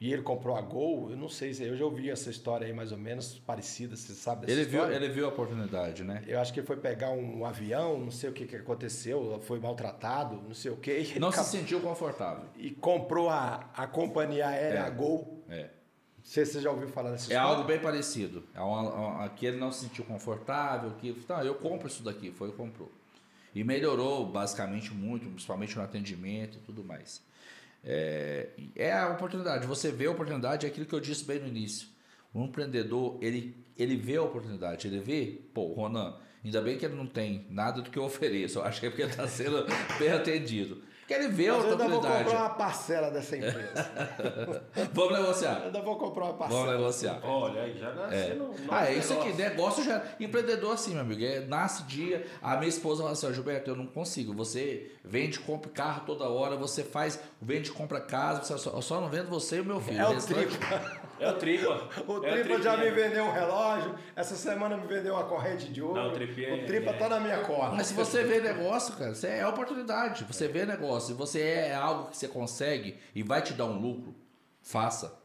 e 0.01 0.13
ele 0.13 0.23
comprou 0.23 0.57
a 0.57 0.63
Gol. 0.63 1.11
Eu 1.11 1.17
não 1.17 1.29
sei 1.29 1.53
se 1.53 1.63
eu 1.63 1.77
já 1.77 1.85
ouvi 1.85 2.09
essa 2.09 2.31
história 2.31 2.67
aí 2.67 2.73
mais 2.73 2.91
ou 2.91 2.97
menos 2.97 3.39
parecida, 3.39 3.95
você 3.95 4.15
sabe 4.15 4.47
dessa 4.47 4.59
ele 4.59 4.63
história? 4.63 4.87
Viu, 4.87 4.97
ele 4.97 5.13
viu 5.13 5.27
a 5.27 5.29
oportunidade, 5.29 6.03
né? 6.03 6.25
Eu 6.27 6.41
acho 6.41 6.53
que 6.55 6.61
ele 6.61 6.67
foi 6.67 6.79
pegar 6.79 7.11
um, 7.11 7.45
avião, 7.45 8.01
não 8.01 8.11
sei 8.11 8.31
o 8.31 8.33
que, 8.33 8.47
que 8.47 8.57
aconteceu, 8.57 9.39
foi 9.43 9.61
maltratado, 9.61 10.37
não 10.37 10.55
sei 10.55 10.71
o 10.71 10.77
que. 10.77 11.19
Não 11.21 11.31
se 11.31 11.45
sentiu 11.45 11.81
confortável. 11.81 12.45
E 12.57 12.71
comprou 12.71 13.29
a, 13.29 13.69
a 13.77 13.87
companhia 13.87 14.49
aérea, 14.49 14.79
é. 14.79 14.83
a 14.83 14.91
Gol. 14.91 15.45
É. 15.51 15.69
Você, 16.23 16.47
você 16.47 16.61
já 16.61 16.71
ouviu 16.71 16.89
falar 16.89 17.11
dessa 17.11 17.25
é 17.25 17.37
história? 17.37 17.47
É 17.47 17.51
algo 17.51 17.65
bem 17.65 17.79
parecido. 17.79 18.45
É 18.55 18.61
uma, 18.61 19.25
aqui 19.25 19.45
ele 19.45 19.59
não 19.59 19.71
se 19.71 19.81
sentiu 19.81 20.05
confortável, 20.05 20.93
que 20.93 21.13
tá, 21.27 21.45
eu 21.45 21.55
compro 21.57 21.89
isso 21.89 22.03
daqui, 22.03 22.31
foi 22.31 22.49
e 22.49 22.53
comprou. 22.53 22.91
E 23.55 23.65
melhorou 23.65 24.25
basicamente 24.27 24.95
muito, 24.95 25.29
principalmente 25.29 25.77
no 25.77 25.83
atendimento 25.83 26.57
e 26.59 26.61
tudo 26.61 26.85
mais. 26.85 27.23
É, 27.83 28.51
é 28.75 28.93
a 28.93 29.09
oportunidade. 29.09 29.67
Você 29.67 29.91
vê 29.91 30.07
a 30.07 30.11
oportunidade, 30.11 30.67
é 30.67 30.69
aquilo 30.69 30.87
que 30.87 30.95
eu 30.95 31.01
disse 31.01 31.25
bem 31.25 31.39
no 31.39 31.49
início. 31.49 31.89
O 32.33 32.45
empreendedor, 32.45 33.19
ele, 33.21 33.57
ele 33.77 33.97
vê 33.97 34.17
a 34.17 34.23
oportunidade, 34.23 34.87
ele 34.87 35.01
vê, 35.01 35.41
pô, 35.53 35.73
Ronan, 35.73 36.17
ainda 36.45 36.61
bem 36.61 36.79
que 36.79 36.85
ele 36.85 36.95
não 36.95 37.07
tem 37.07 37.47
nada 37.51 37.83
do 37.83 37.91
que 37.91 37.99
eu 37.99 38.05
ofereço, 38.05 38.59
eu 38.59 38.65
acho 38.65 38.81
que 38.81 38.87
é 38.87 38.91
porque 38.91 39.03
está 39.03 39.27
sendo 39.27 39.67
bem 39.99 40.11
atendido. 40.11 40.83
Porque 41.11 41.25
ele 41.25 41.29
vê 41.29 41.49
a 41.49 41.57
oportunidade. 41.57 41.91
Eu 41.91 41.97
ainda 41.97 42.09
vou 42.09 42.25
comprar 42.25 42.39
uma 42.39 42.51
parcela 42.51 43.11
dessa 43.11 43.37
empresa. 43.37 43.91
Vamos 44.95 45.19
negociar. 45.19 45.59
Eu 45.59 45.65
ainda 45.65 45.83
vou 45.83 45.97
comprar 45.97 46.25
uma 46.27 46.35
parcela. 46.35 46.61
Vamos 46.61 46.79
negociar. 46.79 47.21
Olha, 47.25 47.63
aí 47.63 47.77
já 47.77 47.93
nasce 47.93 48.15
é. 48.15 48.35
no, 48.35 48.55
Ah, 48.69 48.87
é 48.87 48.95
isso 48.95 49.13
aqui, 49.15 49.33
negócio 49.33 49.83
já. 49.83 50.05
Empreendedor 50.21 50.75
assim, 50.75 50.93
meu 50.93 51.01
amigo. 51.01 51.25
É, 51.25 51.41
nasce 51.41 51.83
dia. 51.83 52.25
A 52.41 52.57
minha 52.59 52.69
esposa 52.69 53.03
fala 53.03 53.13
assim: 53.13 53.35
Gilberto, 53.35 53.73
eu 53.73 53.77
não 53.77 53.87
consigo. 53.89 54.33
Você 54.35 54.93
vende, 55.05 55.41
compra 55.41 55.69
carro 55.73 56.03
toda 56.07 56.29
hora, 56.29 56.55
você 56.57 56.85
faz, 56.85 57.19
vende, 57.43 57.73
compra 57.73 58.01
casa. 58.01 58.45
Você 58.45 58.57
só, 58.57 58.71
eu 58.71 58.83
só 58.83 59.01
não 59.01 59.09
vendo 59.09 59.29
você 59.29 59.57
e 59.57 59.61
o 59.63 59.65
meu 59.65 59.81
filho. 59.81 59.99
É 59.99 60.07
o, 60.09 60.13
o 60.13 60.21
É 61.21 61.29
o 61.29 61.37
Tripa. 61.37 61.89
o 62.09 62.25
é 62.25 62.43
Tripa 62.43 62.63
já 62.63 62.77
me 62.79 62.91
vendeu 62.91 63.25
um 63.25 63.31
relógio. 63.31 63.95
Essa 64.17 64.35
semana 64.35 64.75
me 64.77 64.87
vendeu 64.87 65.15
uma 65.15 65.25
corrente 65.25 65.69
de 65.69 65.83
ouro. 65.83 65.95
Não, 65.95 66.09
o, 66.09 66.13
tripa 66.13 66.55
o 66.55 66.67
Tripa 66.67 66.91
é, 66.91 66.93
tá 66.95 67.09
na 67.11 67.21
minha 67.21 67.41
cola. 67.45 67.77
Mas 67.77 67.89
se 67.89 67.95
você 67.95 68.25
vê 68.25 68.41
negócio, 68.41 68.97
cara, 68.97 69.15
você 69.15 69.29
é 69.29 69.47
oportunidade. 69.47 70.25
Você 70.25 70.49
vê 70.49 70.65
negócio 70.65 71.09
se 71.09 71.15
você 71.15 71.43
é 71.43 71.75
algo 71.75 72.11
que 72.11 72.17
você 72.17 72.27
consegue 72.27 72.97
e 73.15 73.23
vai 73.23 73.43
te 73.43 73.53
dar 73.53 73.67
um 73.67 73.79
lucro, 73.79 74.15
faça. 74.63 75.21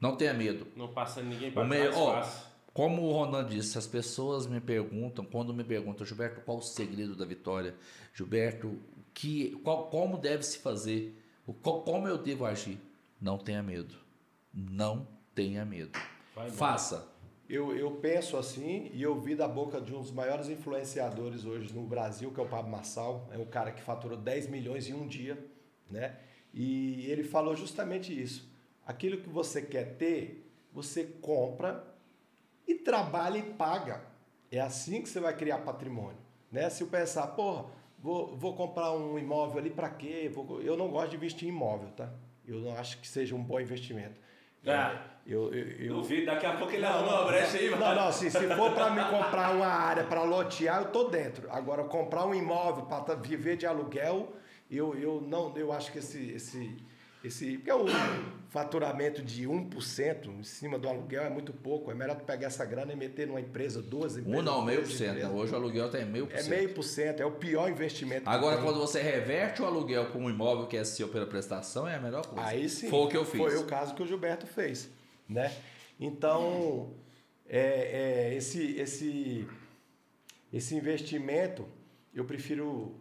Não 0.00 0.16
tenha 0.16 0.32
medo. 0.32 0.66
Não 0.74 0.88
passa 0.88 1.20
ninguém 1.22 1.50
para 1.50 1.68
trás, 1.68 1.96
oh, 1.96 2.72
Como 2.72 3.02
o 3.02 3.12
Ronan 3.12 3.44
disse, 3.44 3.76
as 3.76 3.86
pessoas 3.86 4.46
me 4.46 4.60
perguntam, 4.60 5.26
quando 5.26 5.52
me 5.52 5.64
perguntam, 5.64 6.06
Gilberto, 6.06 6.40
qual 6.40 6.58
o 6.58 6.62
segredo 6.62 7.14
da 7.14 7.26
vitória? 7.26 7.74
Gilberto, 8.14 8.78
que, 9.12 9.60
qual, 9.62 9.88
como 9.88 10.16
deve 10.16 10.42
se 10.42 10.58
fazer? 10.58 11.20
Qual, 11.62 11.82
como 11.82 12.08
eu 12.08 12.16
devo 12.16 12.46
agir? 12.46 12.78
Não 13.20 13.36
tenha 13.36 13.62
medo. 13.62 13.96
Não 14.54 15.17
tenha 15.38 15.64
medo. 15.64 15.96
Faça. 16.50 17.06
Eu, 17.48 17.74
eu 17.76 17.92
penso 17.92 18.36
assim 18.36 18.90
e 18.92 19.00
eu 19.00 19.14
vi 19.20 19.36
da 19.36 19.46
boca 19.46 19.80
de 19.80 19.94
um 19.94 20.00
dos 20.00 20.10
maiores 20.10 20.48
influenciadores 20.48 21.44
hoje 21.44 21.72
no 21.72 21.84
Brasil, 21.84 22.32
que 22.32 22.40
é 22.40 22.42
o 22.42 22.48
Pablo 22.48 22.72
Massal. 22.72 23.28
É 23.30 23.38
um 23.38 23.44
cara 23.44 23.70
que 23.70 23.80
faturou 23.80 24.18
10 24.18 24.48
milhões 24.48 24.88
em 24.88 24.94
um 24.94 25.06
dia, 25.06 25.38
né? 25.88 26.16
E 26.52 27.06
ele 27.06 27.22
falou 27.22 27.54
justamente 27.54 28.12
isso. 28.12 28.52
Aquilo 28.84 29.18
que 29.18 29.28
você 29.28 29.62
quer 29.62 29.96
ter, 29.96 30.44
você 30.72 31.04
compra 31.04 31.84
e 32.66 32.74
trabalha 32.74 33.38
e 33.38 33.42
paga. 33.42 34.02
É 34.50 34.60
assim 34.60 35.02
que 35.02 35.08
você 35.08 35.20
vai 35.20 35.36
criar 35.36 35.58
patrimônio, 35.58 36.18
né? 36.50 36.68
Se 36.68 36.82
eu 36.82 36.88
pensar, 36.88 37.28
porra, 37.28 37.66
vou, 37.96 38.36
vou 38.36 38.56
comprar 38.56 38.92
um 38.92 39.16
imóvel 39.16 39.58
ali 39.58 39.70
para 39.70 39.88
quê? 39.88 40.28
Vou, 40.34 40.60
eu 40.60 40.76
não 40.76 40.88
gosto 40.88 41.10
de 41.10 41.16
investir 41.16 41.48
em 41.48 41.52
imóvel, 41.52 41.90
tá? 41.92 42.12
Eu 42.44 42.58
não 42.58 42.76
acho 42.76 43.00
que 43.00 43.06
seja 43.06 43.36
um 43.36 43.42
bom 43.42 43.60
investimento. 43.60 44.27
É. 44.72 45.08
Eu, 45.26 45.52
eu, 45.52 45.66
eu... 45.78 45.94
Duvido, 45.96 46.24
daqui 46.24 46.46
a 46.46 46.54
pouco 46.54 46.72
ele 46.72 46.86
arruma 46.86 47.20
uma 47.20 47.26
brecha 47.26 47.58
aí, 47.58 47.68
mano. 47.68 47.84
Não, 47.84 47.94
não, 47.94 48.12
se, 48.12 48.30
se 48.30 48.46
for 48.48 48.72
para 48.72 48.90
me 48.90 49.04
comprar 49.04 49.50
uma 49.50 49.66
área 49.66 50.04
para 50.04 50.22
lotear, 50.22 50.80
eu 50.80 50.88
tô 50.90 51.04
dentro. 51.04 51.46
Agora, 51.50 51.84
comprar 51.84 52.24
um 52.24 52.34
imóvel 52.34 52.86
para 52.86 53.14
viver 53.14 53.58
de 53.58 53.66
aluguel, 53.66 54.32
eu, 54.70 54.94
eu 54.98 55.20
não, 55.20 55.54
eu 55.54 55.70
acho 55.70 55.92
que 55.92 55.98
esse, 55.98 56.30
esse, 56.30 56.78
esse. 57.22 57.58
Porque 57.58 57.72
o 57.72 57.86
faturamento 58.48 59.22
de 59.22 59.44
1% 59.46 60.26
em 60.38 60.42
cima 60.42 60.78
do 60.78 60.88
aluguel 60.88 61.24
é 61.24 61.30
muito 61.30 61.52
pouco. 61.52 61.90
É 61.90 61.94
melhor 61.94 62.16
tu 62.16 62.24
pegar 62.24 62.46
essa 62.46 62.64
grana 62.64 62.92
e 62.92 62.96
meter 62.96 63.26
numa 63.26 63.40
empresa, 63.40 63.82
duas 63.82 64.16
empresas. 64.16 64.40
Um 64.40 64.42
não, 64.42 64.64
meio 64.64 64.82
por 64.82 64.90
cento. 64.90 65.18
Né? 65.18 65.28
Hoje 65.28 65.52
o 65.52 65.56
aluguel 65.56 65.86
está 65.86 66.00
em 66.00 66.06
meio 66.06 66.26
por 66.26 66.36
cento. 66.36 66.46
É 66.46 66.56
meio 66.56 66.74
por 66.74 66.82
cento, 66.82 67.20
é 67.20 67.26
o 67.26 67.32
pior 67.32 67.70
investimento. 67.70 68.28
Agora, 68.28 68.62
quando 68.62 68.78
você 68.78 69.02
reverte 69.02 69.60
o 69.62 69.66
aluguel 69.66 70.10
para 70.10 70.18
um 70.18 70.30
imóvel 70.30 70.66
que 70.66 70.76
é 70.76 70.84
seu 70.84 71.08
pela 71.08 71.26
prestação, 71.26 71.86
é 71.86 71.96
a 71.96 72.00
melhor 72.00 72.26
coisa. 72.26 72.48
Aí 72.48 72.68
sim. 72.68 72.88
Foi 72.88 73.00
o 73.00 73.08
que 73.08 73.16
eu 73.16 73.24
fiz. 73.24 73.40
Foi 73.40 73.56
o 73.56 73.64
caso 73.64 73.94
que 73.94 74.02
o 74.02 74.06
Gilberto 74.06 74.46
fez. 74.46 74.88
Né? 75.28 75.52
Então, 76.00 76.94
é, 77.48 78.30
é, 78.30 78.34
esse, 78.34 78.78
esse, 78.78 79.46
esse 80.52 80.74
investimento, 80.74 81.66
eu 82.14 82.24
prefiro 82.24 82.94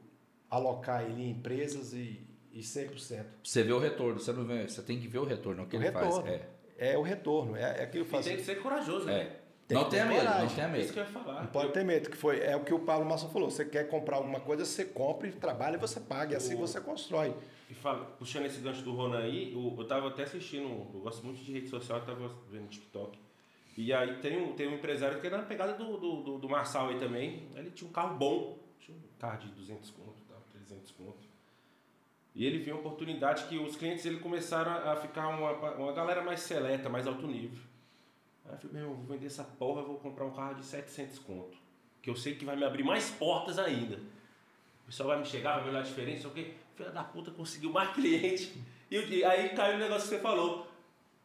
alocar 0.50 1.04
ele 1.04 1.24
em 1.24 1.32
empresas 1.32 1.94
e, 1.94 2.27
e 2.58 2.62
100%. 2.62 3.26
Você 3.44 3.62
vê 3.62 3.72
o 3.72 3.78
retorno, 3.78 4.20
você 4.20 4.34
não 4.34 4.44
vê, 4.44 4.68
você 4.68 4.82
tem 4.82 5.00
que 5.00 5.08
ver 5.08 5.20
o 5.20 5.24
retorno, 5.24 5.62
o 5.62 5.68
que 5.68 5.76
o 5.76 5.78
ele 5.78 5.86
retorno. 5.86 6.24
faz. 6.24 6.42
É. 6.78 6.94
é 6.94 6.98
o 6.98 7.04
retorno, 7.04 7.56
é, 7.56 7.62
é 7.62 7.84
aquilo 7.84 8.04
que 8.04 8.10
faz. 8.10 8.26
tem 8.26 8.36
que 8.36 8.44
ser 8.44 8.56
corajoso, 8.56 9.06
né? 9.06 9.22
É. 9.22 9.40
Tem 9.68 9.78
não 9.78 9.90
tenha 9.90 10.06
medo, 10.06 10.24
não 10.24 10.48
tenha 10.48 10.68
medo. 10.68 10.84
Isso 10.84 10.94
que 10.94 11.00
eu 11.00 11.04
ia 11.04 11.10
falar. 11.10 11.42
Não 11.42 11.52
pode 11.52 11.74
ter 11.74 11.84
medo, 11.84 12.10
que 12.10 12.18
foi, 12.18 12.40
é 12.40 12.56
o 12.56 12.64
que 12.64 12.74
o 12.74 12.80
Paulo 12.80 13.06
Massa 13.06 13.28
falou. 13.28 13.52
Você 13.52 13.66
quer 13.66 13.88
comprar 13.90 14.16
alguma 14.16 14.40
coisa, 14.40 14.66
você 14.66 14.86
compra 14.86 15.28
e 15.28 15.32
trabalha 15.34 15.76
e 15.76 15.80
você 15.80 16.00
paga, 16.00 16.34
e 16.34 16.36
assim 16.38 16.56
você 16.56 16.82
constrói. 16.82 17.36
E 17.70 17.76
fala, 17.76 18.06
puxando 18.18 18.46
esse 18.46 18.60
gancho 18.62 18.82
do 18.82 18.96
Ronan 18.96 19.20
aí, 19.20 19.54
eu, 19.54 19.76
eu 19.78 19.86
tava 19.86 20.08
até 20.08 20.24
assistindo, 20.24 20.64
eu 20.94 21.02
gosto 21.02 21.24
muito 21.24 21.44
de 21.44 21.52
rede 21.52 21.68
social, 21.68 22.00
eu 22.00 22.06
tava 22.06 22.32
vendo 22.50 22.70
TikTok. 22.70 23.20
E 23.78 23.94
aí 23.94 24.20
tem 24.20 24.42
um, 24.42 24.54
tem 24.54 24.68
um 24.68 24.76
empresário 24.76 25.20
que 25.20 25.28
era 25.28 25.38
na 25.38 25.44
pegada 25.44 25.74
do, 25.74 25.98
do, 25.98 26.24
do, 26.24 26.38
do 26.40 26.50
Marçal 26.50 26.90
aí 26.90 26.98
também. 26.98 27.50
Ele 27.54 27.70
tinha 27.70 27.88
um 27.88 27.94
carro 27.94 28.18
bom, 28.18 28.58
tinha 28.80 28.98
um 28.98 29.20
carro 29.20 29.38
de 29.42 29.50
200 29.50 29.92
conto, 29.92 30.24
300 30.54 30.92
conto. 30.94 31.27
E 32.38 32.46
ele 32.46 32.60
viu 32.60 32.76
a 32.76 32.78
oportunidade 32.78 33.46
que 33.46 33.58
os 33.58 33.76
clientes 33.76 34.06
ele 34.06 34.20
começaram 34.20 34.72
a 34.72 34.96
ficar 34.96 35.28
uma, 35.28 35.54
uma 35.74 35.92
galera 35.92 36.22
mais 36.22 36.42
seleta, 36.42 36.88
mais 36.88 37.08
alto 37.08 37.26
nível. 37.26 37.60
Aí 38.46 38.54
eu 38.54 38.58
falei, 38.60 38.76
meu, 38.80 38.94
vou 38.94 39.06
vender 39.06 39.26
essa 39.26 39.44
porra, 39.44 39.82
vou 39.82 39.98
comprar 39.98 40.24
um 40.24 40.32
carro 40.32 40.54
de 40.54 40.64
700 40.64 41.18
conto. 41.18 41.58
Que 42.00 42.12
eu 42.12 42.16
sei 42.16 42.36
que 42.36 42.46
vai 42.46 42.56
me 42.56 42.64
abrir 42.64 42.84
mais 42.84 43.10
portas 43.10 43.58
ainda. 43.58 43.96
O 43.96 44.86
pessoal 44.86 45.10
vai 45.10 45.18
me 45.18 45.26
chegar, 45.26 45.56
vai 45.56 45.64
me 45.64 45.70
olhar 45.72 45.80
a 45.80 45.84
diferença, 45.84 46.28
o 46.28 46.32
quê? 46.32 46.54
Filha 46.76 46.92
da 46.92 47.04
puta, 47.04 47.32
conseguiu 47.32 47.72
mais 47.72 47.90
cliente. 47.96 48.56
E, 48.92 49.26
aí 49.26 49.50
caiu 49.56 49.78
o 49.78 49.80
negócio 49.80 50.08
que 50.08 50.16
você 50.16 50.22
falou. 50.22 50.68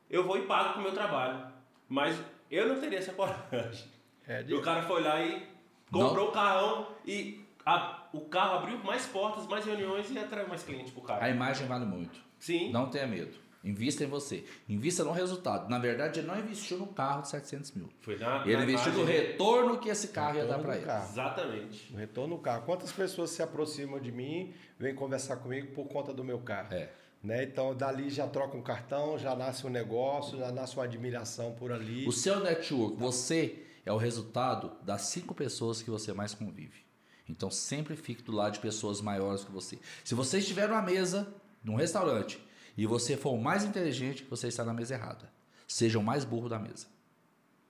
Eu 0.09 0.25
vou 0.25 0.39
e 0.39 0.47
pago 0.47 0.73
com 0.73 0.81
o 0.81 0.83
meu 0.83 0.95
trabalho. 0.95 1.47
Mas 1.91 2.19
eu 2.51 2.67
não 2.67 2.81
teria 2.81 2.99
essa 2.99 3.13
coragem. 3.13 3.87
É. 4.27 4.41
O 4.55 4.63
cara 4.63 4.83
foi 4.85 5.03
lá 5.03 5.21
e 5.23 5.47
comprou 5.91 6.31
o 6.31 6.33
carrão 6.33 6.89
e 7.05 7.45
a, 7.67 8.02
o 8.13 8.21
carro 8.21 8.59
abriu 8.59 8.79
mais 8.79 9.07
portas, 9.07 9.47
mais 9.47 9.65
reuniões 9.65 10.11
e 10.11 10.19
atraiu 10.19 10.49
mais 10.49 10.63
clientes 10.63 10.93
pro 10.93 11.03
cara. 11.03 11.25
A 11.25 11.31
imagem 11.31 11.67
vale 11.67 11.85
muito. 11.85 12.21
Sim. 12.39 12.71
Não 12.71 12.91
tenha 12.91 13.07
medo. 13.07 13.43
Invista 13.65 14.03
em 14.03 14.09
você. 14.09 14.45
Invista 14.69 15.05
no 15.05 15.13
resultado. 15.13 15.71
Na 15.71 15.79
verdade, 15.79 16.19
ele 16.19 16.27
não 16.27 16.37
investiu 16.37 16.77
no 16.79 16.89
carro 16.89 17.23
de 17.23 17.29
700 17.29 17.73
mil. 17.73 17.89
Foi 18.01 18.19
na, 18.19 18.43
ele 18.45 18.57
na 18.57 18.65
investiu 18.65 18.93
no 18.93 19.05
retorno 19.05 19.79
que 19.79 19.89
esse 19.89 20.09
carro 20.09 20.37
ia 20.37 20.45
dar 20.45 20.59
para 20.59 20.77
ele. 20.77 20.85
Carro. 20.85 21.09
Exatamente. 21.09 21.93
No 21.93 21.99
retorno 21.99 22.37
no 22.37 22.43
carro. 22.43 22.63
Quantas 22.67 22.91
pessoas 22.91 23.31
se 23.31 23.41
aproximam 23.41 24.01
de 24.01 24.11
mim, 24.11 24.53
vêm 24.79 24.95
conversar 24.95 25.37
comigo 25.37 25.69
por 25.69 25.87
conta 25.87 26.13
do 26.13 26.25
meu 26.25 26.41
carro? 26.41 26.75
É. 26.75 26.91
Né? 27.23 27.45
Então, 27.45 27.73
dali 27.73 28.11
já 28.11 28.27
troca 28.27 28.57
um 28.57 28.63
cartão, 28.63 29.17
já 29.17 29.37
nasce 29.37 29.65
um 29.65 29.71
negócio, 29.71 30.37
já 30.37 30.51
nasce 30.51 30.75
uma 30.75 30.85
admiração 30.85 31.53
por 31.53 31.71
ali. 31.71 32.07
O 32.07 32.11
seu 32.11 32.41
network, 32.41 32.97
você 32.97 33.63
é 33.87 33.93
o 33.93 33.97
resultado 33.97 34.73
das 34.83 35.03
cinco 35.03 35.33
pessoas 35.35 35.81
que 35.81 35.89
você 35.89 36.13
mais 36.13 36.35
convive. 36.35 36.83
Então, 37.29 37.51
sempre 37.51 37.97
fique 37.97 38.23
do 38.23 38.33
lado 38.33 38.55
de 38.55 38.59
pessoas 38.61 39.01
maiores 39.01 39.45
que 39.45 39.51
você. 39.53 39.79
Se 40.05 40.15
você 40.15 40.39
estiver 40.39 40.69
numa 40.69 40.83
mesa, 40.83 41.33
num 41.63 41.77
restaurante, 41.77 42.39
e 42.77 42.87
você 42.87 43.17
for 43.17 43.33
o 43.33 43.41
mais 43.41 43.65
inteligente, 43.65 44.27
você 44.29 44.49
está 44.49 44.65
na 44.65 44.73
mesa 44.75 44.95
errada. 44.95 45.31
seja 45.69 45.99
o 45.99 46.03
mais 46.03 46.25
burro 46.25 46.49
da 46.49 46.59
mesa. 46.59 46.87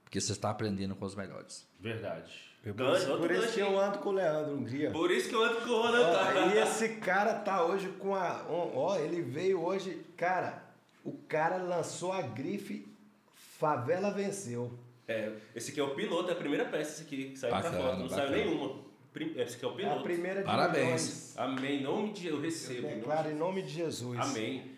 Porque 0.05 0.21
você 0.21 0.33
está 0.33 0.51
aprendendo 0.51 0.95
com 0.97 1.05
os 1.05 1.15
melhores. 1.15 1.67
Verdade. 1.81 2.53
Eu, 2.65 2.75
Gancho, 2.75 3.07
por 3.07 3.13
outro 3.23 3.35
isso 3.35 3.53
que 3.55 3.61
eu 3.61 3.79
ando 3.79 3.99
com 3.99 4.11
o 4.11 4.13
Leandro 4.13 4.55
Hungria. 4.55 4.91
Por 4.93 5.11
isso 5.11 5.29
que 5.29 5.35
eu 5.35 5.43
ando 5.43 5.61
com 5.63 5.71
o 5.71 5.81
Ó, 5.81 5.91
tá. 5.91 6.47
e 6.47 6.59
esse 6.59 6.91
cara 6.97 7.35
tá 7.35 7.65
hoje 7.65 7.89
com 7.99 8.15
a. 8.15 8.45
Ó, 8.49 8.97
ele 8.99 9.21
veio 9.21 9.61
hoje. 9.61 10.05
Cara, 10.17 10.63
o 11.05 11.13
cara 11.13 11.57
lançou 11.57 12.13
a 12.13 12.23
grife 12.23 12.87
Favela 13.35 14.11
Venceu. 14.13 14.79
É, 15.09 15.33
esse 15.55 15.73
aqui 15.73 15.81
é 15.81 15.83
o 15.83 15.95
piloto, 15.95 16.31
é 16.31 16.33
a 16.33 16.37
primeira 16.37 16.65
peça 16.67 16.93
esse 16.93 17.03
aqui, 17.03 17.31
que 17.31 17.39
saiu 17.39 17.51
pra 17.53 17.63
Bacana, 17.63 17.83
foto, 17.83 17.99
não 17.99 18.09
saiu 18.09 18.31
bacana. 18.31 18.37
nenhuma. 18.37 18.92
Esse 19.15 19.57
aqui 19.57 19.65
é 19.65 19.69
o 19.69 19.71
É 19.71 19.75
a 19.75 19.77
piloto. 19.77 20.03
primeira 20.05 20.41
de 20.41 20.47
Parabéns. 20.47 20.85
milhões. 20.87 21.35
Amém, 21.37 21.81
em 21.81 21.83
nome 21.83 22.13
de 22.13 22.29
eu 22.29 22.41
recebo. 22.41 22.83
nome 22.83 22.95
Declaro 22.97 23.29
de- 23.29 23.35
em 23.35 23.39
nome 23.39 23.63
de 23.63 23.69
Jesus. 23.69 24.19
Amém. 24.19 24.73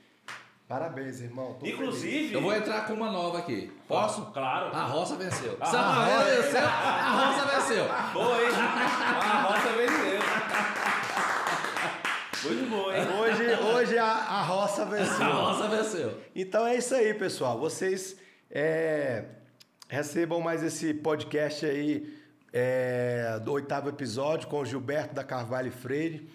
Parabéns, 0.66 1.20
irmão. 1.20 1.52
Tô 1.54 1.60
feliz. 1.60 1.74
Inclusive. 1.74 2.32
Eu 2.34 2.40
vou 2.40 2.52
entrar 2.54 2.86
com 2.86 2.94
uma 2.94 3.12
nova 3.12 3.38
aqui. 3.38 3.70
Posso? 3.86 4.26
Claro. 4.32 4.74
A 4.74 4.84
roça 4.84 5.14
venceu. 5.14 5.56
A 5.60 5.66
Se 5.66 5.76
a 5.76 5.82
roça 5.82 6.00
favela 6.00 6.24
venceu, 6.42 6.60
a 6.66 7.26
roça 7.26 7.46
venceu. 7.54 7.84
Boa, 8.12 8.42
hein? 8.42 8.48
A 8.54 9.42
roça 9.42 9.68
venceu. 9.76 10.20
Muito 12.50 12.70
bom, 12.70 12.92
hein? 12.92 13.02
Hoje, 13.20 13.44
hoje 13.74 13.98
a, 13.98 14.04
a 14.06 14.42
roça 14.42 14.82
A 14.82 14.84
venceu. 14.86 15.26
roça 15.32 15.68
venceu. 15.68 16.20
Então 16.34 16.66
é 16.66 16.76
isso 16.76 16.94
aí, 16.94 17.14
pessoal. 17.14 17.58
Vocês 17.58 18.16
é, 18.50 19.24
recebam 19.88 20.40
mais 20.40 20.62
esse 20.62 20.92
podcast 20.94 21.64
aí 21.64 22.18
é, 22.56 23.40
do 23.40 23.50
oitavo 23.50 23.88
episódio 23.88 24.46
com 24.46 24.60
o 24.60 24.64
Gilberto 24.64 25.12
da 25.12 25.24
Carvalho 25.24 25.72
Freire. 25.72 26.30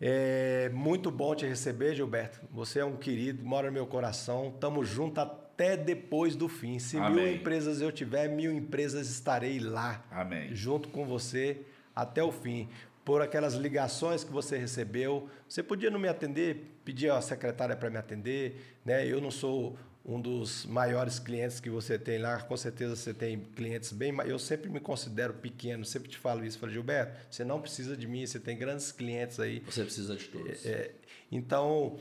É 0.00 0.68
muito 0.70 1.08
bom 1.08 1.36
te 1.36 1.46
receber, 1.46 1.94
Gilberto. 1.94 2.40
Você 2.50 2.80
é 2.80 2.84
um 2.84 2.96
querido, 2.96 3.44
mora 3.44 3.68
no 3.68 3.72
meu 3.72 3.86
coração. 3.86 4.52
Tamo 4.58 4.84
junto 4.84 5.20
até 5.20 5.76
depois 5.76 6.34
do 6.34 6.48
fim. 6.48 6.80
Se 6.80 6.96
mil 6.96 7.06
Amém. 7.06 7.36
empresas 7.36 7.80
eu 7.80 7.92
tiver, 7.92 8.26
mil 8.26 8.50
empresas 8.50 9.08
estarei 9.08 9.60
lá 9.60 10.04
Amém. 10.10 10.52
junto 10.52 10.88
com 10.88 11.06
você 11.06 11.60
até 11.94 12.24
o 12.24 12.32
fim. 12.32 12.68
Por 13.04 13.22
aquelas 13.22 13.54
ligações 13.54 14.24
que 14.24 14.32
você 14.32 14.58
recebeu, 14.58 15.28
você 15.48 15.62
podia 15.62 15.90
não 15.90 16.00
me 16.00 16.08
atender, 16.08 16.76
pedir 16.84 17.12
a 17.12 17.20
secretária 17.20 17.76
para 17.76 17.88
me 17.88 17.98
atender, 17.98 18.80
né? 18.84 19.06
Eu 19.06 19.20
não 19.20 19.30
sou 19.30 19.76
um 20.04 20.20
dos 20.20 20.66
maiores 20.66 21.18
clientes 21.18 21.60
que 21.60 21.70
você 21.70 21.98
tem 21.98 22.18
lá, 22.18 22.40
com 22.40 22.56
certeza 22.56 22.96
você 22.96 23.14
tem 23.14 23.38
clientes 23.38 23.92
bem, 23.92 24.10
mas 24.10 24.28
eu 24.28 24.38
sempre 24.38 24.68
me 24.68 24.80
considero 24.80 25.34
pequeno, 25.34 25.84
sempre 25.84 26.08
te 26.08 26.18
falo 26.18 26.44
isso, 26.44 26.58
falei, 26.58 26.74
Gilberto, 26.74 27.16
você 27.30 27.44
não 27.44 27.60
precisa 27.60 27.96
de 27.96 28.06
mim, 28.06 28.26
você 28.26 28.40
tem 28.40 28.56
grandes 28.56 28.90
clientes 28.90 29.38
aí. 29.38 29.60
Você 29.60 29.84
precisa 29.84 30.16
de 30.16 30.24
todos. 30.24 30.66
É, 30.66 30.90
então, 31.30 31.98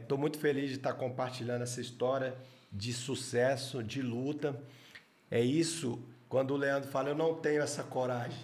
estou 0.00 0.16
muito 0.16 0.38
feliz 0.38 0.70
de 0.70 0.76
estar 0.76 0.92
compartilhando 0.92 1.62
essa 1.62 1.80
história 1.80 2.36
de 2.72 2.92
sucesso, 2.92 3.82
de 3.82 4.00
luta. 4.00 4.56
É 5.30 5.40
isso, 5.40 6.00
quando 6.28 6.52
o 6.52 6.56
Leandro 6.56 6.88
fala, 6.88 7.08
eu 7.08 7.16
não 7.16 7.34
tenho 7.34 7.62
essa 7.62 7.82
coragem. 7.82 8.38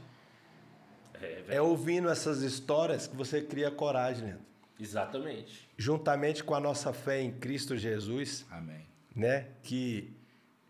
É, 1.14 1.42
velho. 1.42 1.44
É 1.48 1.62
ouvindo 1.62 2.08
essas 2.08 2.42
histórias 2.42 3.06
que 3.06 3.16
você 3.16 3.40
cria 3.40 3.70
coragem, 3.70 4.24
Leandro. 4.24 4.47
Exatamente. 4.80 5.68
Juntamente 5.76 6.44
com 6.44 6.54
a 6.54 6.60
nossa 6.60 6.92
fé 6.92 7.20
em 7.20 7.32
Cristo 7.32 7.76
Jesus, 7.76 8.46
Amém. 8.50 8.86
né? 9.14 9.48
Que 9.62 10.16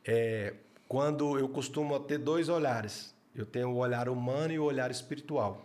é, 0.05 0.55
quando 0.89 1.39
eu 1.39 1.49
costumo 1.49 1.99
ter 2.01 2.19
dois 2.19 2.49
olhares, 2.49 3.15
eu 3.35 3.45
tenho 3.45 3.71
o 3.71 3.77
olhar 3.77 4.09
humano 4.09 4.53
e 4.53 4.59
o 4.59 4.65
olhar 4.65 4.91
espiritual. 4.91 5.65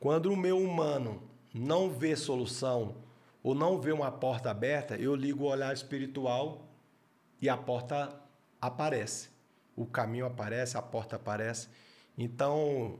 Quando 0.00 0.32
o 0.32 0.36
meu 0.36 0.58
humano 0.58 1.22
não 1.52 1.90
vê 1.90 2.16
solução 2.16 2.96
ou 3.42 3.54
não 3.54 3.80
vê 3.80 3.92
uma 3.92 4.10
porta 4.10 4.50
aberta, 4.50 4.96
eu 4.96 5.14
ligo 5.14 5.44
o 5.44 5.48
olhar 5.48 5.72
espiritual 5.72 6.66
e 7.40 7.48
a 7.48 7.56
porta 7.56 8.18
aparece. 8.60 9.28
O 9.76 9.84
caminho 9.84 10.24
aparece, 10.26 10.78
a 10.78 10.82
porta 10.82 11.16
aparece. 11.16 11.68
Então, 12.16 12.98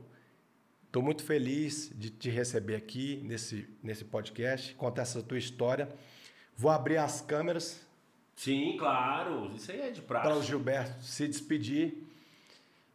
estou 0.95 1.03
muito 1.03 1.25
feliz 1.25 1.91
de 1.93 2.09
te 2.09 2.29
receber 2.29 2.73
aqui 2.73 3.19
nesse, 3.25 3.67
nesse 3.83 4.05
podcast, 4.05 4.73
contar 4.75 5.01
essa 5.01 5.21
tua 5.21 5.37
história. 5.37 5.89
Vou 6.55 6.71
abrir 6.71 6.95
as 6.95 7.19
câmeras 7.19 7.81
Sim, 8.33 8.77
claro. 8.79 9.51
Isso 9.53 9.73
aí 9.73 9.81
é 9.81 9.91
de 9.91 10.01
praxe. 10.01 10.25
para 10.25 10.37
o 10.37 10.41
Gilberto 10.41 11.03
se 11.03 11.27
despedir, 11.27 12.01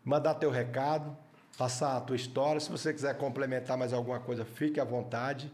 mandar 0.03 0.37
teu 0.37 0.51
recado, 0.51 1.15
passar 1.59 1.95
a 1.95 2.01
tua 2.01 2.17
história. 2.17 2.59
Se 2.59 2.71
você 2.71 2.91
quiser 2.91 3.19
complementar 3.19 3.77
mais 3.77 3.93
alguma 3.93 4.19
coisa, 4.19 4.47
fique 4.47 4.81
à 4.81 4.85
vontade, 4.85 5.53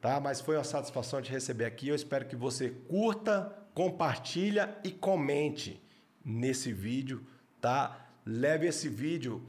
tá? 0.00 0.18
Mas 0.18 0.40
foi 0.40 0.56
uma 0.56 0.64
satisfação 0.64 1.22
te 1.22 1.30
receber 1.30 1.64
aqui. 1.64 1.86
Eu 1.90 1.94
espero 1.94 2.26
que 2.26 2.34
você 2.34 2.70
curta, 2.88 3.56
compartilha 3.72 4.76
e 4.82 4.90
comente 4.90 5.80
nesse 6.24 6.72
vídeo, 6.72 7.24
tá? 7.60 8.04
Leve 8.26 8.66
esse 8.66 8.88
vídeo 8.88 9.46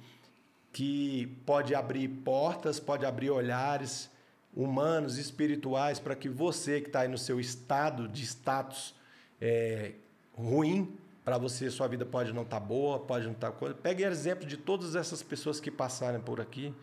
que 0.76 1.28
pode 1.46 1.74
abrir 1.74 2.06
portas, 2.10 2.82
pode 2.82 3.06
abrir 3.06 3.30
olhares 3.30 4.12
humanos, 4.54 5.18
espirituais, 5.18 6.00
para 6.00 6.18
que 6.18 6.28
você 6.28 6.82
que 6.82 6.88
está 6.88 7.00
aí 7.00 7.08
no 7.08 7.18
seu 7.18 7.40
estado 7.40 8.10
de 8.10 8.24
status 8.24 8.94
é, 9.40 9.94
ruim, 10.34 10.94
para 11.24 11.38
você 11.38 11.70
sua 11.70 11.88
vida 11.88 12.06
pode 12.06 12.34
não 12.34 12.42
estar 12.42 12.60
boa, 12.60 13.00
pode 13.00 13.24
não 13.24 13.32
estar 13.32 13.54
coisa. 13.54 13.74
Pegue 13.74 14.04
exemplo 14.04 14.46
de 14.46 14.58
todas 14.58 14.98
essas 14.98 15.24
pessoas 15.24 15.62
que 15.62 15.72
passaram 15.72 16.20
por 16.20 16.42
aqui. 16.42 16.74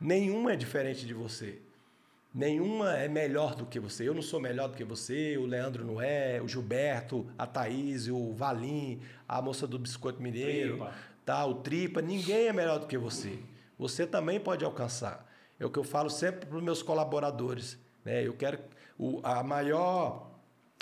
Nenhuma 0.00 0.54
é 0.54 0.56
diferente 0.56 1.04
de 1.04 1.12
você. 1.12 1.58
Nenhuma 2.34 2.96
é 2.96 3.06
melhor 3.06 3.54
do 3.54 3.66
que 3.66 3.78
você. 3.78 4.08
Eu 4.08 4.14
não 4.14 4.22
sou 4.22 4.40
melhor 4.40 4.68
do 4.68 4.76
que 4.78 4.84
você, 4.84 5.36
o 5.36 5.44
Leandro 5.44 5.84
não 5.84 6.00
é, 6.00 6.40
o 6.40 6.48
Gilberto, 6.48 7.26
a 7.36 7.46
Thaís, 7.46 8.08
o 8.08 8.32
Valim, 8.32 9.02
a 9.28 9.42
moça 9.42 9.66
do 9.66 9.78
Biscoito 9.78 10.22
Mineiro, 10.22 10.78
Tripa. 10.78 11.11
Tá, 11.24 11.44
o 11.46 11.56
Tripa. 11.56 12.02
Ninguém 12.02 12.48
é 12.48 12.52
melhor 12.52 12.78
do 12.78 12.86
que 12.86 12.98
você. 12.98 13.38
Você 13.78 14.06
também 14.06 14.38
pode 14.38 14.64
alcançar. 14.64 15.30
É 15.58 15.66
o 15.66 15.70
que 15.70 15.78
eu 15.78 15.84
falo 15.84 16.10
sempre 16.10 16.46
para 16.46 16.56
os 16.56 16.62
meus 16.62 16.82
colaboradores. 16.82 17.78
Né? 18.04 18.26
Eu 18.26 18.34
quero 18.34 18.58
o, 18.98 19.20
a 19.22 19.42
maior 19.42 20.30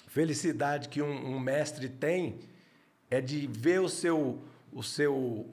felicidade 0.09 0.89
que 0.89 1.01
um, 1.01 1.35
um 1.35 1.39
mestre 1.39 1.89
tem 1.89 2.41
é 3.11 3.21
de 3.21 3.47
ver 3.47 3.81
o 3.81 3.89
seu, 3.89 4.43
o 4.73 4.83
seu, 4.83 5.49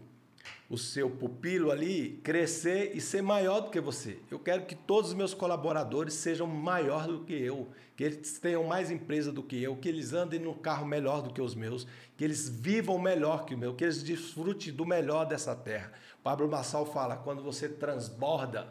o 0.70 0.78
seu 0.78 1.10
pupilo 1.10 1.72
ali 1.72 2.20
crescer 2.24 2.92
e 2.94 3.00
ser 3.00 3.22
maior 3.22 3.62
do 3.62 3.70
que 3.70 3.80
você. 3.80 4.20
Eu 4.30 4.38
quero 4.38 4.66
que 4.66 4.76
todos 4.76 5.12
os 5.12 5.16
meus 5.16 5.34
colaboradores 5.34 6.14
sejam 6.14 6.46
maior 6.46 7.08
do 7.08 7.24
que 7.24 7.34
eu, 7.34 7.70
que 7.96 8.04
eles 8.04 8.38
tenham 8.38 8.66
mais 8.66 8.92
empresa 8.92 9.32
do 9.32 9.42
que 9.42 9.62
eu, 9.62 9.78
que 9.78 9.88
eles 9.88 10.14
andem 10.14 10.40
no 10.40 10.54
carro 10.54 10.86
melhor 10.86 11.22
do 11.22 11.34
que 11.34 11.42
os 11.42 11.56
meus, 11.56 11.88
que 12.18 12.24
eles 12.24 12.50
vivam 12.50 13.00
melhor 13.00 13.46
que 13.46 13.56
o 13.56 13.58
meu, 13.58 13.76
que 13.76 13.84
eles 13.86 14.04
desfrutem 14.04 14.74
do 14.74 14.86
melhor 14.86 15.26
dessa 15.26 15.56
terra. 15.56 15.94
Pablo 16.22 16.50
Massal 16.50 16.86
fala, 16.86 17.16
quando 17.16 17.42
você 17.42 17.70
transborda, 17.70 18.68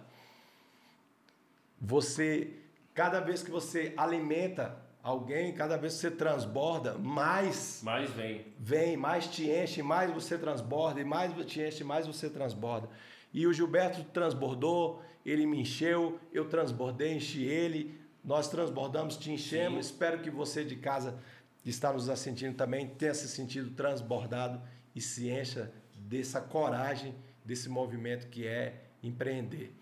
você, 1.80 2.52
cada 2.94 3.20
vez 3.20 3.42
que 3.42 3.50
você 3.50 3.94
alimenta 3.96 4.85
alguém, 5.06 5.52
cada 5.52 5.76
vez 5.76 5.94
que 5.94 6.00
você 6.00 6.10
transborda, 6.10 6.98
mais 6.98 7.80
Mas 7.84 8.10
vem. 8.10 8.44
vem, 8.58 8.96
mais 8.96 9.28
te 9.28 9.48
enche, 9.48 9.80
mais 9.80 10.12
você 10.12 10.36
transborda, 10.36 11.00
e 11.00 11.04
mais 11.04 11.32
te 11.46 11.60
enche, 11.60 11.84
mais 11.84 12.08
você 12.08 12.28
transborda. 12.28 12.88
E 13.32 13.46
o 13.46 13.52
Gilberto 13.52 14.02
transbordou, 14.12 15.00
ele 15.24 15.46
me 15.46 15.60
encheu, 15.60 16.18
eu 16.32 16.48
transbordei, 16.48 17.14
enchi 17.14 17.44
ele, 17.44 18.00
nós 18.24 18.48
transbordamos, 18.48 19.16
te 19.16 19.30
enchemos. 19.30 19.86
Sim. 19.86 19.92
Espero 19.92 20.18
que 20.18 20.28
você 20.28 20.64
de 20.64 20.74
casa 20.74 21.16
que 21.62 21.70
está 21.70 21.92
nos 21.92 22.08
assistindo 22.08 22.56
também 22.56 22.88
tenha 22.88 23.14
se 23.14 23.28
sentido 23.28 23.70
transbordado 23.76 24.60
e 24.92 25.00
se 25.00 25.30
encha 25.30 25.72
dessa 25.96 26.40
coragem, 26.40 27.14
desse 27.44 27.68
movimento 27.68 28.26
que 28.26 28.44
é 28.44 28.88
empreender. 29.04 29.72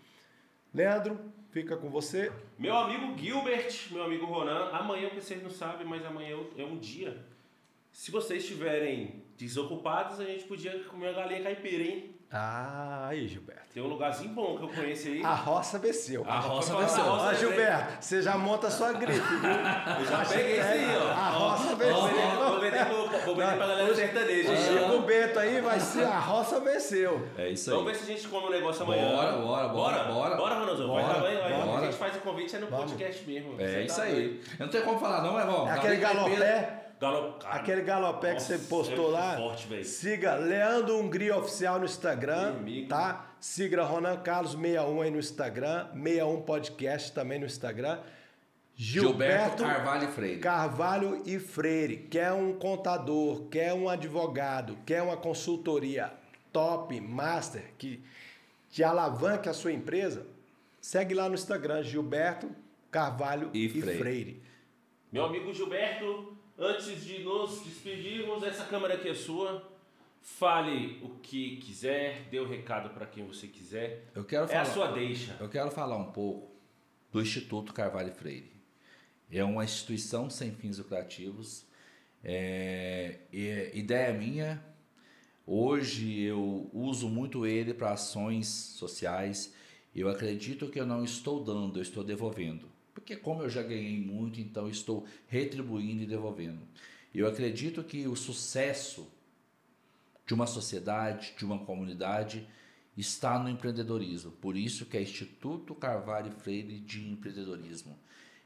Leandro, 0.75 1.19
fica 1.55 1.77
com 1.77 1.89
você. 1.89 2.33
Meu 2.59 2.77
amigo 2.77 3.17
Gilbert, 3.17 3.73
meu 3.93 4.03
amigo 4.03 4.27
Ronan, 4.27 4.71
amanhã, 4.71 5.09
vocês 5.15 5.41
não 5.41 5.51
sabem, 5.51 5.87
mas 5.87 6.05
amanhã 6.05 6.37
é 6.59 6.65
um 6.65 6.77
dia. 6.77 7.25
Se 7.93 8.11
vocês 8.11 8.43
estiverem 8.43 9.23
desocupados, 9.39 10.19
a 10.19 10.25
gente 10.25 10.43
podia 10.47 10.77
comer 10.83 11.11
uma 11.11 11.13
galinha 11.13 11.45
caipira, 11.45 11.85
hein? 11.85 12.14
Ah, 12.37 13.07
aí, 13.11 13.29
Gilberto. 13.29 13.63
Tem 13.73 13.81
um 13.81 13.87
lugarzinho 13.87 14.31
bom 14.35 14.57
que 14.57 14.65
eu 14.65 14.69
conheço 14.69 15.07
aí. 15.07 15.23
A 15.25 15.35
roça 15.35 15.79
venceu. 15.79 16.25
A 16.29 16.41
roça 16.41 16.73
Vou 16.73 16.83
venceu. 16.83 17.05
Ó, 17.05 17.27
né, 17.31 17.35
Gilberto, 17.37 17.93
você 18.05 18.21
já 18.23 18.37
monta 18.37 18.67
a 18.67 18.71
sua 18.73 18.93
grife, 18.93 19.21
viu? 19.21 19.51
Eu 20.01 20.05
já 20.07 20.25
peguei 20.25 20.59
isso 20.59 20.67
aí, 20.69 20.97
ó. 20.97 21.11
A 21.13 21.29
roça 21.31 21.63
Vou 21.69 21.77
venceu. 21.77 22.49
vou 22.49 22.61
vender, 22.61 22.87
pro- 22.87 23.09
vou 23.25 23.37
vender 23.37 23.57
pra 23.57 23.67
galera 23.69 23.95
sertaneja. 23.95 24.51
O? 24.53 24.57
Chico 24.57 25.01
Bento 25.03 25.39
aí 25.39 25.61
vai 25.61 25.79
ser 25.79 26.05
a 26.05 26.19
roça 26.19 26.59
venceu. 26.59 27.29
É 27.39 27.51
isso 27.51 27.71
Vamos 27.71 27.87
aí. 27.87 27.93
ver 27.93 27.99
se 28.01 28.11
a 28.13 28.17
gente 28.17 28.29
come 28.29 28.47
um 28.47 28.51
negócio 28.51 28.83
amanhã. 28.83 29.09
Bora, 29.17 29.33
bora, 29.37 29.69
bora, 29.69 30.05
bora. 30.05 30.37
Bora, 30.37 30.55
Ronaldinho. 30.59 30.89
Vai 30.93 31.03
Bora, 31.05 31.21
bora. 31.67 31.83
A 31.83 31.85
gente 31.85 31.97
faz 31.97 32.17
o 32.17 32.19
convite 32.21 32.57
é 32.57 32.59
no 32.59 32.67
Vamos. 32.67 32.91
podcast 32.93 33.25
mesmo. 33.31 33.55
É 33.61 33.75
tá 33.75 33.81
isso 33.83 34.01
aí. 34.01 34.13
doido. 34.13 34.41
Eu 34.59 34.67
não 34.67 34.69
tenho 34.73 34.85
como 34.85 34.99
falar, 34.99 35.23
não, 35.23 35.39
irmão. 35.39 35.69
É 35.69 35.73
aquele 35.73 35.97
galopé, 35.97 36.84
Aquele 37.47 37.83
galopé 37.83 38.35
que 38.35 38.43
você 38.43 38.59
postou 38.59 39.11
é 39.11 39.13
lá. 39.13 39.37
forte, 39.37 39.67
velho. 39.67 39.85
Siga 39.85 40.35
Leandro 40.37 40.99
Hungria 40.99 41.37
Oficial 41.37 41.79
no 41.79 41.85
Instagram, 41.85 42.53
Meu 42.53 42.61
amigo. 42.61 42.89
tá? 42.89 43.27
Siga 43.41 43.85
Ronan 43.85 44.17
Carlos 44.19 44.53
61 44.53 45.01
aí 45.03 45.11
no 45.11 45.19
Instagram, 45.19 45.89
61 45.93 46.43
Podcast 46.43 47.13
também 47.13 47.39
no 47.39 47.47
Instagram. 47.47 47.99
Gilberto, 48.77 49.63
Gilberto 49.63 49.63
Carvalho 49.63 50.05
e 50.05 50.13
Freire. 50.13 50.41
Carvalho 50.41 51.23
e 51.25 51.39
Freire. 51.39 51.97
Quer 52.11 52.33
um 52.33 52.55
contador, 52.55 53.43
quer 53.49 53.73
um 53.73 53.89
advogado, 53.89 54.77
quer 54.85 55.01
uma 55.03 55.17
consultoria 55.17 56.13
top, 56.53 57.01
master, 57.01 57.63
que 57.79 58.03
te 58.71 58.83
alavanque 58.83 59.49
a 59.49 59.53
sua 59.55 59.73
empresa, 59.73 60.27
segue 60.81 61.15
lá 61.15 61.29
no 61.29 61.35
Instagram, 61.35 61.83
Gilberto 61.85 62.51
Carvalho 62.91 63.51
e, 63.53 63.67
e 63.67 63.69
Freire. 63.81 63.99
Freire. 63.99 64.43
Meu 65.13 65.25
amigo 65.25 65.53
Gilberto, 65.53 66.34
antes 66.59 67.05
de 67.05 67.23
nos 67.23 67.63
despedirmos, 67.65 68.43
essa 68.43 68.65
câmera 68.65 68.95
aqui 68.95 69.09
é 69.09 69.15
sua. 69.15 69.71
Fale 70.21 71.01
o 71.03 71.19
que 71.21 71.59
quiser, 71.59 72.29
dê 72.31 72.41
o 72.41 72.45
um 72.45 72.49
recado 72.49 72.91
para 72.91 73.05
quem 73.05 73.27
você 73.27 73.47
quiser. 73.47 74.11
Eu 74.15 74.25
quero 74.25 74.49
falar, 74.49 74.59
é 74.59 74.63
a 74.63 74.65
sua 74.65 74.91
deixa. 74.91 75.37
Eu 75.39 75.51
quero 75.51 75.71
falar 75.71 75.99
um 75.99 76.11
pouco 76.13 76.51
do 77.13 77.21
Instituto 77.21 77.75
Carvalho 77.75 78.13
Freire. 78.13 78.51
É 79.31 79.45
uma 79.45 79.65
instituição 79.65 80.31
sem 80.31 80.53
fins 80.53 80.79
lucrativos. 80.79 81.67
É, 82.23 83.19
é, 83.33 83.71
ideia 83.77 84.15
minha. 84.15 84.65
Hoje 85.47 86.23
eu 86.23 86.71
uso 86.73 87.07
muito 87.09 87.45
ele 87.45 87.75
para 87.75 87.93
ações 87.93 88.47
sociais. 88.47 89.53
Eu 89.95 90.09
acredito 90.09 90.71
que 90.71 90.81
eu 90.81 90.87
não 90.87 91.05
estou 91.05 91.45
dando, 91.45 91.79
eu 91.79 91.83
estou 91.83 92.03
devolvendo. 92.03 92.67
Porque 92.95 93.17
como 93.17 93.43
eu 93.43 93.51
já 93.51 93.63
ganhei 93.63 94.01
muito, 94.01 94.41
então 94.41 94.69
estou 94.69 95.05
retribuindo 95.27 96.05
e 96.05 96.07
devolvendo. 96.07 96.61
Eu 97.13 97.27
acredito 97.27 97.83
que 97.83 98.07
o 98.07 98.17
sucesso 98.17 99.07
de 100.27 100.33
uma 100.33 100.47
sociedade, 100.47 101.35
de 101.37 101.45
uma 101.45 101.59
comunidade, 101.59 102.47
está 102.97 103.39
no 103.39 103.49
empreendedorismo. 103.49 104.31
Por 104.33 104.57
isso 104.57 104.87
que 104.87 104.97
é 104.97 105.03
Instituto 105.03 105.75
Carvalho 105.75 106.31
Freire 106.31 106.79
de 106.79 107.09
Empreendedorismo. 107.09 107.99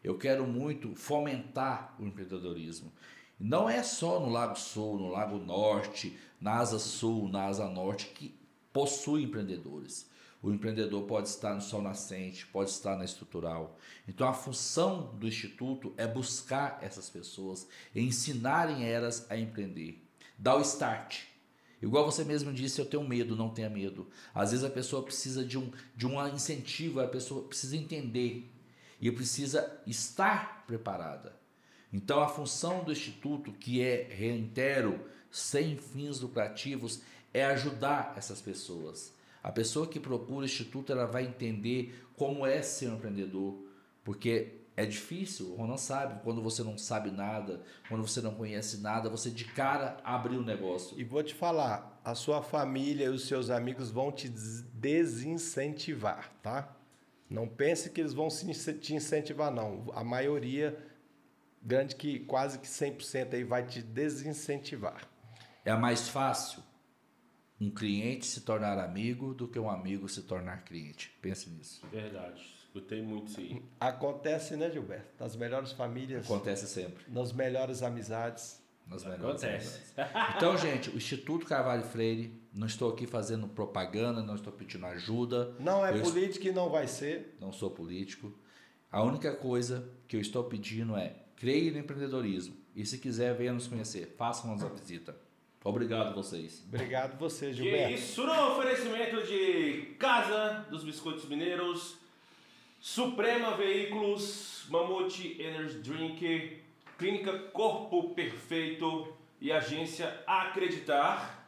Eu 0.03 0.17
quero 0.17 0.47
muito 0.47 0.95
fomentar 0.95 1.95
o 1.99 2.07
empreendedorismo. 2.07 2.93
Não 3.39 3.69
é 3.69 3.83
só 3.83 4.19
no 4.19 4.29
Lago 4.29 4.59
Sul, 4.59 4.99
no 4.99 5.09
Lago 5.09 5.39
Norte, 5.39 6.19
na 6.41 6.55
Asa 6.55 6.79
Sul, 6.79 7.29
na 7.29 7.45
Asa 7.45 7.69
Norte 7.69 8.07
que 8.07 8.35
possui 8.73 9.25
empreendedores. 9.25 10.11
O 10.43 10.53
empreendedor 10.53 11.03
pode 11.05 11.29
estar 11.29 11.55
no 11.55 11.61
sol 11.61 11.83
nascente, 11.83 12.47
pode 12.47 12.71
estar 12.71 12.97
na 12.97 13.05
estrutural. 13.05 13.77
Então 14.07 14.29
a 14.29 14.33
função 14.33 15.15
do 15.17 15.27
instituto 15.27 15.93
é 15.97 16.07
buscar 16.07 16.79
essas 16.81 17.11
pessoas, 17.11 17.67
ensinarem 17.95 18.85
elas 18.85 19.27
a 19.31 19.37
empreender, 19.37 20.01
dar 20.39 20.57
o 20.57 20.61
start. 20.61 21.25
Igual 21.83 22.05
você 22.05 22.25
mesmo 22.25 22.53
disse, 22.53 22.81
eu 22.81 22.87
tenho 22.87 23.07
medo, 23.07 23.37
não 23.37 23.51
tenha 23.51 23.71
medo. 23.71 24.09
Às 24.35 24.51
vezes 24.51 24.65
a 24.65 24.71
pessoa 24.71 25.03
precisa 25.03 25.45
de 25.45 25.59
um, 25.59 25.71
de 25.95 26.07
um 26.07 26.27
incentivo, 26.29 27.01
a 27.01 27.07
pessoa 27.07 27.45
precisa 27.45 27.77
entender 27.77 28.51
e 29.01 29.11
precisa 29.11 29.81
estar 29.87 30.65
preparada. 30.67 31.37
Então 31.93 32.21
a 32.21 32.29
função 32.29 32.85
do 32.85 32.93
Instituto, 32.93 33.53
que 33.53 33.81
é, 33.81 34.09
reitero, 34.11 35.01
sem 35.31 35.77
fins 35.77 36.21
lucrativos, 36.21 37.01
é 37.33 37.45
ajudar 37.45 38.15
essas 38.17 38.41
pessoas. 38.41 39.13
A 39.49 39.51
pessoa 39.51 39.87
que 39.87 39.99
procura 39.99 40.43
o 40.43 40.45
Instituto 40.45 40.93
ela 40.93 41.07
vai 41.07 41.25
entender 41.25 42.07
como 42.15 42.47
é 42.47 42.61
ser 42.61 42.91
um 42.91 42.97
empreendedor, 42.97 43.59
porque 44.05 44.59
é 44.77 44.85
difícil, 44.85 45.53
o 45.53 45.55
Ronan 45.55 45.79
sabe, 45.79 46.21
quando 46.23 46.43
você 46.43 46.63
não 46.63 46.77
sabe 46.77 47.11
nada, 47.11 47.63
quando 47.89 48.07
você 48.07 48.21
não 48.21 48.35
conhece 48.35 48.83
nada, 48.83 49.09
você 49.09 49.31
de 49.31 49.47
cara 49.47 49.97
abre 50.05 50.37
o 50.37 50.41
um 50.41 50.45
negócio. 50.45 51.01
E 51.01 51.03
vou 51.03 51.23
te 51.23 51.33
falar, 51.33 51.99
a 52.05 52.15
sua 52.15 52.43
família 52.43 53.07
e 53.07 53.09
os 53.09 53.27
seus 53.27 53.49
amigos 53.49 53.91
vão 53.91 54.13
te 54.13 54.29
desincentivar, 54.29 56.31
tá? 56.43 56.77
Não 57.31 57.49
pense 57.49 57.89
que 57.89 58.03
eles 58.03 58.13
vão 58.13 58.29
te 58.29 58.95
incentivar, 58.95 59.51
não. 59.51 59.87
A 59.95 60.05
maioria, 60.05 60.79
grande 61.63 61.97
que 61.97 62.21
quase 62.21 62.59
que 62.59 62.69
100% 62.69 63.33
aí, 63.33 63.45
vai 63.45 63.65
te 63.65 63.81
desincentivar. 63.81 65.09
É 65.65 65.75
mais 65.75 66.07
fácil 66.07 66.68
um 67.61 67.71
cliente 67.71 68.27
se 68.27 68.43
tornar 68.43 68.79
amigo 68.79 69.35
do 69.35 69.49
que 69.49 69.59
um 69.59 69.69
amigo 69.69 70.09
se 70.09 70.23
tornar 70.23 70.65
cliente. 70.65 71.13
Pense 71.21 71.51
nisso. 71.51 71.85
Verdade. 71.91 72.41
Escutei 72.65 73.03
muito 73.03 73.31
isso 73.31 73.41
aí. 73.41 73.63
Acontece, 73.81 74.57
né, 74.57 74.71
Gilberto? 74.71 75.07
Nas 75.19 75.35
melhores 75.35 75.73
famílias. 75.73 76.25
Acontece 76.25 76.67
sempre. 76.69 77.05
Nas 77.09 77.33
melhores 77.33 77.83
amizades. 77.83 78.63
Nas 78.87 79.05
melhores 79.05 79.43
Acontece. 79.43 79.93
amizades. 79.97 80.37
Então, 80.37 80.57
gente, 80.57 80.91
o 80.91 80.97
Instituto 80.97 81.47
Carvalho 81.47 81.83
Freire, 81.83 82.33
não 82.53 82.67
estou 82.67 82.93
aqui 82.93 83.07
fazendo 83.07 83.49
propaganda, 83.49 84.23
não 84.23 84.35
estou 84.35 84.53
pedindo 84.53 84.87
ajuda. 84.87 85.55
Não 85.59 85.85
é 85.85 85.99
eu 85.99 86.03
político 86.03 86.47
e 86.47 86.53
não 86.53 86.71
vai 86.71 86.87
ser. 86.87 87.37
Não 87.41 87.53
sou 87.53 87.71
político. 87.71 88.33
A 88.91 89.03
única 89.03 89.35
coisa 89.35 89.89
que 90.07 90.17
eu 90.17 90.21
estou 90.21 90.45
pedindo 90.45 90.97
é 90.97 91.17
creia 91.37 91.73
no 91.73 91.79
empreendedorismo. 91.79 92.57
E 92.75 92.87
se 92.87 92.99
quiser, 92.99 93.35
venha 93.35 93.53
nos 93.53 93.67
conhecer. 93.67 94.15
Façam-nos 94.17 94.63
a 94.63 94.69
visita. 94.69 95.17
Obrigado 95.65 96.15
vocês. 96.15 96.65
Obrigado 96.67 97.19
você, 97.19 97.53
Gilberto. 97.53 97.89
Que 97.89 97.95
isso 97.95 98.25
no 98.25 98.53
oferecimento 98.53 99.27
de 99.27 99.95
Casa 99.99 100.67
dos 100.71 100.85
Biscoitos 100.85 101.25
Mineiros, 101.27 101.97
Suprema 102.81 103.57
Veículos, 103.57 104.65
Mamute 104.69 105.41
Energy 105.41 105.79
Drink, 105.79 106.63
Clínica 106.97 107.39
Corpo 107.51 108.15
Perfeito 108.15 109.13
e 109.41 109.53
Agência 109.53 110.23
Acreditar. 110.27 111.39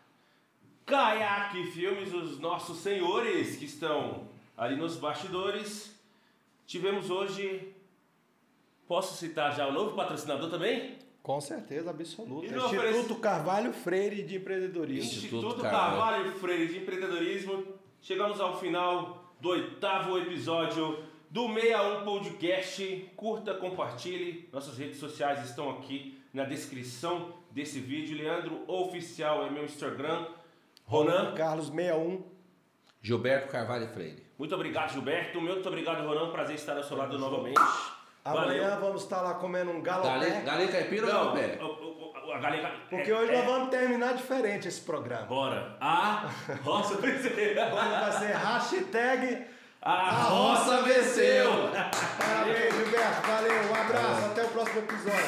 Kayak 0.85 1.71
Filmes, 1.71 2.13
os 2.13 2.41
nossos 2.41 2.79
senhores 2.79 3.57
que 3.57 3.65
estão 3.65 4.29
ali 4.57 4.75
nos 4.75 4.97
bastidores. 4.97 5.97
Tivemos 6.67 7.11
hoje, 7.11 7.73
posso 8.89 9.17
citar 9.17 9.55
já 9.57 9.69
o 9.69 9.73
novo 9.73 9.95
patrocinador 9.95 10.51
também? 10.51 10.99
Com 11.23 11.41
certeza, 11.41 11.91
absoluta. 11.91 12.47
Instituto 12.47 12.67
oferece... 12.67 13.15
Carvalho 13.17 13.73
Freire 13.73 14.23
de 14.23 14.37
Empreendedorismo. 14.37 15.05
Instituto, 15.05 15.47
Instituto 15.47 15.63
Carvalho. 15.63 16.01
Carvalho 16.01 16.33
Freire 16.33 16.67
de 16.69 16.79
Empreendedorismo. 16.79 17.65
Chegamos 18.01 18.41
ao 18.41 18.59
final 18.59 19.35
do 19.41 19.51
oitavo 19.51 20.19
episódio 20.19 21.05
do 21.29 21.47
61 21.53 22.05
Podcast. 22.05 23.11
Curta, 23.17 23.55
compartilhe. 23.55 24.49
Nossas 24.53 24.79
redes 24.79 24.99
sociais 24.99 25.45
estão 25.45 25.71
aqui 25.71 26.19
na 26.33 26.45
descrição 26.45 27.35
desse 27.51 27.81
vídeo. 27.81 28.17
Leandro 28.17 28.65
Oficial 28.67 29.47
é 29.47 29.51
meu 29.51 29.65
Instagram. 29.65 30.27
Ronan. 30.85 31.35
Carlos 31.35 31.67
61. 31.69 32.25
Gilberto 33.03 33.49
Carvalho 33.49 33.89
Freire. 33.89 34.23
Muito 34.39 34.55
obrigado, 34.55 34.93
Gilberto. 34.93 35.41
Muito 35.41 35.69
obrigado, 35.69 36.07
Ronan. 36.07 36.31
Prazer 36.31 36.57
estar 36.57 36.77
ao 36.77 36.83
seu 36.83 36.97
lado 36.97 37.19
novamente. 37.19 37.61
Amanhã 38.25 38.71
Valeu. 38.71 38.81
vamos 38.81 39.03
estar 39.03 39.23
lá 39.23 39.35
comendo 39.35 39.71
um 39.71 39.81
galopé. 39.81 40.43
Galinha 40.45 40.69
caipira 40.71 41.07
ou 41.07 41.37
é 41.37 41.59
A, 41.59 42.37
a, 42.37 42.39
galinha 42.39 42.71
Porque 42.91 43.11
é, 43.11 43.15
hoje 43.15 43.33
é. 43.33 43.37
nós 43.39 43.47
vamos 43.47 43.71
terminar 43.71 44.15
diferente 44.15 44.69
esse 44.69 44.81
programa. 44.83 45.27
Bora. 45.27 45.77
A 45.81 46.29
roça 46.63 46.97
venceu. 46.97 47.31
Hoje 47.33 47.89
vai 48.01 48.13
ser 48.13 48.37
hashtag... 48.37 49.47
A, 49.83 50.11
roça 50.25 50.83
venceu! 50.83 51.51
Parabéns, 52.19 52.75
Gilberto. 52.75 53.27
Valeu, 53.27 53.63
um 53.71 53.75
abraço. 53.75 54.27
Até 54.27 54.43
o 54.45 54.49
próximo 54.49 54.81
episódio. 54.81 55.25